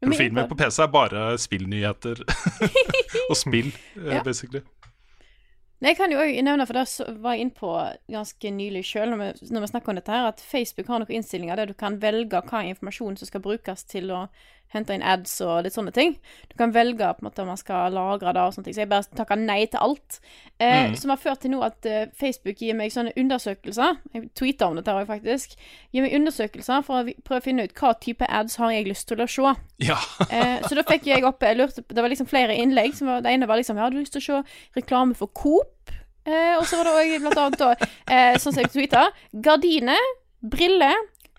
Profilen 0.00 0.34
min 0.38 0.48
på- 0.48 0.56
PC 0.56 0.78
er 0.82 0.88
bare 0.94 1.26
spillnyheter 1.42 2.22
og 3.30 3.36
spill, 3.36 3.68
eh, 4.00 4.14
Ja. 4.16 4.22
basically. 4.24 4.62
Jeg 5.84 5.96
kan 5.98 6.08
jo 6.10 6.16
også 6.16 6.40
nevne, 6.46 6.64
for 6.66 6.72
det 6.78 7.18
var 7.20 7.34
jeg 7.36 7.40
inne 7.44 7.52
på 7.58 7.70
ganske 8.08 8.50
nylig 8.56 8.80
sjøl, 8.88 9.10
når, 9.12 9.18
vi- 9.20 9.50
når 9.52 9.60
vi 9.60 9.68
snakker 9.74 9.92
om 9.92 9.98
dette, 10.00 10.12
her, 10.14 10.28
at 10.32 10.40
Facebook 10.40 10.86
har 10.88 11.02
noen 11.02 11.12
innstillinger 11.18 11.56
der 11.60 11.66
du 11.68 11.74
kan 11.76 11.98
velge 12.00 12.40
hva 12.48 12.62
informasjon 12.64 13.18
som 13.20 13.28
skal 13.28 13.44
brukes 13.44 13.84
til 13.84 14.08
å 14.10 14.22
hente 14.74 14.94
inn 14.94 15.02
ads 15.06 15.40
og 15.46 15.62
litt 15.64 15.72
sånne 15.76 15.92
ting. 15.94 16.16
Du 16.50 16.56
kan 16.58 16.72
velge 16.74 17.06
på 17.14 17.22
en 17.22 17.28
måte 17.28 17.42
om 17.44 17.48
man 17.52 17.56
skal 17.60 17.92
lagre 17.94 18.32
det 18.34 18.42
og 18.42 18.52
sånne 18.56 18.64
ting. 18.66 18.74
Så 18.76 18.82
jeg 18.82 18.90
bare 18.90 19.06
takker 19.16 19.38
nei 19.40 19.66
til 19.66 19.80
alt. 19.80 20.20
Eh, 20.58 20.86
Mm. 20.86 20.96
Som 20.96 21.10
har 21.10 21.16
ført 21.20 21.40
til 21.40 21.50
nå 21.52 21.62
at 21.64 21.86
eh, 21.86 22.06
Facebook 22.18 22.56
gir 22.60 22.74
meg 22.74 22.90
sånne 22.92 23.12
undersøkelser. 23.16 23.96
Jeg 24.14 24.30
tweeter 24.34 24.66
om 24.66 24.76
dette 24.76 24.92
her 24.92 25.06
faktisk. 25.08 25.54
Gir 25.92 26.02
meg 26.02 26.14
undersøkelser 26.18 26.82
for 26.86 27.02
å 27.02 27.14
prøve 27.24 27.40
å 27.40 27.44
finne 27.44 27.64
ut 27.64 27.74
hva 27.78 27.94
type 28.00 28.24
ads 28.28 28.56
har 28.56 28.70
jeg 28.72 28.88
lyst 28.88 29.08
til 29.08 29.20
å 29.22 29.26
se. 29.30 29.54
Ja. 29.84 29.96
Eh, 30.30 30.60
så 30.66 30.74
da 30.74 30.82
fikk 30.88 31.06
jeg 31.06 31.24
opp 31.24 31.42
jeg 31.42 31.56
lurte, 31.58 31.84
Det 31.88 32.02
var 32.02 32.08
liksom 32.08 32.26
flere 32.30 32.54
innlegg. 32.56 32.94
Som 32.96 33.08
var, 33.08 33.20
det 33.22 33.32
ene 33.32 33.46
var 33.46 33.56
liksom 33.60 33.76
Ja, 33.76 33.82
har 33.86 33.90
du 33.90 33.98
lyst 34.00 34.12
til 34.16 34.22
å 34.22 34.42
se 34.42 34.80
reklame 34.80 35.14
for 35.14 35.28
Coop? 35.28 35.90
Eh, 36.26 36.56
og 36.58 36.64
så 36.66 36.76
var 36.80 36.84
det 36.88 36.94
òg 36.98 37.20
blant 37.22 37.38
annet 37.38 37.58
da, 37.58 37.88
eh, 38.10 38.34
sånn 38.42 38.52
som 38.52 38.62
jeg 38.64 38.72
tweeta, 38.72 39.04
gardiner, 39.46 40.02
briller, 40.42 40.96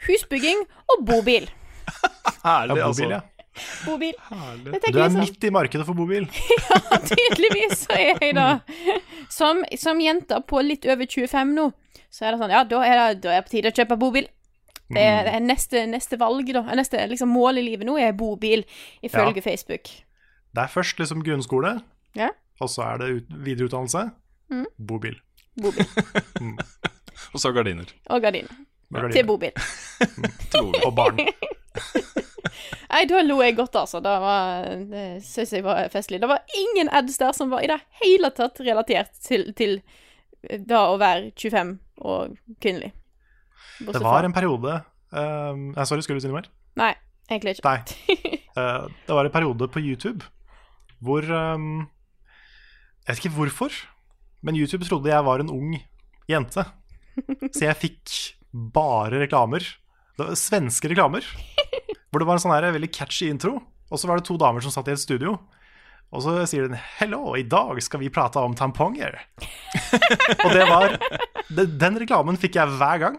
husbygging 0.08 0.62
og 0.94 1.04
bobil. 1.10 1.50
Herlig, 2.48 2.78
Ja, 2.78 2.88
altså. 2.88 3.04
bobil, 3.04 3.12
ja. 3.18 3.22
Bobil. 3.88 4.14
Du 4.94 5.00
er 5.02 5.10
midt 5.16 5.44
i 5.44 5.50
markedet 5.54 5.86
for 5.88 5.98
bobil. 5.98 6.28
ja, 6.70 7.00
Tydeligvis 7.10 7.86
så 7.88 7.96
er 7.98 8.20
jeg 8.22 8.36
det. 8.38 9.00
som, 9.34 9.64
som 9.82 10.00
jente 10.04 10.38
på 10.48 10.62
litt 10.62 10.86
over 10.86 11.06
25 11.10 11.54
nå, 11.58 11.68
så 12.14 12.28
er 12.28 12.36
det 12.36 12.42
sånn 12.44 12.54
Ja, 12.54 12.62
da 12.70 12.82
er 12.86 13.00
det, 13.02 13.08
da 13.26 13.32
er 13.34 13.42
det 13.42 13.48
på 13.48 13.56
tide 13.56 13.72
å 13.74 13.78
kjøpe 13.80 13.98
bobil. 14.00 14.28
Det 14.88 15.02
er, 15.04 15.26
det 15.28 15.34
er 15.36 15.42
neste, 15.44 15.82
neste 15.90 16.16
valg, 16.22 16.48
da. 16.56 16.62
Neste 16.78 17.02
liksom, 17.12 17.34
mål 17.36 17.58
i 17.60 17.64
livet 17.66 17.90
nå 17.90 17.98
er 18.00 18.14
bobil, 18.16 18.62
ifølge 19.04 19.42
Facebook. 19.44 19.90
Det 20.56 20.64
er 20.64 20.72
først 20.72 21.02
liksom 21.02 21.26
grunnskole, 21.26 21.74
Ja. 22.16 22.30
og 22.64 22.70
så 22.72 22.86
er 22.94 23.02
det 23.02 23.10
ut 23.18 23.34
videreutdannelse. 23.50 24.06
Mm. 24.54 24.64
Bobil. 24.88 25.18
Bobil. 25.60 25.84
Og 27.34 27.42
så 27.42 27.50
gardiner. 27.52 27.90
Og 28.14 28.22
gardiner. 28.24 28.54
Og 28.94 29.02
gardiner. 29.02 29.18
Til 29.18 29.26
bobil. 29.28 29.52
Og 30.86 30.94
barn. 30.96 31.18
Nei, 32.92 33.04
da 33.10 33.22
lo 33.26 33.38
jeg 33.44 33.58
godt, 33.58 33.76
altså. 33.76 34.00
Det, 34.04 34.14
var, 34.24 34.68
det 34.90 35.06
syns 35.26 35.54
jeg 35.54 35.66
var 35.66 35.90
festlig. 35.94 36.22
Det 36.24 36.30
var 36.32 36.46
ingen 36.58 36.90
ads 36.96 37.20
der 37.20 37.34
som 37.36 37.52
var 37.52 37.66
i 37.66 37.70
det 37.72 37.80
hele 38.02 38.32
tatt 38.36 38.62
relatert 38.64 39.18
til, 39.24 39.50
til 39.58 39.82
det 40.48 40.78
å 40.78 40.96
være 41.02 41.32
25 41.36 41.76
og 42.08 42.38
kvinnelig. 42.64 42.94
Det 43.78 44.02
var 44.02 44.26
en 44.26 44.34
periode 44.34 44.80
um, 45.14 45.68
nei, 45.76 45.86
Sorry, 45.86 46.02
skulle 46.06 46.22
du 46.22 46.26
si 46.26 46.32
noe 46.32 46.40
mer? 46.40 46.50
Nei, 46.80 46.94
egentlig 47.30 47.58
ikke. 47.58 47.74
Nei. 47.74 48.32
Uh, 48.58 48.88
det 49.08 49.18
var 49.20 49.28
en 49.28 49.36
periode 49.36 49.70
på 49.74 49.84
YouTube 49.84 50.26
hvor 51.04 51.22
um, 51.30 51.86
Jeg 53.06 53.12
vet 53.12 53.20
ikke 53.22 53.36
hvorfor, 53.36 53.76
men 54.42 54.58
YouTube 54.58 54.88
trodde 54.88 55.12
jeg 55.12 55.26
var 55.28 55.44
en 55.44 55.52
ung 55.54 55.76
jente. 56.30 56.66
Så 57.54 57.68
jeg 57.68 57.78
fikk 57.78 58.16
bare 58.74 59.22
reklamer. 59.22 59.62
Det 60.18 60.26
var 60.26 60.40
svenske 60.40 60.90
reklamer. 60.90 61.28
Hvor 62.12 62.20
det 62.24 62.28
var 62.28 62.38
en 62.38 62.44
sånn 62.44 62.54
her 62.56 62.72
veldig 62.72 62.92
catchy 62.96 63.30
intro. 63.30 63.58
Og 63.92 64.00
så 64.00 64.08
var 64.10 64.20
det 64.20 64.26
to 64.28 64.38
damer 64.40 64.64
som 64.64 64.72
satt 64.72 64.88
i 64.88 64.96
et 64.96 65.00
studio. 65.00 65.38
Og 66.12 66.22
så 66.24 66.46
sier 66.48 66.68
hun 66.70 66.78
'Hello, 67.00 67.36
i 67.36 67.44
dag 67.44 67.82
skal 67.84 68.00
vi 68.00 68.10
prate 68.10 68.40
om 68.40 68.56
tamponger'. 68.56 69.18
og 70.46 70.52
det 70.54 70.68
var 70.70 70.96
det, 71.50 71.66
Den 71.80 72.00
reklamen 72.00 72.38
fikk 72.40 72.56
jeg 72.56 72.68
hver 72.80 72.98
gang. 73.00 73.18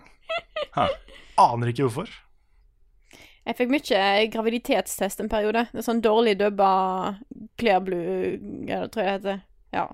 Aner 1.39 1.71
ikke 1.71 1.85
hvorfor. 1.89 2.09
Jeg 3.49 3.57
fikk 3.57 3.71
mye 3.73 4.01
graviditetstest 4.33 5.21
en 5.25 5.29
periode. 5.33 5.67
Det 5.73 5.81
er 5.81 5.87
sånn 5.87 6.03
dårlig 6.05 6.35
dubba 6.41 7.19
Clear 7.61 7.81
Blue, 7.81 8.37
tror 8.93 9.05
jeg 9.05 9.09
det 9.09 9.15
heter. 9.15 9.41
Ja. 9.73 9.87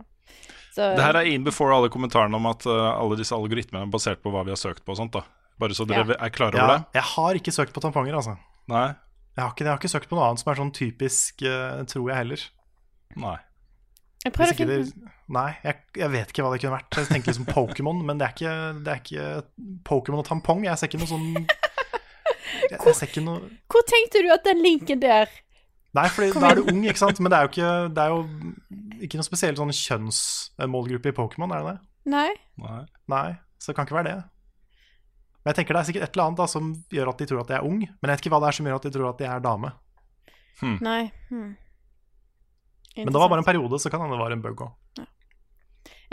Så, 0.74 0.88
Det 0.96 1.04
her 1.04 1.14
er 1.20 1.28
in 1.30 1.44
before 1.46 1.74
alle 1.76 1.88
kommentarene 1.92 2.34
om 2.34 2.46
at 2.50 2.66
uh, 2.66 2.98
alle 2.98 3.14
disse 3.20 3.34
algoritmene 3.36 3.86
er 3.86 3.92
basert 3.94 4.22
på 4.24 4.32
hva 4.34 4.42
vi 4.46 4.50
har 4.50 4.58
søkt 4.58 4.82
på 4.84 4.90
og 4.90 4.98
sånt. 4.98 5.12
da 5.14 5.22
Bare 5.60 5.70
så 5.74 5.86
dere 5.86 6.02
Ja. 6.16 6.16
er 6.26 6.30
klar 6.34 6.50
Ja, 6.52 6.64
over 6.64 6.78
det. 6.78 6.84
jeg 6.94 7.02
har 7.14 7.34
ikke 7.38 7.52
søkt 7.54 7.72
på 7.72 7.80
tamponger, 7.80 8.14
altså. 8.18 8.34
Nei. 8.70 8.86
Jeg 9.34 9.42
har 9.42 9.50
ikke, 9.50 9.64
jeg 9.64 9.72
har 9.72 9.80
ikke 9.80 9.90
søkt 9.90 10.10
på 10.10 10.16
noe 10.18 10.28
annet 10.28 10.42
som 10.42 10.52
er 10.52 10.60
sånn 10.60 10.74
typisk, 10.74 11.42
uh, 11.42 11.82
tror 11.90 12.06
jeg 12.10 12.20
heller. 12.20 12.44
Nei. 13.18 13.36
Jeg 14.24 14.32
prøvde 14.32 14.54
å 14.54 14.56
finne 14.56 14.76
det, 14.80 15.10
nei, 15.36 15.48
jeg, 15.66 15.80
jeg 16.00 16.10
vet 16.14 16.30
ikke 16.32 16.44
hva 16.46 16.52
det 16.54 16.60
kunne 16.62 16.76
vært. 16.78 16.96
Jeg 16.96 17.10
tenker 17.10 17.32
liksom 17.32 17.48
Pokémon, 17.50 17.98
men 18.08 18.20
det 18.20 18.28
er 18.28 18.36
ikke, 18.36 18.54
det 18.86 18.92
er 18.92 19.02
ikke 19.02 19.72
Pokémon 19.84 20.22
og 20.22 20.28
tampong. 20.28 20.64
Jeg 20.64 20.80
ser 20.80 20.88
ikke 20.88 21.02
noe 21.02 21.10
sånn 21.10 21.26
Jeg, 22.70 22.78
jeg 22.78 22.94
ser 22.94 23.08
ikke 23.08 23.22
noe 23.24 23.48
Hvor 23.72 23.82
tenkte 23.88 24.20
du 24.22 24.28
at 24.32 24.44
den 24.46 24.60
linken 24.62 25.00
der 25.02 25.32
Nei, 25.94 26.06
for 26.10 26.26
da 26.40 26.50
er 26.50 26.58
du 26.58 26.68
ung, 26.70 26.80
ikke 26.86 27.00
sant? 27.00 27.20
Men 27.22 27.30
det 27.30 27.38
er 27.38 27.46
jo 27.46 27.50
ikke, 27.52 27.72
det 27.94 28.02
er 28.02 28.12
jo 28.14 29.02
ikke 29.06 29.18
noe 29.20 29.26
spesiell 29.26 29.58
sånn 29.58 29.70
kjønnsmålgruppe 29.78 31.12
i 31.12 31.14
Pokémon, 31.14 31.52
er 31.54 31.62
det 31.62 31.74
det? 31.74 31.76
Nei. 32.14 32.30
Nei. 32.60 32.80
Nei, 33.12 33.28
så 33.62 33.70
det 33.70 33.76
kan 33.78 33.86
ikke 33.86 33.98
være 34.00 34.08
det. 34.08 34.16
Men 35.44 35.52
jeg 35.52 35.60
tenker 35.60 35.76
det 35.76 35.80
er 35.82 35.88
sikkert 35.90 36.06
et 36.06 36.14
eller 36.16 36.30
annet 36.30 36.40
da, 36.40 36.46
som 36.48 36.70
gjør 36.96 37.10
at 37.12 37.20
de 37.20 37.26
tror 37.28 37.42
at 37.42 37.50
de 37.50 37.56
er 37.58 37.66
ung, 37.68 37.82
men 37.84 38.08
jeg 38.08 38.16
vet 38.16 38.24
ikke 38.24 38.32
hva 38.32 38.40
det 38.40 38.48
er 38.48 38.56
som 38.56 38.68
gjør 38.68 38.78
at 38.78 38.86
de 38.86 38.92
tror 38.94 39.10
at 39.10 39.20
de 39.20 39.26
er 39.28 39.44
dame. 39.44 39.72
Nei. 40.80 41.02
Hmm. 41.28 41.50
Men 42.96 43.10
det 43.12 43.20
var 43.20 43.28
bare 43.28 43.42
en 43.42 43.48
periode, 43.48 43.78
så 43.82 43.90
kan 43.92 44.00
hende 44.00 44.16
det 44.16 44.22
var 44.22 44.32
en 44.32 44.44
bug 44.44 44.64
òg. 44.64 45.04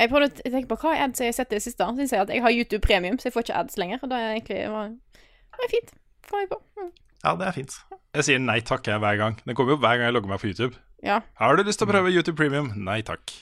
Jeg 0.02 0.10
prøvde 0.10 0.32
å 0.32 0.52
tenke 0.52 0.70
på 0.72 0.78
hva 0.82 0.96
ads 1.06 1.22
jeg 1.22 1.30
har 1.30 1.36
sett 1.38 1.52
i 1.54 1.60
det 1.60 1.64
siste. 1.64 1.86
Så 1.86 2.08
sier 2.08 2.18
jeg 2.18 2.26
at 2.26 2.34
jeg 2.34 2.44
har 2.44 2.56
YouTube 2.56 2.82
Premium, 2.84 3.20
så 3.22 3.30
jeg 3.30 3.36
får 3.36 3.46
ikke 3.46 3.60
ads 3.60 3.78
lenger. 3.78 4.00
Og 4.02 4.10
det 4.10 4.18
er 4.18 4.32
egentlig 4.32 4.62
var, 4.74 4.96
det 5.20 5.62
var 5.62 5.72
fint. 5.72 5.92
Kom 6.30 6.42
jeg 6.42 6.50
på. 6.52 6.58
Mm. 6.80 6.90
Ja, 7.22 7.36
det 7.38 7.48
er 7.48 7.56
fint. 7.56 7.76
Jeg 8.18 8.28
sier 8.28 8.42
nei 8.42 8.58
takk 8.66 8.90
jeg 8.90 9.04
hver 9.04 9.20
gang. 9.20 9.38
Den 9.46 9.58
kommer 9.58 9.76
jo 9.76 9.82
hver 9.84 10.00
gang 10.00 10.10
jeg 10.10 10.16
logger 10.18 10.34
meg 10.34 10.42
på 10.42 10.50
YouTube. 10.50 10.82
Ja. 11.06 11.20
Har 11.38 11.58
du 11.58 11.64
lyst 11.66 11.82
til 11.82 11.90
å 11.90 11.92
prøve 11.92 12.14
YouTube 12.14 12.38
Premium? 12.40 12.72
Nei 12.82 13.02
takk. 13.06 13.34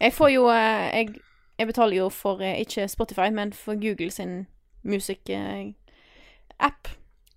Jeg 0.00 0.12
får 0.16 0.32
jo 0.32 0.48
eh, 0.52 0.88
Jeg, 0.98 1.20
jeg 1.60 1.68
betaler 1.68 1.98
jo 1.98 2.08
for 2.12 2.40
eh, 2.44 2.62
ikke 2.64 2.88
Spotify, 2.88 3.28
men 3.34 3.52
for 3.56 3.76
Google 3.80 4.10
sin 4.14 4.46
music 4.84 5.28
eh, 5.30 5.72
app. 6.58 6.88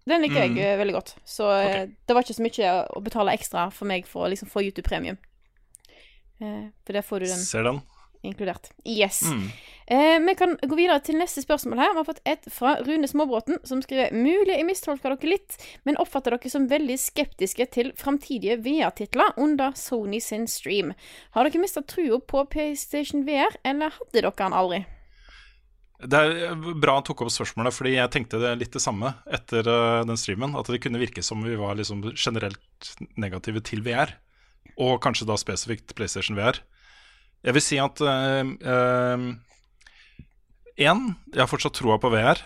Den 0.07 0.21
liker 0.23 0.39
Mm. 0.45 0.55
jeg 0.55 0.63
eh, 0.73 0.77
veldig 0.79 0.93
godt. 0.95 1.15
Så 1.25 1.49
okay. 1.51 1.87
det 2.07 2.15
var 2.15 2.23
ikke 2.23 2.37
så 2.37 2.43
mye 2.45 2.73
å 2.95 3.01
betale 3.03 3.33
ekstra 3.35 3.69
for 3.75 3.85
meg 3.89 4.05
for 4.07 4.23
å 4.23 4.29
liksom 4.31 4.47
få 4.47 4.63
YouTube 4.63 4.87
Premium. 4.87 5.17
Eh, 6.39 6.67
for 6.85 6.93
der 6.93 7.01
får 7.03 7.19
du 7.19 7.25
den 7.25 7.39
Ser 7.43 7.63
den. 7.63 7.81
inkludert. 8.23 8.69
Yes. 8.85 9.21
Mm. 9.23 9.49
Eh, 9.87 10.19
vi 10.19 10.35
kan 10.35 10.55
gå 10.61 10.75
videre 10.75 10.99
til 11.03 11.15
neste 11.19 11.41
spørsmål 11.43 11.79
her. 11.79 11.91
Vi 11.93 11.97
har 12.01 12.07
fått 12.07 12.21
et 12.25 12.47
fra 12.51 12.75
Rune 12.87 13.07
Småbråten, 13.07 13.59
som 13.67 13.81
skriver 13.81 14.11
Mulig 14.15 14.55
jeg 14.57 14.65
mistolker 14.67 15.15
dere 15.15 15.29
litt, 15.31 15.57
men 15.85 15.97
oppfatter 15.97 16.31
dere 16.35 16.49
som 16.51 16.67
veldig 16.67 16.97
skeptiske 16.99 17.67
til 17.71 17.91
framtidige 17.95 18.57
VR-titler 18.63 19.35
under 19.37 19.71
Sony 19.75 20.19
sin 20.19 20.47
stream. 20.47 20.93
Har 21.31 21.47
dere 21.47 21.61
mista 21.61 21.81
trua 21.81 22.19
på 22.19 22.45
PlayStation 22.51 23.25
VR, 23.27 23.55
eller 23.63 23.91
hadde 23.95 24.11
dere 24.21 24.31
den 24.37 24.53
aldri? 24.53 24.85
Det 25.97 26.19
er 26.19 26.53
bra 26.77 26.99
han 26.99 27.05
tok 27.07 27.23
opp 27.25 27.31
spørsmålet, 27.33 27.73
fordi 27.73 27.95
jeg 27.95 28.11
tenkte 28.13 28.41
det 28.41 28.51
litt 28.59 28.75
det 28.75 28.83
samme 28.83 29.15
etter 29.33 29.65
eh, 29.65 30.03
den 30.05 30.19
streamen. 30.19 30.53
At 30.59 30.69
det 30.69 30.81
kunne 30.83 31.01
virke 31.01 31.23
som 31.25 31.41
vi 31.45 31.57
var 31.57 31.77
liksom 31.79 32.03
generelt 32.13 32.91
negative 33.17 33.63
til 33.65 33.81
VR, 33.85 34.13
og 34.77 34.99
kanskje 35.01 35.25
da 35.29 35.39
spesifikt 35.41 35.95
PlayStation 35.97 36.37
VR. 36.37 36.61
Jeg 37.45 37.57
vil 37.57 37.63
si 37.63 37.77
at 37.81 38.01
Én, 40.77 40.99
jeg 41.33 41.41
har 41.41 41.49
fortsatt 41.49 41.73
troa 41.79 41.97
på 41.97 42.11
VR. 42.13 42.37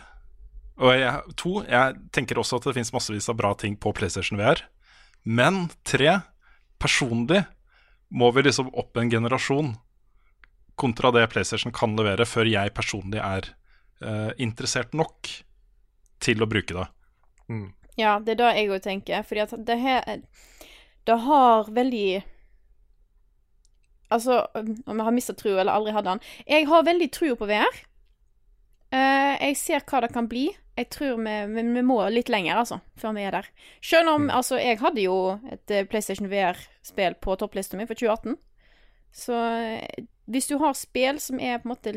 Og 0.82 0.96
jeg, 0.96 1.36
to, 1.38 1.58
jeg 1.68 1.98
tenker 2.16 2.40
også 2.40 2.58
at 2.58 2.70
det 2.70 2.78
fins 2.78 2.94
massevis 2.96 3.28
av 3.30 3.38
bra 3.38 3.52
ting 3.60 3.76
på 3.76 3.92
PlayStation 3.96 4.40
VR. 4.40 4.64
Men 5.28 5.66
tre, 5.86 6.22
personlig 6.82 7.44
må 8.10 8.32
vi 8.34 8.46
liksom 8.48 8.72
opp 8.72 8.98
en 8.98 9.12
generasjon 9.12 9.76
kontra 10.80 11.12
det 11.16 11.28
PlayStation 11.34 11.74
kan 11.76 11.96
levere, 11.98 12.26
før 12.26 12.50
jeg 12.50 12.74
personlig 12.76 13.22
er 13.22 13.52
uh, 14.04 14.32
interessert 14.42 14.96
nok 14.98 15.30
til 16.22 16.42
å 16.42 16.50
bruke 16.50 16.78
det. 16.78 16.88
Ja, 18.00 18.20
det 18.24 18.36
er 18.36 18.42
det 18.42 18.52
jeg 18.58 18.72
òg 18.72 18.84
tenker. 18.86 19.26
Fordi 19.28 19.44
at 19.44 19.56
det 19.68 19.80
her 19.82 20.06
Det 21.04 21.18
har 21.26 21.72
veldig 21.72 22.24
Altså, 24.12 24.42
om 24.54 24.98
jeg 24.98 25.06
har 25.08 25.16
mista 25.16 25.34
trua 25.34 25.62
eller 25.62 25.74
aldri 25.74 25.94
hadde 25.96 26.10
den 26.10 26.24
Jeg 26.48 26.68
har 26.68 26.84
veldig 26.84 27.12
trua 27.12 27.36
på 27.40 27.48
VR. 27.48 27.82
Uh, 28.92 29.36
jeg 29.40 29.58
ser 29.58 29.86
hva 29.88 30.02
det 30.04 30.12
kan 30.12 30.28
bli. 30.28 30.50
Jeg 30.76 30.90
tror 30.92 31.20
vi, 31.20 31.34
vi, 31.54 31.64
vi 31.76 31.84
må 31.84 31.98
litt 32.10 32.30
lenger, 32.32 32.60
altså, 32.60 32.80
før 33.00 33.16
vi 33.16 33.26
er 33.28 33.36
der. 33.36 33.50
Selv 33.84 34.12
om 34.12 34.30
Altså, 34.32 34.58
jeg 34.60 34.80
hadde 34.82 35.04
jo 35.04 35.18
et 35.52 35.72
eh, 35.72 35.86
PlayStation 35.88 36.30
VR-spill 36.32 37.16
på 37.24 37.36
topplista 37.40 37.80
mi 37.80 37.88
for 37.88 38.00
2018. 38.00 38.38
Så 39.12 39.36
eh, 39.36 40.06
hvis 40.32 40.50
du 40.50 40.58
har 40.62 40.78
spill 40.78 41.20
som 41.22 41.40
er 41.40 41.60
på 41.62 41.68
en 41.70 41.74
måte 41.74 41.94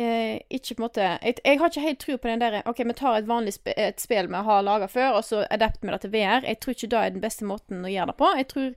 eh, 0.00 0.40
ikke 0.48 0.74
på 0.74 0.80
en 0.80 0.86
måte 0.86 1.06
jeg, 1.06 1.38
jeg 1.44 1.60
har 1.60 1.72
ikke 1.72 1.86
helt 1.86 2.02
tro 2.02 2.16
på 2.18 2.30
den 2.30 2.42
der 2.42 2.60
OK, 2.70 2.84
vi 2.86 2.96
tar 2.98 3.18
et 3.18 3.30
vanlig 3.30 3.56
sp 3.58 3.74
et 3.76 4.02
spill 4.02 4.30
vi 4.32 4.44
har 4.48 4.66
laga 4.66 4.88
før, 4.90 5.18
og 5.18 5.26
så 5.26 5.44
adapter 5.50 5.86
vi 5.86 5.94
det 5.94 6.00
til 6.04 6.14
VR. 6.14 6.48
Jeg 6.48 6.60
tror 6.62 6.76
ikke 6.76 6.92
det 6.94 7.02
er 7.02 7.14
den 7.16 7.24
beste 7.24 7.48
måten 7.48 7.84
å 7.84 7.92
gjøre 7.92 8.12
det 8.12 8.18
på. 8.20 8.32
Jeg 8.38 8.50
tror 8.52 8.72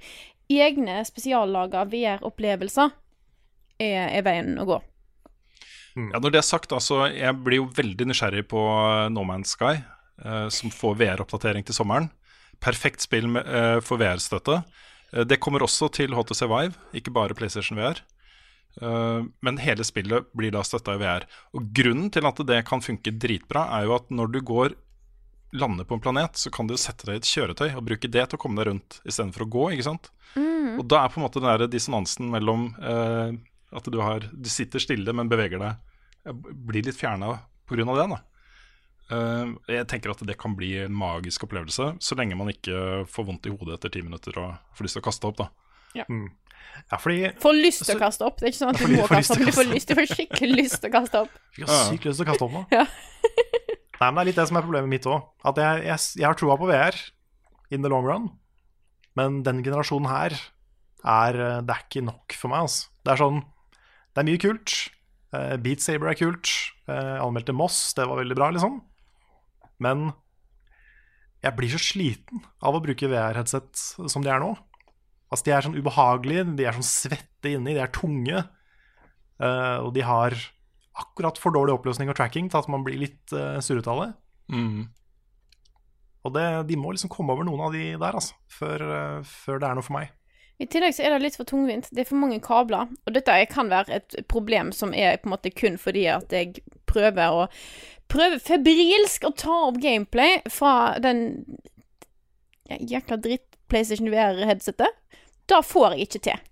egne 0.48 1.02
spesiallaga 1.08 1.84
VR-opplevelser 1.92 2.94
er, 3.84 4.08
er 4.08 4.24
veien 4.26 4.56
å 4.62 4.68
gå. 4.68 4.78
Ja, 5.98 6.20
Når 6.22 6.34
det 6.34 6.40
er 6.40 6.46
sagt, 6.46 6.74
altså, 6.76 7.08
jeg 7.10 7.34
blir 7.42 7.64
jo 7.64 7.72
veldig 7.74 8.12
nysgjerrig 8.12 8.46
på 8.52 8.62
eh, 8.62 9.08
No 9.10 9.24
Man's 9.26 9.56
Sky, 9.58 9.80
eh, 10.22 10.48
som 10.54 10.74
får 10.74 11.00
VR-oppdatering 11.00 11.66
til 11.66 11.76
sommeren. 11.76 12.12
Perfekt 12.62 13.02
spill 13.02 13.30
med, 13.34 13.50
eh, 13.50 13.80
for 13.82 13.98
VR-støtte. 14.02 14.62
Eh, 15.14 15.26
det 15.26 15.40
kommer 15.42 15.66
også 15.66 15.90
til 15.94 16.14
HTC 16.14 16.46
Vive, 16.46 16.78
ikke 16.94 17.14
bare 17.16 17.38
PlayStation 17.38 17.80
VR. 17.82 18.04
Eh, 18.82 19.22
men 19.42 19.62
hele 19.62 19.86
spillet 19.88 20.28
blir 20.38 20.54
da 20.54 20.64
støtta 20.66 20.98
i 20.98 21.02
VR. 21.02 21.26
Og 21.58 21.72
Grunnen 21.76 22.12
til 22.14 22.28
at 22.30 22.44
det 22.48 22.62
kan 22.68 22.84
funke 22.84 23.16
dritbra, 23.16 23.68
er 23.78 23.88
jo 23.88 23.98
at 23.98 24.12
når 24.14 24.36
du 24.36 24.42
går 24.46 24.78
lander 25.58 25.88
på 25.88 25.96
en 25.96 26.04
planet, 26.04 26.38
så 26.38 26.52
kan 26.54 26.68
du 26.68 26.76
sette 26.78 27.08
deg 27.08 27.18
i 27.18 27.22
et 27.22 27.30
kjøretøy 27.30 27.70
og 27.72 27.86
bruke 27.88 28.10
det 28.12 28.26
til 28.28 28.38
å 28.38 28.42
komme 28.42 28.60
deg 28.60 28.72
rundt 28.72 29.00
istedenfor 29.08 29.46
å 29.46 29.52
gå. 29.58 29.68
ikke 29.76 29.88
sant? 29.88 30.12
Og 30.78 30.86
da 30.86 31.02
er 31.02 31.12
på 31.12 31.22
en 31.22 31.26
måte 31.26 31.42
den 31.42 31.50
der 31.50 31.70
dissonansen 31.72 32.30
mellom 32.32 32.70
eh, 32.78 33.38
at 33.78 33.92
du, 33.92 34.00
har, 34.04 34.28
du 34.32 34.50
sitter 34.52 34.84
stille, 34.84 35.14
men 35.16 35.32
beveger 35.32 35.62
deg, 35.62 35.80
eh, 36.28 36.42
blir 36.68 36.86
litt 36.86 37.00
fjerna 37.00 37.40
pga. 37.68 37.86
det. 37.86 38.10
da. 38.16 38.24
Uh, 39.08 39.56
jeg 39.72 39.88
tenker 39.88 40.12
at 40.12 40.20
det 40.28 40.36
kan 40.36 40.52
bli 40.58 40.74
en 40.84 40.92
magisk 40.92 41.46
opplevelse, 41.48 41.94
så 42.04 42.16
lenge 42.20 42.36
man 42.36 42.52
ikke 42.52 43.06
får 43.08 43.28
vondt 43.30 43.48
i 43.48 43.54
hodet 43.54 43.78
etter 43.78 43.94
ti 43.94 44.02
minutter 44.04 44.36
og 44.42 44.58
får 44.76 44.88
lyst 44.88 44.98
til 45.00 45.04
å 45.04 45.08
kaste 45.08 45.30
opp. 45.30 45.40
da. 45.40 45.48
Ja. 45.96 46.04
Ja, 46.88 46.98
fordi 47.02 47.32
Får 47.44 47.58
lyst 47.58 47.84
til 47.84 47.98
å 47.98 48.00
kaste 48.00 48.28
opp. 48.28 48.38
Det 48.40 48.48
er 48.48 48.54
ikke 48.54 48.62
sånn 48.62 48.72
at 48.72 48.80
du 48.80 48.94
må 48.94 49.08
kaste 49.12 49.36
opp, 49.36 49.44
du 49.44 49.56
får 49.56 49.70
lyst, 49.74 49.90
du 49.90 49.98
får 49.98 50.08
skikkelig 50.14 50.56
lyst 50.56 50.80
til 50.80 50.92
å 50.92 50.94
kaste 50.94 51.24
opp. 51.26 51.40
Jeg 51.60 51.68
har 51.68 51.88
sykt 51.90 52.08
lyst 52.08 52.22
til 52.22 52.28
å 52.28 52.30
kaste 52.32 52.48
opp 52.48 52.56
nå. 52.56 52.64
Ja. 52.72 52.86
Nei, 54.00 54.10
men 54.12 54.20
Det 54.20 54.22
er 54.22 54.30
litt 54.30 54.40
det 54.40 54.48
som 54.52 54.60
er 54.60 54.66
problemet 54.68 54.92
mitt 54.94 55.08
òg. 55.10 55.26
At 55.50 55.58
jeg, 55.60 55.88
jeg, 55.88 56.04
jeg 56.22 56.28
har 56.28 56.38
troa 56.38 56.58
på 56.62 56.68
VR 56.70 56.98
in 57.74 57.82
the 57.84 57.90
long 57.92 58.06
run, 58.06 58.28
men 59.18 59.42
den 59.44 59.64
generasjonen 59.66 60.08
her 60.12 60.36
er 61.08 61.40
eh, 61.42 61.58
Det 61.66 61.74
er 61.74 61.82
ikke 61.88 62.06
nok 62.06 62.36
for 62.38 62.54
meg, 62.54 62.68
altså. 62.68 62.92
Det 63.02 63.14
er 63.14 63.22
sånn 63.24 63.42
Det 63.42 64.22
er 64.22 64.28
mye 64.30 64.42
kult. 64.44 64.76
Eh, 65.36 65.56
Beat 65.66 65.84
Saber 65.84 66.12
er 66.12 66.20
kult. 66.20 66.52
Eh, 66.88 67.18
anmeldte 67.24 67.56
Moss, 67.58 67.82
det 67.98 68.06
var 68.08 68.22
veldig 68.22 68.38
bra, 68.38 68.52
liksom. 68.54 68.80
Men 69.84 70.12
jeg 71.44 71.54
blir 71.58 71.74
så 71.74 71.82
sliten 71.82 72.46
av 72.66 72.78
å 72.78 72.82
bruke 72.84 73.10
VR-headset 73.10 73.82
som 74.10 74.24
de 74.26 74.32
er 74.34 74.42
nå. 74.42 74.54
Altså, 75.28 75.44
de 75.48 75.54
er 75.56 75.66
sånn 75.66 75.78
ubehagelige, 75.78 76.46
de 76.58 76.68
er 76.68 76.78
sånn 76.78 76.88
svette 76.88 77.52
inni, 77.52 77.76
de 77.76 77.84
er 77.84 77.92
tunge. 77.96 78.44
Uh, 79.38 79.84
og 79.86 79.92
de 79.98 80.06
har 80.08 80.36
akkurat 80.98 81.38
for 81.38 81.54
dårlig 81.54 81.76
oppløsning 81.76 82.10
og 82.10 82.18
tracking 82.18 82.48
til 82.50 82.62
at 82.62 82.70
man 82.72 82.86
blir 82.86 82.98
litt 83.02 83.36
uh, 83.36 83.60
surrete 83.64 83.92
av 83.92 84.04
det. 84.06 84.12
Mm. 84.56 84.86
Og 86.26 86.34
det, 86.36 86.46
de 86.72 86.78
må 86.80 86.94
liksom 86.94 87.12
komme 87.14 87.36
over 87.36 87.48
noen 87.48 87.68
av 87.68 87.76
de 87.76 87.90
der, 87.94 88.18
altså, 88.18 88.38
før, 88.52 88.86
uh, 88.88 89.20
før 89.28 89.62
det 89.62 89.70
er 89.70 89.78
noe 89.78 89.86
for 89.86 89.98
meg. 90.00 90.16
I 90.58 90.66
tillegg 90.66 90.96
så 90.98 91.06
er 91.06 91.14
det 91.14 91.22
litt 91.22 91.38
for 91.38 91.46
tungvint. 91.46 91.92
Det 91.94 92.02
er 92.02 92.10
for 92.10 92.18
mange 92.18 92.40
kabler. 92.42 92.90
Og 93.06 93.14
dette 93.14 93.36
kan 93.52 93.70
være 93.70 94.00
et 94.00 94.16
problem 94.32 94.72
som 94.74 94.96
er 94.96 95.20
på 95.22 95.30
en 95.30 95.36
måte 95.36 95.54
kun 95.54 95.78
fordi 95.78 96.08
at 96.10 96.34
jeg 96.34 96.64
prøver 96.90 97.44
å 97.44 97.46
Prøver 98.08 98.40
febrilsk 98.40 99.26
å 99.28 99.34
ta 99.36 99.56
opp 99.66 99.82
gameplay 99.84 100.38
fra 100.48 100.96
den 101.04 101.26
jækla 102.72 103.18
dritt 103.20 103.57
PlayStation 103.70 104.10
VR-headsetet. 104.12 104.94
Det 105.50 105.62
får 105.66 105.94
jeg 105.96 106.08
ikke 106.08 106.20
til. 106.30 106.44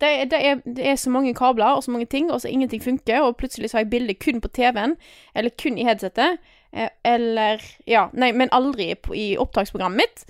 Det, 0.00 0.08
er- 0.08 0.28
det, 0.32 0.38
er, 0.46 0.60
det 0.64 0.86
er 0.88 0.96
så 0.96 1.10
mange 1.12 1.34
kabler 1.36 1.76
og 1.76 1.82
så 1.84 1.90
mange 1.92 2.06
ting, 2.08 2.30
og 2.32 2.40
så 2.40 2.48
ingenting 2.48 2.80
funker, 2.82 3.20
og 3.20 3.36
plutselig 3.36 3.70
så 3.70 3.76
har 3.78 3.84
jeg 3.84 3.90
bildet 3.90 4.18
kun 4.24 4.40
på 4.40 4.48
TV-en, 4.48 4.94
eller 5.34 5.50
kun 5.60 5.76
i 5.78 5.84
headsetet, 5.84 6.38
eh, 6.72 6.88
eller 7.04 7.60
Ja, 7.86 8.06
nei, 8.12 8.30
men 8.32 8.48
aldri 8.52 8.94
i 9.14 9.36
opptaksprogrammet 9.36 10.00
mitt. 10.00 10.24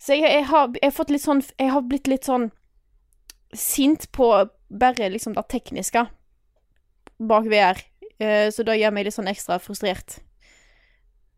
Så 0.00 0.16
jeg, 0.16 0.28
jeg, 0.32 0.46
har, 0.48 0.72
jeg 0.82 0.92
har 0.92 1.18
sånn 1.20 1.42
Jeg 1.58 1.70
har 1.72 1.80
blitt 1.88 2.08
litt 2.08 2.24
sånn 2.28 2.50
sint 3.54 4.08
på 4.12 4.26
bare 4.68 5.08
liksom 5.12 5.34
det 5.36 5.44
tekniske 5.48 6.06
bak 7.18 7.46
VR. 7.46 7.78
Eh, 8.18 8.48
så 8.50 8.64
det 8.66 8.78
gjør 8.80 8.92
meg 8.96 9.06
litt 9.06 9.14
sånn 9.16 9.30
ekstra 9.30 9.60
frustrert. 9.62 10.18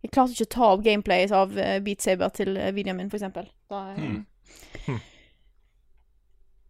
Jeg 0.07 0.13
klarte 0.15 0.37
ikke 0.37 0.47
å 0.47 0.55
ta 0.55 0.71
opp 0.77 0.85
gameplayet 0.87 1.33
av 1.35 1.57
eh, 1.59 1.81
Beat 1.83 2.05
Saber 2.07 2.31
til 2.37 2.55
eh, 2.57 2.71
videoen 2.77 3.01
min, 3.03 3.11
for 3.11 3.19
eksempel. 3.21 3.51
Da, 3.71 3.83
Hmm. 3.99 4.23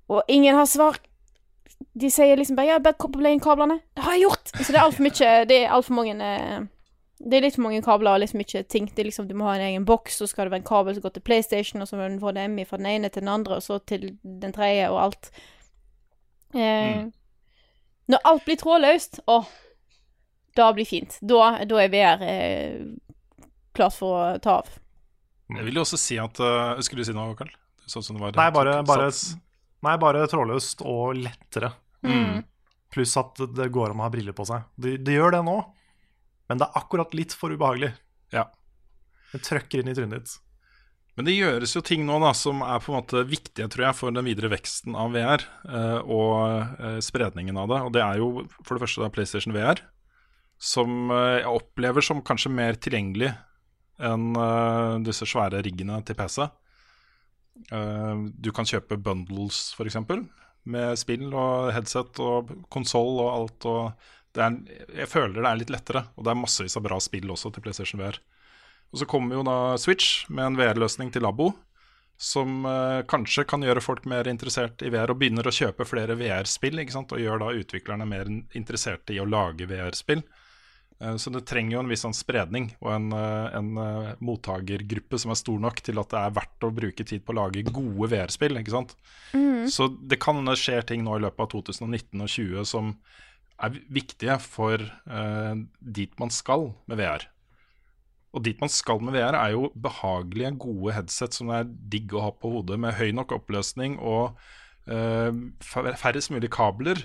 Og 0.08 0.22
ingen 0.28 0.54
har 0.54 0.66
svar. 0.70 0.96
De 2.00 2.08
sier 2.10 2.36
liksom 2.38 2.56
bare 2.56 2.66
'ja, 2.66 2.78
bare 2.78 2.94
koble 2.98 3.30
inn 3.32 3.40
kablene'. 3.40 3.80
Det 3.96 4.02
har 4.02 4.12
jeg 4.14 4.22
gjort! 4.22 4.50
Så 4.54 4.72
det 4.72 4.76
er 4.78 4.84
altfor 4.86 5.02
mye 5.02 5.44
Det 5.50 5.56
er 5.64 5.68
altfor 5.74 5.94
mange 5.94 6.68
Det 7.18 7.34
er 7.36 7.40
litt 7.40 7.54
for 7.56 7.62
mange 7.62 7.82
kabler 7.82 8.12
og 8.14 8.20
litt 8.20 8.30
for 8.30 8.38
mye 8.38 8.62
ting. 8.68 8.86
Det 8.86 8.98
er 8.98 9.04
liksom, 9.10 9.26
Du 9.28 9.34
må 9.34 9.44
ha 9.48 9.54
en 9.56 9.60
egen 9.66 9.84
boks, 9.84 10.16
så 10.18 10.26
skal 10.28 10.44
det 10.46 10.50
være 10.52 10.60
en 10.62 10.68
kabel 10.68 10.94
som 10.94 11.02
går 11.02 11.10
til 11.14 11.22
PlayStation, 11.22 11.82
og 11.82 11.88
så 11.88 11.96
må 11.96 12.08
du 12.08 12.18
få 12.20 12.30
HDMI 12.32 12.64
fra 12.64 12.76
den 12.76 12.86
ene 12.86 13.08
til 13.08 13.22
den 13.22 13.28
andre, 13.28 13.56
og 13.56 13.62
så 13.62 13.78
til 13.78 14.18
den 14.22 14.52
tredje, 14.52 14.88
og 14.90 15.02
alt. 15.02 15.30
Eh, 16.54 16.96
Mm. 17.04 17.12
Når 18.08 18.18
alt 18.24 18.44
blir 18.44 18.56
trådløst, 18.56 19.20
å, 19.26 19.44
da 20.56 20.72
blir 20.72 20.84
fint. 20.86 21.18
Da, 21.22 21.64
da 21.64 21.76
er 21.82 21.88
VR 21.88 22.22
eh, 22.22 22.84
klart 23.76 23.96
for 23.96 24.16
å 24.16 24.24
ta 24.42 24.58
av. 24.62 24.70
Jeg 25.54 25.68
vil 25.68 25.78
jo 25.78 25.84
også 25.84 25.98
si 26.00 26.16
at 26.18 26.40
uh, 26.42 26.74
Skulle 26.82 27.04
du 27.04 27.06
si 27.06 27.14
noe, 27.14 27.36
Karl? 27.38 27.52
Sånn 27.86 28.02
som 28.02 28.16
det 28.16 28.24
var 28.24 28.34
Nei, 28.34 28.48
bare, 28.50 28.80
bare, 28.86 29.10
nei, 29.86 29.92
bare 30.02 30.24
trådløst 30.26 30.82
og 30.82 31.20
lettere. 31.20 31.70
Mm. 32.02 32.40
Pluss 32.90 33.14
at 33.20 33.38
det 33.54 33.68
går 33.74 33.92
an 33.92 34.02
å 34.02 34.06
ha 34.08 34.10
briller 34.10 34.34
på 34.34 34.46
seg. 34.48 34.66
Det 34.74 34.96
de 35.06 35.14
gjør 35.14 35.36
det 35.36 35.44
nå, 35.46 35.60
men 36.50 36.58
det 36.58 36.66
er 36.66 36.80
akkurat 36.80 37.14
litt 37.14 37.34
for 37.36 37.54
ubehagelig. 37.54 37.92
Ja. 38.34 38.48
Det 39.30 39.44
trøkker 39.46 39.82
inn 39.82 39.92
i 39.92 39.94
trynet 39.94 40.24
ditt. 40.24 40.34
Men 41.16 41.24
det 41.24 41.32
gjøres 41.38 41.72
jo 41.72 41.80
ting 41.84 42.04
nå 42.04 42.18
da 42.20 42.34
som 42.36 42.60
er 42.60 42.80
på 42.82 42.92
en 42.92 42.98
måte 42.98 43.22
viktige 43.24 43.70
tror 43.72 43.86
jeg, 43.88 43.96
for 43.96 44.12
den 44.12 44.26
videre 44.26 44.50
veksten 44.52 44.96
av 45.00 45.14
VR 45.14 45.44
eh, 45.64 46.00
og 46.12 46.34
eh, 46.76 46.98
spredningen 47.04 47.56
av 47.56 47.70
det. 47.72 47.78
Og 47.86 47.94
det 47.96 48.02
er 48.04 48.20
jo 48.20 48.28
for 48.60 48.76
det 48.76 48.82
første 48.84 49.00
da 49.00 49.08
PlayStation 49.14 49.56
VR, 49.56 49.80
som 50.60 51.08
eh, 51.08 51.38
jeg 51.40 51.54
opplever 51.54 52.04
som 52.04 52.20
kanskje 52.24 52.52
mer 52.52 52.76
tilgjengelig 52.76 53.32
enn 54.02 54.36
uh, 54.36 54.98
disse 55.04 55.26
svære 55.28 55.62
riggene 55.64 56.00
til 56.06 56.18
PC. 56.18 56.44
Uh, 57.72 58.28
du 58.36 58.52
kan 58.54 58.68
kjøpe 58.68 58.98
bundles, 59.00 59.70
f.eks., 59.76 60.00
med 60.66 60.98
spill 60.98 61.28
og 61.30 61.70
headset 61.70 62.18
og 62.22 62.50
konsoll 62.74 63.20
og 63.22 63.28
alt. 63.30 63.68
Og 63.70 64.40
er, 64.42 64.56
jeg 65.02 65.08
føler 65.08 65.38
det 65.40 65.50
er 65.50 65.60
litt 65.60 65.72
lettere, 65.72 66.06
og 66.16 66.26
det 66.26 66.32
er 66.32 66.40
massevis 66.40 66.76
av 66.76 66.84
bra 66.88 66.98
spill 67.00 67.30
også 67.32 67.54
til 67.54 67.64
PlayStation 67.64 68.02
VR. 68.02 68.18
Og 68.92 69.00
så 69.00 69.08
kommer 69.08 69.38
jo 69.38 69.44
da 69.46 69.76
Switch 69.80 70.26
med 70.28 70.50
en 70.50 70.58
VR-løsning 70.58 71.12
til 71.14 71.24
Labo, 71.26 71.52
som 72.16 72.64
uh, 72.64 73.04
kanskje 73.08 73.44
kan 73.48 73.64
gjøre 73.64 73.82
folk 73.84 74.06
mer 74.08 74.28
interessert 74.30 74.82
i 74.82 74.90
VR, 74.92 75.12
og 75.12 75.20
begynner 75.20 75.46
å 75.46 75.54
kjøpe 75.54 75.86
flere 75.88 76.16
VR-spill, 76.18 76.80
og 76.80 77.20
gjør 77.20 77.42
da 77.42 77.52
utviklerne 77.60 78.08
mer 78.08 78.30
interesserte 78.56 79.14
i 79.14 79.20
å 79.20 79.28
lage 79.28 79.68
VR-spill. 79.68 80.24
Eh, 81.02 81.16
så 81.20 81.30
det 81.32 81.44
trenger 81.48 81.76
jo 81.76 81.82
en 81.82 81.90
viss 81.92 82.04
sånn 82.06 82.16
spredning 82.16 82.70
og 82.80 82.90
en, 82.94 83.10
eh, 83.12 83.58
en 83.58 83.70
eh, 83.82 84.14
mottakergruppe 84.24 85.20
som 85.20 85.34
er 85.34 85.40
stor 85.40 85.60
nok 85.60 85.82
til 85.84 86.00
at 86.00 86.12
det 86.12 86.22
er 86.22 86.36
verdt 86.38 86.66
å 86.66 86.72
bruke 86.72 87.04
tid 87.04 87.24
på 87.24 87.34
å 87.34 87.40
lage 87.42 87.66
gode 87.68 88.10
VR-spill. 88.14 88.56
ikke 88.60 88.74
sant? 88.74 88.96
Mm. 89.36 89.66
Så 89.72 89.90
det 90.00 90.20
kan 90.22 90.40
skjer 90.56 90.86
ting 90.88 91.04
nå 91.04 91.18
i 91.18 91.24
løpet 91.26 91.44
av 91.44 91.52
2019 91.52 92.20
og 92.22 92.28
2020 92.30 92.68
som 92.72 92.94
er 93.56 93.78
viktige 93.88 94.36
for 94.42 94.82
uh, 95.08 95.56
dit 95.80 96.12
man 96.20 96.30
skal 96.30 96.68
med 96.86 97.00
VR. 97.00 97.24
Og 98.36 98.44
dit 98.44 98.60
man 98.60 98.68
skal 98.68 99.00
med 99.00 99.16
VR, 99.16 99.32
er 99.38 99.54
jo 99.54 99.70
behagelige, 99.80 100.52
gode 100.60 100.92
headset 100.92 101.32
som 101.32 101.48
er 101.56 101.64
digg 101.64 102.12
å 102.12 102.26
ha 102.26 102.34
på 102.36 102.52
hodet, 102.52 102.76
med 102.76 102.98
høy 102.98 103.14
nok 103.16 103.32
oppløsning 103.38 103.96
og 103.96 104.36
uh, 104.92 105.32
fær- 105.64 105.96
færrest 105.96 106.34
mulig 106.34 106.52
kabler. 106.52 107.00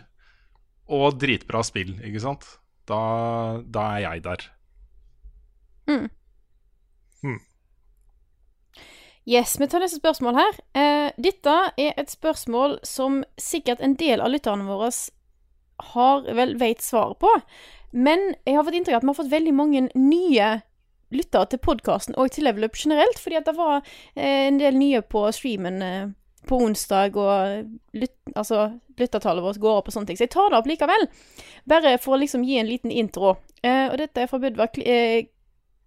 Og 0.92 1.16
dritbra 1.16 1.64
spill, 1.64 1.96
ikke 2.04 2.26
sant. 2.28 2.50
Da, 2.90 3.62
da 3.64 3.86
er 3.96 4.04
jeg 4.06 4.24
der. 4.26 4.50
Yes, 9.30 9.60
vi 9.60 9.68
tar 9.70 9.84
neste 9.84 10.00
spørsmål 10.00 10.34
her. 10.34 10.56
Eh, 10.74 11.12
dette 11.22 11.54
er 11.78 11.94
et 12.00 12.10
spørsmål 12.10 12.80
som 12.84 13.22
sikkert 13.38 13.84
en 13.86 13.94
del 14.00 14.22
av 14.22 14.32
lytterne 14.34 14.66
våre 14.66 14.90
har 15.94 16.26
vel 16.34 16.56
veit 16.58 16.82
svaret 16.82 17.20
på. 17.22 17.30
Men 17.92 18.34
jeg 18.48 18.58
har 18.58 18.66
fått 18.66 18.80
inntrykk 18.80 18.96
av 18.96 19.02
at 19.02 19.06
vi 19.06 19.12
har 19.12 19.20
fått 19.20 19.34
veldig 19.36 19.54
mange 19.54 19.84
nye 19.94 20.50
lyttere 21.12 21.52
til 21.52 21.62
podkasten 21.62 22.18
og 22.18 22.32
til 22.32 22.48
Level 22.48 22.66
Up 22.66 22.78
generelt, 22.80 23.20
fordi 23.20 23.38
at 23.38 23.46
det 23.46 23.56
var 23.60 23.82
eh, 24.16 24.48
en 24.48 24.58
del 24.58 24.80
nye 24.80 25.04
på 25.06 25.28
streamen 25.36 25.82
eh, 25.86 26.10
på 26.48 26.58
onsdag, 26.66 27.16
og 27.22 27.68
lyt, 27.94 28.14
altså, 28.36 28.80
lyttertallet 28.98 29.44
vårt 29.46 29.60
går 29.62 29.78
opp 29.82 29.88
og 29.88 29.94
sånne 29.94 30.08
ting. 30.10 30.18
Så 30.18 30.26
jeg 30.26 30.34
tar 30.34 30.50
det 30.50 30.58
opp 30.58 30.68
likevel. 30.70 31.06
Bare 31.70 31.98
for 32.02 32.16
å 32.16 32.20
liksom 32.22 32.44
gi 32.48 32.58
en 32.60 32.68
liten 32.70 32.92
intro. 32.92 33.36
Uh, 33.64 33.92
og 33.92 33.98
dette 34.02 34.24
er 34.24 34.28
fra 34.32 34.40
Budvar 34.42 34.72
uh, 34.74 34.74
Killmister, 34.78 35.28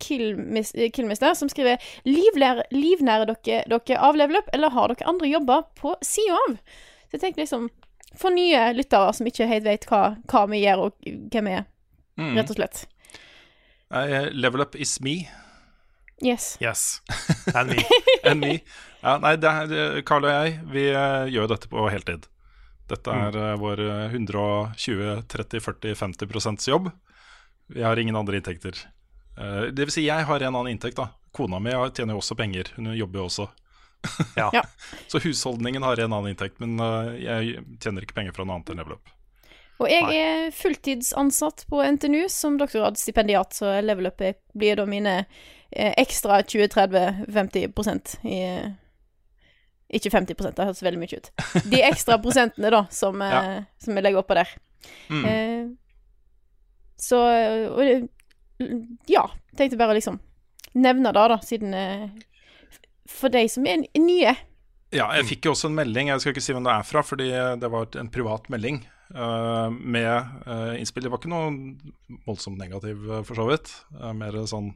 Killmis- 0.04 0.74
eh, 0.78 0.90
Killmister, 0.94 1.34
som 1.34 1.48
skriver 1.48 1.78
Livlære, 2.06 2.64
Livnærer 2.74 3.30
dere 3.30 3.62
dere 3.70 3.98
av 4.02 4.16
Level 4.18 4.36
Up, 4.40 4.48
eller 4.52 4.70
har 4.74 4.88
dere 4.94 5.08
andre 5.08 5.28
jobber 5.30 5.62
på 5.78 5.94
sida 6.02 6.34
av? 6.48 6.56
Så 7.08 7.16
jeg 7.18 7.20
tenker 7.26 7.42
liksom 7.44 7.68
For 8.18 8.30
nye 8.30 8.68
lyttere 8.74 9.12
som 9.14 9.26
ikke 9.26 9.46
helt 9.50 9.64
vet 9.66 9.86
hva, 9.90 10.16
hva 10.30 10.44
vi 10.50 10.60
gjør, 10.64 10.84
og 10.86 11.08
hvem 11.32 11.48
vi 11.50 11.56
er, 11.60 11.64
Mm. 12.14 12.36
rett 12.38 12.50
og 12.52 12.56
slett. 12.60 12.84
Uh, 13.90 14.28
level 14.30 14.60
up 14.62 14.76
is 14.78 15.00
me. 15.02 15.26
Yes. 16.24 16.56
Yes. 16.60 17.02
And 17.54 17.70
me. 17.70 17.84
And 18.24 18.40
me. 18.40 18.60
Ja, 19.04 19.18
nei, 19.20 19.36
det 19.36 19.50
er, 19.50 20.00
Carl 20.08 20.24
og 20.24 20.32
jeg, 20.32 20.60
vi 20.72 20.88
eh, 20.88 21.28
gjør 21.34 21.48
dette 21.52 21.68
på 21.68 21.84
heltid. 21.92 22.24
Dette 22.88 23.10
er 23.12 23.36
mm. 23.36 23.60
vår 23.60 23.78
eh, 23.84 24.16
120-30-40-50 24.16 26.72
jobb. 26.72 26.88
Vi 27.66 27.82
har 27.84 27.96
ingen 28.00 28.16
andre 28.16 28.36
inntekter. 28.36 28.74
Eh, 29.38 29.62
det 29.72 29.84
vil 29.84 29.92
si, 29.92 30.06
jeg 30.06 30.28
har 30.28 30.40
en 30.40 30.54
annen 30.54 30.72
inntekt, 30.72 30.98
da. 31.00 31.10
Kona 31.34 31.58
mi 31.58 31.74
tjener 31.94 32.14
jo 32.14 32.22
også 32.22 32.36
penger. 32.38 32.70
Hun 32.76 32.94
jobber 32.94 33.22
jo 33.22 33.28
også. 33.28 33.48
Ja. 34.36 34.50
Ja. 34.52 34.62
Så 35.08 35.18
husholdningen 35.24 35.82
har 35.82 36.00
en 36.00 36.12
annen 36.12 36.34
inntekt, 36.34 36.60
men 36.60 36.76
eh, 36.80 37.14
jeg 37.24 37.64
tjener 37.80 38.04
ikke 38.04 38.18
penger 38.18 38.36
fra 38.36 38.44
noe 38.44 38.58
annet 38.58 38.72
enn 38.72 38.82
level 38.82 38.98
up. 38.98 39.12
Og 39.82 39.90
jeg 39.90 40.20
er 40.20 40.52
fulltidsansatt 40.54 41.64
på 41.70 41.80
NTNU 41.96 42.28
som 42.30 42.58
doktorgradsstipendiat, 42.60 43.56
så 43.56 43.72
level 43.82 44.12
up 44.12 44.22
blir 44.54 44.78
da 44.78 44.86
mine 44.86 45.16
eh, 45.24 45.32
ekstra 45.74 46.40
20-30-50% 46.42 48.16
i 48.24 48.40
Ikke 49.94 50.10
50 50.10 50.34
det 50.56 50.66
høres 50.66 50.82
veldig 50.82 51.00
mye 51.02 51.18
ut. 51.18 51.30
De 51.70 51.82
ekstra 51.86 52.18
prosentene, 52.22 52.70
da, 52.72 52.84
som, 52.90 53.20
eh, 53.22 53.30
Ja. 53.34 53.64
som 53.78 53.94
vi 53.94 54.02
legger 54.02 54.22
oppå 54.22 54.34
der. 54.34 54.48
Mm. 55.08 55.24
Eh, 55.24 55.66
så 56.96 57.20
og, 57.70 58.08
Ja, 59.08 59.28
tenkte 59.56 59.76
bare 59.78 59.94
liksom 59.94 60.20
nevne 60.74 61.12
det, 61.12 61.28
da, 61.28 61.38
siden 61.42 61.74
eh, 61.74 62.08
For 63.06 63.28
de 63.28 63.48
som 63.48 63.66
er 63.66 63.84
nye. 63.98 64.34
Ja, 64.94 65.10
jeg 65.18 65.26
fikk 65.26 65.44
jo 65.44 65.52
også 65.52 65.68
en 65.68 65.76
melding, 65.76 66.08
jeg 66.08 66.20
skal 66.20 66.32
ikke 66.32 66.42
si 66.42 66.52
hvem 66.54 66.64
det 66.64 66.72
er 66.72 66.82
fra, 66.82 67.02
fordi 67.02 67.28
det 67.60 67.70
var 67.70 67.96
en 67.98 68.10
privat 68.10 68.48
melding 68.48 68.84
Uh, 69.14 69.70
med 69.70 70.26
uh, 70.48 70.80
innspill. 70.80 71.04
Det 71.04 71.10
var 71.12 71.20
ikke 71.20 71.30
noe 71.30 71.50
voldsomt 72.24 72.58
negativ, 72.58 73.02
uh, 73.10 73.20
for 73.22 73.38
så 73.38 73.44
vidt. 73.50 73.70
Mer 74.16 74.38
sånn 74.50 74.72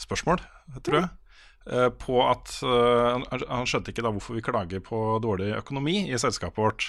spørsmål, 0.00 0.42
tror 0.84 0.98
jeg. 1.00 1.08
eh, 1.72 1.88
på 2.02 2.20
at 2.24 2.52
eh, 2.62 3.24
han, 3.46 3.66
skjønte 3.68 3.92
ikke 3.92 4.04
da 4.06 4.12
hvorfor 4.14 4.38
vi 4.38 4.44
klager 4.44 4.84
på 4.84 5.18
dårlig 5.24 5.52
økonomi 5.58 6.06
i 6.10 6.20
selskapet 6.20 6.62
vårt. 6.62 6.88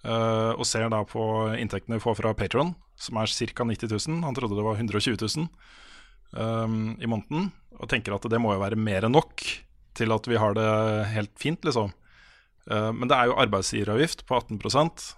Eh, 0.00 0.52
og 0.56 0.64
ser 0.68 0.88
da 0.92 1.02
på 1.04 1.22
inntektene 1.60 1.98
vi 1.98 2.04
får 2.04 2.18
fra 2.22 2.34
Patron, 2.36 2.74
som 3.00 3.20
er 3.20 3.30
ca. 3.30 3.66
90 3.68 3.92
000. 3.92 4.22
Han 4.24 4.36
trodde 4.36 4.58
det 4.58 4.66
var 4.66 4.80
120 4.80 5.18
000 5.20 5.48
um, 6.32 6.96
i 6.96 7.08
måneden, 7.08 7.50
og 7.76 7.90
tenker 7.90 8.16
at 8.16 8.28
det 8.32 8.40
må 8.40 8.54
jo 8.54 8.62
være 8.62 8.80
mer 8.80 9.04
enn 9.04 9.16
nok 9.16 9.44
til 9.98 10.14
at 10.14 10.28
vi 10.30 10.38
har 10.40 10.54
det 10.56 10.70
helt 11.12 11.32
fint, 11.40 11.64
liksom. 11.66 11.90
Men 12.70 13.08
det 13.10 13.16
er 13.16 13.26
jo 13.26 13.38
arbeidsgiveravgift 13.40 14.22
på 14.28 14.36
18 14.36 14.60
eh, 14.60 15.08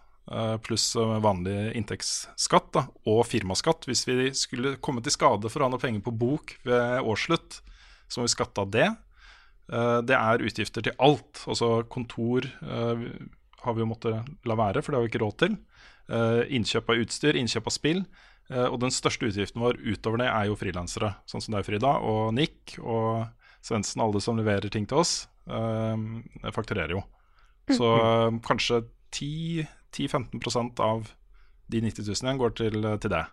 pluss 0.62 0.94
eh, 0.97 1.19
vanlig 1.23 1.73
inntektsskatt 1.78 2.70
da, 2.77 2.86
og 3.11 3.24
firmaskatt. 3.27 3.89
Hvis 3.90 4.07
vi 4.09 4.31
skulle 4.36 4.77
komme 4.85 5.03
til 5.03 5.15
skade 5.15 5.51
for 5.51 5.62
å 5.62 5.69
ha 5.69 5.74
noe 5.74 5.82
penger 5.82 6.05
på 6.05 6.15
bok 6.15 6.57
ved 6.66 7.03
årsslutt, 7.03 7.61
så 8.09 8.20
må 8.20 8.28
vi 8.28 8.35
skatte 8.35 8.62
av 8.62 8.70
det. 8.73 8.89
Eh, 9.73 9.99
det 10.07 10.19
er 10.19 10.47
utgifter 10.47 10.86
til 10.86 10.97
alt. 11.03 11.44
Altså 11.47 11.82
kontor 11.90 12.47
eh, 12.47 13.07
har 13.62 13.77
vi 13.77 13.85
jo 13.85 13.90
måttet 13.90 14.47
la 14.49 14.59
være, 14.59 14.82
for 14.82 14.93
det 14.93 15.01
har 15.01 15.07
vi 15.07 15.12
ikke 15.12 15.24
råd 15.24 15.39
til. 15.44 15.59
Eh, 16.12 16.43
innkjøp 16.59 16.93
av 16.93 17.03
utstyr, 17.03 17.39
innkjøp 17.39 17.69
av 17.70 17.77
spill. 17.77 18.05
Eh, 18.51 18.66
og 18.66 18.81
den 18.82 18.94
største 18.94 19.28
utgiften 19.31 19.62
vår 19.62 19.81
utover 19.82 20.23
det 20.23 20.31
er 20.31 20.49
jo 20.51 20.59
frilansere, 20.59 21.15
sånn 21.31 21.43
som 21.43 21.55
det 21.55 21.62
er 21.62 21.66
i 21.66 21.70
Frida, 21.70 21.93
og 21.99 22.35
Nick 22.39 22.77
og 22.81 23.28
Svendsen, 23.62 24.03
alle 24.03 24.23
som 24.23 24.39
leverer 24.39 24.73
ting 24.74 24.89
til 24.90 25.03
oss, 25.03 25.28
eh, 25.47 26.51
fakturerer 26.55 26.97
jo. 26.97 27.05
Så 27.70 27.86
kanskje 28.43 28.82
kanskje 28.82 29.69
10-15% 29.93 30.82
av 30.82 31.12
de 31.73 31.81
90 31.85 32.09
000 32.09 32.27
igjen 32.27 32.40
går 32.40 32.56
til, 32.59 32.89
til 33.01 33.12
det. 33.12 33.24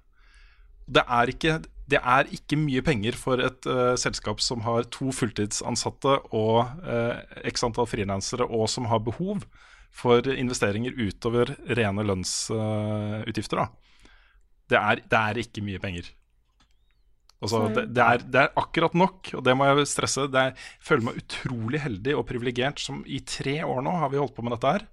Det 0.89 1.03
er, 1.05 1.31
ikke, 1.33 1.55
det 1.91 1.99
er 2.01 2.29
ikke 2.33 2.57
mye 2.57 2.83
penger 2.85 3.17
for 3.19 3.41
et 3.43 3.67
uh, 3.69 3.93
selskap 3.99 4.41
som 4.41 4.63
har 4.65 4.87
to 4.93 5.11
fulltidsansatte 5.13 6.15
og 6.35 6.63
uh, 6.85 7.19
x 7.45 7.65
antall 7.67 7.89
frilansere, 7.89 8.47
og 8.47 8.69
som 8.71 8.89
har 8.89 9.03
behov 9.05 9.43
for 9.93 10.25
investeringer 10.33 10.97
utover 10.97 11.53
rene 11.77 12.05
lønnsutgifter. 12.05 13.65
Uh, 13.65 13.75
Det 14.69 14.79
det 15.09 15.19
er 15.19 15.37
ikke 15.41 15.65
mye 15.65 15.81
penger. 15.81 16.09
Altså, 17.39 17.69
det, 17.71 17.85
det, 17.95 18.03
er, 18.03 18.23
det 18.27 18.41
er 18.41 18.57
akkurat 18.59 18.95
nok, 18.97 19.29
og 19.37 19.43
det 19.45 19.55
må 19.55 19.67
jeg 19.69 19.87
stresse. 19.87 20.25
Det 20.27 20.41
er, 20.41 20.51
jeg 20.51 20.87
føler 20.89 21.05
meg 21.07 21.21
utrolig 21.21 21.79
heldig 21.85 22.15
og 22.19 22.25
privilegert 22.27 22.81
som 22.83 22.99
i 23.07 23.21
tre 23.23 23.61
år 23.63 23.79
nå 23.85 23.93
har 24.01 24.11
vi 24.11 24.19
holdt 24.19 24.35
på 24.35 24.43
med 24.43 24.57
dette 24.57 24.73
her. 24.75 24.85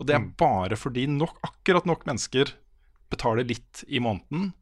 Og 0.00 0.08
det 0.08 0.16
er 0.16 0.30
bare 0.40 0.78
fordi 0.80 1.04
nok, 1.12 1.36
akkurat 1.44 1.86
nok 1.88 2.06
mennesker 2.08 2.54
betaler 3.12 3.44
litt 3.44 3.82
i 3.88 4.00
måneden 4.00 4.52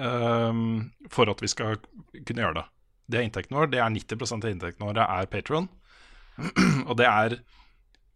um, 0.00 0.88
for 1.12 1.30
at 1.30 1.42
vi 1.44 1.50
skal 1.52 1.78
kunne 2.24 2.42
gjøre 2.42 2.58
det. 2.58 2.66
Det 3.08 3.20
er 3.20 3.28
inntekten 3.28 3.56
vår. 3.56 3.70
Det 3.72 3.80
er 3.80 3.94
90% 3.94 4.44
av 4.44 4.50
inntekten 4.52 4.88
vår 4.88 5.00
er 5.04 5.30
Patron. 5.30 5.68
og 6.88 6.96
det 6.98 7.06
er 7.08 7.38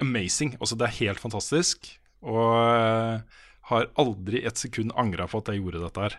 amazing. 0.02 0.56
Altså, 0.58 0.76
det 0.78 0.88
er 0.88 0.98
helt 0.98 1.22
fantastisk. 1.22 1.88
Og 2.26 2.58
eh, 2.58 3.40
har 3.70 3.88
aldri 4.00 4.42
et 4.46 4.60
sekund 4.60 4.92
angra 4.98 5.28
på 5.30 5.40
at 5.40 5.52
jeg 5.52 5.62
gjorde 5.62 5.84
dette 5.86 6.06
her. 6.06 6.18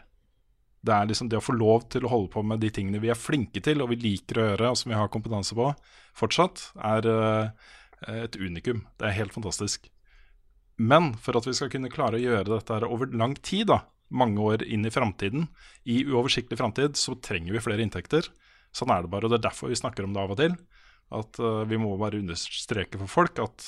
Det 0.84 0.96
er 0.96 1.08
liksom 1.08 1.30
det 1.32 1.40
å 1.40 1.44
få 1.44 1.56
lov 1.56 1.86
til 1.94 2.04
å 2.04 2.12
holde 2.12 2.32
på 2.34 2.44
med 2.44 2.60
de 2.64 2.72
tingene 2.74 3.00
vi 3.00 3.12
er 3.12 3.20
flinke 3.20 3.62
til 3.64 3.84
og 3.84 3.94
vi 3.94 4.02
liker 4.02 4.40
å 4.40 4.48
gjøre, 4.50 4.72
og 4.72 4.80
som 4.80 4.92
vi 4.92 5.00
har 5.00 5.12
kompetanse 5.12 5.56
på 5.56 5.70
fortsatt, 6.20 6.66
er 6.92 7.08
eh, 7.12 7.72
et 8.26 8.36
unikum. 8.36 8.84
Det 9.00 9.08
er 9.08 9.20
helt 9.22 9.36
fantastisk. 9.36 9.88
Men 10.84 11.14
for 11.24 11.40
at 11.40 11.48
vi 11.48 11.56
skal 11.58 11.72
kunne 11.72 11.92
klare 11.94 12.20
å 12.20 12.24
gjøre 12.24 12.50
dette 12.50 12.76
her 12.76 12.86
over 12.90 13.12
lang 13.16 13.36
tid, 13.40 13.70
da, 13.72 13.84
mange 14.14 14.42
år 14.44 14.66
inn 14.68 14.86
i 14.86 14.94
framtiden, 14.94 15.48
i 15.90 16.02
uoversiktlig 16.10 16.60
framtid, 16.60 17.00
så 17.00 17.16
trenger 17.24 17.56
vi 17.56 17.64
flere 17.64 17.86
inntekter. 17.86 18.28
Sånn 18.74 18.92
er 18.94 19.06
det 19.06 19.12
bare, 19.14 19.28
og 19.28 19.34
det 19.34 19.40
er 19.40 19.48
derfor 19.48 19.72
vi 19.72 19.80
snakker 19.80 20.06
om 20.06 20.16
det 20.16 20.22
av 20.24 20.34
og 20.34 20.40
til. 20.42 20.58
At 21.14 21.40
uh, 21.42 21.64
vi 21.70 21.80
må 21.82 21.94
bare 22.02 22.20
understreke 22.22 23.00
for 23.04 23.12
folk 23.12 23.42
at 23.44 23.68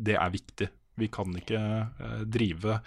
det 0.00 0.16
er 0.16 0.32
viktig. 0.32 0.70
Vi 1.00 1.08
kan 1.12 1.32
ikke 1.36 1.60
uh, 1.60 2.22
drive 2.28 2.80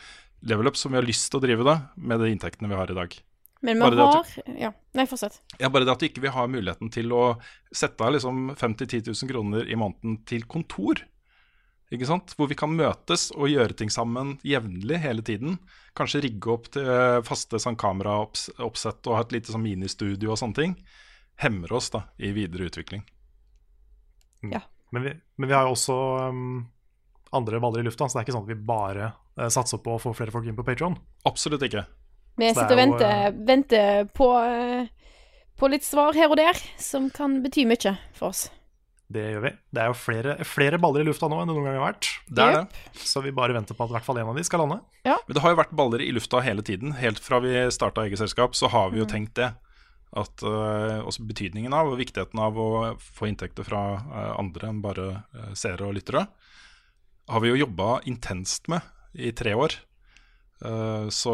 level 0.44 0.68
up 0.68 0.80
som 0.80 0.92
vi 0.92 1.00
har 1.00 1.08
lyst 1.08 1.30
til 1.32 1.40
å 1.40 1.46
drive 1.46 1.66
det, 1.68 1.78
med 1.96 2.20
de 2.20 2.34
inntektene 2.34 2.72
vi 2.72 2.80
har 2.80 2.92
i 2.92 2.98
dag. 2.98 3.16
Men 3.64 3.80
vi 3.80 3.96
har 3.96 3.96
har 3.96 4.32
Ja, 4.60 4.74
nei, 4.92 5.06
fortsett. 5.08 5.40
Ja, 5.56 5.70
Bare 5.72 5.88
det 5.88 5.94
at 5.94 6.02
vi 6.04 6.10
ikke 6.10 6.34
har 6.36 6.50
muligheten 6.52 6.90
til 6.92 7.14
å 7.16 7.38
sette 7.72 8.04
av 8.04 8.12
liksom 8.12 8.50
50 8.60 8.90
000-10 8.92 9.14
000 9.24 9.32
kroner 9.32 9.70
i 9.72 9.78
måneden 9.80 10.18
til 10.28 10.44
kontor. 10.52 11.00
Ikke 11.94 12.08
sant? 12.10 12.34
Hvor 12.38 12.50
vi 12.50 12.58
kan 12.58 12.74
møtes 12.74 13.28
og 13.36 13.52
gjøre 13.52 13.76
ting 13.78 13.92
sammen 13.94 14.38
jevnlig 14.48 14.98
hele 15.04 15.22
tiden. 15.26 15.60
Kanskje 15.98 16.24
rigge 16.26 16.50
opp 16.50 16.72
til 16.74 16.88
faste 17.28 17.60
sånn, 17.62 17.78
kameraoppsett 17.78 19.10
og 19.10 19.18
ha 19.18 19.22
et 19.22 19.36
lite 19.36 19.54
sånn, 19.54 19.66
ministudio 19.66 20.34
og 20.34 20.40
sånne 20.42 20.58
ting. 20.58 20.78
Hemmer 21.44 21.74
oss 21.78 21.92
da 21.94 22.08
i 22.18 22.32
videre 22.34 22.70
utvikling. 22.72 23.06
Ja. 24.50 24.64
Men 24.94 25.06
vi, 25.06 25.14
men 25.36 25.50
vi 25.50 25.56
har 25.56 25.68
jo 25.68 25.76
også 25.76 25.98
um, 26.30 26.64
andre 27.34 27.62
baller 27.62 27.82
i 27.82 27.86
lufta, 27.88 28.08
så 28.08 28.18
det 28.18 28.24
er 28.24 28.28
ikke 28.28 28.36
sånn 28.36 28.48
at 28.48 28.52
vi 28.52 28.66
bare 28.74 29.12
uh, 29.14 29.48
satser 29.54 29.82
på 29.82 29.96
å 29.96 30.02
få 30.02 30.14
flere 30.18 30.34
folk 30.34 30.50
inn 30.50 30.58
på 30.58 30.66
Patron. 30.66 30.98
Absolutt 31.30 31.66
ikke. 31.66 31.86
Vi 32.42 32.50
sitter 32.50 32.74
og 32.74 32.82
venter, 32.82 33.14
jo, 33.14 33.38
venter, 33.46 33.48
venter 33.54 34.12
på, 34.18 34.30
uh, 34.34 35.24
på 35.62 35.70
litt 35.74 35.86
svar 35.86 36.18
her 36.18 36.34
og 36.34 36.42
der, 36.42 36.62
som 36.82 37.10
kan 37.14 37.40
bety 37.46 37.66
mye 37.70 37.96
for 38.18 38.32
oss. 38.34 38.48
Det 39.12 39.24
gjør 39.34 39.42
vi. 39.44 39.50
Det 39.76 39.82
er 39.84 39.88
jo 39.92 39.96
flere, 40.00 40.36
flere 40.48 40.78
baller 40.82 41.02
i 41.04 41.08
lufta 41.10 41.28
nå 41.30 41.42
enn 41.42 41.48
det 41.52 41.56
noen 41.58 41.66
gang 41.68 41.76
har 41.78 41.92
vært. 41.94 42.08
Det 42.30 42.44
er 42.44 42.56
det. 42.64 42.84
Så 43.04 43.22
vi 43.22 43.32
bare 43.36 43.54
venter 43.54 43.76
på 43.78 43.84
at 43.86 43.92
i 43.92 43.94
hvert 43.98 44.06
fall 44.08 44.18
en 44.18 44.30
av 44.32 44.36
de 44.40 44.44
skal 44.48 44.64
lande. 44.64 44.80
Ja. 45.06 45.18
Men 45.28 45.36
det 45.38 45.44
har 45.44 45.54
jo 45.54 45.60
vært 45.60 45.76
baller 45.76 46.02
i 46.02 46.12
lufta 46.16 46.40
hele 46.42 46.64
tiden. 46.66 46.96
Helt 46.98 47.20
fra 47.22 47.40
vi 47.44 47.52
starta 47.76 48.06
eget 48.08 48.18
selskap, 48.24 48.56
så 48.56 48.70
har 48.74 48.90
vi 48.94 49.00
jo 49.04 49.06
Mm. 49.06 49.12
tenkt 49.12 49.34
det. 49.36 49.52
At 50.16 50.44
uh, 50.46 51.02
også 51.10 51.26
betydningen 51.26 51.74
av 51.74 51.88
og 51.90 51.98
viktigheten 51.98 52.38
av 52.40 52.54
å 52.58 52.68
få 53.02 53.28
inntekter 53.30 53.66
fra 53.66 53.84
uh, 53.98 54.40
andre 54.40 54.70
enn 54.70 54.82
bare 54.82 55.08
uh, 55.34 55.54
seere 55.58 55.88
og 55.88 55.96
lyttere, 55.98 56.28
har 57.30 57.40
vi 57.42 57.50
jo 57.50 57.56
jobba 57.66 58.00
intenst 58.06 58.68
med 58.70 58.82
i 59.16 59.32
tre 59.32 59.54
år. 59.54 59.74
Eh, 60.64 61.08
så 61.12 61.34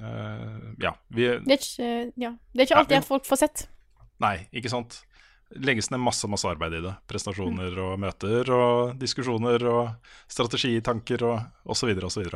eh, 0.00 0.72
ja. 0.80 0.92
Vi, 1.12 1.26
Det 1.44 1.52
er 1.52 1.58
ikke, 1.60 2.12
ja, 2.16 2.30
det 2.54 2.62
er 2.62 2.66
ikke 2.68 2.78
alltid 2.80 2.94
Ja, 2.96 3.00
vi- 3.00 3.02
at 3.04 3.08
folk 3.08 3.26
får 3.28 3.36
sett. 3.42 3.66
Nei, 4.22 4.46
ikke 4.54 4.70
sant. 4.72 5.02
Legges 5.60 5.90
ned 5.92 6.00
masse 6.00 6.28
masse 6.30 6.48
arbeid 6.48 6.74
i 6.78 6.80
det. 6.84 6.94
Prestasjoner 7.10 7.74
og 7.82 7.98
møter 8.00 8.48
og 8.54 8.94
diskusjoner 9.00 9.62
og 9.68 9.90
strategitanker 10.32 11.22
og 11.28 11.42
osv. 11.74 11.92
osv. 12.08 12.30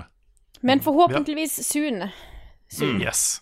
Men 0.63 0.81
forhåpentligvis 0.85 1.59
soon. 1.67 2.11
soon. 2.69 2.97
Mm. 2.99 3.03
Yes. 3.07 3.41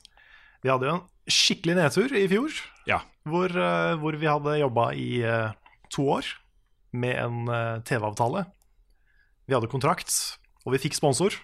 Vi 0.62 0.70
hadde 0.70 0.86
jo 0.88 0.94
en 0.98 1.02
skikkelig 1.30 1.74
nedtur 1.76 2.12
i 2.16 2.26
fjor, 2.28 2.50
Ja. 2.86 3.00
hvor, 3.26 3.48
eh, 3.50 3.94
hvor 4.00 4.16
vi 4.16 4.26
hadde 4.26 4.58
jobba 4.60 4.92
i 4.94 5.22
eh, 5.22 5.52
to 5.90 6.02
år 6.08 6.24
med 6.92 7.16
en 7.16 7.48
eh, 7.48 7.80
TV-avtale. 7.84 8.46
Vi 9.48 9.54
hadde 9.54 9.68
kontrakt, 9.68 10.38
og 10.64 10.72
vi 10.72 10.78
fikk 10.78 10.94
sponsor. 10.94 11.34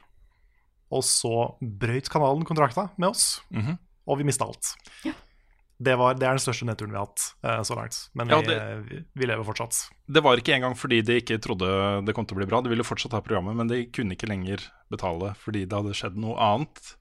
Og 0.90 1.02
så 1.06 1.54
brøyt 1.62 2.08
kanalen 2.10 2.44
kontrakta 2.44 2.90
med 2.98 3.10
oss, 3.10 3.40
Mhm. 3.50 3.78
og 4.08 4.18
vi 4.18 4.24
mista 4.24 4.44
alt. 4.44 4.74
Det, 5.80 5.94
var, 5.96 6.12
det 6.20 6.26
er 6.28 6.36
den 6.36 6.42
største 6.44 6.66
nedturen 6.68 6.92
vi 6.92 6.98
har 7.00 7.06
hatt 7.08 7.22
eh, 7.48 7.62
så 7.64 7.76
langt. 7.78 7.96
Men 8.18 8.28
Ja, 8.28 8.40
vi, 8.44 8.46
det- 8.52 8.78
vi, 8.90 8.98
vi 9.22 9.28
lever 9.30 9.46
fortsatt. 9.48 9.78
Det 10.10 10.20
var 10.26 10.36
ikke 10.42 10.52
engang 10.58 10.74
fordi 10.76 10.98
de 11.06 11.16
ikke 11.22 11.38
trodde 11.40 11.70
det 12.04 12.14
kom 12.16 12.26
til 12.28 12.36
å 12.36 12.40
bli 12.42 12.48
bra. 12.50 12.60
De 12.60 12.68
ville 12.72 12.84
fortsatt 12.84 13.14
ha 13.16 13.22
programmet, 13.24 13.56
men 13.56 13.70
de 13.70 13.86
kunne 13.88 14.12
ikke 14.16 14.28
lenger 14.28 14.66
betale 14.92 15.32
fordi 15.40 15.64
det 15.64 15.78
hadde 15.78 15.94
skjedd 15.96 16.18
noe 16.20 16.36
annet 16.36 16.92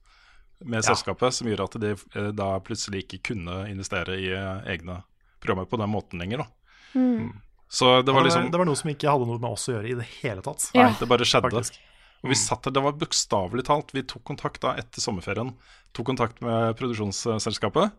med 0.64 0.80
Ja. 0.84 0.90
selskapet 0.94 1.32
som 1.36 1.48
gjorde 1.48 1.64
at 1.68 1.76
de 1.80 1.92
eh, 1.92 2.30
da 2.36 2.48
plutselig 2.64 3.04
ikke 3.06 3.20
kunne 3.34 3.62
investere 3.70 4.16
i 4.20 4.30
eh, 4.32 4.64
egne 4.76 5.02
programmer 5.40 5.68
på 5.68 5.76
den 5.80 5.88
måten 5.92 6.20
lenger. 6.20 6.42
Da. 6.44 7.00
Mm. 7.00 7.30
Så 7.68 8.00
det 8.02 8.12
var 8.12 8.24
liksom 8.26 8.48
det 8.50 8.58
var 8.58 8.66
noe 8.66 8.76
som 8.80 8.90
ikke 8.90 9.08
hadde 9.12 9.28
noe 9.28 9.38
med 9.40 9.52
oss 9.54 9.68
å 9.70 9.76
gjøre 9.76 9.88
i 9.92 9.96
det 10.00 10.08
hele 10.22 10.42
tatt. 10.42 10.70
Nei, 10.74 10.88
det 10.98 11.06
bare 11.08 11.24
skjedde. 11.28 11.48
Faktisk. 11.52 11.78
Og 12.20 12.28
vi 12.32 12.36
satt 12.36 12.66
der, 12.66 12.74
Det 12.76 12.82
var 12.84 12.92
bokstavelig 13.00 13.62
talt. 13.64 13.92
Vi 13.96 14.02
tok 14.04 14.24
kontakt 14.28 14.60
da 14.60 14.74
etter 14.76 15.00
sommerferien 15.00 15.54
Tok 15.96 16.04
kontakt 16.10 16.42
med 16.44 16.76
produksjonsselskapet. 16.76 17.92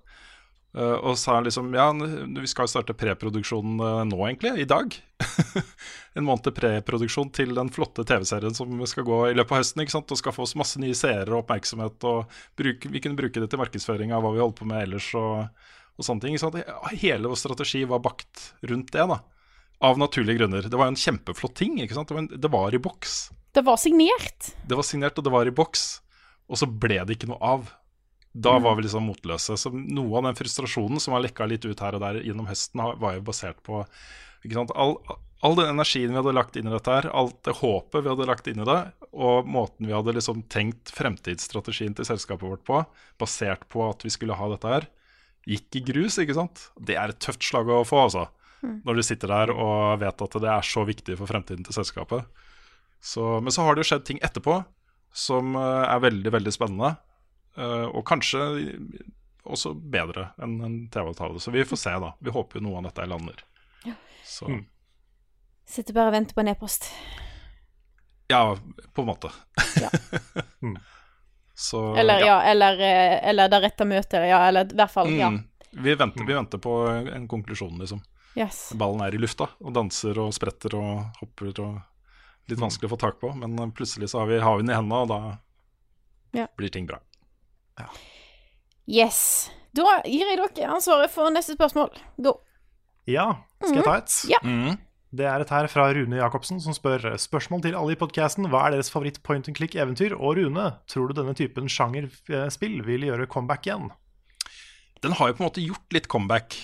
Eh, 0.78 0.98
og 1.02 1.18
sa 1.20 1.40
liksom 1.44 1.74
Ja, 1.76 1.90
vi 1.92 2.50
skal 2.50 2.68
jo 2.68 2.74
starte 2.74 2.96
preproduksjonen 2.98 3.80
eh, 3.80 4.04
nå, 4.10 4.20
egentlig. 4.28 4.54
I 4.64 4.70
dag. 4.70 4.96
en 6.18 6.28
måned 6.28 6.46
til 6.48 6.56
preproduksjon 6.58 7.32
til 7.36 7.54
den 7.58 7.72
flotte 7.74 8.06
TV-serien 8.08 8.56
som 8.58 8.80
skal 8.90 9.08
gå 9.08 9.20
i 9.30 9.36
løpet 9.38 9.56
av 9.56 9.62
høsten. 9.64 9.84
ikke 9.84 9.96
sant? 9.96 10.14
Og 10.14 10.22
skal 10.22 10.36
få 10.36 10.48
oss 10.48 10.58
masse 10.60 10.82
nye 10.82 10.98
seere 10.98 11.30
og 11.32 11.44
oppmerksomhet. 11.44 12.08
Og 12.08 12.40
bruke, 12.60 12.92
vi 12.92 13.04
kunne 13.04 13.20
bruke 13.20 13.44
det 13.44 13.52
til 13.52 13.62
markedsføring 13.62 14.16
av 14.16 14.26
hva 14.26 14.34
vi 14.36 14.44
holdt 14.44 14.60
på 14.62 14.70
med 14.70 14.88
ellers. 14.88 15.12
og, 15.18 15.68
og 15.98 16.08
sånne 16.08 16.26
ting. 16.26 16.38
Ikke 16.38 16.48
sant? 16.48 16.62
Hele 17.04 17.32
vår 17.32 17.44
strategi 17.44 17.84
var 17.90 18.04
bakt 18.06 18.52
rundt 18.72 18.94
det. 18.96 19.08
da 19.12 19.22
Av 19.82 20.00
naturlige 20.00 20.42
grunner. 20.42 20.70
Det 20.70 20.78
var 20.78 20.90
jo 20.90 20.96
en 20.96 21.04
kjempeflott 21.04 21.58
ting. 21.58 21.80
ikke 21.82 21.98
sant? 21.98 22.10
Det 22.12 22.18
var, 22.18 22.26
en, 22.28 22.42
det 22.48 22.56
var 22.58 22.76
i 22.76 22.82
boks. 22.82 23.20
Det 23.52 23.66
var 23.68 23.78
signert. 23.82 24.54
Det 24.64 24.78
var 24.80 24.88
signert, 24.88 25.18
og 25.20 25.28
det 25.28 25.34
var 25.34 25.50
i 25.50 25.54
boks. 25.56 26.02
Og 26.52 26.60
så 26.60 26.68
ble 26.68 27.02
det 27.08 27.18
ikke 27.18 27.32
noe 27.32 27.40
av. 27.44 27.72
Da 28.32 28.54
var 28.64 28.78
vi 28.78 28.86
liksom 28.86 29.10
motløse. 29.10 29.58
Så 29.60 29.72
noe 29.74 30.20
av 30.20 30.30
den 30.30 30.38
frustrasjonen 30.40 31.02
som 31.04 31.16
har 31.16 31.24
lekka 31.26 31.48
litt 31.50 31.66
ut 31.68 31.84
her 31.84 31.98
og 31.98 32.04
der 32.04 32.22
gjennom 32.24 32.48
høsten, 32.48 32.84
var 33.02 33.18
jo 33.18 33.26
basert 33.28 33.60
på 33.66 33.84
ikke? 34.46 34.64
All, 34.80 34.96
all 35.46 35.58
den 35.58 35.74
energien 35.74 36.14
vi 36.14 36.20
hadde 36.20 36.34
lagt 36.38 36.58
inn 36.58 36.70
i 36.70 36.74
dette 36.74 36.96
her, 36.96 37.10
alt 37.18 37.40
det 37.48 37.58
håpet 37.60 38.06
vi 38.06 38.12
hadde 38.12 38.30
lagt 38.30 38.48
inn 38.50 38.64
i 38.64 38.68
det, 38.68 38.80
og 39.12 39.50
måten 39.50 39.90
vi 39.90 39.96
hadde 39.96 40.16
liksom 40.18 40.46
tenkt 40.54 40.94
fremtidsstrategien 40.96 41.98
til 41.98 42.08
selskapet 42.08 42.48
vårt 42.48 42.66
på, 42.68 42.82
basert 43.22 43.68
på 43.74 43.84
at 43.90 44.06
vi 44.06 44.14
skulle 44.14 44.38
ha 44.38 44.50
dette 44.54 44.72
her, 44.72 44.88
gikk 45.50 45.80
i 45.80 45.84
grus, 45.92 46.20
ikke 46.22 46.38
sant? 46.38 46.70
Det 46.78 46.98
er 46.98 47.12
et 47.12 47.22
tøft 47.22 47.44
slag 47.46 47.70
å 47.70 47.84
få, 47.88 48.06
altså. 48.06 48.28
Mm. 48.62 48.82
Når 48.86 48.98
du 49.00 49.06
sitter 49.06 49.34
der 49.34 49.54
og 49.56 50.02
vet 50.04 50.22
at 50.22 50.38
det 50.44 50.52
er 50.54 50.66
så 50.66 50.86
viktig 50.86 51.18
for 51.18 51.30
fremtiden 51.30 51.66
til 51.66 51.74
selskapet. 51.74 52.28
Så, 53.02 53.40
men 53.42 53.54
så 53.54 53.66
har 53.66 53.74
det 53.74 53.82
jo 53.82 53.90
skjedd 53.90 54.06
ting 54.06 54.20
etterpå 54.22 54.60
som 55.18 55.56
eh, 55.58 55.86
er 55.90 56.04
veldig, 56.04 56.34
veldig 56.38 56.54
spennende. 56.54 56.94
Eh, 57.58 57.86
og 57.90 58.06
kanskje 58.08 58.42
også 59.44 59.74
bedre 59.76 60.30
enn 60.42 60.60
en 60.64 60.76
TV-avtale. 60.94 61.40
Så 61.42 61.52
vi 61.52 61.64
får 61.66 61.78
se, 61.82 61.94
da. 62.04 62.14
Vi 62.20 62.30
håper 62.32 62.60
jo 62.60 62.66
noe 62.68 62.78
av 62.82 62.90
dette 62.90 63.08
lander. 63.10 63.42
Ja. 63.88 63.96
Så 64.26 64.50
Sitter 65.72 65.96
bare 65.96 66.12
og 66.12 66.14
venter 66.18 66.36
på 66.36 66.42
en 66.44 66.50
e-post. 66.52 66.90
ja, 68.28 68.58
på 68.94 69.02
en 69.02 69.08
måte. 69.08 69.32
Ja. 69.82 69.90
Så 71.56 71.96
Eller 71.96 72.20
ja, 72.26 72.42
eller, 72.42 72.80
eh, 72.80 73.30
eller 73.30 73.50
det 73.50 73.60
rette 73.62 73.86
møtet. 73.86 74.24
Ja, 74.30 74.40
eller 74.48 74.66
i 74.72 74.76
hvert 74.76 74.92
fall, 74.92 75.12
ja. 75.14 75.28
Mm. 75.30 75.44
Vi, 75.72 75.94
venter, 75.96 76.26
vi 76.28 76.34
venter 76.34 76.58
på 76.58 76.74
en 76.90 77.28
konklusjon, 77.30 77.78
liksom. 77.80 78.02
Yes. 78.36 78.72
Ballen 78.80 79.04
er 79.06 79.14
i 79.16 79.20
lufta 79.20 79.50
og 79.60 79.74
danser 79.76 80.18
og 80.24 80.32
spretter 80.36 80.76
og 80.80 81.18
hopper 81.22 81.52
og 81.62 81.80
Litt 82.50 82.60
vanskelig 82.60 82.90
å 82.90 82.92
få 82.96 82.98
tak 83.00 83.20
på, 83.22 83.30
men 83.38 83.72
plutselig 83.72 84.10
så 84.12 84.24
har 84.24 84.28
vi, 84.28 84.40
haven 84.42 84.68
i 84.68 84.74
hendene, 84.74 85.04
og 85.06 85.08
da 85.12 85.20
Ja. 86.40 86.48
blir 86.58 86.72
ting 86.74 86.88
bra. 86.90 86.98
Yes. 88.90 89.50
Da 89.78 90.02
gir 90.04 90.28
jeg 90.28 90.40
dere 90.40 90.72
ansvaret 90.76 91.12
for 91.14 91.32
neste 91.34 91.56
spørsmål. 91.56 91.94
Go. 92.22 92.40
Ja, 93.10 93.44
skal 93.64 93.80
jeg 93.80 93.88
ta 93.88 93.98
et? 94.02 94.16
Ja. 94.30 94.40
Mm. 94.44 94.80
Det 95.12 95.26
er 95.28 95.44
et 95.44 95.50
her 95.52 95.68
fra 95.68 95.90
Rune 95.92 96.20
Jacobsen 96.22 96.62
som 96.64 96.76
spør 96.76 97.18
Spørsmål 97.20 97.66
til 97.66 97.76
alle 97.76 97.98
i 97.98 98.00
podcasten 98.00 98.48
Hva 98.48 98.62
er 98.64 98.78
deres 98.78 98.88
favoritt 98.94 99.18
point 99.28 99.50
and 99.50 99.58
click-eventyr? 99.58 100.16
Og 100.16 100.38
Rune, 100.40 100.70
tror 100.88 101.10
du 101.10 101.18
denne 101.18 101.36
typen 101.36 101.68
sjangerspill 101.68 102.78
vil 102.88 103.10
gjøre 103.10 103.28
comeback 103.32 103.68
igjen? 103.68 103.90
Den 105.04 105.18
har 105.18 105.32
jo 105.32 105.36
på 105.36 105.44
en 105.44 105.50
måte 105.50 105.66
gjort 105.66 105.98
litt 105.98 106.08
comeback. 106.12 106.56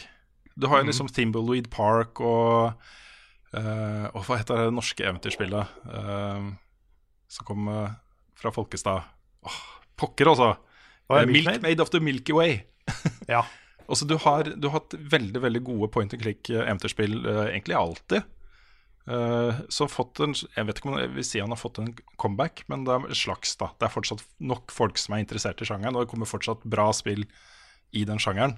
Du 0.56 0.70
har 0.72 0.80
jo 0.80 0.88
liksom 0.88 1.10
Thimbleweed 1.12 1.68
Park 1.74 2.22
og 2.24 2.78
uh, 3.52 4.06
Og 4.14 4.24
hva 4.24 4.40
heter 4.40 4.64
det 4.64 4.78
norske 4.78 5.04
eventyrspillet 5.04 5.76
uh, 5.92 6.48
som 7.28 7.50
kom 7.50 7.68
uh, 7.68 7.92
fra 8.40 8.54
Folkestad? 8.56 9.12
Åh, 9.44 9.60
pokker, 10.00 10.32
altså! 10.32 10.54
Eh, 11.10 11.26
Milk? 11.26 11.62
Made 11.62 11.84
of 11.84 11.94
the 11.94 12.00
Milky 12.04 12.36
Way. 12.36 12.62
Ja. 13.28 13.46
Altså, 13.88 14.04
du 14.04 14.18
har, 14.20 14.44
du 14.44 14.66
har 14.68 14.82
hatt 14.82 14.94
veldig 15.00 15.40
veldig 15.40 15.62
gode 15.64 15.88
point 15.88 16.12
and 16.12 16.20
click-eventyrspill 16.20 17.22
uh, 17.24 17.46
egentlig 17.46 17.78
alltid. 17.80 18.26
Uh, 19.08 19.62
som 19.72 19.88
fått 19.88 20.20
en 20.20 20.34
Jeg 20.36 20.68
vet 20.68 20.82
ikke 20.82 20.90
om 20.90 20.98
jeg 21.00 21.14
vil 21.16 21.24
si 21.24 21.40
han 21.40 21.54
har 21.56 21.60
fått 21.62 21.80
en 21.80 21.94
comeback, 22.20 22.66
men 22.68 22.84
det 22.84 22.98
er 22.98 23.16
slags, 23.16 23.56
da. 23.56 23.70
Det 23.80 23.88
er 23.88 23.94
fortsatt 23.94 24.26
nok 24.44 24.76
folk 24.76 25.00
som 25.00 25.16
er 25.16 25.24
interessert 25.24 25.64
i 25.64 25.70
sjangeren, 25.70 25.96
og 25.96 26.04
det 26.04 26.12
kommer 26.12 26.28
fortsatt 26.28 26.68
bra 26.68 26.90
spill 26.92 27.24
i 27.96 28.04
den 28.10 28.20
sjangeren. 28.20 28.58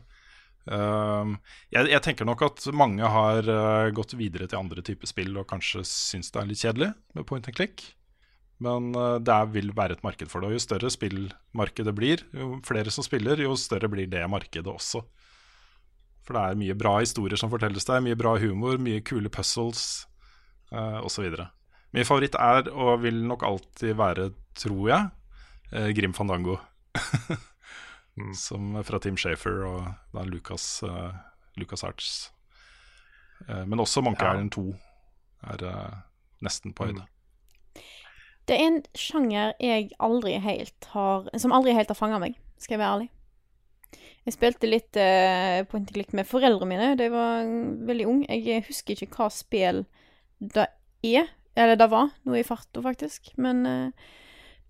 Uh, 0.66 1.38
jeg, 1.78 1.92
jeg 1.94 2.02
tenker 2.10 2.26
nok 2.26 2.48
at 2.50 2.66
mange 2.74 3.14
har 3.14 3.46
uh, 3.46 3.94
gått 3.94 4.18
videre 4.18 4.50
til 4.50 4.64
andre 4.64 4.82
typer 4.82 5.14
spill 5.14 5.38
og 5.38 5.46
kanskje 5.54 5.86
syns 5.86 6.34
det 6.34 6.42
er 6.42 6.50
litt 6.50 6.66
kjedelig 6.66 6.90
med 7.14 7.30
point 7.30 7.54
and 7.54 7.62
click. 7.62 7.86
Men 8.64 8.92
eh, 8.96 9.18
det 9.24 9.40
vil 9.54 9.72
være 9.76 9.98
et 9.98 10.04
marked 10.06 10.32
for 10.32 10.42
det. 10.44 10.52
Og 10.52 10.58
jo 10.58 10.64
større 10.64 10.92
spillmarkedet 10.94 11.94
blir, 11.96 12.26
jo 12.36 12.60
flere 12.68 12.92
som 12.94 13.06
spiller, 13.06 13.42
jo 13.44 13.56
større 13.60 13.92
blir 13.92 14.10
det 14.12 14.26
markedet 14.32 14.68
også. 14.72 15.04
For 16.28 16.36
det 16.36 16.44
er 16.44 16.60
mye 16.60 16.78
bra 16.78 16.98
historier 17.00 17.40
som 17.40 17.52
fortelles 17.52 17.88
der, 17.88 18.04
mye 18.06 18.18
bra 18.20 18.36
humor, 18.42 18.78
mye 18.78 19.02
kule 19.02 19.32
puzzles 19.34 20.06
uh, 20.70 21.00
osv. 21.02 21.26
Min 21.96 22.06
favoritt 22.06 22.36
er, 22.38 22.70
og 22.70 23.00
vil 23.02 23.24
nok 23.26 23.46
alltid 23.48 23.96
være, 23.98 24.28
tror 24.60 24.84
jeg, 24.92 25.08
eh, 25.74 25.90
Grim 25.98 26.14
Fandango. 26.14 26.60
Som 28.36 28.76
er 28.76 28.86
fra 28.86 29.00
Tim 29.02 29.18
Shafer 29.18 29.64
og 29.66 29.88
da 30.14 30.26
Lucas, 30.28 30.68
uh, 30.86 31.16
Lucas 31.58 31.86
Arts. 31.88 32.12
Eh, 33.48 33.66
men 33.66 33.80
også 33.80 34.02
Monkey 34.02 34.26
Ja. 34.26 34.34
Island 34.34 34.52
2 34.52 34.76
er 35.44 35.64
eh, 35.64 35.98
nesten 36.42 36.74
på 36.74 36.86
høyde. 36.86 37.06
Det 38.50 38.58
er 38.58 38.66
en 38.66 38.80
sjanger 38.98 39.52
jeg 39.62 39.92
aldri 40.02 40.34
helt 40.42 40.88
har 40.96 41.28
Som 41.38 41.54
aldri 41.54 41.76
helt 41.78 41.92
har 41.92 41.98
fanga 41.98 42.18
meg, 42.22 42.38
skal 42.58 42.76
jeg 42.76 42.82
være 42.82 42.94
ærlig. 42.96 43.10
Jeg 44.26 44.36
spilte 44.36 44.70
litt 44.70 44.98
uh, 45.00 45.62
point 45.70 45.86
and 45.86 45.94
click 45.94 46.16
med 46.18 46.28
foreldrene 46.28 46.70
mine 46.70 46.88
da 46.98 47.06
jeg 47.06 47.14
var 47.14 47.46
veldig 47.90 48.08
ung. 48.10 48.24
Jeg 48.30 48.66
husker 48.68 48.98
ikke 48.98 49.16
hva 49.16 49.30
spill 49.34 49.84
det 50.40 50.68
er, 51.06 51.30
eller 51.56 51.80
det 51.80 51.88
var, 51.92 52.12
nå 52.26 52.36
i 52.38 52.44
farta, 52.46 52.82
faktisk. 52.86 53.32
Men 53.42 53.64
uh, 53.66 54.10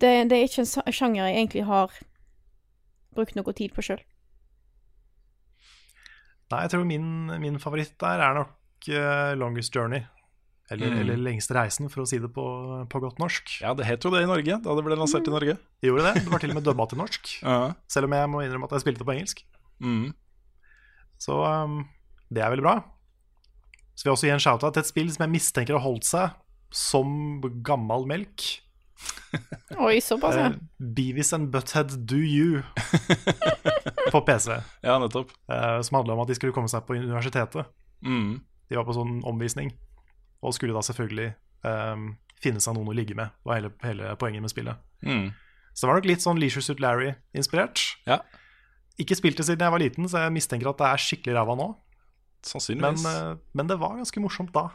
det, 0.00 0.12
det 0.30 0.38
er 0.38 0.46
ikke 0.46 0.64
en 0.64 0.96
sjanger 0.96 1.26
jeg 1.26 1.36
egentlig 1.40 1.66
har 1.68 1.98
brukt 3.16 3.36
noe 3.36 3.56
tid 3.56 3.74
på 3.74 3.84
sjøl. 3.84 4.00
Nei, 6.50 6.62
jeg 6.64 6.72
tror 6.72 6.86
min, 6.88 7.10
min 7.42 7.60
favoritt 7.62 7.96
der 8.00 8.24
er 8.28 8.40
nok 8.40 8.90
uh, 8.92 9.32
Longest 9.38 9.76
Journey. 9.76 10.04
Eller, 10.70 10.86
Mm. 10.92 10.98
eller 11.02 11.16
lengste 11.18 11.54
reisen, 11.56 11.88
for 11.90 12.04
å 12.04 12.06
si 12.06 12.18
det 12.22 12.28
på, 12.30 12.44
på 12.88 13.00
godt 13.02 13.18
norsk. 13.18 13.56
Ja, 13.60 13.72
det 13.74 13.86
het 13.88 14.04
jo 14.06 14.10
det 14.14 14.20
i 14.22 14.28
Norge 14.30 14.60
da 14.62 14.74
det 14.76 14.84
ble 14.86 14.94
lansert 14.96 15.26
i 15.26 15.32
Norge. 15.34 15.56
Det 15.82 15.88
gjorde 15.90 16.04
det. 16.14 16.22
Det 16.22 16.30
var 16.30 16.38
til 16.44 16.52
og 16.52 16.58
med 16.60 16.64
dubba 16.68 16.86
til 16.86 17.00
norsk. 17.02 17.32
Ja. 17.42 17.72
Selv 17.90 18.06
om 18.06 18.14
jeg 18.14 18.28
må 18.30 18.44
innrømme 18.44 18.68
at 18.70 18.76
jeg 18.78 18.84
spilte 18.84 19.02
det 19.02 19.08
på 19.08 19.16
engelsk. 19.16 19.42
Mm. 19.82 20.12
Så 21.18 21.34
um, 21.42 21.80
det 22.30 22.44
er 22.44 22.52
veldig 22.54 22.62
bra. 22.68 22.76
Så 23.98 24.04
vil 24.06 24.10
jeg 24.12 24.16
også 24.16 24.28
gi 24.30 24.34
en 24.36 24.44
shout-out 24.46 24.72
til 24.78 24.84
et 24.84 24.88
spill 24.92 25.10
som 25.12 25.26
jeg 25.26 25.34
mistenker 25.34 25.74
har 25.76 25.82
holdt 25.84 26.06
seg 26.06 26.38
som 26.70 27.40
gammel 27.66 28.06
melk. 28.06 28.46
Oi, 29.80 29.98
såpass, 30.04 30.36
ja. 30.38 30.46
Eh, 30.52 30.86
Beavis 30.96 31.32
and 31.34 31.50
Butthead 31.50 31.98
Do 32.06 32.16
You 32.22 32.62
på 34.12 34.20
PC. 34.26 34.54
Ja, 34.86 34.98
nettopp. 35.02 35.30
Eh, 35.50 35.80
som 35.82 35.98
handla 35.98 36.14
om 36.14 36.22
at 36.24 36.30
de 36.30 36.36
skulle 36.38 36.54
komme 36.56 36.70
seg 36.70 36.86
på 36.86 36.94
universitetet. 36.98 37.66
Mm. 38.06 38.38
De 38.70 38.78
var 38.78 38.86
på 38.86 38.94
sånn 38.96 39.18
omvisning, 39.26 39.72
og 40.40 40.54
skulle 40.56 40.76
da 40.76 40.82
selvfølgelig 40.84 41.30
um, 41.68 42.10
finne 42.40 42.62
seg 42.64 42.76
noen 42.76 42.88
å 42.92 42.96
ligge 42.96 43.16
med. 43.18 43.32
var 43.44 43.58
hele, 43.60 43.70
hele 43.84 44.14
poenget 44.20 44.44
med 44.44 44.52
spillet. 44.52 44.80
Mm. 45.04 45.30
Så 45.74 45.84
det 45.84 45.90
var 45.90 46.00
nok 46.00 46.08
litt 46.10 46.24
sånn 46.24 46.40
Leisure 46.40 46.64
Suit 46.64 46.80
Larry-inspirert. 46.82 47.82
Ja. 48.08 48.20
Ikke 49.00 49.16
spilt 49.16 49.38
det 49.40 49.46
siden 49.48 49.64
jeg 49.64 49.72
var 49.74 49.82
liten, 49.82 50.08
så 50.10 50.24
jeg 50.24 50.34
mistenker 50.34 50.72
at 50.72 50.80
det 50.80 50.88
er 50.88 51.04
skikkelig 51.04 51.36
ræva 51.38 51.56
nå. 51.60 51.68
Men, 51.70 52.48
Sannsynligvis. 52.48 53.04
eh, 53.04 53.36
men 53.56 53.68
det 53.68 53.76
var 53.80 53.98
ganske 54.00 54.22
morsomt 54.24 54.52
da. 54.56 54.70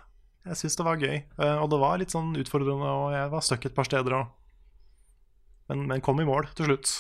Jeg 0.45 0.59
syns 0.61 0.77
det 0.77 0.85
var 0.85 1.01
gøy. 1.01 1.17
Uh, 1.41 1.57
og 1.63 1.69
det 1.73 1.81
var 1.81 1.97
litt 1.97 2.13
sånn 2.13 2.31
utfordrende, 2.37 2.85
og 2.85 3.13
jeg 3.15 3.29
var 3.33 3.45
stuck 3.45 3.65
et 3.65 3.75
par 3.77 3.89
steder. 3.89 4.13
Og... 4.13 4.31
Men, 5.71 5.87
men 5.89 6.03
kom 6.05 6.21
i 6.21 6.27
mål 6.29 6.51
til 6.53 6.69
slutt. 6.69 6.93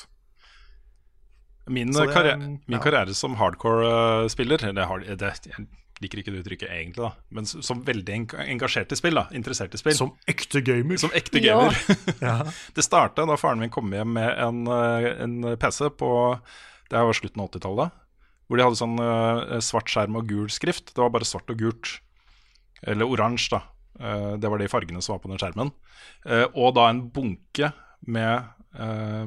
Min, 1.69 1.93
det- 1.93 2.09
karriere, 2.13 2.37
min 2.37 2.77
ja. 2.77 2.81
karriere 2.81 3.13
som 3.17 3.37
hardcore-spiller 3.39 4.67
eller 4.69 4.89
hard, 4.89 5.05
det, 5.21 5.31
Jeg 5.49 5.67
liker 6.03 6.19
ikke 6.19 6.33
det 6.33 6.41
uttrykket 6.43 6.71
egentlig, 6.71 7.05
da, 7.05 7.11
men 7.35 7.47
som 7.47 7.83
veldig 7.87 8.17
engasjert 8.45 8.91
i 8.91 8.97
spill. 8.99 9.15
da 9.15 9.25
Interessert 9.37 9.75
i 9.75 9.79
spill. 9.79 9.95
Som 9.97 10.13
ekte 10.27 10.61
gamer. 10.65 10.99
Som 11.01 11.13
ekte 11.15 11.41
gamer. 11.43 11.77
Ja. 12.19 12.41
det 12.75 12.85
starta 12.85 13.27
da 13.27 13.37
faren 13.39 13.63
min 13.63 13.73
kom 13.73 13.93
hjem 13.95 14.15
med 14.17 14.31
en, 14.43 14.65
eh, 14.67 15.11
en 15.23 15.37
PC 15.61 15.89
på 15.99 16.09
Det 16.91 17.05
var 17.07 17.17
slutten 17.17 17.41
av 17.41 17.49
80-tallet. 17.49 18.01
Hvor 18.45 18.59
de 18.59 18.65
hadde 18.67 18.77
sånn 18.77 18.99
uh, 19.01 19.55
svart 19.63 19.89
skjerm 19.89 20.19
og 20.19 20.27
gul 20.29 20.51
skrift. 20.53 20.91
Det 20.93 21.01
var 21.01 21.09
bare 21.15 21.25
svart 21.25 21.49
og 21.49 21.57
gult. 21.57 21.95
Eller 22.85 23.09
oransje, 23.09 23.57
da. 23.57 23.63
Uh, 23.95 24.35
det 24.37 24.51
var 24.51 24.61
de 24.61 24.69
fargene 24.69 25.01
som 25.01 25.15
var 25.15 25.23
på 25.23 25.31
den 25.31 25.41
skjermen. 25.41 25.71
Uh, 26.27 26.45
og 26.53 26.75
da 26.77 26.91
en 26.91 27.07
bunke 27.09 27.71
med 28.05 28.43
eh, 28.77 29.25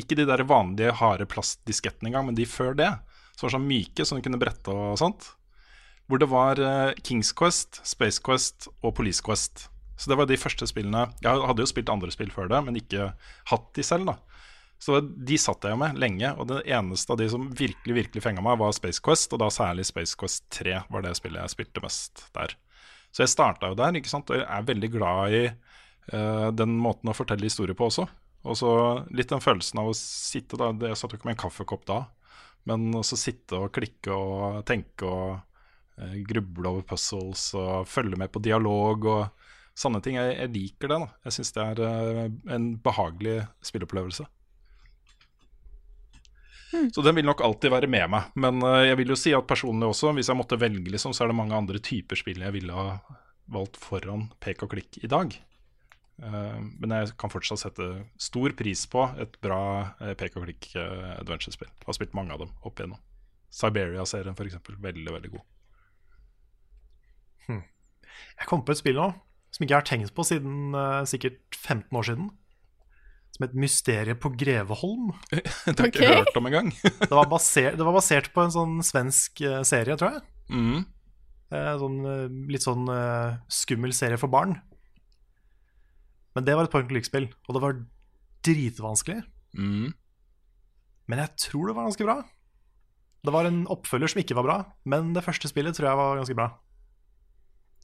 Ikke 0.00 0.16
de 0.16 0.24
der 0.24 0.40
vanlige 0.48 0.94
harde 0.96 1.26
plastdiskettene 1.28 2.08
engang, 2.08 2.30
men 2.30 2.38
de 2.38 2.46
før 2.48 2.72
det. 2.78 2.90
Som 3.34 3.48
var 3.48 3.56
sånn 3.58 3.68
myke, 3.68 4.06
som 4.06 4.18
du 4.18 4.24
kunne 4.24 4.40
brette 4.40 4.72
og 4.72 4.96
sånt. 5.00 5.28
Hvor 6.08 6.20
det 6.20 6.28
var 6.28 6.60
eh, 6.60 6.96
Kings 7.04 7.32
Quest, 7.36 7.80
Space 7.86 8.20
Quest 8.24 8.68
og 8.82 8.94
Police 8.98 9.24
Quest. 9.24 9.68
Så 9.96 10.10
det 10.10 10.18
var 10.18 10.26
de 10.26 10.36
første 10.36 10.66
spillene 10.66 11.06
Jeg 11.22 11.46
hadde 11.46 11.62
jo 11.62 11.70
spilt 11.70 11.92
andre 11.92 12.10
spill 12.12 12.32
før 12.34 12.50
det, 12.50 12.60
men 12.66 12.78
ikke 12.80 13.12
hatt 13.50 13.68
de 13.76 13.84
selv, 13.86 14.10
da. 14.10 14.18
Så 14.82 14.98
de 15.00 15.36
satt 15.40 15.64
jeg 15.64 15.78
med 15.80 15.96
lenge, 15.96 16.28
og 16.36 16.48
det 16.50 16.64
eneste 16.74 17.14
av 17.14 17.20
de 17.20 17.28
som 17.32 17.46
virkelig 17.56 17.94
virkelig 17.96 18.24
fenga 18.24 18.42
meg, 18.44 18.58
var 18.60 18.74
Space 18.76 19.00
Quest, 19.00 19.32
og 19.32 19.40
da 19.40 19.48
særlig 19.54 19.86
Space 19.88 20.18
Quest 20.18 20.44
3 20.52 20.82
var 20.92 21.06
det 21.06 21.14
spillet 21.16 21.40
jeg 21.40 21.54
spilte 21.54 21.84
mest 21.84 22.26
der. 22.34 22.52
Så 23.14 23.22
jeg 23.22 23.32
starta 23.32 23.70
jo 23.70 23.78
der, 23.78 23.96
ikke 23.96 24.10
sant, 24.10 24.28
og 24.28 24.40
jeg 24.40 24.44
er 24.44 24.66
veldig 24.68 24.90
glad 24.92 25.38
i 25.38 25.42
uh, 25.46 26.50
den 26.52 26.74
måten 26.82 27.08
å 27.08 27.16
fortelle 27.16 27.46
historier 27.46 27.78
på 27.78 27.88
også. 27.88 28.04
Og 28.44 28.58
så 28.60 28.74
litt 29.14 29.30
den 29.32 29.40
følelsen 29.40 29.80
av 29.80 29.88
å 29.88 29.96
sitte 29.96 30.58
da 30.60 30.68
Jeg 30.90 30.98
satt 31.00 31.14
jo 31.14 31.16
ikke 31.16 31.30
med 31.30 31.38
en 31.38 31.42
kaffekopp 31.46 31.86
da, 31.88 32.00
men 32.68 32.90
også 32.98 33.16
sitte 33.16 33.56
og 33.56 33.72
klikke 33.72 34.12
og 34.12 34.64
tenke 34.68 35.08
og 35.08 35.38
gruble 36.26 36.70
over 36.70 36.86
puzzles 36.88 37.52
og 37.54 37.86
følge 37.86 38.18
med 38.18 38.32
på 38.34 38.42
dialog 38.42 39.04
og 39.06 39.44
sånne 39.78 40.00
ting. 40.02 40.18
Jeg, 40.18 40.36
jeg 40.38 40.52
liker 40.54 40.90
det. 40.90 41.00
da 41.02 41.28
Jeg 41.28 41.36
syns 41.38 41.52
det 41.56 41.66
er 41.66 41.82
eh, 41.88 42.24
en 42.56 42.70
behagelig 42.82 43.36
spillopplevelse 43.64 44.26
Så 46.94 47.04
den 47.06 47.18
vil 47.18 47.26
nok 47.26 47.42
alltid 47.44 47.74
være 47.74 47.90
med 47.90 48.08
meg. 48.14 48.30
Men 48.38 48.62
eh, 48.62 48.90
jeg 48.90 49.00
vil 49.02 49.14
jo 49.14 49.18
si 49.18 49.34
at 49.36 49.48
personlig 49.50 49.90
også, 49.90 50.14
hvis 50.16 50.30
jeg 50.30 50.38
måtte 50.38 50.60
velge, 50.60 50.90
liksom, 50.90 51.14
så 51.14 51.24
er 51.24 51.32
det 51.32 51.40
mange 51.40 51.58
andre 51.58 51.82
typer 51.82 52.18
spill 52.18 52.44
jeg 52.46 52.56
ville 52.56 52.74
ha 52.76 52.98
valgt 53.54 53.76
foran 53.76 54.30
pek 54.40 54.64
og 54.64 54.72
klikk 54.72 55.02
i 55.02 55.10
dag. 55.10 55.34
Eh, 56.22 56.60
men 56.80 56.94
jeg 56.94 57.16
kan 57.20 57.32
fortsatt 57.32 57.64
sette 57.64 57.90
stor 58.22 58.54
pris 58.58 58.86
på 58.90 59.08
et 59.20 59.38
bra 59.44 59.60
pek 60.18 60.38
og 60.38 60.46
klikk 60.46 60.70
uh, 60.78 61.18
adventure-spill. 61.18 61.70
Har 61.84 61.98
spilt 61.98 62.16
mange 62.16 62.34
av 62.34 62.46
dem 62.46 62.54
opp 62.62 62.78
igjennom. 62.78 63.02
Siberia-serien 63.54 64.34
f.eks. 64.34 64.62
Veldig, 64.82 65.10
veldig 65.12 65.34
god. 65.34 65.44
Jeg 68.38 68.48
kom 68.50 68.64
på 68.64 68.74
et 68.74 68.80
spill 68.80 68.98
nå 68.98 69.12
som 69.54 69.62
ikke 69.62 69.70
jeg 69.70 69.78
har 69.78 69.86
tenkt 69.86 70.14
på 70.16 70.24
siden 70.26 70.74
uh, 70.74 71.04
sikkert 71.06 71.38
15 71.54 71.94
år 71.94 72.08
siden. 72.08 72.30
Som 73.34 73.46
het 73.46 73.54
Mysteriet 73.58 74.20
på 74.22 74.32
Greveholm. 74.38 75.12
Det 75.30 75.76
har 75.78 75.86
jeg 75.86 75.92
ikke 75.92 76.02
okay. 76.02 76.18
hørt 76.18 76.38
om 76.40 76.50
engang. 76.50 76.72
Det 77.08 77.14
var, 77.14 77.28
basert, 77.30 77.78
det 77.78 77.86
var 77.86 77.94
basert 77.94 78.32
på 78.34 78.42
en 78.42 78.54
sånn 78.54 78.76
svensk 78.86 79.44
uh, 79.46 79.60
serie, 79.66 79.98
tror 80.00 80.16
jeg. 80.18 80.26
mm. 80.50 80.82
Uh, 81.54 81.74
sånn, 81.78 81.98
eh, 82.08 82.22
litt 82.50 82.64
sånn 82.64 82.88
skummel 83.52 83.92
serie 83.94 84.18
for 84.18 84.32
barn. 84.32 84.56
Men 86.34 86.46
det 86.48 86.56
var 86.56 86.66
et 86.66 86.72
point 86.72 86.82
and 86.82 86.90
click-spill, 86.90 87.28
og 87.46 87.54
det 87.54 87.62
var 87.62 87.76
dritvanskelig. 88.48 89.20
Mm. 89.54 89.92
Men 91.06 91.22
jeg 91.22 91.44
tror 91.44 91.70
det 91.70 91.76
var 91.76 91.86
ganske 91.86 92.08
bra. 92.08 92.16
Det 93.22 93.34
var 93.36 93.46
en 93.46 93.60
oppfølger 93.70 94.10
som 94.10 94.24
ikke 94.24 94.34
var 94.40 94.48
bra, 94.48 94.56
men 94.90 95.12
det 95.14 95.22
første 95.22 95.52
spillet 95.52 95.78
tror 95.78 95.92
jeg 95.92 96.00
var 96.00 96.18
ganske 96.18 96.38
bra. 96.40 96.48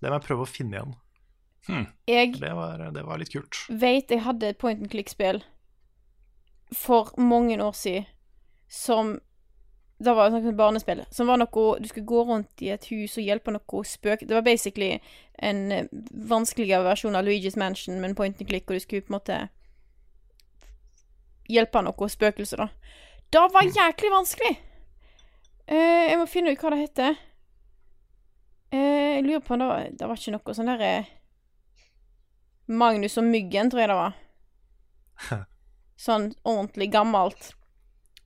Det 0.00 0.08
må 0.08 0.16
jeg 0.16 0.26
prøve 0.26 0.46
å 0.46 0.50
finne 0.50 0.78
igjen. 0.78 0.98
Jeg 2.08 2.38
Det 2.40 2.52
var, 2.56 2.80
det 2.90 3.02
var 3.04 3.20
litt 3.20 3.32
kult. 3.32 3.66
vet 3.68 4.10
jeg 4.10 4.24
hadde 4.24 4.48
et 4.48 4.58
point 4.58 4.80
and 4.80 4.90
click-spill 4.90 5.42
for 6.72 7.12
mange 7.20 7.62
år 7.62 7.72
siden 7.72 8.06
som 8.68 9.20
Det 10.00 10.14
var 10.16 10.32
et 10.32 10.56
barnespill. 10.56 11.04
Som 11.10 11.26
var 11.26 11.36
noe 11.36 11.78
Du 11.80 11.88
skulle 11.88 12.06
gå 12.06 12.22
rundt 12.24 12.62
i 12.62 12.70
et 12.72 12.86
hus 12.88 13.18
og 13.18 13.24
hjelpe 13.24 13.52
noe 13.52 13.84
spøk... 13.84 14.22
Det 14.24 14.34
var 14.34 14.42
basically 14.42 14.98
en 15.38 15.72
eh, 15.72 15.90
vanskeligere 16.10 16.84
versjon 16.84 17.16
av 17.16 17.26
Luigi's 17.26 17.58
Mansion, 17.58 18.00
men 18.00 18.14
point 18.14 18.40
and 18.40 18.48
click, 18.48 18.64
og 18.70 18.74
du 18.74 18.80
skulle 18.80 19.02
på 19.02 19.12
en 19.12 19.18
måte 19.18 19.48
hjelpe 21.52 21.82
noe 21.84 22.08
spøkelse, 22.08 22.56
da. 22.56 22.68
Det 23.30 23.44
var 23.52 23.68
jæklig 23.68 24.10
vanskelig! 24.10 24.56
Uh, 25.70 26.08
jeg 26.08 26.16
må 26.18 26.26
finne 26.26 26.54
ut 26.54 26.64
hva 26.64 26.72
det 26.72 26.80
heter. 26.80 27.20
Eh, 28.70 29.16
jeg 29.16 29.24
lurer 29.26 29.40
på 29.42 29.54
om 29.54 29.62
det 29.62 29.68
var, 29.70 29.86
det 29.98 30.08
var 30.08 30.20
ikke 30.20 30.34
noe 30.36 30.54
sånn 30.54 30.70
derre 30.70 30.90
Magnus 32.70 33.18
og 33.18 33.26
Myggen, 33.26 33.70
tror 33.70 33.82
jeg 33.82 33.90
det 33.90 33.96
var. 33.98 34.18
Sånn 36.00 36.30
ordentlig 36.46 36.86
gammelt. 36.94 37.50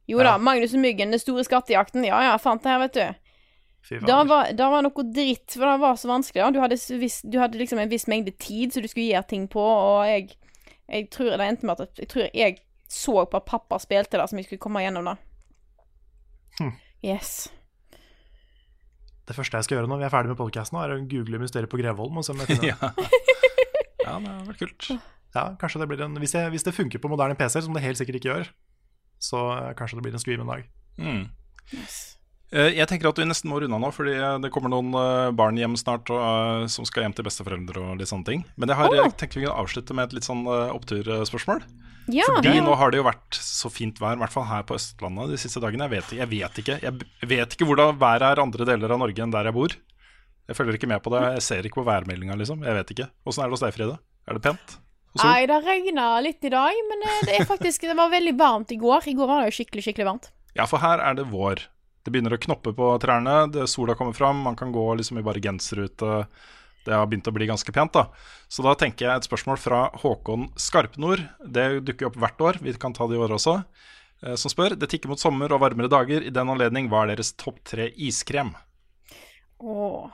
Jo 0.07 0.21
da, 0.21 0.35
Ja. 0.35 0.39
Magnus 0.39 0.75
og 0.77 0.83
Myggen, 0.85 1.15
den 1.15 1.23
store 1.23 1.45
skattejakten. 1.47 2.05
Ja 2.05 2.21
ja, 2.27 2.35
fant 2.39 2.63
det 2.63 2.71
her, 2.71 2.83
vet 2.85 2.99
du. 2.99 3.21
Det 4.05 4.19
var, 4.29 4.53
det 4.53 4.69
var 4.73 4.85
noe 4.85 5.03
dritt, 5.13 5.49
for 5.53 5.67
det 5.69 5.81
var 5.81 5.97
så 6.01 6.09
vanskelig. 6.09 6.41
Ja. 6.41 6.51
Du, 6.53 6.61
hadde, 6.61 6.79
viss, 7.01 7.23
du 7.25 7.39
hadde 7.41 7.59
liksom 7.61 7.81
en 7.81 7.91
viss 7.91 8.07
mengde 8.09 8.33
tid 8.41 8.73
så 8.73 8.81
du 8.85 8.89
skulle 8.89 9.11
gjøre 9.11 9.29
ting 9.33 9.49
på, 9.49 9.65
og 9.65 10.05
jeg, 10.09 10.37
jeg 10.89 11.09
tror 11.13 11.35
det 11.35 11.49
endte 11.49 11.69
med 11.69 11.81
at 11.81 12.01
jeg 12.01 12.09
tror 12.13 12.31
jeg 12.33 12.61
så 12.89 13.25
på 13.27 13.41
at 13.41 13.49
pappa 13.49 13.79
spilte 13.81 14.21
det, 14.21 14.29
som 14.31 14.39
jeg 14.39 14.47
skulle 14.47 14.63
komme 14.63 14.85
gjennom 14.85 15.09
det. 15.09 15.17
Hm. 16.61 16.73
Yes. 17.05 17.49
Det 19.25 19.37
første 19.37 19.57
jeg 19.61 19.67
skal 19.67 19.79
gjøre 19.79 19.89
når 19.89 20.03
vi 20.03 20.07
er 20.09 20.13
ferdig 20.13 20.33
med 20.35 20.39
podkasten, 20.41 20.79
er 20.81 20.93
å 20.95 20.99
google 21.09 21.41
mysteriet 21.41 21.71
på 21.73 21.81
Grevholm. 21.81 22.21
Og 22.21 22.27
se 22.27 22.35
om 22.35 22.43
jeg 22.43 22.51
finner 22.53 22.73
Ja. 22.75 22.91
ja, 24.05 24.19
det 24.21 24.33
har 24.35 24.43
vært 24.51 24.61
kult. 24.61 24.91
Ja, 25.35 25.47
kanskje 25.59 25.81
det 25.83 25.89
blir 25.91 26.05
en 26.05 26.19
hvis, 26.23 26.35
jeg, 26.37 26.51
hvis 26.55 26.67
det 26.67 26.75
funker 26.77 27.01
på 27.03 27.11
moderne 27.11 27.35
PC-er, 27.39 27.65
som 27.67 27.75
det 27.75 27.83
helt 27.83 27.99
sikkert 27.99 28.21
ikke 28.21 28.31
gjør, 28.31 28.51
så 29.23 29.41
kanskje 29.79 29.99
det 29.99 30.05
blir 30.07 30.15
en 30.19 30.23
stream 30.23 30.45
en 30.45 30.53
dag. 30.53 30.69
Mm. 31.01 31.25
Eh, 31.75 31.97
Jeg 32.55 32.87
tenker 32.87 33.09
at 33.09 33.19
vi 33.19 33.25
nesten 33.27 33.51
må 33.51 33.59
runde 33.59 33.75
av 33.75 33.83
nå, 33.83 33.89
fordi 33.95 34.15
det 34.45 34.51
kommer 34.55 34.71
noen 34.71 34.93
eh, 34.95 35.31
barn 35.35 35.57
hjem 35.59 35.75
snart 35.81 36.11
og, 36.13 36.21
eh, 36.21 36.67
som 36.71 36.87
skal 36.87 37.07
hjem 37.07 37.17
til 37.17 37.27
besteforeldre 37.27 37.81
og 37.83 37.99
litt 37.99 38.11
sånne 38.11 38.29
ting. 38.29 38.45
Men 38.55 38.71
jeg 38.71 38.79
har 38.79 38.93
oh. 38.93 38.99
jeg 39.01 39.15
tenker 39.19 39.41
vi 39.41 39.49
kan 39.49 39.59
avslutte 39.59 39.97
med 39.97 40.07
et 40.07 40.21
litt 40.21 40.29
sånn 40.29 40.45
eh, 40.47 40.75
oppturspørsmål. 40.77 41.65
Ja. 42.13 42.29
Fordi 42.29 42.53
ja. 42.53 42.63
nå 42.63 42.77
har 42.77 42.93
det 42.93 43.01
jo 43.01 43.07
vært 43.07 43.39
så 43.41 43.71
fint 43.73 43.99
vær, 43.99 44.19
i 44.19 44.23
hvert 44.23 44.35
fall 44.35 44.47
her 44.47 44.63
på 44.69 44.77
Østlandet 44.77 45.33
de 45.33 45.41
siste 45.41 45.63
dagene. 45.65 45.89
Jeg 45.89 45.95
vet, 45.97 46.15
jeg 46.21 46.31
vet 46.31 46.63
ikke 46.63 46.79
Jeg 46.85 47.29
vet 47.33 47.57
ikke 47.57 47.69
hvordan 47.71 47.99
været 47.99 48.29
er 48.29 48.43
andre 48.45 48.69
deler 48.69 48.95
av 48.95 49.03
Norge 49.03 49.25
enn 49.25 49.35
der 49.35 49.51
jeg 49.51 49.57
bor. 49.57 49.77
Jeg 50.45 50.59
følger 50.59 50.77
ikke 50.77 50.91
med 50.91 51.03
på 51.03 51.11
det. 51.15 51.25
Jeg 51.39 51.45
ser 51.47 51.67
ikke 51.67 51.81
på 51.81 51.89
værmeldinga, 51.89 52.37
liksom. 52.37 52.63
Jeg 52.69 52.77
vet 52.77 52.91
ikke. 52.93 53.09
Åssen 53.25 53.43
er 53.43 53.49
det 53.49 53.57
hos 53.57 53.65
deg, 53.65 53.75
Frida? 53.75 53.97
Er 54.29 54.37
det 54.37 54.45
pent? 54.45 54.79
Nei, 55.23 55.45
det 55.47 55.61
regna 55.63 56.09
litt 56.25 56.43
i 56.45 56.51
dag, 56.53 56.79
men 56.91 57.05
eh, 57.07 57.21
det 57.29 57.37
er 57.39 57.47
faktisk 57.47 57.87
Det 57.87 57.95
var 57.97 58.11
veldig 58.13 58.35
varmt 58.37 58.73
i 58.75 58.79
går. 58.81 59.07
I 59.09 59.15
går 59.17 59.31
var 59.31 59.43
det 59.43 59.53
jo 59.53 59.61
skikkelig, 59.63 59.87
skikkelig 59.87 60.09
varmt. 60.11 60.33
Ja, 60.59 60.67
for 60.71 60.83
her 60.83 61.01
er 61.03 61.17
det 61.19 61.29
vår. 61.31 61.63
Det 62.05 62.13
begynner 62.13 62.37
å 62.37 62.41
knoppe 62.41 62.75
på 62.77 62.91
trærne, 63.01 63.39
det, 63.53 63.65
sola 63.73 63.97
kommer 63.97 64.13
fram, 64.17 64.43
man 64.45 64.59
kan 64.61 64.73
gå 64.75 64.85
liksom 65.01 65.19
i 65.19 65.25
bare 65.25 65.41
genser 65.41 65.87
ute. 65.87 66.19
Det 66.85 66.93
har 66.93 67.07
begynt 67.09 67.31
å 67.31 67.33
bli 67.33 67.49
ganske 67.49 67.73
pent, 67.73 67.95
da. 67.97 68.11
Så 68.53 68.65
da 68.65 68.75
tenker 68.77 69.07
jeg 69.07 69.23
et 69.23 69.29
spørsmål 69.29 69.57
fra 69.57 69.87
Håkon 70.03 70.51
Skarpnord. 70.61 71.23
Det 71.41 71.81
dukker 71.89 72.11
opp 72.11 72.19
hvert 72.21 72.45
år, 72.45 72.61
vi 72.61 72.75
kan 72.77 72.93
ta 72.93 73.09
det 73.09 73.17
i 73.17 73.23
år 73.25 73.33
også. 73.39 73.57
eh, 74.21 74.37
Som 74.37 74.53
spør 74.53 74.77
Det 74.77 74.91
tikker 74.93 75.09
mot 75.09 75.21
sommer 75.21 75.53
og 75.53 75.63
varmere 75.65 75.89
dager. 75.89 76.21
I 76.21 76.35
den 76.35 76.53
anledning, 76.53 76.91
hva 76.93 77.07
er 77.07 77.15
deres 77.15 77.33
topp 77.41 77.65
tre 77.65 77.89
iskrem? 77.97 78.53
Åh. 79.65 80.13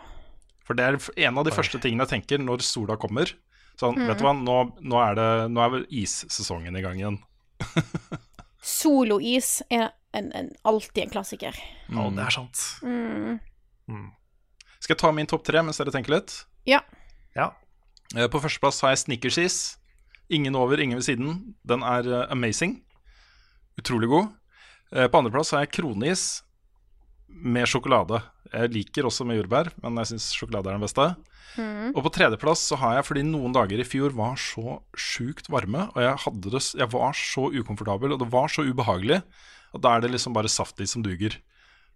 For 0.62 0.78
det 0.78 0.86
er 0.86 1.26
en 1.26 1.38
av 1.42 1.44
de 1.48 1.50
første 1.50 1.80
tingene 1.82 2.06
jeg 2.06 2.20
tenker 2.20 2.38
når 2.38 2.62
sola 2.62 2.94
kommer. 2.94 3.34
Sånn, 3.80 3.98
mm. 3.98 4.06
vet 4.06 4.20
du 4.20 4.24
hva, 4.28 4.36
nå, 4.36 4.56
nå 4.78 5.02
er 5.02 5.18
det 5.18 5.28
Nå 5.50 5.62
er 5.64 5.70
vel 5.74 5.86
issesongen 5.90 6.76
i 6.76 6.82
gang 6.84 7.00
igjen. 7.00 7.18
Solois 8.60 9.62
er 9.70 9.90
en, 10.12 10.30
en, 10.36 10.50
alltid 10.68 11.04
en 11.04 11.12
klassiker. 11.14 11.56
Å, 11.90 12.08
det 12.14 12.24
er 12.26 12.34
sant. 12.34 12.62
Mm. 12.84 14.10
Skal 14.80 14.94
jeg 14.94 15.00
ta 15.02 15.12
min 15.14 15.28
topp 15.30 15.44
tre 15.46 15.62
mens 15.64 15.80
dere 15.80 15.92
tenker 15.94 16.14
litt? 16.16 16.34
Ja. 16.68 16.82
Ja. 17.36 17.52
Eh, 18.16 18.26
På 18.30 18.40
førsteplass 18.42 18.82
har 18.84 18.94
jeg 18.94 19.04
Snickersis. 19.04 19.58
Ingen 20.30 20.54
over, 20.58 20.80
ingen 20.80 21.00
ved 21.00 21.06
siden. 21.08 21.40
Den 21.66 21.82
er 21.86 22.06
eh, 22.06 22.26
amazing. 22.32 22.78
Utrolig 23.80 24.10
god. 24.12 24.30
Eh, 24.92 25.08
På 25.10 25.20
andreplass 25.22 25.54
har 25.54 25.64
jeg 25.64 25.74
kronis 25.78 26.42
med 27.30 27.68
sjokolade. 27.70 28.20
Jeg 28.52 28.72
liker 28.74 29.06
også 29.08 29.24
med 29.28 29.38
jordbær, 29.40 29.70
men 29.82 30.00
jeg 30.00 30.12
syns 30.12 30.30
sjokolade 30.36 30.70
er 30.70 30.78
den 30.78 30.84
beste. 30.84 31.06
Mm. 31.58 31.92
Og 31.96 32.02
på 32.06 32.12
tredjeplass 32.14 32.62
så 32.70 32.78
har 32.78 32.96
jeg 32.98 33.06
fordi 33.08 33.22
noen 33.26 33.54
dager 33.54 33.80
i 33.82 33.86
fjor 33.86 34.14
var 34.16 34.36
så 34.40 34.78
sjukt 34.98 35.48
varme, 35.50 35.88
og 35.94 36.02
jeg, 36.04 36.16
hadde 36.24 36.52
det, 36.54 36.62
jeg 36.78 36.90
var 36.92 37.14
så 37.18 37.48
ukomfortabel, 37.50 38.14
og 38.14 38.20
det 38.22 38.28
var 38.32 38.52
så 38.52 38.64
ubehagelig, 38.66 39.20
at 39.74 39.82
da 39.84 39.94
er 39.96 40.04
det 40.04 40.12
liksom 40.14 40.34
bare 40.36 40.50
saftis 40.50 40.94
som 40.94 41.02
duger. 41.06 41.36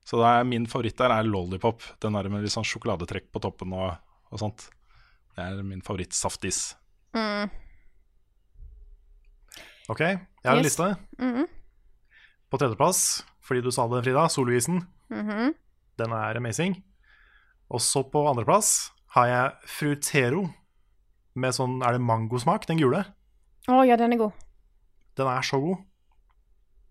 Så 0.04 0.20
det 0.20 0.28
er, 0.28 0.44
min 0.46 0.66
favoritt 0.68 0.98
der 1.00 1.10
er 1.14 1.24
lollipop. 1.26 1.82
Den 2.04 2.12
der 2.18 2.28
med 2.28 2.44
litt 2.44 2.52
sånn 2.52 2.66
sjokoladetrekk 2.68 3.30
på 3.32 3.40
toppen 3.40 3.72
og, 3.72 3.94
og 4.28 4.42
sånt. 4.42 4.66
Det 5.34 5.42
er 5.46 5.62
min 5.66 5.80
favoritt-saftis. 5.82 6.74
Mm. 7.16 7.48
Ok, 9.90 10.00
jeg 10.00 10.18
har 10.44 10.56
en 10.56 10.62
Yes. 10.64 10.78
liste. 10.78 10.96
-hmm. 11.18 11.46
På 12.50 12.58
tredjeplass, 12.58 13.24
fordi 13.42 13.62
du 13.62 13.70
sa 13.70 13.88
det, 13.88 14.04
Frida, 14.04 14.28
Solvisen. 15.08 15.28
-hmm. 15.30 15.54
Den 15.98 16.12
er 16.12 16.36
amazing. 16.36 16.82
Og 17.70 17.80
så 17.80 18.02
på 18.02 18.28
andreplass 18.28 18.90
har 19.14 19.26
jeg 19.26 19.52
Frutero 19.66 20.48
med 21.34 21.54
sånn 21.54 21.82
Er 21.82 21.92
det 21.92 22.00
mangosmak, 22.00 22.66
den 22.66 22.78
gule? 22.78 23.04
Å 23.68 23.86
ja, 23.86 23.96
den 23.96 24.12
er 24.12 24.16
god. 24.16 24.32
Den 25.16 25.26
er 25.26 25.40
så 25.42 25.60
god. 25.60 25.76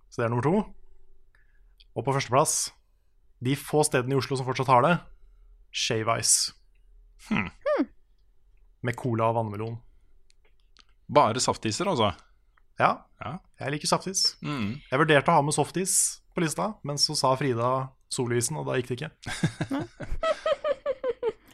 Så 0.09 0.21
det 0.21 0.25
er 0.25 0.29
nummer 0.29 0.43
to. 0.43 0.73
Og 1.95 2.05
på 2.05 2.13
førsteplass, 2.13 2.71
de 3.43 3.55
få 3.55 3.83
stedene 3.83 4.13
i 4.13 4.17
Oslo 4.17 4.35
som 4.37 4.45
fortsatt 4.45 4.67
har 4.67 4.81
det, 4.81 4.99
Shave 5.71 6.19
Ice. 6.19 6.53
Hmm. 7.29 7.49
Med 8.81 8.95
cola 8.95 9.29
og 9.29 9.35
vannmelon. 9.35 9.77
Bare 11.13 11.39
saftiser, 11.39 11.85
altså? 11.85 12.13
Ja, 12.79 12.97
Ja. 13.23 13.37
jeg 13.59 13.71
liker 13.71 13.87
saftis. 13.87 14.35
Mm. 14.41 14.81
Jeg 14.91 14.99
vurderte 14.99 15.29
å 15.31 15.35
ha 15.35 15.41
med 15.41 15.53
softis 15.53 16.21
på 16.35 16.41
lista, 16.41 16.73
men 16.83 16.97
så 16.97 17.15
sa 17.15 17.35
Frida 17.35 17.89
solisen, 18.13 18.59
og 18.61 18.69
da 18.69 18.77
gikk 18.77 18.93
det 18.93 18.99
ikke. 19.01 19.11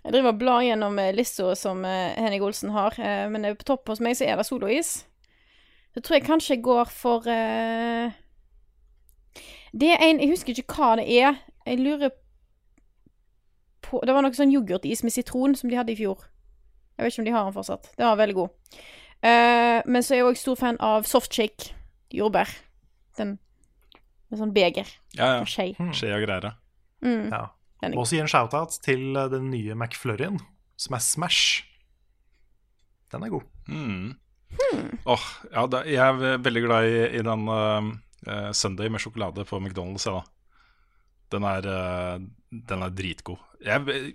Jeg 0.09 0.15
driver 0.15 0.31
og 0.31 0.39
blar 0.41 0.63
gjennom 0.65 0.95
eh, 0.97 1.11
lista 1.13 1.51
som 1.53 1.83
eh, 1.85 2.15
Henning 2.17 2.41
Olsen 2.41 2.71
har, 2.73 2.95
eh, 2.97 3.27
men 3.29 3.45
på 3.59 3.67
topp 3.67 3.91
hos 3.91 3.99
meg 4.01 4.15
så 4.17 4.25
er 4.25 4.39
det 4.39 4.47
solois. 4.47 4.87
Så 5.93 6.01
tror 6.01 6.15
jeg 6.17 6.25
kanskje 6.25 6.55
jeg 6.55 6.63
går 6.65 6.89
for 6.89 7.27
uh... 7.29 8.09
Det 9.69 9.91
er 9.93 10.01
en 10.01 10.19
Jeg 10.19 10.31
husker 10.31 10.57
ikke 10.57 10.79
hva 10.79 10.95
det 10.97 11.05
er. 11.13 11.37
Jeg 11.65 11.77
lurer 11.77 12.09
på 13.85 14.01
Det 14.01 14.15
var 14.15 14.25
noe 14.25 14.33
sånn 14.33 14.53
yoghurtis 14.53 15.03
med 15.05 15.13
sitron 15.13 15.53
som 15.53 15.69
de 15.69 15.77
hadde 15.77 15.93
i 15.93 15.99
fjor. 15.99 16.25
Jeg 16.97 17.05
vet 17.05 17.13
ikke 17.13 17.21
om 17.21 17.29
de 17.29 17.35
har 17.35 17.45
den 17.45 17.53
fortsatt. 17.53 17.91
Den 17.97 18.09
var 18.09 18.17
veldig 18.17 18.37
god. 18.37 18.81
Uh, 19.21 19.79
men 19.85 20.01
så 20.01 20.15
er 20.15 20.23
jeg 20.23 20.31
òg 20.31 20.41
stor 20.41 20.57
fan 20.57 20.81
av 20.81 21.05
softshake 21.05 21.69
jordbær. 22.17 22.49
Den 23.17 23.37
med 24.29 24.41
sånn 24.41 24.53
beger 24.53 24.87
Ja, 25.17 25.39
ja. 25.39 25.41
og 25.41 25.79
Mm. 25.79 25.93
Skje 25.95 26.13
og 26.15 26.25
greier. 26.25 26.53
Mm. 27.01 27.29
Ja. 27.31 27.43
Og 27.89 28.01
også 28.03 28.17
gi 28.17 28.23
en 28.23 28.31
shout-out 28.31 28.75
til 28.83 29.15
eh, 29.15 29.29
den 29.31 29.49
nye 29.53 29.75
McFlurryen, 29.75 30.39
som 30.79 30.97
er 30.97 31.03
Smash. 31.03 31.63
Den 33.13 33.23
er 33.25 33.33
god. 33.33 33.45
Mm. 33.69 34.17
Åh, 35.09 35.25
ja, 35.53 35.65
da, 35.69 35.83
jeg 35.87 36.01
er 36.03 36.41
veldig 36.43 36.63
glad 36.65 36.89
i, 36.89 36.97
i 37.19 37.23
den 37.25 37.45
uh, 37.49 38.51
Sunday 38.53 38.89
med 38.91 39.01
sjokolade 39.01 39.45
på 39.47 39.59
McDonald's. 39.61 40.05
Ja, 40.09 40.19
da. 40.19 40.23
Den, 41.33 41.45
er, 41.45 41.69
uh, 41.69 42.57
den 42.69 42.85
er 42.85 42.93
dritgod. 42.93 43.39
Jeg 43.63 43.79
er 43.79 44.09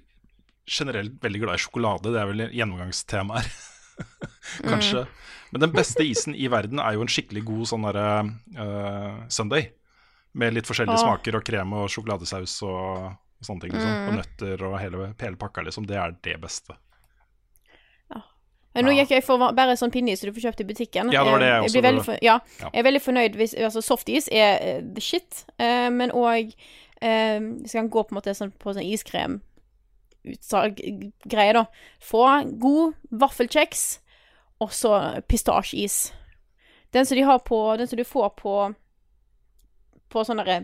generelt 0.64 1.16
veldig 1.22 1.42
glad 1.42 1.58
i 1.58 1.64
sjokolade. 1.64 2.12
Det 2.12 2.20
er 2.20 2.30
vel 2.30 2.46
gjennomgangstema 2.50 3.40
her. 3.40 3.50
Kanskje. 4.70 5.06
Men 5.54 5.66
den 5.66 5.74
beste 5.74 6.04
isen 6.06 6.34
i 6.34 6.48
verden 6.50 6.82
er 6.82 6.96
jo 6.96 7.04
en 7.04 7.10
skikkelig 7.10 7.44
god 7.46 7.70
sånn 7.70 7.86
derre 7.86 8.06
uh, 8.58 9.24
Sunday. 9.32 9.70
Med 10.35 10.51
litt 10.56 10.66
forskjellige 10.66 10.98
Åh. 10.98 11.05
smaker 11.06 11.36
og 11.39 11.44
krem 11.47 11.70
og 11.78 11.85
sjokoladesaus 11.93 12.55
og, 12.66 12.81
og 13.39 13.44
sånne 13.47 13.61
ting. 13.62 13.73
Liksom. 13.77 13.90
Mm. 13.90 14.06
Og 14.09 14.12
nøtter 14.19 14.56
og 14.66 14.73
hele, 14.82 14.97
hele 15.20 15.39
pakka, 15.39 15.62
liksom. 15.66 15.85
Det 15.86 15.97
er 16.01 16.09
det 16.27 16.36
beste. 16.43 16.73
Ja. 18.11 18.19
nå 18.82 18.90
gikk 18.97 19.11
jeg 19.15 19.23
for 19.23 19.36
bare 19.55 19.77
sånn 19.78 19.94
pinneis 19.94 20.19
som 20.20 20.27
du 20.31 20.35
får 20.35 20.47
kjøpt 20.48 20.65
i 20.65 20.70
butikken. 20.73 21.06
Ja, 21.15 21.20
det 21.23 21.32
var 21.36 21.40
det 21.44 21.51
jeg 21.52 21.59
Eh, 21.59 21.65
også 21.69 21.77
blir 21.78 21.89
veldig 21.89 22.06
for, 22.09 22.16
ja, 22.19 22.23
Ja. 22.61 22.69
jeg 22.73 22.81
er 22.81 22.89
veldig 22.90 23.05
fornøyd 23.05 23.32
hvis 23.39 23.55
Altså, 23.55 23.81
softis 23.82 24.27
er 24.32 24.51
eh, 24.59 24.81
the 24.82 25.01
shit, 25.01 25.44
uh, 25.61 25.90
men 25.90 26.11
òg 26.11 26.55
hvis 27.05 27.69
Skal 27.69 27.81
kan 27.82 27.90
gå 27.90 28.02
på 28.02 28.09
en 28.15 28.16
måte 28.16 28.35
sånn, 28.35 28.52
på 28.56 28.73
sånn 28.73 28.89
iskrem-utsalg-greie, 28.89 31.52
da. 31.52 31.66
Få 32.01 32.24
god 32.59 32.94
vaffelkjeks, 33.11 33.98
og 34.62 34.70
så 34.73 35.20
pistasjeis. 35.28 36.12
Den 36.94 37.05
som 37.05 37.16
de 37.19 37.23
har 37.27 37.39
på 37.44 37.77
Den 37.77 37.86
som 37.90 37.97
du 37.98 38.05
får 38.05 38.31
på 38.40 38.74
På 40.14 40.22
sånne 40.26 40.62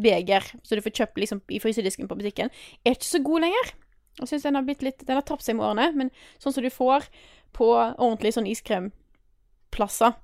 beger, 0.00 0.46
så 0.64 0.78
du 0.78 0.80
får 0.84 0.94
kjøpt 1.02 1.18
liksom 1.20 1.42
i 1.52 1.58
frysedisken 1.60 2.06
på 2.08 2.16
butikken, 2.16 2.48
er 2.86 2.94
ikke 2.96 3.10
så 3.10 3.20
god 3.26 3.42
lenger. 3.44 3.72
Jeg 4.20 4.30
synes 4.30 4.44
den 4.46 4.54
har 4.56 4.62
blitt 4.64 4.82
litt 4.86 5.02
Den 5.04 5.18
har 5.18 5.24
tapt 5.26 5.42
seg 5.42 5.56
med 5.58 5.66
årene, 5.66 5.88
men 5.98 6.10
sånn 6.40 6.54
som 6.54 6.62
du 6.64 6.70
får 6.72 7.08
på 7.54 7.66
ordentlige 7.74 8.36
sånn 8.38 8.46
iskremplasser, 8.48 10.14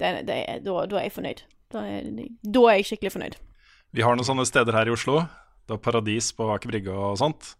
det, 0.00 0.10
det, 0.26 0.38
er- 0.48 0.62
da, 0.64 0.78
er 0.98 1.04
jeg 1.06 1.14
fornøyd. 1.14 1.42
Da 1.74 1.82
er, 1.86 2.08
da 2.42 2.64
er 2.70 2.78
jeg 2.80 2.88
skikkelig 2.90 3.12
fornøyd. 3.14 3.36
Vi 3.94 4.02
har 4.02 4.16
noen 4.16 4.26
sånne 4.26 4.46
steder 4.48 4.74
her 4.74 4.90
i 4.90 4.94
Oslo. 4.94 5.20
Det 5.68 5.76
er 5.76 5.82
Paradis 5.84 6.32
på 6.36 6.48
Aker 6.54 6.72
Brygge 6.72 6.92
og 6.96 7.18
sånt. 7.20 7.54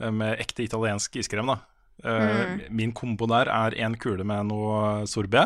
eh, 0.00 0.10
Med 0.10 0.40
ekte 0.40 0.64
italiensk 0.64 1.16
iskrem, 1.20 1.46
da. 1.52 1.58
Mm. 2.04 2.62
Min 2.74 2.92
kombo 2.92 3.26
der 3.30 3.46
er 3.46 3.70
én 3.78 3.94
kule 4.00 4.24
med 4.26 4.46
noe 4.48 5.04
sorbé. 5.06 5.44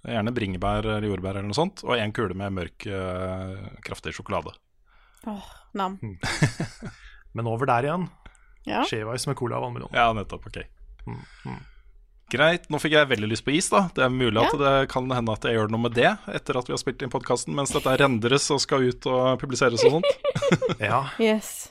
Gjerne 0.00 0.32
bringebær 0.32 0.86
eller 0.86 1.08
jordbær 1.10 1.36
eller 1.36 1.50
noe 1.50 1.58
sånt. 1.58 1.82
Og 1.84 1.98
én 1.98 2.14
kule 2.16 2.36
med 2.38 2.54
mørk, 2.56 2.86
eh, 2.88 3.56
kraftig 3.84 4.14
sjokolade. 4.16 4.54
Åh, 5.28 5.50
nam. 5.76 5.98
Men 7.36 7.50
over 7.50 7.68
der 7.68 7.88
igjen. 7.88 8.08
Ja. 8.68 8.84
Skjeveis 8.88 9.26
med 9.28 9.36
cola 9.36 9.58
og 9.58 9.68
vannmelon. 9.68 9.92
Ja, 9.96 10.10
nettopp. 10.16 10.48
Ok. 10.48 10.62
Greit. 12.30 12.68
Nå 12.70 12.78
fikk 12.78 12.94
jeg 12.94 13.08
veldig 13.10 13.28
lyst 13.32 13.44
på 13.46 13.52
is, 13.56 13.68
da. 13.72 13.88
Det 13.94 14.04
er 14.06 14.12
mulig 14.12 14.38
at 14.38 14.54
det 14.60 14.74
kan 14.92 15.10
hende 15.10 15.34
at 15.34 15.44
jeg 15.46 15.56
gjør 15.56 15.72
noe 15.72 15.84
med 15.88 15.96
det 15.98 16.12
etter 16.30 16.58
at 16.60 16.68
vi 16.68 16.74
har 16.76 16.80
spilt 16.80 17.02
inn 17.02 17.12
podkasten, 17.12 17.56
mens 17.56 17.74
dette 17.74 17.96
rendres 18.00 18.46
og 18.54 18.62
skal 18.62 18.86
ut 18.86 19.08
og 19.10 19.36
publiseres 19.42 19.84
og 19.86 20.00
sånt. 20.00 20.16
Ja. 20.80 21.04
Yes. 21.22 21.70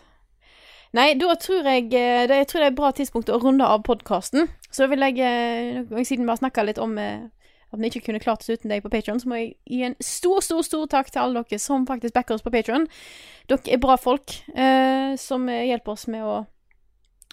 Nei, 0.96 1.14
da 1.20 1.34
tror 1.40 1.68
jeg 1.68 1.90
eh, 1.94 2.26
det, 2.30 2.38
jeg 2.42 2.48
tror 2.50 2.62
det 2.62 2.68
er 2.68 2.72
et 2.72 2.78
bra 2.78 2.90
tidspunkt 2.96 3.30
å 3.32 3.40
runde 3.42 3.66
av 3.66 3.84
podkasten. 3.86 4.50
Så 4.74 4.88
vil 4.92 5.04
jeg, 5.06 5.20
eh, 5.22 6.04
siden 6.04 6.26
vi 6.26 6.32
har 6.32 6.40
snakka 6.42 6.66
litt 6.66 6.82
om 6.82 6.98
at 7.72 7.80
vi 7.80 7.90
ikke 7.92 8.02
kunne 8.08 8.20
klart 8.24 8.42
oss 8.42 8.50
uten 8.50 8.70
deg 8.72 8.82
på 8.82 8.90
Patreon, 8.90 9.20
så 9.22 9.30
må 9.30 9.38
jeg 9.40 9.50
gi 9.70 9.84
en 9.86 9.96
stor, 10.02 10.40
stor, 10.42 10.64
stor 10.66 10.88
takk 10.90 11.12
til 11.14 11.22
alle 11.22 11.44
dere 11.44 11.60
som 11.62 11.86
faktisk 11.86 12.14
backer 12.16 12.34
oss 12.38 12.42
på 12.46 12.52
Patreon. 12.54 12.88
Dere 13.50 13.74
er 13.76 13.82
bra 13.84 13.98
folk 14.02 14.34
eh, 14.56 15.14
som 15.22 15.46
eh, 15.50 15.68
hjelper 15.70 15.94
oss 15.94 16.08
med 16.10 16.24
å 16.26 16.40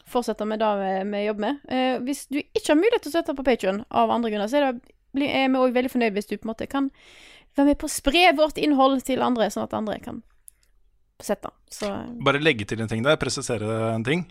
fortsette 0.06 0.44
med 0.46 0.60
det 0.60 0.68
vi- 0.78 1.10
vi 1.10 1.24
jobber 1.26 1.40
med. 1.40 1.60
Eh, 1.68 1.98
hvis 2.04 2.26
du 2.28 2.38
ikke 2.38 2.68
har 2.74 2.76
mulighet 2.82 3.02
til 3.02 3.10
å 3.10 3.14
støtte 3.16 3.34
på 3.36 3.44
Patreon 3.44 3.84
av 3.90 4.10
andre 4.10 4.30
grunner, 4.30 4.46
så 4.52 4.60
er, 4.60 4.72
det, 5.16 5.30
er 5.30 5.48
vi 5.48 5.56
òg 5.58 5.72
veldig 5.74 5.90
fornøyd 5.90 6.12
hvis 6.14 6.28
du 6.30 6.36
på 6.36 6.44
en 6.46 6.52
måte 6.52 6.68
kan 6.68 6.90
være 7.56 7.66
med 7.72 7.78
på 7.80 7.88
å 7.88 7.94
spre 7.96 8.26
vårt 8.36 8.58
innhold 8.60 9.02
til 9.08 9.22
andre, 9.24 9.48
sånn 9.50 9.64
at 9.64 9.74
andre 9.74 9.98
kan 10.04 10.22
sette. 11.24 11.48
Så 11.72 11.88
Bare 12.22 12.38
legge 12.42 12.66
til 12.68 12.80
en 12.84 12.88
ting 12.88 13.02
der, 13.02 13.16
presisere 13.16 13.94
en 13.94 14.04
ting. 14.04 14.26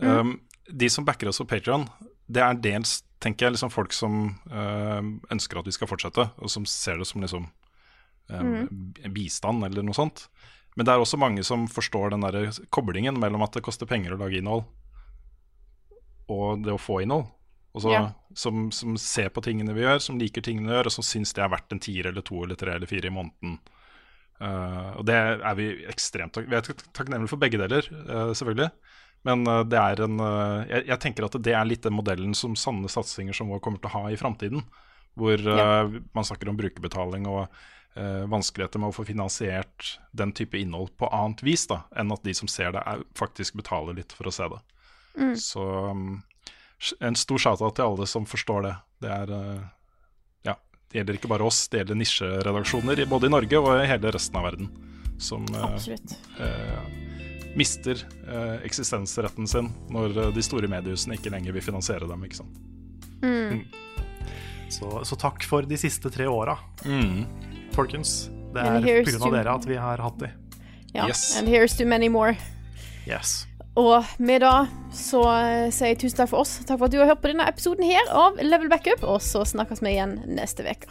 Um, 0.00 0.40
de 0.72 0.88
som 0.88 1.04
backer 1.04 1.28
oss 1.28 1.38
på 1.42 1.46
Patreon, 1.50 1.84
det 2.26 2.40
er 2.40 2.54
dels 2.54 3.02
tenker 3.20 3.46
jeg, 3.46 3.52
liksom 3.56 3.70
folk 3.72 3.92
som 3.92 4.14
um, 4.50 5.10
ønsker 5.32 5.60
at 5.60 5.68
vi 5.68 5.74
skal 5.76 5.88
fortsette, 5.90 6.24
og 6.40 6.50
som 6.52 6.64
ser 6.68 6.98
det 7.00 7.06
som 7.10 7.20
liksom 7.24 7.48
um, 8.32 8.92
bistand 9.12 9.64
eller 9.66 9.84
noe 9.84 9.96
sånt. 9.96 10.26
Men 10.78 10.86
det 10.86 10.94
er 10.94 11.02
også 11.02 11.18
mange 11.20 11.42
som 11.44 11.66
forstår 11.68 12.14
den 12.14 12.22
der 12.24 12.48
koblingen 12.72 13.18
mellom 13.20 13.42
at 13.44 13.56
det 13.58 13.64
koster 13.66 13.88
penger 13.90 14.14
å 14.14 14.20
lage 14.22 14.38
innhold, 14.40 14.64
og 16.30 16.62
det 16.64 16.72
å 16.74 16.80
få 16.80 17.00
innhold. 17.04 17.26
Og 17.74 17.84
så, 17.84 17.92
Ja. 17.94 18.06
som, 18.34 18.70
som 18.74 18.96
ser 18.98 19.28
på 19.30 19.42
tingene 19.46 19.74
vi 19.76 19.84
gjør, 19.84 20.00
som 20.02 20.18
liker 20.18 20.42
tingene 20.42 20.70
vi 20.70 20.74
gjør, 20.74 20.88
og 20.90 20.94
som 20.96 21.06
syns 21.06 21.32
det 21.36 21.42
er 21.44 21.52
verdt 21.52 21.72
en 21.74 21.82
tier 21.82 22.08
eller 22.10 22.22
to 22.26 22.40
eller 22.42 22.58
tre 22.58 22.74
eller 22.74 22.90
fire 22.90 23.06
i 23.10 23.14
måneden. 23.14 23.58
Uh, 24.40 24.96
og 24.98 25.04
det 25.06 25.14
er 25.20 25.54
vi 25.58 25.66
ekstremt 25.90 26.32
tak 26.32 26.46
Vi 26.48 26.56
er 26.56 26.62
tak- 26.64 26.86
takknemlige 26.96 27.28
for 27.28 27.36
begge 27.42 27.58
deler, 27.60 27.84
uh, 28.08 28.32
selvfølgelig. 28.32 28.70
Men 29.28 29.44
uh, 29.48 29.62
det 29.68 29.80
er 29.80 30.04
en 30.06 30.20
uh, 30.22 30.62
jeg, 30.68 30.86
jeg 30.88 31.02
tenker 31.02 31.26
at 31.26 31.36
det 31.44 31.56
er 31.56 31.66
litt 31.68 31.84
den 31.84 31.96
modellen 31.96 32.36
som 32.36 32.56
sanne 32.58 32.88
satsinger 32.88 33.36
som 33.36 33.52
vår 33.52 33.60
kommer 33.64 33.82
til 33.82 33.90
å 33.92 33.96
ha 33.98 34.04
i 34.10 34.18
framtiden. 34.20 34.64
Hvor 35.18 35.42
uh, 35.44 36.00
man 36.16 36.26
snakker 36.26 36.48
om 36.48 36.58
brukerbetaling 36.58 37.26
og 37.28 37.44
uh, 37.98 38.24
vanskeligheter 38.30 38.80
med 38.80 38.92
å 38.92 38.96
få 38.96 39.04
finansiert 39.08 39.98
den 40.16 40.32
type 40.36 40.58
innhold 40.58 40.94
på 41.00 41.10
annet 41.12 41.42
vis 41.46 41.66
da, 41.70 41.82
enn 41.96 42.12
at 42.14 42.24
de 42.24 42.34
som 42.36 42.50
ser 42.50 42.74
det, 42.76 42.84
er, 42.86 43.04
faktisk 43.18 43.58
betaler 43.60 43.98
litt 43.98 44.14
for 44.16 44.30
å 44.30 44.34
se 44.34 44.48
det. 44.52 44.60
Mm. 45.18 45.34
Så 45.36 45.66
um, 45.90 46.22
en 47.00 47.18
stor 47.18 47.42
shout-out 47.42 47.76
til 47.76 47.88
alle 47.90 48.08
som 48.08 48.28
forstår 48.28 48.64
det. 48.68 48.74
Det 49.04 49.12
er 49.16 49.34
uh, 49.34 49.60
Ja, 50.46 50.56
det 50.88 51.00
gjelder 51.00 51.20
ikke 51.20 51.32
bare 51.32 51.48
oss, 51.48 51.66
det 51.68 51.82
gjelder 51.82 52.00
nisjeredaksjoner 52.00 53.04
både 53.10 53.28
i 53.28 53.34
Norge 53.36 53.62
og 53.62 53.72
i 53.76 53.90
hele 53.90 54.14
resten 54.14 54.40
av 54.40 54.48
verden. 54.48 54.70
Som 55.20 55.44
eh, 55.52 55.64
Absolutt. 55.66 56.14
Mister 57.58 57.98
eh, 58.28 58.60
eksistensretten 58.66 59.46
sin 59.50 59.70
når 59.90 60.16
eh, 60.26 60.32
de 60.34 60.42
store 60.42 60.68
mediehusene 60.70 61.16
ikke 61.18 61.32
lenger 61.34 61.52
vil 61.56 61.62
finansiere 61.64 62.06
dem. 62.08 62.24
ikke 62.24 62.36
sant? 62.42 62.58
Mm. 63.22 63.64
Så, 64.70 64.86
så 65.04 65.16
takk 65.18 65.42
for 65.48 65.66
de 65.66 65.76
siste 65.80 66.10
tre 66.14 66.28
åra, 66.30 66.58
Mm. 66.86 67.24
folkens. 67.74 68.28
Det 68.54 68.62
er 68.62 68.80
pga. 69.04 69.18
to- 69.18 69.30
dere 69.34 69.54
at 69.54 69.66
vi 69.66 69.76
har 69.76 69.98
hatt 70.02 70.18
de. 70.18 70.30
Ja. 70.94 71.06
Yes. 71.08 71.36
And 71.38 71.48
here's 71.48 71.76
to 71.78 71.84
many 71.86 72.08
more. 72.08 72.36
Yes. 73.06 73.46
Og 73.78 74.04
med 74.18 74.40
det 74.42 74.68
så 74.92 75.20
eh, 75.30 75.70
sier 75.70 75.92
jeg 75.94 75.98
tusen 76.02 76.16
takk 76.18 76.28
for 76.32 76.40
oss. 76.42 76.56
Takk 76.66 76.78
for 76.78 76.86
at 76.88 76.90
du 76.94 76.98
har 76.98 77.06
hørt 77.12 77.20
på 77.22 77.30
denne 77.30 77.46
episoden 77.48 77.84
her 77.86 78.10
av 78.10 78.36
Level 78.42 78.68
Backup, 78.68 79.02
og 79.06 79.20
så 79.22 79.44
snakkes 79.46 79.82
vi 79.82 79.92
igjen 79.94 80.16
neste 80.26 80.66
uke. 80.66 80.90